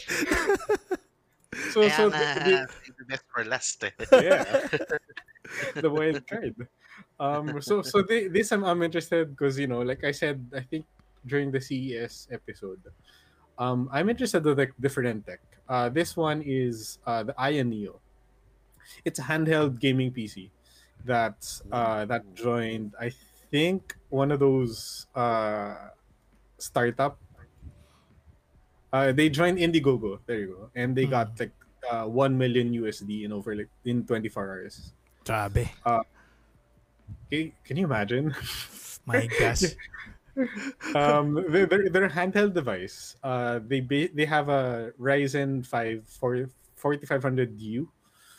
So, 1.71 1.85
Kaya 1.85 1.93
so 1.93 2.09
nga, 2.09 2.19
the, 2.43 2.67
the 2.97 3.05
best 3.05 3.23
for 3.29 3.45
last 3.45 3.83
eh. 3.85 3.91
yeah, 4.11 4.43
the 5.77 5.89
wild 5.89 6.25
card. 6.27 6.55
Um, 7.19 7.61
so 7.61 7.85
so 7.85 8.01
the, 8.01 8.27
this 8.27 8.51
I'm, 8.51 8.65
I'm 8.65 8.81
interested 8.81 9.29
because 9.29 9.59
you 9.61 9.67
know, 9.67 9.79
like 9.85 10.03
I 10.03 10.11
said, 10.11 10.41
I 10.57 10.61
think 10.65 10.89
during 11.25 11.51
the 11.51 11.61
CES 11.61 12.27
episode, 12.31 12.81
um, 13.57 13.89
I'm 13.91 14.09
interested 14.09 14.45
in 14.45 14.57
like 14.57 14.73
different 14.79 15.25
tech. 15.25 15.39
Uh, 15.67 15.89
this 15.89 16.15
one 16.15 16.43
is 16.45 16.99
uh, 17.05 17.23
the 17.23 17.33
Ion 17.39 17.69
Neo. 17.69 17.99
It's 19.03 19.19
a 19.19 19.23
handheld 19.23 19.79
gaming 19.79 20.11
PC 20.11 20.51
that 21.05 21.41
uh, 21.71 22.05
that 22.05 22.21
joined, 22.35 22.93
I 22.99 23.11
think, 23.49 23.95
one 24.09 24.31
of 24.31 24.39
those 24.39 25.07
uh, 25.15 25.89
startup. 26.57 27.17
Uh, 28.93 29.11
they 29.11 29.29
joined 29.29 29.57
Indiegogo. 29.57 30.19
There 30.25 30.39
you 30.39 30.47
go, 30.47 30.69
and 30.75 30.95
they 30.95 31.05
got 31.05 31.39
like 31.39 31.51
uh, 31.89 32.05
one 32.05 32.37
million 32.37 32.71
USD 32.71 33.25
in 33.25 33.33
over 33.33 33.55
like 33.55 33.69
in 33.83 34.05
24 34.05 34.49
hours. 34.49 34.93
Grabe. 35.25 35.67
Okay, 37.27 37.53
can 37.65 37.77
you 37.77 37.85
imagine? 37.85 38.35
My 39.05 39.25
gosh. 39.39 39.63
um, 40.95 41.35
their, 41.49 41.65
their, 41.65 41.89
their 41.89 42.09
handheld 42.09 42.53
device. 42.53 43.15
Uh, 43.23 43.59
they 43.65 43.79
ba- 43.79 44.09
they 44.13 44.25
have 44.25 44.49
a 44.49 44.91
Ryzen 44.99 45.65
5 45.65 46.03
4, 46.07 46.49
4500U, 46.75 47.87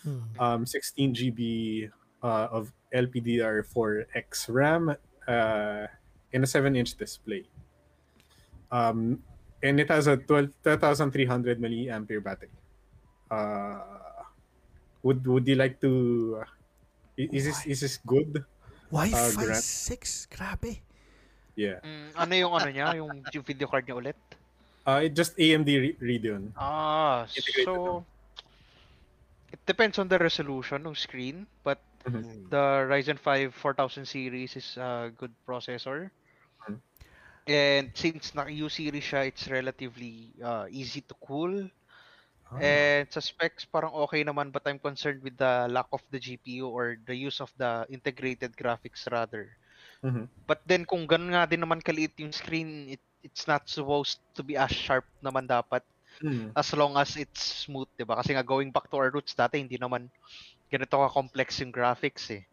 Hmm. 0.05 0.21
um, 0.39 0.67
16 0.67 1.15
GB 1.15 1.91
uh, 2.23 2.47
of 2.53 2.73
LPDDR4X 2.95 4.49
RAM, 4.49 4.95
uh, 5.27 5.87
and 6.33 6.45
a 6.45 6.47
7 6.47 6.77
inch 6.77 6.95
display. 6.95 7.45
Um, 8.71 9.23
and 9.63 9.81
it 9.81 9.89
has 9.91 10.07
a 10.07 10.17
12 10.17 10.51
12,300 10.63 11.59
milliampere 11.61 12.23
battery. 12.23 12.51
Uh, 13.31 13.81
would 15.03 15.27
would 15.27 15.47
you 15.49 15.55
like 15.57 15.81
to? 15.81 16.43
i- 17.19 17.31
Is 17.33 17.45
this 17.47 17.67
is 17.67 17.81
this 17.81 17.97
good? 18.07 18.45
Wi-Fi 18.91 19.35
Grant. 19.35 19.65
6? 19.65 20.27
Grabe. 20.31 20.79
Yeah. 21.57 21.81
Mm, 21.81 22.09
ano 22.15 22.33
yung 22.37 22.53
ano 22.53 22.69
niya, 22.69 22.87
yung, 23.01 23.25
yung 23.33 23.45
video 23.45 23.67
card 23.67 23.89
niya 23.89 23.97
ulit? 23.97 24.19
Uh, 24.87 25.03
it 25.03 25.17
just 25.17 25.35
AMD 25.41 25.67
Re- 25.67 25.99
Radeon. 25.99 26.53
Ah, 26.55 27.27
Integrated 27.27 27.65
so 27.67 28.05
it 29.51 29.59
depends 29.67 29.99
on 29.99 30.07
the 30.07 30.21
resolution 30.21 30.85
ng 30.87 30.95
screen, 30.95 31.49
but 31.65 31.81
Mm. 32.07 32.47
the 32.55 32.87
Ryzen 32.87 33.19
5 33.19 33.51
4000 33.51 34.07
series 34.07 34.55
is 34.55 34.79
a 34.79 35.11
good 35.11 35.35
processor. 35.43 36.07
Mhm. 36.63 36.79
And 37.51 37.85
since 37.99 38.31
naka 38.31 38.55
U 38.55 38.71
series 38.71 39.03
siya, 39.03 39.27
it's 39.27 39.51
relatively 39.51 40.31
uh, 40.39 40.71
easy 40.71 41.03
to 41.03 41.19
cool. 41.19 41.67
Ah. 42.47 42.63
And 42.63 43.11
sa 43.11 43.19
specs, 43.19 43.67
parang 43.67 43.91
okay 44.07 44.23
naman, 44.23 44.55
but 44.55 44.63
I'm 44.71 44.79
concerned 44.79 45.19
with 45.27 45.35
the 45.35 45.67
lack 45.67 45.91
of 45.91 45.99
the 46.15 46.23
GPU 46.23 46.71
or 46.71 46.95
the 47.03 47.19
use 47.19 47.43
of 47.43 47.51
the 47.59 47.83
integrated 47.91 48.55
graphics 48.55 49.03
rather. 49.11 49.51
Mhm. 50.07 50.31
But 50.47 50.63
then 50.63 50.87
kung 50.87 51.11
ganun 51.11 51.35
nga 51.35 51.51
din 51.51 51.63
naman 51.63 51.83
kaliit 51.83 52.15
yung 52.23 52.31
screen, 52.31 52.95
it, 52.95 53.03
it's 53.27 53.51
not 53.51 53.67
supposed 53.67 54.23
to 54.39 54.47
be 54.47 54.55
as 54.55 54.71
sharp 54.71 55.07
naman 55.19 55.51
dapat 55.51 55.83
Mm. 56.23 56.57
as 56.57 56.73
long 56.73 56.97
as 56.97 57.19
it's 57.21 57.69
smooth, 57.69 57.91
'di 57.99 58.09
ba? 58.09 58.17
Kasi 58.23 58.33
nga 58.33 58.47
going 58.47 58.73
back 58.73 58.89
to 58.89 58.97
our 58.97 59.13
roots 59.13 59.37
dati 59.37 59.61
hindi 59.61 59.77
naman 59.77 60.09
ganito 60.73 60.97
ka 60.97 61.13
complex 61.13 61.61
yung 61.61 61.75
graphics 61.75 62.33
eh. 62.33 62.49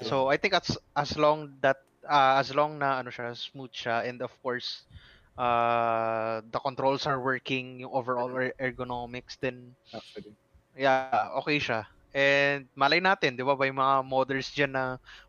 So 0.00 0.32
I 0.32 0.36
think 0.40 0.56
as 0.56 0.74
as 0.96 1.14
long 1.20 1.60
that 1.60 1.78
uh, 2.08 2.40
as 2.40 2.50
long 2.56 2.80
na 2.80 2.98
ano 3.04 3.12
siya 3.12 3.36
smooth 3.36 3.70
siya 3.76 4.08
and 4.08 4.24
of 4.24 4.32
course 4.40 4.88
uh 5.36 6.40
the 6.48 6.60
controls 6.62 7.04
are 7.06 7.20
working 7.20 7.84
yung 7.84 7.92
overall 7.92 8.30
er- 8.32 8.56
ergonomics 8.58 9.36
then 9.38 9.74
Actually. 9.92 10.34
yeah, 10.74 11.30
okay 11.42 11.58
siya. 11.58 11.86
And 12.14 12.66
malay 12.78 13.02
natin, 13.02 13.34
'di 13.34 13.42
ba, 13.46 13.58
may 13.58 13.74
mga 13.74 13.94
modders 14.06 14.50
diyan 14.54 14.72
na 14.72 14.84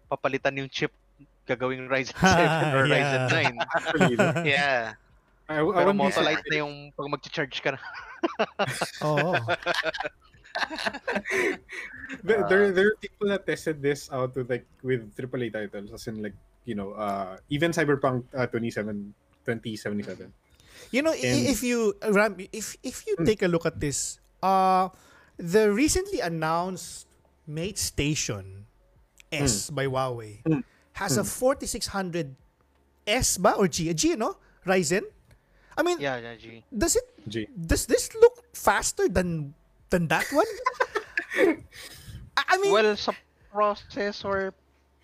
papalitan 0.09 0.57
yung 0.61 0.69
chip 0.71 0.93
gagawing 1.45 1.87
Ryzen 1.87 2.17
7 2.21 2.75
or 2.75 2.85
Yeah. 2.89 3.29
Ryzen 3.29 3.53
9. 3.53 3.57
Actually, 3.75 4.15
no? 4.17 4.27
Yeah. 4.45 4.93
I, 5.47 5.61
I 5.61 5.81
Pero 5.85 5.93
Motolite 5.93 6.41
na 6.49 6.55
yung 6.65 6.89
pag 6.97 7.05
mag-charge 7.05 7.61
ka 7.61 7.77
na. 7.77 7.79
Oo. 9.05 9.37
There, 12.23 12.41
Uh, 12.45 12.47
there, 12.49 12.71
there 12.71 12.87
are 12.93 12.97
people 13.01 13.27
that 13.29 13.45
tested 13.45 13.81
this 13.81 14.09
out 14.13 14.33
with 14.37 14.49
like 14.49 14.65
with 14.81 15.09
AAA 15.13 15.53
titles, 15.53 15.89
as 15.93 16.05
in 16.07 16.21
like 16.21 16.33
you 16.65 16.73
know, 16.73 16.93
uh, 16.97 17.37
even 17.49 17.69
Cyberpunk 17.71 18.25
uh, 18.33 18.45
27, 18.49 19.13
2077. 19.45 20.33
You 20.89 21.01
know, 21.01 21.13
And- 21.13 21.45
if 21.49 21.61
you 21.61 21.93
Ram, 22.09 22.37
if 22.53 22.77
if 22.81 23.05
you 23.05 23.17
Hmm. 23.17 23.25
take 23.25 23.41
a 23.41 23.49
look 23.49 23.65
at 23.65 23.77
this, 23.81 24.17
uh 24.41 24.89
the 25.37 25.69
recently 25.69 26.21
announced 26.21 27.05
Mate 27.45 27.77
Station 27.77 28.65
S 29.29 29.69
by 29.69 29.85
Huawei 29.85 30.41
Hmm. 30.45 30.61
Has 30.95 31.17
a 31.17 31.23
4600 31.23 32.35
S 33.05 33.37
ba 33.37 33.53
or 33.59 33.67
G? 33.67 33.89
A 33.89 33.93
G, 33.93 34.15
no? 34.15 34.35
Ryzen. 34.65 35.03
I 35.77 35.83
mean, 35.83 35.99
Yeah, 35.99 36.17
yeah, 36.17 36.35
G. 36.39 36.63
does 36.71 36.95
it 36.95 37.03
G. 37.27 37.47
does 37.51 37.85
this 37.85 38.09
look 38.15 38.47
faster 38.55 39.07
than 39.11 39.53
than 39.91 40.07
that 40.07 40.25
one? 40.31 40.47
I 42.39 42.43
I 42.47 42.55
mean, 42.63 42.71
Well, 42.71 42.95
sa 42.95 43.11
processor, 43.51 44.51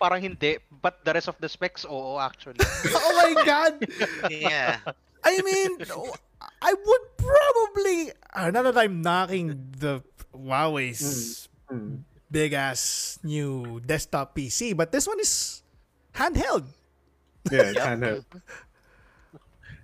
parang 0.00 0.20
hindi. 0.20 0.58
But 0.68 1.04
the 1.04 1.12
rest 1.12 1.28
of 1.28 1.36
the 1.40 1.48
specs, 1.48 1.84
oo, 1.84 2.16
actually. 2.18 2.60
oh 2.96 3.12
my 3.20 3.32
god. 3.44 3.80
Yeah. 4.32 4.80
I 5.22 5.38
mean, 5.44 5.78
I 6.60 6.72
would 6.74 7.04
probably 7.16 8.10
uh, 8.34 8.50
now 8.50 8.66
that 8.66 8.76
I'm 8.76 9.00
knocking 9.04 9.70
the 9.78 10.02
Huawei's 10.34 11.48
Mm. 11.72 12.04
big 12.28 12.52
ass 12.52 13.16
new 13.24 13.80
desktop 13.80 14.36
PC, 14.36 14.76
but 14.76 14.92
this 14.92 15.08
one 15.08 15.16
is 15.24 15.61
handheld. 16.14 16.64
Yeah, 17.50 17.62
it's 17.72 17.78
handheld. 17.80 18.24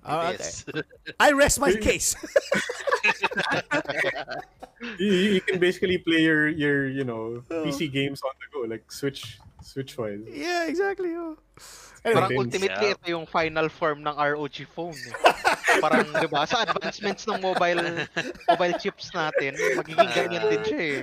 Uh, 0.05 0.33
It 0.35 0.41
is. 0.41 0.65
I 1.21 1.33
rest 1.33 1.61
my 1.61 1.73
case. 1.75 2.17
you, 4.99 5.13
you 5.13 5.41
can 5.41 5.59
basically 5.59 5.99
play 5.99 6.23
your 6.23 6.49
your 6.49 6.89
you 6.89 7.05
know 7.05 7.43
PC 7.51 7.93
games 7.93 8.23
on 8.23 8.31
the 8.41 8.47
go, 8.53 8.61
like 8.67 8.91
Switch 8.91 9.39
Switch 9.63 9.97
wise. 9.99 10.21
yeah, 10.31 10.67
exactly. 10.67 11.11
oh. 11.15 11.37
Parang 12.05 12.31
Anyway, 12.31 12.45
ultimately, 12.47 12.87
Yeah. 12.89 12.95
ito 12.95 13.07
yung 13.11 13.27
final 13.27 13.69
form 13.69 14.07
ng 14.07 14.15
ROG 14.17 14.55
phone. 14.71 14.95
Eh. 14.95 15.13
Parang, 15.81 16.05
di 16.05 16.29
ba, 16.29 16.43
sa 16.45 16.63
advancements 16.67 17.25
ng 17.27 17.39
mobile 17.41 18.07
mobile 18.51 18.75
chips 18.79 19.11
natin, 19.15 19.55
magiging 19.79 20.11
ganyan 20.15 20.45
din 20.51 20.63
siya 20.67 20.81
eh. 20.83 21.01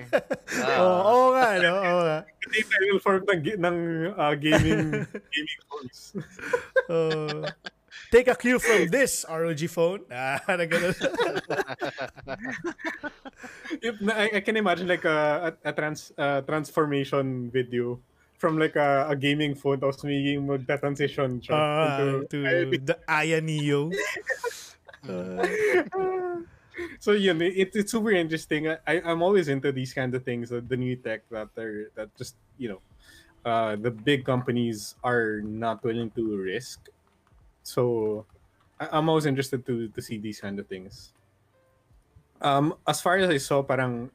Oo 0.79 0.85
oh, 0.85 0.99
oo 1.03 1.27
nga, 1.35 1.47
no? 1.59 1.73
Oo 1.79 2.01
nga. 2.03 2.19
Yung 2.45 2.69
final 2.69 2.99
form 3.01 3.23
ng, 3.25 3.41
ng 3.57 3.77
uh, 4.13 4.33
gaming 4.37 4.83
gaming 5.33 5.61
phones. 5.65 5.99
Uh, 6.85 7.49
take 8.13 8.27
a 8.29 8.35
cue 8.37 8.59
from 8.61 8.87
this 8.93 9.25
ROG 9.27 9.61
phone. 9.67 10.01
Ah, 10.13 10.39
na 10.55 10.65
ganun. 10.69 10.93
I, 14.13 14.37
I 14.37 14.41
can 14.45 14.55
imagine 14.57 14.87
like 14.87 15.05
a, 15.05 15.51
a, 15.63 15.69
a 15.69 15.71
trans 15.73 16.13
uh, 16.17 16.41
transformation 16.45 17.49
video 17.49 17.99
from 18.45 18.61
like 18.61 18.77
a, 18.77 19.09
a 19.09 19.17
gaming 19.17 19.57
phone 19.57 19.81
tapos 19.81 20.05
magiging 20.05 20.45
magta-transition 20.45 21.41
siya 21.41 21.57
Ah, 21.57 21.97
into 22.21 22.29
to 22.29 22.77
the 22.77 22.93
Aya 23.09 23.41
Neo. 23.41 23.89
Uh, 25.05 25.37
so 26.97 27.13
yun, 27.13 27.37
it, 27.37 27.69
it's 27.77 27.93
super 27.93 28.09
interesting. 28.09 28.73
I, 28.89 29.05
I'm 29.05 29.21
always 29.21 29.53
into 29.53 29.69
these 29.69 29.93
kind 29.93 30.09
of 30.17 30.25
things, 30.25 30.49
uh, 30.49 30.65
the 30.65 30.73
new 30.73 30.97
tech 30.97 31.21
that 31.29 31.53
they're 31.53 31.93
that 31.93 32.09
just 32.17 32.41
you 32.57 32.73
know, 32.73 32.81
uh, 33.45 33.77
the 33.77 33.93
big 33.93 34.25
companies 34.25 34.97
are 35.05 35.45
not 35.45 35.85
willing 35.85 36.09
to 36.17 36.41
risk. 36.41 36.89
So 37.61 38.25
I, 38.81 38.97
I'm 38.97 39.05
always 39.05 39.29
interested 39.29 39.61
to 39.69 39.93
to 39.93 40.01
see 40.01 40.17
these 40.17 40.41
kind 40.41 40.57
of 40.57 40.65
things. 40.65 41.13
Um, 42.41 42.73
as 42.89 42.97
far 42.97 43.21
as 43.21 43.29
I 43.29 43.37
saw, 43.37 43.61
parang 43.61 44.09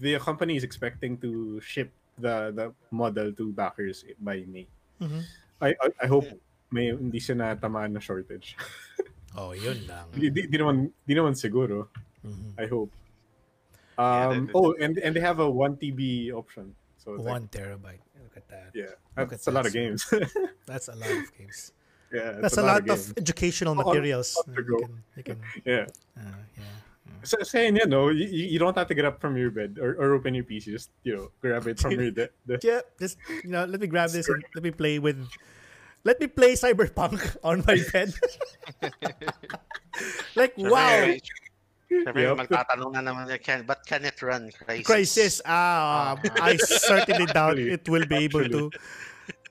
the 0.00 0.16
company 0.16 0.56
is 0.56 0.64
expecting 0.64 1.20
to 1.20 1.60
ship 1.60 1.92
the 2.18 2.52
the 2.52 2.66
model 2.90 3.32
to 3.32 3.52
backers 3.52 4.04
by 4.20 4.44
May. 4.44 4.66
mhm. 5.00 5.22
I 5.60 5.72
I, 5.78 5.88
I 6.02 6.06
hope 6.06 6.26
may 6.70 6.92
hindi 6.92 7.20
siya 7.20 7.36
natamaan 7.36 7.92
na 7.92 8.00
shortage. 8.00 8.56
Oh, 9.32 9.56
yun 9.56 9.80
lang. 9.88 10.12
di, 10.12 10.28
di, 10.28 10.44
di 10.44 10.56
naman 10.60 10.92
di 11.08 11.16
naman 11.16 11.32
siguro. 11.32 11.88
Mhm. 12.20 12.52
I 12.60 12.68
hope. 12.68 12.92
Yeah, 13.96 14.28
Um, 14.28 14.46
that- 14.48 14.52
oh, 14.52 14.76
and 14.76 15.00
and 15.00 15.16
they 15.16 15.24
have 15.24 15.40
a 15.40 15.48
one 15.48 15.76
TB 15.80 16.32
option. 16.36 16.76
So 17.00 17.16
it's 17.16 17.24
like, 17.24 17.32
One 17.40 17.44
terabyte. 17.48 18.04
Look 18.20 18.36
at 18.36 18.44
that. 18.52 18.70
yeah, 18.76 18.92
that's 19.16 19.48
at 19.48 19.52
a 19.52 19.54
lot 19.56 19.64
of 19.64 19.72
games. 19.72 20.04
That's 20.68 20.88
a 20.88 20.96
lot 20.96 21.08
of 21.10 21.28
games. 21.32 21.72
yeah, 22.12 22.38
That's 22.44 22.56
a 22.56 22.64
lot 22.64 22.80
of 22.80 22.86
games. 22.86 23.12
educational 23.16 23.72
On- 23.72 23.80
materials. 23.80 24.36
the 24.46 24.52
You 24.52 24.76
can, 24.84 24.92
you 25.16 25.24
can, 25.24 25.38
Yeah. 25.64 25.86
uh, 26.16 26.40
yeah. 26.56 26.76
So, 27.22 27.38
saying 27.42 27.76
you 27.76 27.86
know, 27.86 28.08
you, 28.10 28.26
you 28.26 28.58
don't 28.58 28.76
have 28.76 28.88
to 28.88 28.94
get 28.94 29.04
up 29.04 29.20
from 29.20 29.36
your 29.36 29.50
bed 29.50 29.78
or, 29.80 29.94
or 29.94 30.14
open 30.14 30.34
your 30.34 30.44
PC. 30.44 30.72
Just 30.74 30.90
you 31.04 31.14
know, 31.16 31.30
grab 31.40 31.66
it 31.66 31.78
from 31.78 31.92
your 31.96 32.10
de- 32.10 32.30
de- 32.46 32.60
Yeah, 32.62 32.80
just 32.98 33.16
you 33.44 33.50
know, 33.50 33.64
let 33.64 33.80
me 33.80 33.86
grab 33.86 34.10
this 34.10 34.28
and 34.28 34.42
let 34.54 34.64
me 34.64 34.70
play 34.72 34.98
with 34.98 35.22
let 36.04 36.18
me 36.18 36.26
play 36.26 36.54
Cyberpunk 36.54 37.20
on 37.44 37.62
my 37.66 37.78
bed. 37.92 38.12
like 40.34 40.54
wow, 40.58 41.14
Siyempre, 41.92 42.24
Yep. 42.24 42.36
magtatanong 42.48 42.90
na 42.96 43.00
naman, 43.04 43.28
can, 43.44 43.68
but 43.68 43.84
can 43.84 44.04
it 44.08 44.16
run 44.24 44.48
Crisis? 44.64 44.86
crisis. 44.86 45.34
Ah, 45.44 46.16
I 46.40 46.56
certainly 46.56 47.26
doubt 47.28 47.58
it 47.60 47.84
will 47.88 48.06
be 48.08 48.24
able 48.24 48.48
to. 48.48 48.70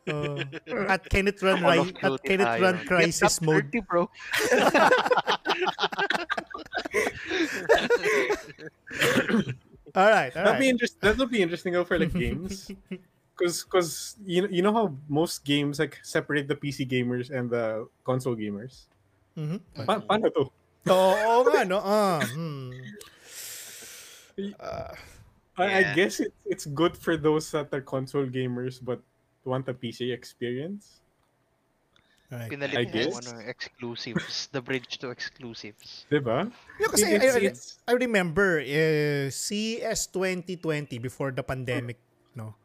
Uh, 0.07 0.41
at 0.89 1.05
can 1.09 1.27
it 1.29 1.37
run 1.41 1.61
right? 1.61 1.93
At 2.01 2.23
can 2.25 2.41
it 2.41 2.49
run 2.61 2.81
crisis 2.89 3.37
mode? 3.41 3.69
30, 3.69 3.79
bro. 3.85 4.09
All 9.93 10.07
right, 10.07 10.31
all 10.37 10.43
That'll 10.47 10.53
be 10.59 10.71
right. 10.71 10.71
interest- 10.71 11.01
That'll 11.01 11.27
be 11.27 11.41
interesting 11.41 11.73
though 11.73 11.83
for 11.83 11.99
like 11.99 12.13
games, 12.15 12.71
because 13.35 13.63
because 13.67 14.15
you 14.23 14.43
know 14.43 14.47
you 14.47 14.61
know 14.63 14.71
how 14.71 14.95
most 15.11 15.43
games 15.43 15.79
like 15.83 15.99
separate 16.01 16.47
the 16.47 16.55
PC 16.55 16.87
gamers 16.87 17.27
and 17.27 17.49
the 17.51 17.87
console 18.07 18.35
gamers. 18.39 18.87
Mhm. 19.35 19.59
Pa- 19.83 19.99
paano 19.99 20.31
to? 20.31 20.47
Oo 20.87 21.11
oo 21.11 21.41
nga, 21.51 21.67
no? 21.67 21.83
Ah, 21.83 22.23
hmm. 22.35 22.71
Ah, 24.63 24.95
I, 25.59 25.65
I 25.75 25.93
guess 25.93 26.23
it, 26.23 26.31
it's 26.47 26.63
good 26.65 26.95
for 26.95 27.19
those 27.19 27.51
that 27.51 27.67
are 27.75 27.83
console 27.83 28.25
gamers 28.31 28.79
but 28.79 29.03
want 29.43 29.67
a 29.67 29.73
PC 29.73 30.11
experience. 30.11 30.99
right. 32.29 32.47
Pinalit 32.47 32.77
I 32.77 32.85
guess. 32.85 33.11
ano, 33.11 33.43
exclusives. 33.43 34.47
The 34.49 34.61
bridge 34.61 34.99
to 34.99 35.11
exclusives. 35.11 36.07
Diba? 36.07 36.47
Yeah, 36.79 36.87
kasi 36.87 37.03
I, 37.03 37.11
It's- 37.13 37.35
I, 37.35 37.41
it's- 37.43 37.67
I 37.83 37.93
remember 37.93 38.63
uh, 38.63 39.27
CES 39.27 40.07
2020 40.09 40.95
before 40.97 41.31
the 41.31 41.43
pandemic, 41.43 41.99
no. 42.31 42.55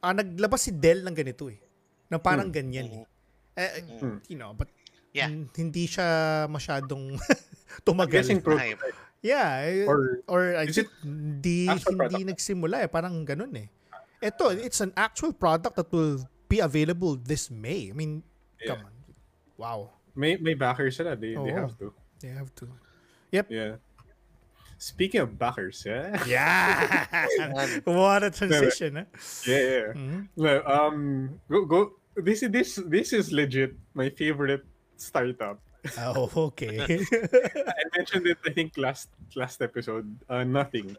Ah, 0.00 0.10
naglabas 0.10 0.64
si 0.64 0.72
Dell 0.72 1.04
ng 1.04 1.12
ganito 1.12 1.46
eh. 1.46 1.60
Na 2.08 2.16
parang 2.16 2.48
ganyan 2.48 2.88
eh. 2.88 3.04
Eh, 3.54 3.70
Hmm. 4.00 4.18
You 4.26 4.36
know, 4.36 4.56
but 4.56 4.72
Yeah. 5.12 5.28
hin- 5.28 5.52
hindi 5.52 5.84
siya 5.84 6.08
masyadong 6.48 7.14
I'm 7.20 7.84
tumagal. 7.84 8.16
guessing 8.16 8.40
pro- 8.40 8.56
Hype. 8.56 8.80
yeah, 9.20 9.60
eh, 9.60 9.84
or, 9.84 10.24
or 10.24 10.56
I 10.56 10.64
is 10.64 10.74
think 10.74 10.88
hindi 11.04 11.68
actual 11.68 12.00
hindi 12.00 12.24
product? 12.24 12.28
nagsimula 12.32 12.76
eh, 12.80 12.88
parang 12.88 13.20
ganun 13.22 13.52
eh. 13.60 13.68
Ito, 14.22 14.48
it's 14.54 14.80
an 14.80 14.92
actual 14.96 15.32
product 15.32 15.76
that 15.76 15.90
will 15.92 16.22
be 16.48 16.60
available 16.60 17.16
this 17.16 17.50
May. 17.50 17.90
I 17.90 17.92
mean, 17.92 18.22
Yeah. 18.62 18.76
come 18.78 18.86
on. 18.86 18.92
Wow. 19.58 19.78
may 20.14 20.36
may 20.36 20.54
backers 20.54 20.96
sila. 21.00 21.16
They, 21.16 21.34
they 21.34 21.52
have 21.52 21.72
to. 21.80 21.92
They 22.20 22.28
have 22.36 22.52
to. 22.60 22.68
Yep. 23.32 23.46
Yeah. 23.50 23.72
speaking 24.82 25.20
of 25.22 25.38
backers, 25.38 25.86
yeah, 25.86 26.18
Yeah. 26.26 27.78
what 27.86 28.26
a 28.26 28.30
transition. 28.34 28.96
Huh? 28.98 29.06
yeah, 29.46 29.62
yeah. 29.62 29.88
Mhm. 29.94 30.20
No, 30.36 30.52
um, 30.66 30.96
go 31.48 31.64
go. 31.64 31.80
This 32.18 32.42
is 32.42 32.50
this 32.50 32.68
this 32.90 33.14
is 33.14 33.30
legit 33.32 33.78
my 33.94 34.10
favorite 34.10 34.66
startup. 34.98 35.62
Oh, 35.98 36.28
okay. 36.50 36.78
I 37.78 37.82
mentioned 37.96 38.26
it. 38.26 38.38
I 38.44 38.50
think 38.50 38.74
last 38.76 39.08
last 39.38 39.62
episode. 39.62 40.06
Uh, 40.28 40.42
nothing. 40.44 40.98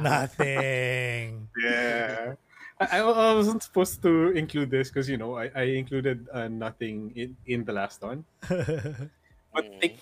Nothing. 0.00 1.48
Yeah. 1.58 2.34
I, 2.78 2.98
I 2.98 2.98
I 3.02 3.34
wasn't 3.34 3.62
supposed 3.62 4.02
to 4.06 4.30
include 4.38 4.70
this 4.70 4.86
because 4.88 5.10
you 5.10 5.18
know 5.18 5.34
I, 5.34 5.50
I 5.50 5.62
included 5.74 6.28
uh, 6.30 6.46
nothing 6.46 7.10
in, 7.18 7.34
in 7.46 7.64
the 7.66 7.74
last 7.74 7.98
one, 8.02 8.22
but 8.48 9.64
they, 9.82 9.98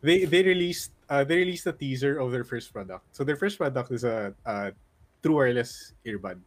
they 0.00 0.24
they 0.24 0.42
released 0.42 0.96
uh, 1.12 1.20
they 1.24 1.36
released 1.44 1.66
a 1.68 1.76
teaser 1.76 2.16
of 2.16 2.32
their 2.32 2.44
first 2.44 2.72
product. 2.72 3.04
So 3.12 3.24
their 3.28 3.36
first 3.36 3.60
product 3.60 3.92
is 3.92 4.04
a, 4.08 4.32
a 4.48 4.72
true 5.20 5.36
wireless 5.36 5.92
earbud, 6.06 6.40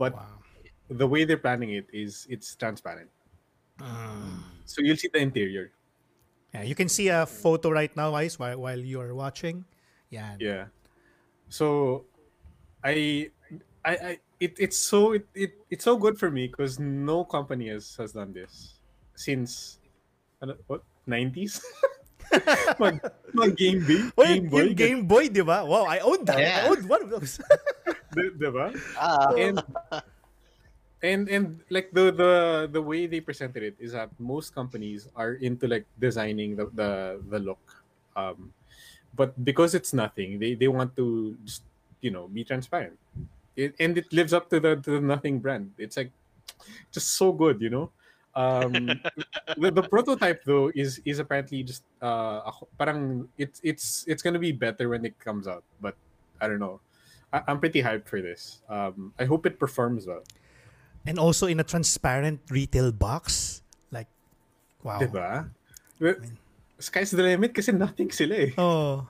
but 0.00 0.16
wow. 0.16 0.40
the 0.88 1.06
way 1.06 1.28
they're 1.28 1.36
planning 1.36 1.76
it 1.76 1.84
is 1.92 2.24
it's 2.30 2.56
transparent, 2.56 3.10
Mm. 3.76 4.40
so 4.64 4.80
you'll 4.80 4.96
see 4.96 5.12
the 5.12 5.20
interior. 5.20 5.72
Yeah, 6.54 6.62
you 6.62 6.74
can 6.74 6.88
see 6.88 7.08
a 7.08 7.26
photo 7.26 7.70
right 7.70 7.94
now, 7.96 8.10
guys, 8.12 8.38
while, 8.38 8.56
while 8.58 8.78
you're 8.78 9.14
watching. 9.14 9.64
Yeah. 10.08 10.36
Yeah. 10.40 10.64
So 11.48 12.04
I 12.84 13.30
I, 13.84 13.92
I 13.96 14.12
it, 14.40 14.54
it's 14.58 14.78
so 14.78 15.12
it, 15.12 15.26
it 15.34 15.52
it's 15.70 15.84
so 15.84 15.96
good 15.96 16.18
for 16.18 16.30
me 16.30 16.48
because 16.48 16.78
no 16.78 17.24
company 17.24 17.68
has 17.68 17.94
has 17.96 18.12
done 18.12 18.32
this 18.32 18.80
since 19.14 19.78
ano, 20.42 20.56
what 20.66 20.82
90s 21.08 21.62
mag, 22.82 22.98
mag 23.32 23.56
Game 23.56 23.80
Boy 23.86 24.10
Wait, 24.16 24.42
Game 24.42 24.48
Boy 24.50 24.64
yung 24.66 24.74
Game 24.74 25.02
Boy, 25.06 25.24
di 25.30 25.40
ba? 25.40 25.64
Wow, 25.64 25.86
I 25.86 26.02
owned 26.02 26.26
that. 26.26 26.36
I 26.36 26.42
Yeah. 26.42 26.66
owned 26.68 26.84
one 26.88 27.02
of 27.06 27.10
those. 27.10 27.38
di- 28.16 28.34
diba? 28.36 28.74
Ah, 28.98 29.30
and 29.38 29.62
and 31.02 31.28
and 31.28 31.46
like 31.70 31.92
the 31.92 32.10
the 32.10 32.32
the 32.72 32.82
way 32.82 33.06
they 33.06 33.20
presented 33.20 33.62
it 33.62 33.76
is 33.78 33.92
that 33.92 34.10
most 34.18 34.54
companies 34.54 35.08
are 35.14 35.38
into 35.38 35.68
like 35.68 35.84
designing 36.00 36.56
the 36.56 36.66
the, 36.74 36.90
the 37.30 37.38
look 37.38 37.60
um 38.16 38.52
but 39.16 39.32
because 39.44 39.74
it's 39.74 39.92
nothing 39.92 40.38
they 40.38 40.54
they 40.54 40.68
want 40.68 40.94
to 40.96 41.36
just 41.44 41.62
you 42.00 42.10
know 42.10 42.28
be 42.28 42.44
transparent 42.44 42.96
it, 43.56 43.74
and 43.80 43.98
it 43.98 44.06
lives 44.12 44.32
up 44.32 44.48
to 44.50 44.60
the 44.60 44.76
to 44.76 45.00
the 45.00 45.00
nothing 45.00 45.38
brand 45.38 45.72
it's 45.78 45.96
like 45.96 46.12
just 46.92 47.14
so 47.14 47.32
good 47.32 47.60
you 47.60 47.70
know 47.70 47.90
um 48.36 48.72
the, 49.56 49.70
the 49.72 49.82
prototype 49.82 50.44
though 50.44 50.70
is 50.74 51.00
is 51.04 51.18
apparently 51.18 51.62
just 51.62 51.82
uh 52.02 52.50
parang 52.78 53.26
it's 53.38 53.60
it's 53.64 54.04
it's 54.06 54.22
gonna 54.22 54.38
be 54.38 54.52
better 54.52 54.88
when 54.88 55.04
it 55.04 55.18
comes 55.18 55.48
out 55.48 55.64
but 55.80 55.96
i 56.40 56.46
don't 56.46 56.60
know 56.60 56.78
I, 57.32 57.42
i'm 57.48 57.58
pretty 57.58 57.82
hyped 57.82 58.06
for 58.06 58.20
this 58.20 58.60
um 58.68 59.12
i 59.18 59.24
hope 59.24 59.46
it 59.46 59.58
performs 59.58 60.06
well 60.06 60.22
And 61.06 61.22
also 61.22 61.46
in 61.46 61.62
a 61.62 61.64
transparent 61.64 62.42
retail 62.50 62.90
box. 62.90 63.62
Like, 63.94 64.10
wow. 64.82 64.98
Diba? 64.98 65.46
Well, 66.02 66.18
Sky's 66.76 67.10
the 67.10 67.24
limit 67.24 67.56
kasi 67.56 67.72
nothing 67.72 68.12
sila 68.12 68.36
eh. 68.36 68.52
Oh. 68.60 69.08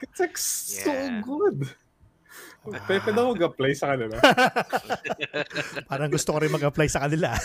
It's 0.00 0.20
like 0.20 0.36
so 0.40 0.88
Yeah. 0.92 1.20
good. 1.20 1.68
Wow. 2.64 2.80
Pwede 2.88 3.04
ako 3.12 3.36
mag-apply 3.36 3.72
sa 3.76 3.92
kanila. 3.92 4.16
Parang 5.92 6.08
gusto 6.08 6.32
ko 6.32 6.40
rin 6.40 6.48
mag-apply 6.48 6.88
sa 6.88 7.04
kanila. 7.04 7.36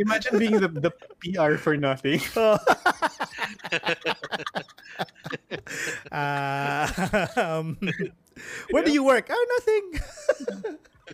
Imagine 0.00 0.40
being 0.40 0.56
the, 0.56 0.72
the 0.72 0.92
PR 1.20 1.60
for 1.60 1.76
nothing. 1.76 2.20
Oh. 2.40 2.56
Ah, 6.12 6.88
um, 7.36 7.76
where 8.70 8.84
do 8.84 8.92
you 8.92 9.04
work? 9.04 9.28
Oh, 9.30 9.44
nothing. 9.58 9.84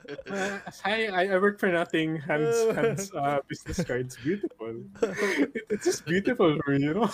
Uh, 0.31 0.59
hi, 0.85 1.07
I, 1.09 1.35
I 1.35 1.39
work 1.39 1.59
for 1.59 1.69
nothing. 1.73 2.17
Hands, 2.17 2.57
hands, 2.77 3.13
uh, 3.15 3.39
business 3.49 3.83
cards. 3.85 4.17
Beautiful. 4.23 4.85
It, 5.03 5.63
it's 5.71 5.85
just 5.85 6.05
beautiful 6.05 6.59
for 6.65 6.71
me, 6.73 6.85
you 6.85 6.95
know? 6.95 7.11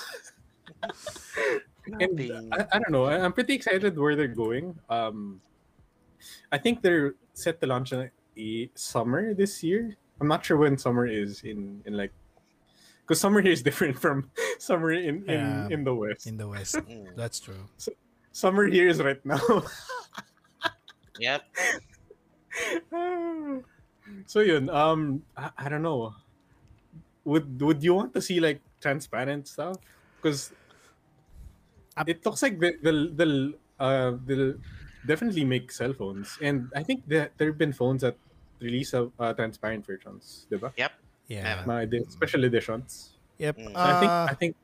and 2.01 2.17
Nothing. 2.17 2.51
I, 2.53 2.67
I 2.73 2.79
don't 2.79 2.91
know. 2.91 3.05
I, 3.05 3.21
I'm 3.23 3.33
pretty 3.33 3.55
excited 3.55 3.99
where 3.99 4.17
they're 4.17 4.29
going. 4.29 4.75
Um, 4.91 5.41
I 6.53 6.59
think 6.59 6.83
they're 6.83 7.15
set 7.35 7.61
to 7.61 7.67
launch 7.67 7.93
in 7.93 8.11
a 8.39 8.71
summer 8.75 9.35
this 9.35 9.63
year. 9.63 9.97
I'm 10.21 10.29
not 10.29 10.45
sure 10.45 10.57
when 10.57 10.79
summer 10.79 11.07
is 11.07 11.43
in 11.45 11.83
in 11.85 11.97
like 11.97 12.13
because 13.03 13.21
summer 13.21 13.43
here 13.43 13.53
is 13.53 13.63
different 13.63 13.99
from 13.99 14.31
summer 14.59 14.93
in 14.93 15.23
in, 15.29 15.39
Yeah. 15.41 15.69
in 15.71 15.85
the 15.85 15.95
west. 15.95 16.27
In 16.27 16.37
the 16.37 16.49
West. 16.49 16.77
Mm. 16.77 17.15
That's 17.17 17.39
true. 17.41 17.69
Summer 18.33 18.67
here 18.67 18.89
is 18.89 19.03
right 19.03 19.21
now. 19.27 19.63
Yep. 21.21 21.43
so 24.27 24.41
yun, 24.41 24.71
um, 24.71 25.23
I, 25.37 25.51
I 25.59 25.69
don't 25.69 25.83
know. 25.83 26.15
Would 27.25 27.61
would 27.61 27.83
you 27.83 27.95
want 27.95 28.13
to 28.15 28.21
see 28.21 28.39
like 28.41 28.61
transparent 28.81 29.49
stuff? 29.49 29.77
Because 30.21 30.53
it 32.07 32.25
looks 32.25 32.43
like 32.43 32.59
the 32.61 32.77
the 32.83 32.93
the 33.15 33.29
uh 33.81 34.13
they'll 34.27 34.55
definitely 35.07 35.45
make 35.45 35.73
cell 35.73 35.93
phones, 35.93 36.39
and 36.41 36.71
I 36.75 36.83
think 36.83 37.09
that 37.09 37.33
there 37.39 37.49
have 37.49 37.59
been 37.59 37.73
phones 37.73 38.03
that 38.03 38.17
release 38.61 38.93
of 38.95 39.13
uh, 39.19 39.33
transparent 39.35 39.85
versions, 39.87 40.47
diba? 40.51 40.73
Yep. 40.77 40.93
Yeah. 41.29 41.63
My, 41.67 41.83
edi- 41.85 42.05
special 42.09 42.45
editions. 42.45 43.17
Yep. 43.39 43.59
Mm. 43.59 43.73
I 43.77 44.01
think 44.01 44.11
Uh, 44.13 44.27
I 44.31 44.35
think 44.35 44.57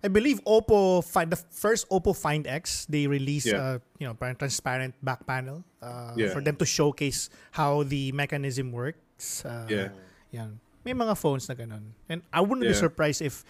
I 0.00 0.08
believe 0.08 0.40
Oppo 0.48 1.04
find 1.04 1.28
the 1.28 1.36
first 1.36 1.84
Oppo 1.92 2.16
Find 2.16 2.46
X 2.48 2.86
they 2.88 3.04
released 3.06 3.52
Yeah. 3.52 3.60
uh, 3.60 3.78
you 4.00 4.08
know 4.08 4.16
transparent 4.16 4.96
back 5.04 5.26
panel 5.28 5.60
uh, 5.84 6.16
Yeah. 6.16 6.32
for 6.32 6.40
them 6.40 6.56
to 6.56 6.64
showcase 6.64 7.28
how 7.52 7.84
the 7.84 8.12
mechanism 8.12 8.72
works. 8.72 9.44
Uh, 9.44 9.68
Yeah. 9.68 9.88
Yan. 10.32 10.60
May 10.88 10.96
mga 10.96 11.12
phones 11.20 11.44
na 11.48 11.54
ganun. 11.54 11.92
And 12.08 12.24
I 12.32 12.40
wouldn't 12.40 12.64
be 12.64 12.72
Yeah. 12.72 12.80
surprised 12.88 13.20
if 13.20 13.44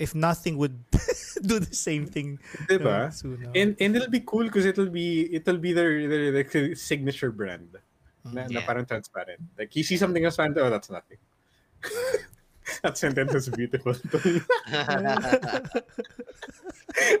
if 0.00 0.16
nothing 0.16 0.56
would 0.56 0.80
do 1.44 1.60
the 1.60 1.76
same 1.76 2.08
thing 2.08 2.40
diba? 2.66 3.12
soon. 3.12 3.44
uh. 3.44 3.52
And 3.52 3.76
and 3.76 3.92
it'll 3.92 4.08
be 4.10 4.24
cool 4.24 4.48
because 4.48 4.64
it'll 4.64 4.88
be 4.88 5.28
it'll 5.28 5.60
be 5.60 5.76
their 5.76 6.08
their, 6.08 6.32
their 6.32 6.72
signature 6.72 7.28
brand. 7.28 7.76
Na, 8.24 8.48
na 8.48 8.62
Yeah. 8.62 8.64
parang 8.64 8.88
transparent. 8.88 9.44
Like 9.60 9.76
you 9.76 9.84
see 9.84 10.00
something 10.00 10.22
transparent, 10.24 10.56
oh 10.56 10.72
that's 10.72 10.88
nothing. 10.88 11.20
that 12.80 12.96
sentence 12.96 13.34
is 13.34 13.48
beautiful 13.50 13.94
to 13.94 14.16
me. 14.24 14.40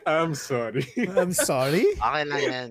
I'm 0.06 0.34
sorry. 0.34 0.86
I'm 1.16 1.32
sorry. 1.32 1.86
okay 2.00 2.24
lang 2.24 2.42
yan. 2.42 2.70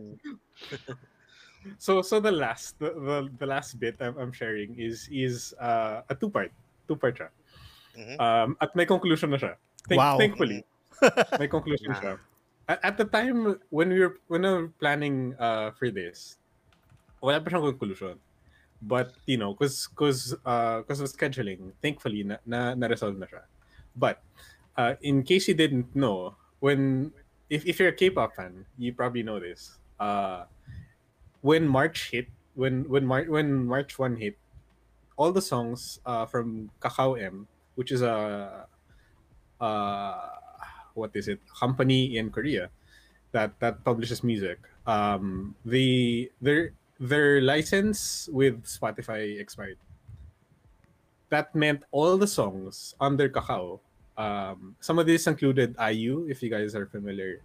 So 1.77 2.01
so 2.01 2.17
the 2.17 2.33
last 2.33 2.77
the, 2.81 2.89
the, 2.89 3.17
the 3.37 3.45
last 3.45 3.77
bit 3.77 3.95
I'm, 4.01 4.17
I'm 4.17 4.33
sharing 4.33 4.73
is 4.81 5.05
is 5.13 5.53
uh, 5.61 6.01
a 6.09 6.15
two 6.17 6.29
part 6.29 6.49
two 6.89 6.97
part 6.97 7.21
siya. 7.21 7.29
Mhm. 7.93 8.15
Um, 8.17 8.49
at 8.57 8.73
may 8.73 8.89
conclusion 8.89 9.29
na 9.29 9.37
siya. 9.37 9.53
Thank, 9.85 9.99
Wow. 9.99 10.17
Thankfully, 10.17 10.65
may 11.41 11.49
conclusion 11.49 11.93
siya. 11.93 12.17
At, 12.65 12.79
at 12.81 12.95
the 12.97 13.05
time 13.05 13.61
when 13.69 13.93
we 13.93 13.99
were 14.01 14.17
when 14.25 14.41
we 14.41 14.49
were 14.49 14.69
planning 14.81 15.37
uh, 15.37 15.69
for 15.77 15.93
this, 15.93 16.41
wala 17.21 17.37
pa 17.37 17.53
siyang 17.53 17.77
conclusion. 17.77 18.17
But 18.81 19.13
you 19.29 19.37
know, 19.37 19.53
cause 19.53 19.85
cause 19.87 20.33
uh, 20.45 20.81
cause 20.83 20.99
of 20.99 21.09
scheduling, 21.13 21.73
thankfully 21.81 22.23
na 22.25 22.37
na, 22.45 22.73
na 22.73 22.87
resolve 22.87 23.17
na 23.17 23.29
siya. 23.29 23.45
But 23.95 24.25
uh, 24.77 24.97
in 25.01 25.21
case 25.21 25.47
you 25.47 25.53
didn't 25.53 25.93
know, 25.95 26.35
when 26.59 27.13
if, 27.49 27.65
if 27.65 27.79
you're 27.79 27.93
a 27.93 27.95
K-pop 27.95 28.35
fan, 28.35 28.65
you 28.77 28.93
probably 28.93 29.21
know 29.21 29.39
this. 29.39 29.77
Uh, 29.99 30.45
when 31.41 31.67
March 31.67 32.09
hit, 32.09 32.27
when 32.55 32.89
when 32.89 33.05
Mar- 33.05 33.29
when 33.29 33.65
March 33.65 33.99
one 33.99 34.17
hit, 34.17 34.37
all 35.17 35.31
the 35.31 35.41
songs 35.41 35.99
uh, 36.05 36.25
from 36.25 36.71
Kakao 36.81 37.21
M, 37.21 37.47
which 37.75 37.91
is 37.91 38.01
a 38.01 38.65
uh, 39.61 40.29
what 40.93 41.11
is 41.13 41.27
it 41.27 41.39
company 41.53 42.17
in 42.17 42.31
Korea 42.31 42.69
that 43.31 43.59
that 43.59 43.83
publishes 43.83 44.23
music. 44.23 44.59
Um, 44.87 45.55
the 45.65 46.31
their 46.41 46.73
their 47.01 47.41
license 47.41 48.29
with 48.31 48.61
Spotify 48.63 49.41
expired. 49.41 49.81
That 51.33 51.49
meant 51.55 51.81
all 51.89 52.17
the 52.17 52.27
songs 52.29 52.93
under 53.01 53.25
Kakao. 53.27 53.79
Um, 54.17 54.75
some 54.79 54.99
of 54.99 55.07
these 55.09 55.25
included 55.25 55.73
IU, 55.81 56.27
if 56.29 56.43
you 56.43 56.49
guys 56.53 56.75
are 56.75 56.85
familiar. 56.85 57.41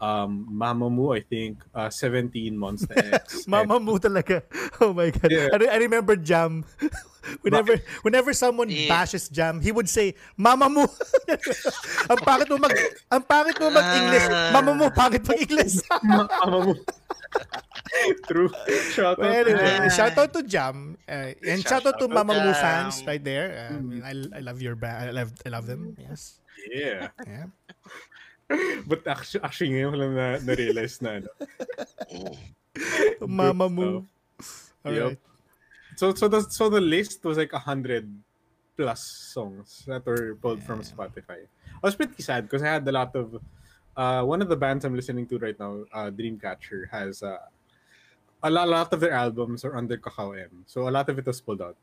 Um, 0.00 0.48
Mamamoo, 0.50 1.14
I 1.16 1.20
think. 1.22 1.62
Uh, 1.74 1.90
17 1.90 2.56
Monster 2.58 2.94
X. 3.14 3.34
and- 3.46 3.48
Mama 3.48 3.78
mo 3.78 3.98
talaga. 3.98 4.42
Oh 4.80 4.94
my 4.94 5.10
god. 5.10 5.30
Yeah. 5.30 5.48
I, 5.52 5.74
I 5.74 5.76
remember 5.82 6.14
Jam. 6.14 6.62
whenever 7.42 7.82
whenever 8.06 8.30
someone 8.32 8.70
Yeah. 8.70 8.86
bashes 8.86 9.26
Jam, 9.28 9.58
he 9.60 9.74
would 9.74 9.90
say, 9.90 10.14
"Mama 10.38 10.70
mo." 10.70 10.86
ang 12.06 12.18
pangit 12.22 12.46
mo 12.46 12.62
mag 12.62 12.70
ang 13.10 13.22
pangit 13.26 13.58
mo 13.58 13.74
mag-English. 13.74 14.26
Ah. 14.30 14.54
Mama 14.54 14.70
mo 14.78 14.86
pangit 14.94 15.26
mag-English. 15.26 15.82
Ma- 16.06 16.30
Mamamoo. 16.30 16.78
True. 18.30 18.50
Shout 18.94 19.16
out. 19.16 19.18
well, 19.18 19.32
anyway, 19.32 19.78
Ah. 19.84 19.88
shout 19.88 20.16
out 20.18 20.32
to 20.32 20.42
Jam 20.42 20.96
uh, 21.08 21.32
and 21.44 21.60
shout, 21.62 21.84
out 21.86 21.98
to 21.98 22.06
Shout 22.06 22.14
Mama 22.14 22.34
Mo 22.34 22.52
fans 22.54 23.02
right 23.06 23.22
there. 23.22 23.68
Uh, 23.70 23.78
Mm. 23.78 24.00
I, 24.04 24.12
I 24.38 24.40
love 24.40 24.60
your 24.60 24.74
band. 24.74 25.10
I 25.10 25.14
love 25.14 25.32
I 25.44 25.48
love 25.52 25.66
them. 25.66 25.94
Yes. 25.98 26.40
Yeah. 26.70 27.08
Yeah. 27.26 27.46
But 28.88 29.04
actually, 29.06 29.44
actually 29.44 29.70
ngayon 29.76 29.92
ko 29.92 29.98
lang 30.00 30.12
na, 30.16 30.26
na-realize 30.40 30.96
na 31.04 31.20
ano. 31.20 31.30
Mama 33.26 33.68
Good 33.68 33.76
move. 33.76 34.04
Yup. 34.04 34.86
Alright. 34.86 35.18
So 35.98 36.14
so 36.14 36.28
the 36.28 36.40
so 36.48 36.70
the 36.70 36.80
list 36.80 37.24
was 37.26 37.36
like 37.36 37.52
a 37.52 37.58
hundred 37.60 38.06
plus 38.78 39.02
songs 39.34 39.82
that 39.90 40.06
were 40.06 40.38
pulled 40.38 40.62
from 40.62 40.80
Spotify. 40.86 41.44
I 41.44 41.82
was 41.82 41.98
pretty 41.98 42.22
sad 42.22 42.46
because 42.46 42.62
I 42.62 42.78
had 42.78 42.86
a 42.86 42.94
lot 42.94 43.10
of 43.18 43.36
uh 43.98 44.22
one 44.22 44.40
of 44.40 44.48
the 44.48 44.56
bands 44.56 44.86
I'm 44.86 44.94
listening 44.94 45.26
to 45.28 45.38
right 45.42 45.58
now, 45.58 45.82
uh 45.92 46.08
Dreamcatcher, 46.14 46.88
has 46.94 47.22
uh 47.22 47.42
a 48.42 48.50
lot, 48.50 48.92
of 48.92 49.00
their 49.00 49.12
albums 49.12 49.64
are 49.64 49.76
under 49.76 49.96
Kakao 49.96 50.38
M. 50.38 50.64
So 50.66 50.88
a 50.88 50.92
lot 50.92 51.08
of 51.08 51.18
it 51.18 51.26
was 51.26 51.40
pulled 51.40 51.62
out. 51.62 51.76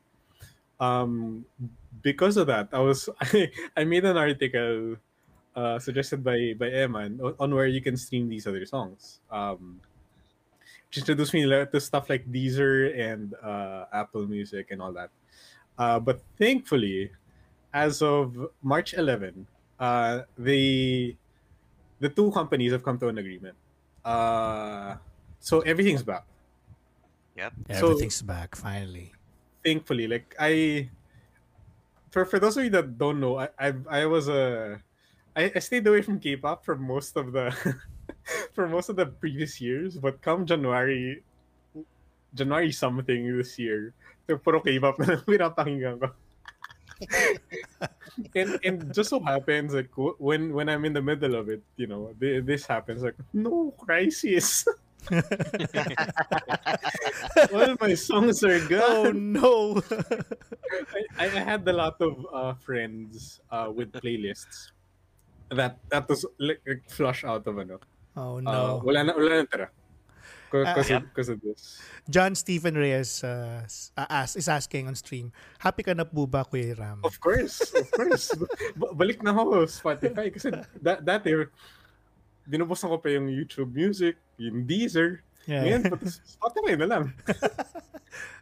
Um 0.80 1.46
because 2.04 2.36
of 2.38 2.48
that, 2.48 2.70
I 2.74 2.80
was 2.80 3.10
I, 3.22 3.52
I 3.78 3.84
made 3.84 4.04
an 4.06 4.18
article 4.18 4.98
uh 5.56 5.80
suggested 5.80 6.24
by 6.24 6.54
by 6.60 6.70
Eman 6.70 7.20
on, 7.40 7.56
where 7.56 7.68
you 7.68 7.82
can 7.82 7.96
stream 7.96 8.28
these 8.28 8.48
other 8.48 8.66
songs. 8.66 9.20
Um 9.32 9.80
which 10.96 10.98
introduced 11.00 11.34
me 11.34 11.44
to 11.44 11.80
stuff 11.80 12.10
like 12.10 12.24
Deezer 12.32 12.98
and 12.98 13.34
uh, 13.44 13.86
Apple 13.92 14.28
Music 14.28 14.68
and 14.72 14.82
all 14.82 14.94
that. 14.94 15.10
Uh, 15.78 16.00
but 16.00 16.22
thankfully, 16.38 17.12
as 17.74 18.02
of 18.02 18.48
March 18.64 18.94
11, 18.94 19.46
uh, 19.80 20.22
the 20.38 21.16
the 22.00 22.10
two 22.10 22.32
companies 22.32 22.72
have 22.72 22.84
come 22.84 22.98
to 23.00 23.08
an 23.08 23.18
agreement. 23.18 23.56
Uh, 24.04 24.96
so 25.40 25.60
everything's 25.62 26.04
back. 26.04 26.24
So- 27.76 27.92
Everything's 27.92 28.22
back 28.24 28.56
finally. 28.56 29.12
Thankfully, 29.64 30.06
like 30.08 30.36
I, 30.40 30.90
for 32.14 32.24
for 32.24 32.38
those 32.38 32.56
of 32.56 32.64
you 32.64 32.70
that 32.78 32.98
don't 33.02 33.20
know, 33.20 33.42
I 33.42 33.50
I, 33.58 33.74
I 33.90 34.02
was 34.06 34.30
a, 34.30 34.78
I, 35.36 35.52
I 35.56 35.60
stayed 35.60 35.86
away 35.90 36.06
from 36.06 36.22
K-pop 36.22 36.64
for 36.64 36.78
most 36.78 37.18
of 37.18 37.34
the, 37.34 37.50
for 38.54 38.70
most 38.70 38.90
of 38.90 38.96
the 38.96 39.08
previous 39.10 39.60
years. 39.60 39.98
But 39.98 40.22
come 40.22 40.46
January, 40.46 41.26
January 42.38 42.72
something 42.72 43.26
this 43.38 43.58
year, 43.58 43.92
so 44.30 44.38
puro 44.38 44.62
K-pop 44.62 45.02
na 45.02 45.18
lang 45.18 45.26
pinapakinggan 45.28 45.96
ko. 45.98 46.10
and 48.38 48.56
and 48.64 48.78
just 48.94 49.10
so 49.10 49.20
happens 49.20 49.74
like 49.74 49.90
when 50.22 50.54
when 50.54 50.70
I'm 50.70 50.86
in 50.86 50.94
the 50.94 51.02
middle 51.02 51.36
of 51.36 51.50
it, 51.50 51.66
you 51.76 51.90
know, 51.90 52.14
th- 52.22 52.46
this 52.46 52.70
happens 52.70 53.02
like 53.02 53.18
no 53.34 53.74
crisis. 53.82 54.64
All 57.54 57.76
my 57.80 57.94
songs 57.94 58.44
are 58.44 58.60
Oh 58.80 59.12
gone. 59.12 59.34
no. 59.34 59.82
I, 61.20 61.26
I 61.26 61.40
had 61.42 61.68
a 61.68 61.74
lot 61.74 62.00
of 62.02 62.26
uh, 62.34 62.54
friends 62.56 63.40
uh, 63.52 63.70
with 63.74 63.92
playlists 63.94 64.72
that 65.52 65.78
that 65.90 66.10
was 66.10 66.26
like, 66.40 66.62
like 66.66 66.84
flush 66.90 67.24
out 67.24 67.46
of 67.48 67.58
ano. 67.60 67.80
oh 68.18 68.38
Uh, 68.38 68.42
no. 68.42 68.82
wala 68.84 69.04
na 69.04 69.14
wala 69.16 69.44
na 69.44 69.48
tira. 69.48 69.70
Because 70.46 70.88
Ah, 70.92 70.98
of, 71.02 71.04
'cause 71.14 71.30
of 71.30 71.42
this. 71.42 71.82
John 72.08 72.36
Stephen 72.38 72.76
Reyes 72.80 73.24
uh, 73.26 73.66
uh, 73.98 74.06
ask, 74.08 74.38
is 74.38 74.48
asking 74.48 74.88
on 74.88 74.96
stream, 74.96 75.34
happy 75.60 75.84
ka 75.84 75.92
na 75.98 76.06
po 76.06 76.26
ba, 76.30 76.46
Kuya 76.48 76.78
Ram? 76.80 77.02
Of 77.04 77.20
course, 77.20 77.60
of 77.76 77.90
course. 77.92 78.32
Ba- 78.80 78.94
balik 78.96 79.20
na 79.26 79.34
ako 79.36 79.66
Spotify 79.68 80.32
kasi 80.32 80.54
that 80.80 81.04
dati 81.04 81.34
binubusan 82.46 82.90
ko 82.90 82.98
pa 82.98 83.10
yung 83.10 83.28
YouTube 83.28 83.74
Music, 83.74 84.16
yung 84.38 84.64
Deezer. 84.66 85.22
Yeah. 85.46 85.62
Ngayon, 85.66 85.82
pati 85.94 86.06
Spotify 86.26 86.74
na 86.78 86.88
lang. 86.88 87.04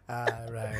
Ah, 0.04 0.46
right. 0.52 0.76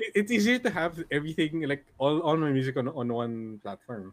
It- 0.00 0.16
It's 0.16 0.32
easier 0.32 0.58
to 0.58 0.70
have 0.74 0.98
everything 1.12 1.62
like 1.70 1.86
all 2.02 2.18
all 2.24 2.34
my 2.36 2.50
music 2.50 2.74
on 2.76 2.90
on 2.90 3.06
one 3.08 3.62
platform. 3.62 4.10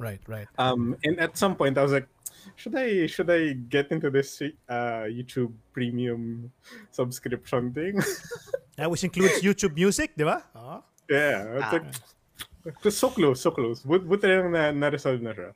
Right, 0.00 0.22
right. 0.26 0.48
Um, 0.56 0.96
and 1.04 1.18
at 1.20 1.36
some 1.36 1.52
point, 1.54 1.76
I 1.76 1.82
was 1.84 1.92
like, 1.92 2.08
should 2.56 2.72
I 2.78 3.04
should 3.10 3.28
I 3.28 3.52
get 3.68 3.92
into 3.92 4.08
this 4.08 4.40
uh 4.70 5.04
YouTube 5.10 5.52
Premium 5.76 6.48
subscription 6.90 7.70
thing? 7.76 8.00
That 8.80 8.88
which 8.88 9.04
includes 9.04 9.42
YouTube 9.44 9.74
Music, 9.76 10.14
di 10.16 10.22
ba? 10.24 10.46
Oh. 10.56 10.80
yeah, 11.10 11.60
it's 11.60 11.66
Ah. 11.66 11.72
like 11.76 12.94
so 12.94 13.10
close, 13.12 13.42
so 13.42 13.50
close. 13.52 13.82
But 13.84 14.06
but 14.08 14.22
lang 14.24 14.54
na 14.54 14.70
na-resolve 14.72 15.20
na 15.20 15.34
siya. 15.36 15.50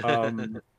Um, 0.00 0.62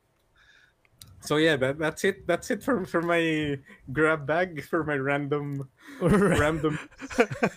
so 1.24 1.36
yeah, 1.36 1.56
that 1.56 1.78
that's 1.78 2.04
it. 2.04 2.26
That's 2.26 2.50
it 2.50 2.62
for 2.62 2.84
for 2.84 3.00
my 3.00 3.56
grab 3.92 4.26
bag 4.26 4.62
for 4.64 4.84
my 4.84 4.96
random 4.96 5.68
random. 6.00 6.78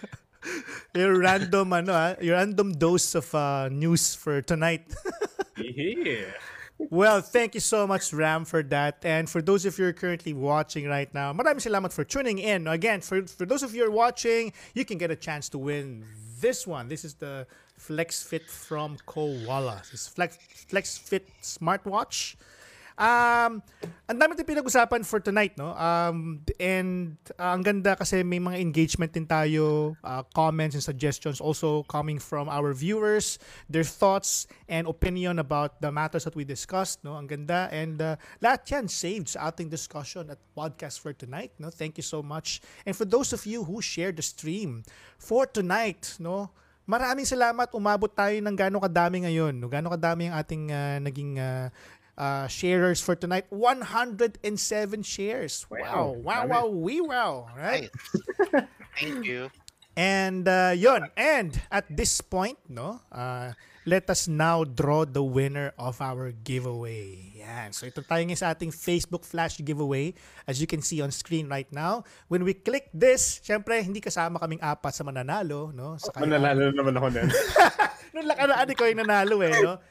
your 0.95 1.19
random 1.19 1.73
ano 1.73 1.93
ah, 1.93 2.15
your 2.23 2.39
random 2.39 2.71
dose 2.71 3.15
of 3.15 3.27
uh, 3.35 3.67
news 3.67 4.15
for 4.15 4.41
tonight. 4.41 4.87
yeah. 5.59 6.31
Well, 6.77 7.21
thank 7.21 7.55
you 7.55 7.59
so 7.59 7.87
much, 7.87 8.13
Ram, 8.13 8.45
for 8.45 8.61
that. 8.69 9.01
And 9.01 9.27
for 9.27 9.41
those 9.41 9.65
of 9.65 9.77
you 9.79 9.85
who 9.85 9.89
are 9.89 9.93
currently 9.93 10.33
watching 10.33 10.85
right 10.85 11.11
now, 11.11 11.33
maraming 11.33 11.57
salamat 11.57 11.91
for 11.91 12.05
tuning 12.05 12.37
in. 12.37 12.67
Again, 12.67 13.01
for, 13.01 13.25
for 13.25 13.47
those 13.49 13.63
of 13.63 13.73
you 13.73 13.81
who 13.81 13.89
are 13.89 13.91
watching, 13.91 14.53
you 14.75 14.85
can 14.85 14.99
get 14.99 15.09
a 15.09 15.15
chance 15.15 15.49
to 15.49 15.57
win 15.57 16.05
this 16.39 16.67
one. 16.67 16.87
This 16.87 17.03
is 17.03 17.15
the 17.15 17.47
Flex 17.77 18.21
Fit 18.21 18.45
from 18.45 18.97
Koala. 19.07 19.81
This 19.89 20.07
Flex, 20.07 20.37
Flex 20.69 20.99
Fit 20.99 21.27
smartwatch. 21.41 22.35
Um, 22.97 23.61
ang 24.09 24.17
dami 24.17 24.33
din 24.33 24.41
pinag-usapan 24.41 25.05
for 25.05 25.21
tonight, 25.21 25.53
no? 25.53 25.69
Um, 25.77 26.41
and 26.57 27.13
uh, 27.37 27.53
ang 27.53 27.61
ganda 27.61 27.93
kasi 27.93 28.25
may 28.25 28.41
mga 28.41 28.57
engagement 28.57 29.13
din 29.13 29.29
tayo, 29.29 29.93
uh, 30.01 30.25
comments 30.33 30.73
and 30.73 30.81
suggestions 30.81 31.37
also 31.37 31.85
coming 31.85 32.17
from 32.17 32.49
our 32.49 32.73
viewers, 32.73 33.37
their 33.69 33.85
thoughts 33.85 34.49
and 34.65 34.89
opinion 34.89 35.37
about 35.37 35.77
the 35.77 35.93
matters 35.93 36.25
that 36.25 36.33
we 36.33 36.41
discussed, 36.41 37.05
no? 37.05 37.13
Ang 37.13 37.29
ganda 37.29 37.69
and 37.69 38.01
uh, 38.01 38.17
lahat 38.41 38.65
yan 38.65 38.85
saved 38.89 39.37
sa 39.37 39.53
ating 39.53 39.69
discussion 39.69 40.33
at 40.33 40.41
podcast 40.57 40.97
for 40.97 41.13
tonight, 41.13 41.53
no? 41.61 41.69
Thank 41.69 42.01
you 42.01 42.05
so 42.05 42.25
much. 42.25 42.65
And 42.81 42.97
for 42.97 43.05
those 43.05 43.29
of 43.29 43.45
you 43.45 43.61
who 43.61 43.77
shared 43.77 44.17
the 44.17 44.25
stream 44.25 44.81
for 45.21 45.45
tonight, 45.45 46.17
no? 46.17 46.49
Maraming 46.87 47.27
salamat. 47.27 47.67
Umabot 47.75 48.07
tayo 48.07 48.31
ng 48.39 48.55
gano'ng 48.55 48.79
kadami 48.79 49.27
ngayon. 49.27 49.59
No? 49.59 49.67
Gano'ng 49.67 49.91
kadami 49.99 50.31
ang 50.31 50.39
ating 50.39 50.63
uh, 50.71 50.97
naging 51.03 51.35
uh, 51.35 51.67
uh, 52.17 52.47
sharers 52.49 52.99
for 52.99 53.15
tonight. 53.15 53.45
107 53.49 55.03
shares. 55.03 55.65
Wow. 55.69 56.17
Wow, 56.17 56.43
Dami. 56.43 56.49
wow, 56.49 56.65
we 56.67 57.01
wow. 57.01 57.47
Right? 57.55 57.89
Right. 58.51 58.67
Thank 58.99 59.25
you. 59.25 59.49
And 59.97 60.45
uh, 60.45 60.73
yun. 60.77 61.09
And 61.17 61.57
at 61.71 61.89
this 61.89 62.21
point, 62.21 62.57
no, 62.69 63.01
uh, 63.09 63.53
let 63.87 64.09
us 64.13 64.27
now 64.27 64.61
draw 64.61 65.05
the 65.09 65.23
winner 65.23 65.73
of 65.79 65.97
our 66.05 66.29
giveaway. 66.29 67.33
Yan. 67.41 67.73
So 67.73 67.89
ito 67.89 68.05
tayo 68.05 68.29
sa 68.37 68.53
ating 68.53 68.69
Facebook 68.69 69.25
Flash 69.25 69.57
giveaway. 69.57 70.13
As 70.45 70.61
you 70.61 70.69
can 70.69 70.85
see 70.85 71.01
on 71.01 71.09
screen 71.09 71.49
right 71.49 71.69
now. 71.73 72.05
When 72.29 72.45
we 72.45 72.53
click 72.53 72.93
this, 72.93 73.41
syempre, 73.41 73.81
hindi 73.81 73.97
kasama 73.97 74.37
kaming 74.37 74.61
apat 74.61 74.93
sa 74.93 75.01
mananalo. 75.01 75.73
No? 75.73 75.97
Sa 75.97 76.13
kaya- 76.13 76.29
Mananalo 76.29 76.69
naman 76.77 76.93
ako 76.93 77.07
din. 77.17 77.27
Nung 78.13 78.27
nakaraan 78.29 78.69
ko 78.77 78.83
yung 78.85 79.01
nanalo 79.01 79.41
eh, 79.41 79.53
no? 79.65 79.81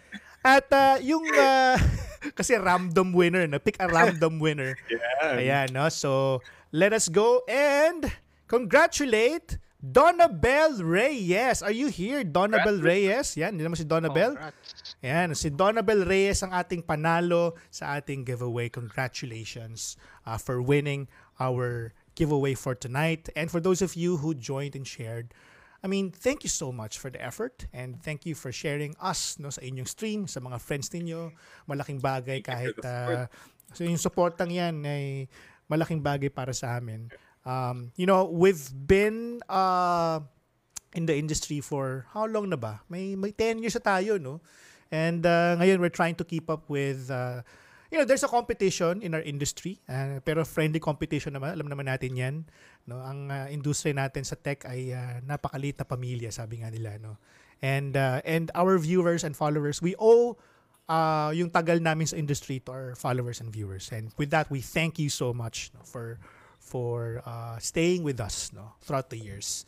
At 0.46 0.70
uh, 0.70 1.02
yung, 1.02 1.26
uh, 1.34 1.74
kasi 2.38 2.54
random 2.54 3.10
winner, 3.10 3.50
no? 3.50 3.58
Pick 3.58 3.82
a 3.82 3.90
random 3.90 4.38
winner. 4.38 4.78
yeah. 4.86 5.34
Ayan, 5.34 5.74
no? 5.74 5.90
So, 5.90 6.38
let 6.70 6.94
us 6.94 7.10
go 7.10 7.42
and 7.50 8.06
congratulate 8.46 9.58
Donabel 9.82 10.86
Reyes. 10.86 11.66
Are 11.66 11.74
you 11.74 11.90
here, 11.90 12.22
Donabel 12.22 12.78
Reyes? 12.78 13.34
Yan, 13.34 13.58
hindi 13.58 13.66
naman 13.66 13.78
si 13.78 13.86
Donabel. 13.90 14.38
Congrats. 14.38 14.94
Yan, 15.02 15.34
si 15.34 15.50
Donabel 15.50 16.06
Reyes 16.06 16.46
ang 16.46 16.54
ating 16.54 16.86
panalo 16.86 17.58
sa 17.68 17.98
ating 17.98 18.22
giveaway. 18.22 18.70
Congratulations 18.70 19.98
uh, 20.22 20.38
for 20.38 20.62
winning 20.62 21.10
our 21.42 21.90
giveaway 22.14 22.54
for 22.54 22.78
tonight. 22.78 23.28
And 23.34 23.50
for 23.50 23.58
those 23.58 23.82
of 23.82 23.98
you 23.98 24.22
who 24.22 24.32
joined 24.32 24.78
and 24.78 24.86
shared, 24.86 25.34
I 25.86 25.88
mean, 25.88 26.10
thank 26.10 26.42
you 26.42 26.50
so 26.50 26.74
much 26.74 26.98
for 26.98 27.14
the 27.14 27.22
effort 27.22 27.70
and 27.70 27.94
thank 28.02 28.26
you 28.26 28.34
for 28.34 28.50
sharing 28.50 28.98
us 28.98 29.38
no 29.38 29.54
sa 29.54 29.62
inyong 29.62 29.86
stream, 29.86 30.26
sa 30.26 30.42
mga 30.42 30.58
friends 30.58 30.90
ninyo. 30.90 31.30
Malaking 31.70 32.02
bagay 32.02 32.42
kahit 32.42 32.74
uh, 32.82 33.30
so 33.70 33.86
yung 33.86 33.94
supportang 33.94 34.50
yan 34.50 34.82
ay 34.82 35.30
malaking 35.70 36.02
bagay 36.02 36.26
para 36.26 36.50
sa 36.50 36.82
amin. 36.82 37.06
Um, 37.46 37.94
you 37.94 38.02
know, 38.02 38.26
we've 38.26 38.66
been 38.74 39.38
uh, 39.46 40.26
in 40.90 41.06
the 41.06 41.14
industry 41.14 41.62
for 41.62 42.10
how 42.10 42.26
long 42.26 42.50
na 42.50 42.58
ba? 42.58 42.82
May 42.90 43.14
may 43.14 43.30
10 43.30 43.62
years 43.62 43.78
na 43.78 43.86
tayo, 43.86 44.18
no? 44.18 44.42
And 44.90 45.22
uh, 45.22 45.54
ngayon 45.54 45.78
we're 45.78 45.94
trying 45.94 46.18
to 46.18 46.26
keep 46.26 46.50
up 46.50 46.66
with 46.66 47.14
uh, 47.14 47.46
you 47.90 47.98
know, 47.98 48.06
there's 48.06 48.24
a 48.24 48.30
competition 48.30 49.02
in 49.02 49.14
our 49.14 49.22
industry, 49.22 49.78
uh, 49.88 50.18
pero 50.24 50.42
friendly 50.44 50.82
competition 50.82 51.34
naman, 51.34 51.54
alam 51.54 51.68
naman 51.70 51.86
natin 51.86 52.18
'yan, 52.18 52.36
no? 52.86 52.98
Ang 53.02 53.30
uh, 53.30 53.46
industry 53.50 53.94
natin 53.94 54.26
sa 54.26 54.34
tech 54.34 54.66
ay 54.66 54.90
uh, 54.90 55.22
napakaliit 55.22 55.78
na 55.78 55.86
pamilya, 55.86 56.30
sabi 56.34 56.62
nga 56.62 56.70
nila, 56.70 56.98
no? 56.98 57.18
And 57.62 57.96
uh, 57.96 58.20
and 58.26 58.50
our 58.52 58.76
viewers 58.76 59.24
and 59.24 59.32
followers, 59.32 59.80
we 59.80 59.96
owe 59.96 60.36
uh, 60.88 61.30
yung 61.32 61.50
tagal 61.50 61.80
namin 61.80 62.06
sa 62.06 62.16
industry 62.16 62.60
to 62.66 62.70
our 62.72 62.88
followers 62.94 63.40
and 63.40 63.48
viewers. 63.48 63.90
And 63.94 64.12
with 64.18 64.30
that, 64.30 64.50
we 64.50 64.60
thank 64.60 64.98
you 64.98 65.08
so 65.08 65.32
much 65.32 65.70
no, 65.72 65.80
for 65.86 66.18
for 66.58 67.22
uh, 67.24 67.58
staying 67.62 68.02
with 68.02 68.18
us 68.18 68.50
no, 68.52 68.74
throughout 68.82 69.08
the 69.10 69.18
years. 69.18 69.64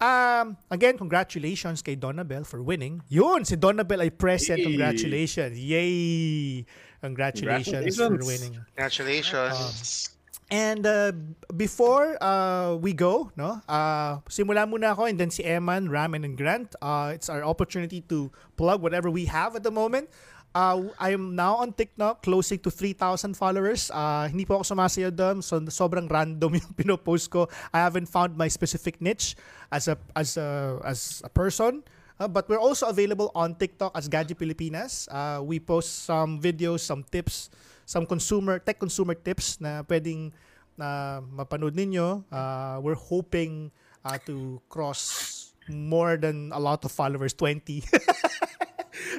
Um, 0.00 0.56
again, 0.72 0.96
congratulations 0.96 1.84
kay 1.84 1.92
Donabel 1.92 2.48
for 2.48 2.64
winning. 2.64 3.04
Yun, 3.12 3.44
si 3.44 3.60
Donabel 3.60 4.00
ay 4.00 4.08
present. 4.08 4.56
Yay! 4.56 4.64
Congratulations. 4.64 5.54
Yay! 5.60 6.64
Congratulations, 7.00 7.96
for 7.96 8.08
Congratulations. 8.08 8.26
winning. 8.26 8.54
Congratulations. 8.76 10.10
And 10.50 10.82
uh, 10.82 11.12
before 11.54 12.18
uh, 12.18 12.74
we 12.74 12.92
go, 12.92 13.30
no, 13.38 13.62
uh, 13.70 14.18
simula 14.26 14.66
muna 14.66 14.98
ako 14.98 15.06
and 15.06 15.14
then 15.14 15.30
si 15.30 15.46
Eman, 15.46 15.86
Ramen, 15.86 16.26
and 16.26 16.34
Grant. 16.34 16.74
Uh, 16.82 17.12
it's 17.14 17.30
our 17.30 17.46
opportunity 17.46 18.02
to 18.10 18.34
plug 18.58 18.82
whatever 18.82 19.08
we 19.08 19.30
have 19.30 19.54
at 19.54 19.62
the 19.62 19.70
moment. 19.70 20.10
Uh, 20.50 20.90
I 20.98 21.14
am 21.14 21.38
now 21.38 21.62
on 21.62 21.70
TikTok, 21.72 22.26
closing 22.26 22.58
to 22.66 22.70
3,000 22.74 23.38
followers. 23.38 23.94
Uh, 23.94 24.26
hindi 24.26 24.42
po 24.42 24.58
ako 24.58 24.74
sumasayaw 24.74 25.14
doon, 25.14 25.38
so 25.38 25.62
sobrang 25.70 26.10
random 26.10 26.50
yung 26.58 26.74
pinopost 26.74 27.30
ko. 27.30 27.46
I 27.70 27.86
haven't 27.86 28.10
found 28.10 28.34
my 28.34 28.50
specific 28.50 28.98
niche 28.98 29.38
as 29.70 29.86
a 29.86 29.94
as 30.18 30.34
a 30.34 30.82
as 30.82 31.22
a 31.22 31.30
person. 31.30 31.86
Uh, 32.20 32.28
but 32.28 32.44
we're 32.52 32.60
also 32.60 32.84
available 32.92 33.32
on 33.32 33.56
TikTok 33.56 33.96
as 33.96 34.04
Gadget 34.04 34.36
Pilipinas. 34.36 35.08
Uh, 35.08 35.40
we 35.40 35.56
post 35.56 36.04
some 36.04 36.36
videos, 36.36 36.84
some 36.84 37.00
tips, 37.08 37.48
some 37.88 38.04
consumer 38.04 38.60
tech 38.60 38.76
consumer 38.76 39.16
tips 39.16 39.56
na 39.56 39.80
pwedeng 39.88 40.28
na 40.76 41.24
mapanood 41.24 41.72
ninyo. 41.72 42.20
Uh, 42.28 42.76
we're 42.84 43.00
hoping 43.00 43.72
uh, 44.04 44.20
to 44.28 44.60
cross 44.68 45.56
more 45.64 46.20
than 46.20 46.52
a 46.52 46.60
lot 46.60 46.84
of 46.84 46.92
followers, 46.92 47.32
20. 47.32 47.88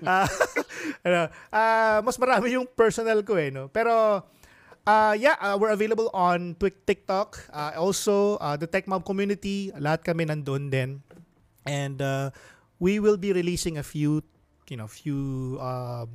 Ah, 0.05 0.29
ano, 1.05 1.21
ah, 1.49 1.97
mas 2.05 2.21
marami 2.21 2.53
yung 2.53 2.69
personal 2.69 3.25
ko 3.25 3.33
eh, 3.37 3.49
no? 3.49 3.65
Pero, 3.73 4.21
uh, 4.85 5.13
yeah, 5.17 5.37
uh, 5.41 5.57
we're 5.57 5.73
available 5.73 6.09
on 6.13 6.53
TikTok. 6.59 7.49
Uh, 7.49 7.73
also, 7.81 8.37
uh, 8.37 8.53
the 8.57 8.69
TechMob 8.69 9.01
community, 9.01 9.73
lahat 9.73 10.05
kami 10.05 10.29
nandun 10.29 10.69
din. 10.69 11.01
And 11.65 12.01
uh, 12.01 12.33
we 12.81 12.97
will 12.97 13.15
be 13.15 13.31
releasing 13.31 13.77
a 13.77 13.85
few, 13.85 14.25
you 14.67 14.75
know, 14.75 14.89
few 14.89 15.55
uh, 15.61 16.09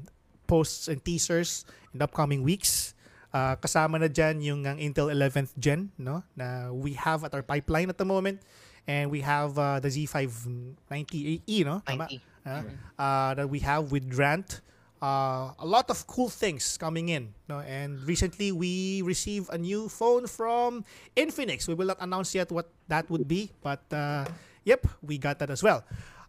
posts 0.51 0.91
and 0.91 0.99
teasers 1.07 1.65
in 1.95 2.03
the 2.03 2.05
upcoming 2.05 2.43
weeks. 2.43 2.93
Uh, 3.31 3.55
kasama 3.55 4.03
na 4.03 4.11
dyan 4.11 4.43
yung 4.43 4.67
ang 4.67 4.77
Intel 4.83 5.15
11th 5.15 5.55
Gen, 5.63 5.95
no? 5.97 6.27
Na 6.35 6.75
we 6.75 6.99
have 6.99 7.23
at 7.23 7.33
our 7.39 7.47
pipeline 7.47 7.89
at 7.89 7.97
the 7.97 8.05
moment. 8.05 8.43
And 8.87 9.11
we 9.11 9.23
have 9.23 9.55
uh, 9.59 9.79
the 9.79 9.89
Z590E, 9.89 11.65
no? 11.67 11.83
90. 11.87 12.23
uh, 12.47 12.63
uh, 12.99 13.35
that 13.35 13.49
we 13.51 13.59
have 13.61 13.91
with 13.91 14.11
Grant. 14.11 14.63
Uh, 15.03 15.53
a 15.59 15.67
lot 15.67 15.91
of 15.91 16.07
cool 16.07 16.31
things 16.31 16.79
coming 16.79 17.11
in. 17.11 17.35
No? 17.49 17.61
And 17.61 17.99
recently 18.07 18.51
we 18.51 19.03
received 19.03 19.51
a 19.53 19.59
new 19.59 19.89
phone 19.91 20.27
from 20.27 20.87
Infinix. 21.17 21.69
We 21.69 21.75
will 21.75 21.91
not 21.95 21.99
announce 22.01 22.35
yet 22.35 22.51
what 22.51 22.71
that 22.89 23.11
would 23.11 23.29
be, 23.29 23.51
but 23.63 23.83
uh, 23.93 24.25
yep, 24.65 24.87
we 25.03 25.19
got 25.19 25.39
that 25.41 25.51
as 25.51 25.63
well. 25.63 25.85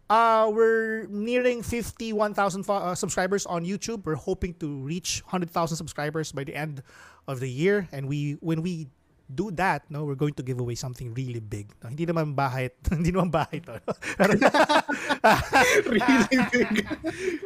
Uh, 0.08 0.48
we're 0.48 1.04
nearing 1.12 1.62
51,000 1.62 2.64
fo- 2.64 2.74
uh, 2.74 2.94
subscribers 2.94 3.44
on 3.44 3.64
YouTube. 3.64 4.04
We're 4.04 4.16
hoping 4.16 4.54
to 4.54 4.80
reach 4.80 5.20
100,000 5.28 5.76
subscribers 5.76 6.32
by 6.32 6.44
the 6.44 6.54
end 6.56 6.82
of 7.28 7.40
the 7.40 7.48
year. 7.48 7.88
And 7.92 8.08
we 8.08 8.40
when 8.40 8.62
we 8.64 8.88
do 9.28 9.50
that, 9.60 9.84
no, 9.92 10.04
we're 10.08 10.16
going 10.16 10.32
to 10.40 10.42
give 10.42 10.58
away 10.60 10.74
something 10.74 11.12
really 11.12 11.40
big. 11.44 11.68
No, 11.84 11.92
hindi 11.92 12.08
naman 12.08 12.32
bahay, 12.32 12.72
hindi 12.88 13.12
naman 13.12 13.28
bahay 13.28 13.60
to. 13.68 13.76
really 15.92 16.40
big. 16.56 16.88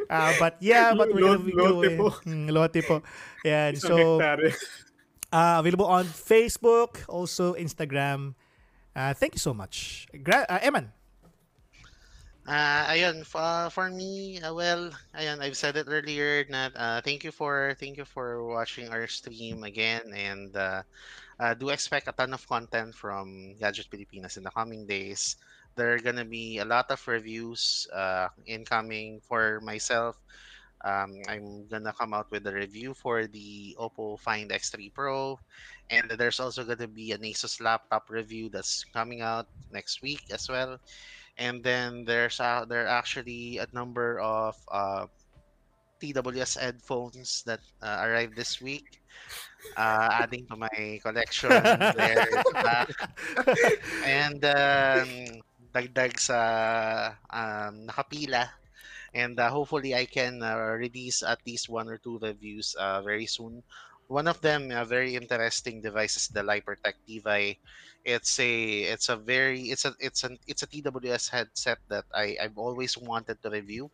Ah, 0.09 0.31
but 0.39 0.55
yeah, 0.63 0.95
but 0.95 1.11
we're 1.11 1.19
gonna 1.27 1.43
Lo- 1.43 1.43
be 1.43 1.51
lote 1.51 1.83
going. 1.91 1.97
po. 1.99 2.07
Mm, 2.23 2.47
lote 2.47 2.79
po. 2.87 3.03
Yan. 3.43 3.75
So, 3.75 4.23
uh, 4.23 5.59
available 5.59 5.91
on 5.91 6.05
Facebook, 6.07 7.03
also 7.11 7.53
Instagram. 7.59 8.35
Uh, 8.95 9.11
thank 9.13 9.35
you 9.35 9.43
so 9.43 9.51
much. 9.53 10.07
Gra- 10.23 10.47
uh, 10.47 10.63
Eman. 10.63 10.95
Uh, 12.43 12.83
ayun, 12.91 13.23
uh, 13.35 13.69
for 13.71 13.87
me, 13.89 14.35
uh, 14.43 14.53
well, 14.53 14.91
ayun, 15.15 15.39
I've 15.39 15.55
said 15.55 15.77
it 15.79 15.87
earlier 15.87 16.43
na 16.51 16.67
uh, 16.75 16.99
thank 16.99 17.23
you 17.23 17.31
for 17.31 17.71
thank 17.79 17.95
you 17.95 18.03
for 18.03 18.43
watching 18.43 18.91
our 18.91 19.07
stream 19.07 19.63
again 19.63 20.11
and 20.11 20.51
uh, 20.51 20.83
uh, 21.39 21.53
do 21.55 21.69
expect 21.71 22.11
a 22.11 22.11
ton 22.11 22.35
of 22.35 22.43
content 22.47 22.95
from 22.95 23.55
Gadget 23.55 23.87
Pilipinas 23.87 24.35
in 24.35 24.43
the 24.43 24.51
coming 24.51 24.83
days. 24.85 25.37
There 25.79 25.95
are 25.95 26.03
gonna 26.03 26.27
be 26.27 26.59
a 26.59 26.67
lot 26.67 26.91
of 26.91 26.99
reviews 27.07 27.87
uh, 27.95 28.27
incoming 28.45 29.21
for 29.23 29.61
myself. 29.63 30.19
Um, 30.83 31.23
I'm 31.31 31.67
gonna 31.71 31.95
come 31.95 32.13
out 32.13 32.27
with 32.29 32.43
a 32.47 32.51
review 32.53 32.93
for 32.93 33.23
the 33.25 33.71
Oppo 33.79 34.19
Find 34.19 34.51
X3 34.51 34.91
Pro, 34.91 35.39
and 35.89 36.11
there's 36.19 36.41
also 36.43 36.65
gonna 36.67 36.91
be 36.91 37.13
an 37.15 37.23
Asus 37.23 37.61
laptop 37.63 38.11
review 38.11 38.49
that's 38.51 38.83
coming 38.91 39.21
out 39.21 39.47
next 39.71 40.01
week 40.03 40.27
as 40.29 40.49
well 40.51 40.75
and 41.37 41.63
then 41.63 42.05
there's 42.05 42.39
uh, 42.39 42.65
there 42.65 42.85
are 42.85 42.93
actually 42.93 43.57
a 43.57 43.67
number 43.73 44.19
of 44.19 44.55
uh, 44.71 45.07
TWS 46.01 46.59
headphones 46.59 47.43
that 47.45 47.61
uh, 47.81 48.03
arrived 48.03 48.35
this 48.35 48.61
week, 48.61 49.01
uh, 49.77 50.09
adding 50.11 50.45
to 50.47 50.55
my 50.55 50.99
collection 51.01 51.49
there. 51.49 52.27
And 54.05 54.43
um, 54.43 55.09
dagdag 55.73 56.19
sa 56.19 56.39
um, 57.31 57.87
nakapila. 57.87 58.51
And 59.13 59.39
uh, 59.39 59.49
hopefully 59.49 59.93
I 59.93 60.05
can 60.05 60.41
uh, 60.41 60.57
release 60.75 61.21
at 61.21 61.39
least 61.45 61.69
one 61.69 61.87
or 61.87 61.97
two 61.97 62.17
reviews 62.19 62.75
uh, 62.75 63.01
very 63.01 63.25
soon. 63.29 63.61
One 64.13 64.29
of 64.29 64.37
them, 64.45 64.69
a 64.69 64.85
very 64.85 65.17
interesting 65.17 65.81
device 65.81 66.15
is 66.15 66.29
the 66.29 66.45
Lipertech 66.45 67.01
Devi 67.09 67.57
it's 68.03 68.39
a 68.39 68.83
it's 68.83 69.07
a 69.07 69.15
very 69.15 69.71
it's 69.71 69.85
a 69.85 69.95
it's 69.99 70.23
an 70.23 70.37
it's 70.47 70.63
a 70.63 70.67
TWS 70.67 71.31
headset 71.31 71.79
that 71.87 72.03
I 72.13 72.35
I've 72.41 72.57
always 72.57 72.97
wanted 72.97 73.41
to 73.41 73.49
review. 73.49 73.89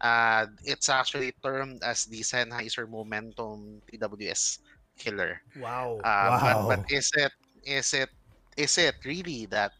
Uh, 0.00 0.46
it's 0.64 0.88
actually 0.88 1.32
termed 1.44 1.84
as 1.84 2.06
the 2.06 2.20
Sennheiser 2.20 2.88
Momentum 2.88 3.80
TWS 3.86 4.58
killer. 4.98 5.40
Wow. 5.60 6.00
Uh, 6.02 6.28
wow. 6.42 6.66
but, 6.68 6.82
but 6.82 6.90
is 6.90 7.12
it 7.14 7.32
is 7.64 7.94
it 7.94 8.08
is 8.56 8.78
it 8.78 8.96
really 9.04 9.46
that 9.46 9.72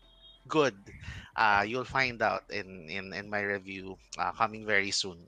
good? 0.47 0.77
Uh, 1.35 1.65
you'll 1.67 1.89
find 1.89 2.21
out 2.21 2.45
in 2.53 2.87
in 2.89 3.13
in 3.13 3.29
my 3.29 3.41
review 3.41 3.97
uh, 4.19 4.33
coming 4.33 4.67
very 4.67 4.93
soon. 4.93 5.19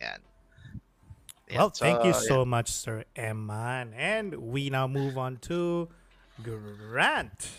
Yeah. 0.00 0.18
Yeah, 0.18 0.18
well, 1.52 1.70
thank 1.70 2.04
you 2.04 2.12
yeah. 2.12 2.28
so 2.28 2.44
much, 2.44 2.70
Sir 2.70 3.04
Eman. 3.16 3.92
And 3.96 4.34
we 4.52 4.70
now 4.70 4.86
move 4.86 5.18
on 5.18 5.36
to 5.48 5.88
Grant. 6.42 7.50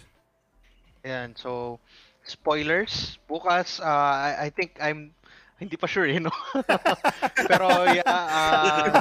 Ayan, 1.03 1.37
so 1.37 1.79
spoilers. 2.23 3.19
Bukas, 3.29 3.79
uh, 3.79 3.85
I, 3.85 4.45
I 4.45 4.49
think 4.49 4.77
I'm 4.81 5.13
hindi 5.59 5.77
pa 5.79 5.87
sure 5.87 6.05
eh, 6.05 6.19
no? 6.19 6.31
Pero 7.49 7.67
yeah, 7.87 8.03
uh, 8.11 8.91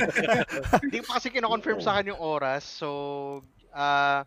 hindi 0.78 1.02
pa 1.02 1.18
kasi 1.18 1.30
kino-confirm 1.34 1.82
sa 1.82 1.98
akin 1.98 2.14
yung 2.14 2.22
oras. 2.22 2.62
So, 2.62 3.42
uh, 3.74 4.22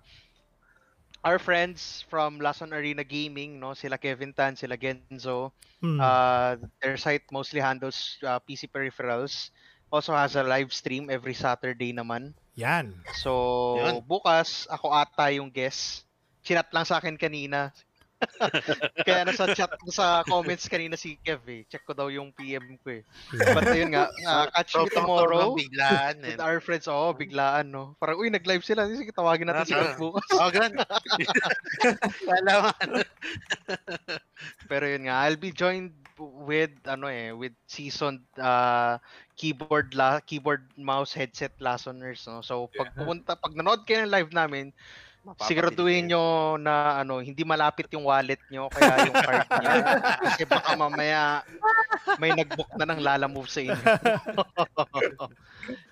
our 1.23 1.39
friends 1.39 2.03
from 2.11 2.39
Lason 2.43 2.75
Arena 2.75 3.07
Gaming, 3.07 3.59
no? 3.59 3.71
Sila 3.73 3.95
Kevin 3.95 4.35
Tan, 4.35 4.59
sila 4.59 4.75
Genzo. 4.75 5.55
Hmm. 5.79 6.01
Uh, 6.01 6.57
their 6.84 6.97
site 6.97 7.23
mostly 7.31 7.63
handles 7.63 8.19
uh, 8.27 8.39
PC 8.43 8.67
peripherals. 8.67 9.51
Also 9.88 10.11
has 10.11 10.35
a 10.35 10.43
live 10.43 10.76
stream 10.76 11.07
every 11.07 11.34
Saturday 11.34 11.95
naman. 11.95 12.35
Yan. 12.59 12.91
So, 13.22 13.31
Yun. 13.80 14.03
bukas, 14.03 14.68
ako 14.68 14.91
ata 14.91 15.31
yung 15.31 15.47
guest. 15.47 16.03
Chinat 16.43 16.68
lang 16.76 16.84
sa 16.84 16.99
akin 16.99 17.15
kanina. 17.15 17.72
Kaya 19.05 19.30
nasa 19.30 19.53
chat, 19.53 19.69
sa 19.93 20.26
comments 20.26 20.65
kanina 20.65 20.97
si 20.97 21.22
Kev 21.22 21.45
eh. 21.45 21.61
Check 21.69 21.85
ko 21.85 21.93
daw 21.93 22.09
yung 22.09 22.34
PM 22.34 22.73
ko 22.81 22.97
eh. 22.97 23.05
But 23.30 23.69
ayun 23.69 23.93
nga, 23.93 24.09
uh, 24.09 24.49
catch 24.49 24.73
me 24.73 24.89
tomorrow 24.89 25.53
biglaan. 25.53 26.26
with 26.26 26.34
and- 26.34 26.41
our 26.41 26.57
friends. 26.57 26.89
Oo, 26.89 27.14
biglaan 27.14 27.69
no. 27.69 27.93
Parang, 28.01 28.18
uy, 28.18 28.34
nag-live 28.34 28.65
sila. 28.65 28.89
Sige, 28.89 29.14
tawagin 29.14 29.45
natin 29.53 29.69
si 29.69 29.73
Ah, 29.77 29.93
Kev 29.93 30.01
bukas. 30.01 30.26
Oh, 30.34 30.49
ganun. 30.49 30.81
Alaman. 32.41 32.89
Pero 34.65 34.85
yun 34.89 35.05
nga, 35.05 35.15
I'll 35.22 35.38
be 35.38 35.53
joined 35.53 35.93
with 36.19 36.73
ano 36.89 37.07
eh, 37.07 37.31
with 37.31 37.53
seasoned 37.69 38.26
uh, 38.38 38.98
keyboard 39.38 39.94
la 39.94 40.19
keyboard 40.22 40.65
mouse 40.77 41.14
headset 41.14 41.53
listeners 41.61 42.26
no. 42.26 42.41
So 42.41 42.69
pag 42.73 42.94
pumunta 42.98 43.38
pag 43.38 43.53
nanood 43.53 43.85
kayo 43.85 44.06
ng 44.06 44.14
live 44.14 44.34
namin, 44.34 44.73
siguraduhin 45.44 46.07
nyo 46.07 46.56
na 46.56 47.03
ano, 47.03 47.19
hindi 47.19 47.44
malapit 47.44 47.91
yung 47.91 48.07
wallet 48.07 48.39
nyo 48.48 48.72
kaya 48.72 49.11
yung 49.11 49.18
card 49.18 49.48
nyo. 49.60 49.72
Kasi 50.31 50.44
baka 50.48 50.72
mamaya 50.80 51.44
may 52.22 52.31
nag-book 52.31 52.72
na 52.80 52.88
ng 52.88 53.03
Lala 53.03 53.27
Move 53.27 53.52
sa 53.52 53.60
inyo. 53.60 53.76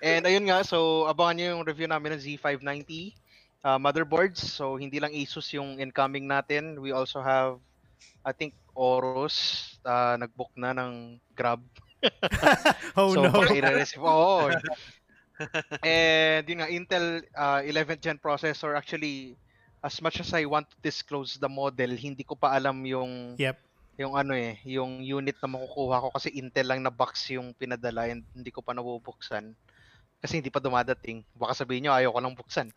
And 0.06 0.23
ayun 0.23 0.47
nga, 0.47 0.64
so 0.64 1.10
abangan 1.11 1.35
nyo 1.35 1.45
yung 1.57 1.64
review 1.68 1.88
namin 1.91 2.15
ng 2.15 2.23
Z590 2.23 3.11
uh, 3.65 3.80
motherboards. 3.81 4.39
So 4.39 4.80
hindi 4.80 5.03
lang 5.03 5.11
Asus 5.11 5.52
yung 5.52 5.84
incoming 5.84 6.30
natin. 6.30 6.80
We 6.80 6.95
also 6.95 7.19
have 7.19 7.60
I 8.23 8.31
think 8.31 8.56
Oros 8.76 9.35
uh, 9.88 10.19
nag-book 10.19 10.52
na 10.60 10.76
ng 10.76 11.18
Grab. 11.34 11.64
Oh 12.99 13.18
so, 13.18 13.26
no. 13.26 13.34
baka 13.34 13.57
i-receive. 13.57 14.03
Oo. 14.03 14.47
And 15.84 16.45
yun 16.47 16.61
nga, 16.61 16.69
Intel 16.69 17.26
uh, 17.34 17.60
11th 17.65 17.99
gen 17.99 18.19
processor. 18.22 18.77
Actually, 18.77 19.35
as 19.84 19.99
much 19.99 20.22
as 20.22 20.31
I 20.31 20.45
want 20.45 20.69
to 20.69 20.77
disclose 20.85 21.35
the 21.41 21.49
model, 21.49 21.91
hindi 21.97 22.22
ko 22.23 22.38
pa 22.38 22.53
alam 22.56 22.85
yung 22.85 23.35
Yep. 23.41 23.57
yung 23.95 24.14
ano 24.15 24.35
eh, 24.35 24.60
yung 24.68 24.99
unit 24.99 25.39
na 25.39 25.49
makukuha 25.56 26.03
ko 26.03 26.07
kasi 26.11 26.30
Intel 26.35 26.68
lang 26.68 26.84
na 26.84 26.91
box 26.91 27.31
yung 27.31 27.56
pinadala 27.56 28.11
and 28.11 28.23
hindi 28.35 28.52
ko 28.52 28.60
pa 28.60 28.76
nabubuksan. 28.76 29.56
Kasi 30.21 30.41
hindi 30.41 30.49
pa 30.49 30.63
dumadating. 30.63 31.21
Baka 31.37 31.53
sabihin 31.53 31.85
nyo, 31.85 31.93
ayaw 31.93 32.09
ko 32.15 32.19
lang 32.21 32.33
buksan. 32.33 32.67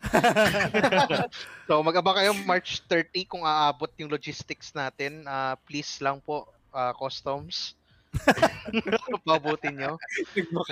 so 1.69 1.81
mag-aba 1.81 2.20
kayo 2.20 2.36
March 2.44 2.85
30 2.90 3.24
kung 3.24 3.43
aabot 3.47 3.89
yung 3.97 4.12
logistics 4.12 4.77
natin. 4.77 5.24
Uh, 5.24 5.56
please 5.65 5.97
lang 6.05 6.20
po, 6.20 6.44
uh, 6.77 6.93
customs. 6.93 7.78
Pabutin 9.28 9.81
nyo. 9.81 10.01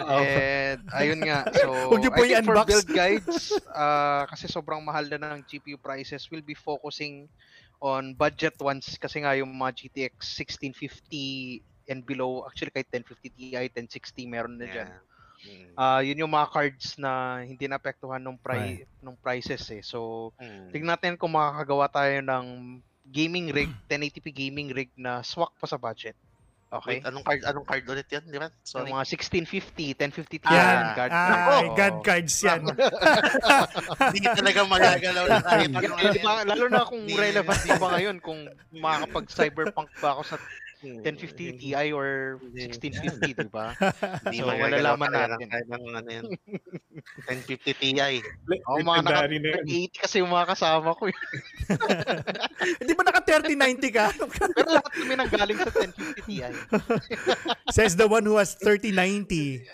And 0.05 0.81
ayun 0.93 1.21
nga. 1.25 1.49
So, 1.65 1.93
Huwag 1.93 2.01
niyo 2.01 2.13
po 2.13 2.25
I 2.25 2.29
think 2.37 2.49
for 2.49 2.57
build 2.65 2.89
guides, 2.89 3.57
uh, 3.73 4.25
kasi 4.29 4.49
sobrang 4.49 4.81
mahal 4.85 5.09
na 5.09 5.37
ng 5.37 5.45
GPU 5.45 5.81
prices, 5.81 6.29
we'll 6.29 6.45
be 6.45 6.57
focusing 6.57 7.29
on 7.81 8.17
budget 8.17 8.57
ones 8.61 8.97
kasi 8.97 9.21
nga 9.21 9.37
yung 9.37 9.53
mga 9.53 9.85
GTX 9.85 10.17
1650 10.73 11.93
and 11.93 12.01
below, 12.09 12.45
actually 12.49 12.73
kahit 12.73 12.89
1050 12.89 13.37
Ti, 13.37 13.45
1060 13.73 14.27
meron 14.33 14.57
na 14.59 14.67
dyan. 14.67 14.89
Yeah. 14.91 15.16
Mm. 15.37 15.73
Ah, 15.77 16.01
yun 16.01 16.25
yung 16.25 16.33
mga 16.33 16.49
cards 16.49 16.97
na 16.97 17.43
hindi 17.45 17.69
naapektuhan 17.69 18.19
nung 18.19 18.41
pri 18.41 18.89
nung 18.99 19.19
prices 19.21 19.63
eh. 19.69 19.85
So, 19.85 20.31
Mm. 20.41 20.73
tignan 20.73 20.93
natin 20.97 21.21
kung 21.21 21.37
makakagawa 21.37 21.93
tayo 21.93 22.17
ng 22.25 22.47
gaming 23.05 23.53
rig, 23.53 23.69
1080p 23.93 24.33
gaming 24.33 24.73
rig 24.73 24.91
na 24.97 25.21
swak 25.21 25.53
pa 25.61 25.69
sa 25.69 25.77
budget. 25.77 26.17
Okay? 26.67 26.99
Wait, 26.99 27.07
anong 27.07 27.23
card 27.23 27.47
anong 27.47 27.63
card 27.63 27.87
ulit 27.87 28.11
'yan, 28.11 28.27
di 28.27 28.43
ba? 28.43 28.51
Sorry. 28.67 28.91
Yung 28.91 28.99
mga 28.99 29.07
1650, 29.07 29.95
1050 29.95 30.43
Ti 30.43 30.49
Yan. 30.51 30.59
yan, 30.59 30.87
card. 30.99 31.11
Ay, 31.15 31.31
Oo. 31.63 31.77
God 31.79 31.97
cards 32.03 32.37
yan. 32.43 32.63
Hindi 34.11 34.29
talaga 34.35 34.61
magagalaw 34.67 35.25
ng 35.31 35.45
kahit 35.47 35.71
Di- 35.71 35.79
anong 35.79 36.01
di 36.11 36.21
ba, 36.21 36.33
lalo 36.43 36.65
na 36.67 36.83
kung 36.83 37.07
relevant 37.07 37.61
pa 37.63 37.77
ba 37.79 37.89
ngayon 37.95 38.17
kung 38.19 38.41
makakapag 38.75 39.27
cyberpunk 39.31 39.91
ba 40.03 40.19
ako 40.19 40.23
sa. 40.27 40.37
1050 41.03 41.59
Ti 41.59 41.69
or 41.91 42.39
1650, 42.55 43.35
di 43.35 43.49
ba? 43.51 43.75
Hindi 44.29 44.39
So, 44.39 44.51
malalaman 44.53 45.11
natin. 45.11 45.47
ng 45.67 45.85
ano 45.95 46.09
yan. 46.11 46.25
1050 47.27 47.75
Ti. 47.77 47.91
Oo, 48.67 48.79
mga 48.81 49.01
naka 49.03 49.27
Legendary 49.27 49.39
na 49.43 49.49
yun. 49.59 49.91
80 49.91 50.03
kasi 50.03 50.15
yung 50.21 50.31
mga 50.31 50.47
kasama 50.53 50.95
ko. 50.95 51.03
eh. 51.11 51.17
Hindi 52.81 52.93
ba 52.95 53.03
naka 53.03 53.21
3090 53.25 53.91
ka? 53.91 54.07
Pero 54.57 54.69
lahat 54.71 54.93
kami 54.93 55.13
nang 55.15 55.31
galing 55.31 55.59
sa 55.59 55.71
1050 55.71 56.29
Ti. 56.29 56.37
Says 57.71 57.95
the 57.95 58.07
one 58.07 58.23
who 58.23 58.39
has 58.39 58.55
3090. 58.59 59.67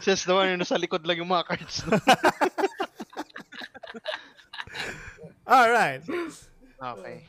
Says 0.00 0.24
the 0.24 0.34
one 0.34 0.48
yung 0.48 0.60
nasa 0.60 0.76
likod 0.76 1.04
lang 1.04 1.20
yung 1.20 1.30
mga 1.30 1.44
cards. 1.46 1.84
no? 1.84 1.96
All 5.46 5.68
right. 5.70 6.00
Okay. 6.82 7.22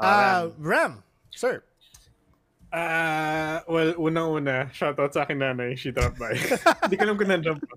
Uh, 0.00 0.48
Ram, 0.58 1.02
sir. 1.30 1.62
Ah, 2.70 3.66
well, 3.66 3.98
unang-una, 3.98 4.70
shoutout 4.70 5.10
sa 5.10 5.26
akin 5.26 5.42
nanay, 5.42 5.74
she 5.74 5.90
dropped 5.90 6.22
by. 6.22 6.38
Hindi 6.86 6.94
ko 6.96 7.02
alam 7.02 7.16
kung 7.18 7.30
nandiyan 7.34 7.58
pa. 7.58 7.74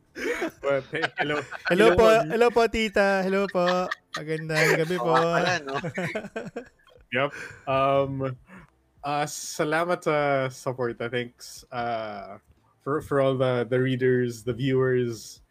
But 0.61 0.85
hey, 0.93 1.01
hello. 1.17 1.41
Hello 1.65 1.87
po, 1.97 2.05
ma'am. 2.05 2.29
hello 2.29 2.47
po 2.53 2.61
tita. 2.69 3.25
Hello 3.25 3.49
po. 3.49 3.89
Magandang 4.13 4.69
gabi 4.85 4.97
po. 5.01 5.09
Oo, 5.17 5.33
pala, 5.33 5.53
no? 5.65 5.75
Yep. 7.13 7.29
Um, 7.69 8.33
uh, 9.05 9.25
salamat 9.29 10.01
sa 10.01 10.49
support. 10.49 10.97
uh, 11.01 11.09
Thanks 11.09 11.61
uh, 11.69 12.37
for, 12.81 13.01
for 13.01 13.21
all 13.21 13.37
the, 13.37 13.65
the 13.69 13.77
readers, 13.77 14.41
the 14.41 14.53
viewers, 14.53 15.41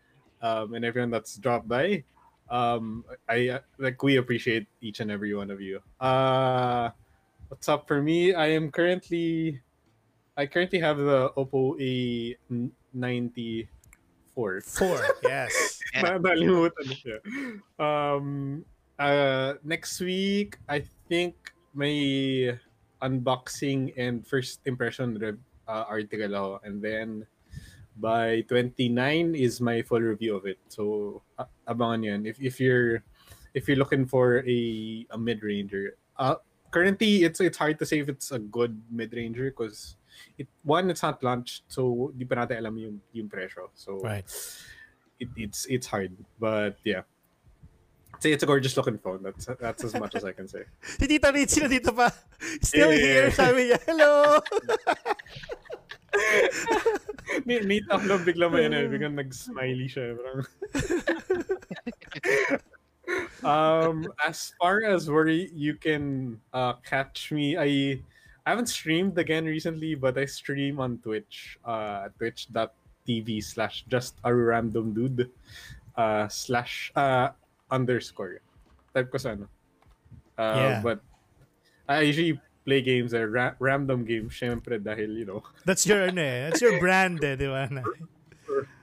um, 0.42 0.74
and 0.74 0.82
everyone 0.86 1.10
that's 1.10 1.38
dropped 1.38 1.66
by. 1.70 2.02
Um, 2.50 3.04
I 3.28 3.48
uh, 3.48 3.60
like 3.78 4.02
we 4.02 4.16
appreciate 4.16 4.66
each 4.80 5.00
and 5.00 5.10
every 5.10 5.34
one 5.34 5.50
of 5.50 5.60
you. 5.60 5.80
Uh, 6.00 6.90
what's 7.48 7.68
up 7.68 7.88
for 7.88 8.02
me? 8.02 8.34
I 8.34 8.52
am 8.52 8.70
currently, 8.70 9.60
I 10.36 10.46
currently 10.46 10.78
have 10.80 10.98
the 10.98 11.30
Oppo 11.36 11.76
A94. 12.94 13.68
Four. 14.64 15.00
Yes. 15.22 15.78
Yeah. 15.92 16.16
Na- 16.16 16.24
Nalimutan 16.24 16.88
na 16.88 16.96
siya. 16.96 17.18
Um, 17.76 18.64
uh, 18.96 19.60
next 19.60 20.00
week, 20.00 20.56
I 20.64 20.80
think 21.04 21.36
may 21.76 22.56
unboxing 23.04 23.92
and 24.00 24.24
first 24.24 24.64
impression 24.64 25.20
rev- 25.20 25.36
uh, 25.68 25.84
article 25.84 26.32
ako. 26.32 26.64
And 26.64 26.80
then, 26.80 27.28
by 27.96 28.42
29 28.48 29.34
is 29.34 29.60
my 29.60 29.82
full 29.82 30.00
review 30.00 30.36
of 30.36 30.46
it. 30.46 30.58
So, 30.68 31.22
abangan 31.68 32.04
yan. 32.04 32.20
If, 32.26 32.40
if 32.40 32.60
you're 32.60 33.02
if 33.54 33.68
you're 33.68 33.76
looking 33.76 34.06
for 34.06 34.40
a, 34.48 35.06
a 35.10 35.18
mid-ranger, 35.18 35.96
uh, 36.16 36.36
currently, 36.70 37.24
it's 37.24 37.40
it's 37.40 37.58
hard 37.58 37.78
to 37.78 37.86
say 37.86 38.00
if 38.00 38.08
it's 38.08 38.32
a 38.32 38.38
good 38.40 38.80
mid-ranger 38.90 39.50
because 39.52 39.96
it 40.38 40.48
one, 40.64 40.88
it's 40.88 41.02
not 41.02 41.22
launched, 41.22 41.64
so 41.68 42.12
di 42.16 42.24
pa 42.24 42.36
natin 42.40 42.58
alam 42.64 42.76
yung, 42.78 42.96
yung 43.12 43.28
presyo. 43.28 43.68
So, 43.74 44.00
Right. 44.00 44.24
it, 45.20 45.28
it's 45.36 45.66
it's 45.68 45.86
hard, 45.86 46.16
but 46.40 46.76
yeah. 46.84 47.02
Say 48.22 48.30
it's 48.30 48.44
a 48.44 48.46
gorgeous 48.46 48.76
looking 48.76 48.98
phone. 49.02 49.18
That's 49.20 49.50
that's 49.58 49.82
as 49.82 49.98
much 49.98 50.14
as 50.14 50.22
I 50.22 50.30
can 50.30 50.46
say. 50.46 50.62
Si 50.80 51.10
Tita 51.10 51.32
Ritzy 51.34 51.58
na 51.58 51.66
dito 51.68 51.90
pa. 51.90 52.06
Still 52.62 52.94
Yeah. 52.94 53.02
here, 53.02 53.28
sabi 53.34 53.60
niya. 53.66 53.78
Hello! 53.82 54.38
Ni 57.46 57.58
Nate 57.60 57.88
ako 57.90 58.18
bigla 58.22 58.50
may 58.52 58.68
ano, 58.68 58.84
biglang 58.92 59.16
nag-smiley 59.16 59.88
siya. 59.88 60.14
Parang... 60.18 60.44
um, 63.44 63.96
as 64.20 64.52
far 64.60 64.84
as 64.84 65.08
where 65.08 65.28
you 65.28 65.74
can 65.74 66.36
uh, 66.52 66.74
catch 66.84 67.32
me, 67.32 67.56
I 67.56 68.00
I 68.44 68.50
haven't 68.50 68.68
streamed 68.68 69.16
again 69.18 69.46
recently, 69.46 69.94
but 69.94 70.18
I 70.18 70.26
stream 70.26 70.82
on 70.82 70.98
Twitch, 70.98 71.58
uh, 71.64 72.10
twitch.tv 72.18 73.42
slash 73.42 73.86
just 73.86 74.18
a 74.24 74.34
random 74.34 74.92
dude 74.92 75.30
uh, 75.96 76.26
slash 76.26 76.90
uh, 76.96 77.30
underscore. 77.70 78.42
Type 78.94 79.10
ko 79.10 79.18
sa 79.18 79.38
ano. 79.38 79.46
Uh, 80.34 80.56
Yeah. 80.58 80.80
But 80.82 81.00
I 81.86 82.02
usually 82.02 82.40
play 82.62 82.80
games, 82.80 83.12
uh, 83.12 83.26
ra- 83.26 83.54
random 83.58 84.04
games, 84.06 84.34
syempre 84.34 84.78
dahil, 84.78 85.10
you 85.18 85.26
know, 85.26 85.42
That's 85.68 85.86
your, 85.86 86.08
ano 86.08 86.22
eh. 86.22 86.48
That's 86.48 86.62
your 86.62 86.78
brand 86.78 87.18
eh, 87.24 87.34
di 87.34 87.46
ba? 87.50 87.66
Na- 87.70 87.86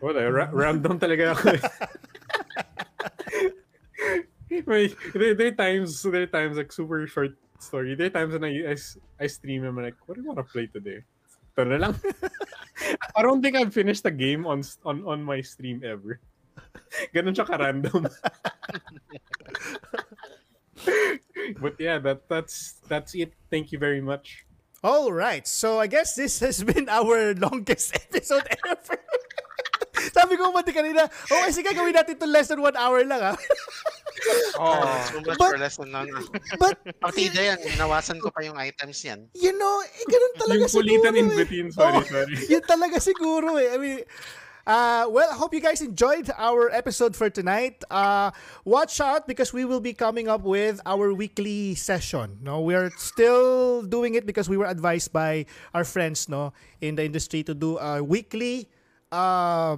Wala, 0.01 0.25
ra- 0.27 0.51
random 0.51 0.99
talaga 0.99 1.35
ako. 1.37 1.55
eh. 1.55 1.63
May, 4.65 4.89
there, 5.13 5.35
there 5.37 5.53
times, 5.53 6.01
there 6.01 6.25
times 6.25 6.57
like 6.57 6.71
super 6.73 7.05
short 7.05 7.37
story. 7.61 7.93
There 7.93 8.09
times 8.09 8.33
when 8.33 8.43
I, 8.43 8.73
I, 9.21 9.27
stream 9.27 9.61
and 9.63 9.77
I'm 9.77 9.83
like, 9.83 9.95
what 10.05 10.15
do 10.17 10.21
you 10.21 10.27
want 10.27 10.41
to 10.41 10.47
play 10.49 10.65
today? 10.65 11.05
Ito 11.53 11.63
na 11.69 11.77
lang. 11.77 11.93
I 13.15 13.21
don't 13.21 13.41
think 13.43 13.55
I've 13.55 13.73
finished 13.73 14.05
a 14.07 14.11
game 14.15 14.47
on 14.47 14.63
on 14.87 15.03
on 15.05 15.19
my 15.21 15.43
stream 15.45 15.83
ever. 15.85 16.17
Ganun 17.13 17.35
siya 17.35 17.45
ka-random. 17.45 18.07
but 21.63 21.75
yeah, 21.79 21.99
that 21.99 22.27
that's 22.27 22.79
that's 22.87 23.15
it. 23.15 23.33
Thank 23.49 23.71
you 23.71 23.79
very 23.79 24.01
much. 24.01 24.45
All 24.83 25.11
right. 25.11 25.43
So 25.47 25.79
I 25.79 25.87
guess 25.87 26.15
this 26.15 26.39
has 26.39 26.63
been 26.69 26.87
our 26.87 27.35
longest 27.35 27.95
episode 27.99 28.47
ever. 28.63 28.97
Sabi 30.15 30.39
ko 30.39 30.55
mati 30.55 30.71
kanina, 30.71 31.11
okay, 31.27 31.51
sige, 31.51 31.75
gawin 31.75 31.91
natin 31.91 32.15
to 32.15 32.23
less 32.23 32.47
than 32.47 32.63
one 32.63 32.75
hour 32.79 33.03
lang 33.03 33.19
ah. 33.19 33.37
Oh. 34.55 34.79
So 35.11 35.19
much 35.23 35.35
But- 35.35 35.51
for 35.51 35.59
less 35.59 35.75
than 35.75 35.91
lang. 35.91 36.07
But, 36.55 36.79
Partida 37.03 37.43
yan. 37.43 37.59
Nawasan 37.75 38.23
ko 38.23 38.31
pa 38.31 38.39
yung 38.43 38.55
items 38.55 39.03
yan. 39.03 39.27
you 39.35 39.51
know, 39.59 39.83
eh, 39.83 40.03
ganun 40.07 40.33
talaga 40.39 40.63
Yung 40.63 40.71
siguro 40.71 40.87
kulitan 40.87 41.13
in 41.19 41.27
eh. 41.27 41.35
between, 41.35 41.67
sorry, 41.75 41.99
Oo, 41.99 42.07
sorry. 42.07 42.35
Yun 42.47 42.63
talaga 42.63 42.95
siguro 43.03 43.59
eh. 43.59 43.75
I 43.75 43.77
mean, 43.79 43.99
uh, 44.69 45.09
well, 45.09 45.25
I 45.31 45.33
hope 45.33 45.51
you 45.51 45.59
guys 45.59 45.81
enjoyed 45.81 46.29
our 46.37 46.69
episode 46.69 47.15
for 47.15 47.27
tonight. 47.27 47.81
Uh, 47.89 48.29
watch 48.65 49.01
out 49.01 49.25
because 49.27 49.51
we 49.51 49.65
will 49.65 49.81
be 49.81 49.97
coming 49.97 50.27
up 50.29 50.45
with 50.45 50.79
our 50.85 51.11
weekly 51.11 51.73
session. 51.73 52.37
No, 52.43 52.61
we 52.61 52.75
are 52.75 52.91
still 52.93 53.81
doing 53.81 54.13
it 54.13 54.27
because 54.27 54.47
we 54.47 54.57
were 54.57 54.69
advised 54.69 55.11
by 55.11 55.47
our 55.73 55.83
friends, 55.83 56.29
no, 56.29 56.53
in 56.81 56.93
the 56.93 57.03
industry 57.03 57.41
to 57.49 57.55
do 57.55 57.79
a 57.79 58.03
weekly 58.03 58.69
uh, 59.11 59.77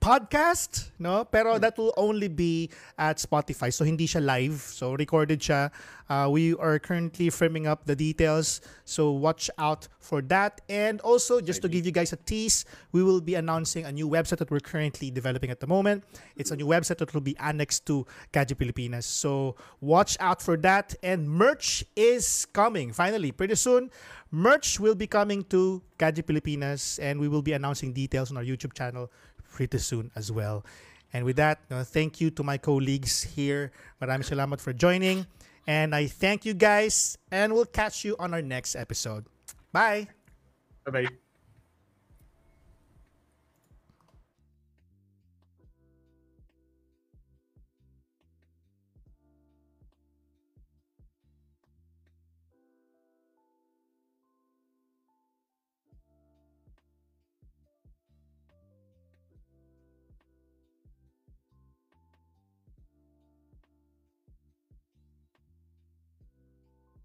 podcast, 0.00 0.90
no? 0.98 1.24
Pero 1.24 1.58
that 1.58 1.76
will 1.76 1.92
only 1.96 2.28
be 2.28 2.70
at 2.98 3.18
Spotify. 3.18 3.72
So 3.72 3.84
hindi 3.84 4.06
siya 4.06 4.24
live. 4.24 4.60
So 4.60 4.94
recorded 4.94 5.40
siya. 5.40 5.70
Uh, 6.08 6.28
we 6.30 6.54
are 6.56 6.78
currently 6.78 7.28
framing 7.28 7.66
up 7.66 7.84
the 7.84 7.94
details. 7.94 8.60
So 8.84 9.10
watch 9.10 9.50
out 9.58 9.88
for 10.00 10.22
that. 10.22 10.60
And 10.68 11.00
also, 11.02 11.40
just 11.40 11.60
to 11.62 11.68
give 11.68 11.84
you 11.84 11.92
guys 11.92 12.12
a 12.12 12.16
tease, 12.16 12.64
we 12.92 13.02
will 13.02 13.20
be 13.20 13.34
announcing 13.34 13.84
a 13.84 13.92
new 13.92 14.08
website 14.08 14.38
that 14.38 14.50
we're 14.50 14.64
currently 14.64 15.10
developing 15.10 15.50
at 15.50 15.60
the 15.60 15.66
moment. 15.66 16.04
It's 16.36 16.50
a 16.50 16.56
new 16.56 16.66
website 16.66 16.98
that 16.98 17.12
will 17.12 17.20
be 17.20 17.36
annexed 17.38 17.84
to 17.86 18.06
Kaji 18.32 18.56
Pilipinas. 18.56 19.04
So 19.04 19.56
watch 19.80 20.16
out 20.20 20.40
for 20.40 20.56
that. 20.58 20.94
And 21.02 21.28
merch 21.28 21.84
is 21.94 22.46
coming. 22.52 22.92
Finally, 22.92 23.32
pretty 23.32 23.56
soon, 23.56 23.90
merch 24.30 24.80
will 24.80 24.94
be 24.94 25.06
coming 25.06 25.44
to 25.52 25.82
Kaji 25.98 26.24
Pilipinas. 26.24 26.98
And 27.02 27.20
we 27.20 27.28
will 27.28 27.42
be 27.42 27.52
announcing 27.52 27.92
details 27.92 28.30
on 28.30 28.38
our 28.38 28.44
YouTube 28.44 28.72
channel 28.72 29.12
pretty 29.50 29.78
soon 29.78 30.10
as 30.14 30.30
well. 30.30 30.64
And 31.12 31.24
with 31.24 31.36
that, 31.36 31.60
thank 31.88 32.20
you 32.20 32.30
to 32.32 32.42
my 32.42 32.58
colleagues 32.58 33.22
here. 33.24 33.72
Maraming 34.00 34.28
salamat 34.28 34.60
for 34.60 34.72
joining. 34.72 35.26
And 35.66 35.94
I 35.94 36.06
thank 36.06 36.44
you 36.44 36.54
guys 36.54 37.16
and 37.32 37.52
we'll 37.52 37.68
catch 37.68 38.04
you 38.04 38.16
on 38.18 38.32
our 38.32 38.42
next 38.42 38.76
episode. 38.76 39.24
Bye! 39.72 40.08
Bye-bye. 40.84 41.27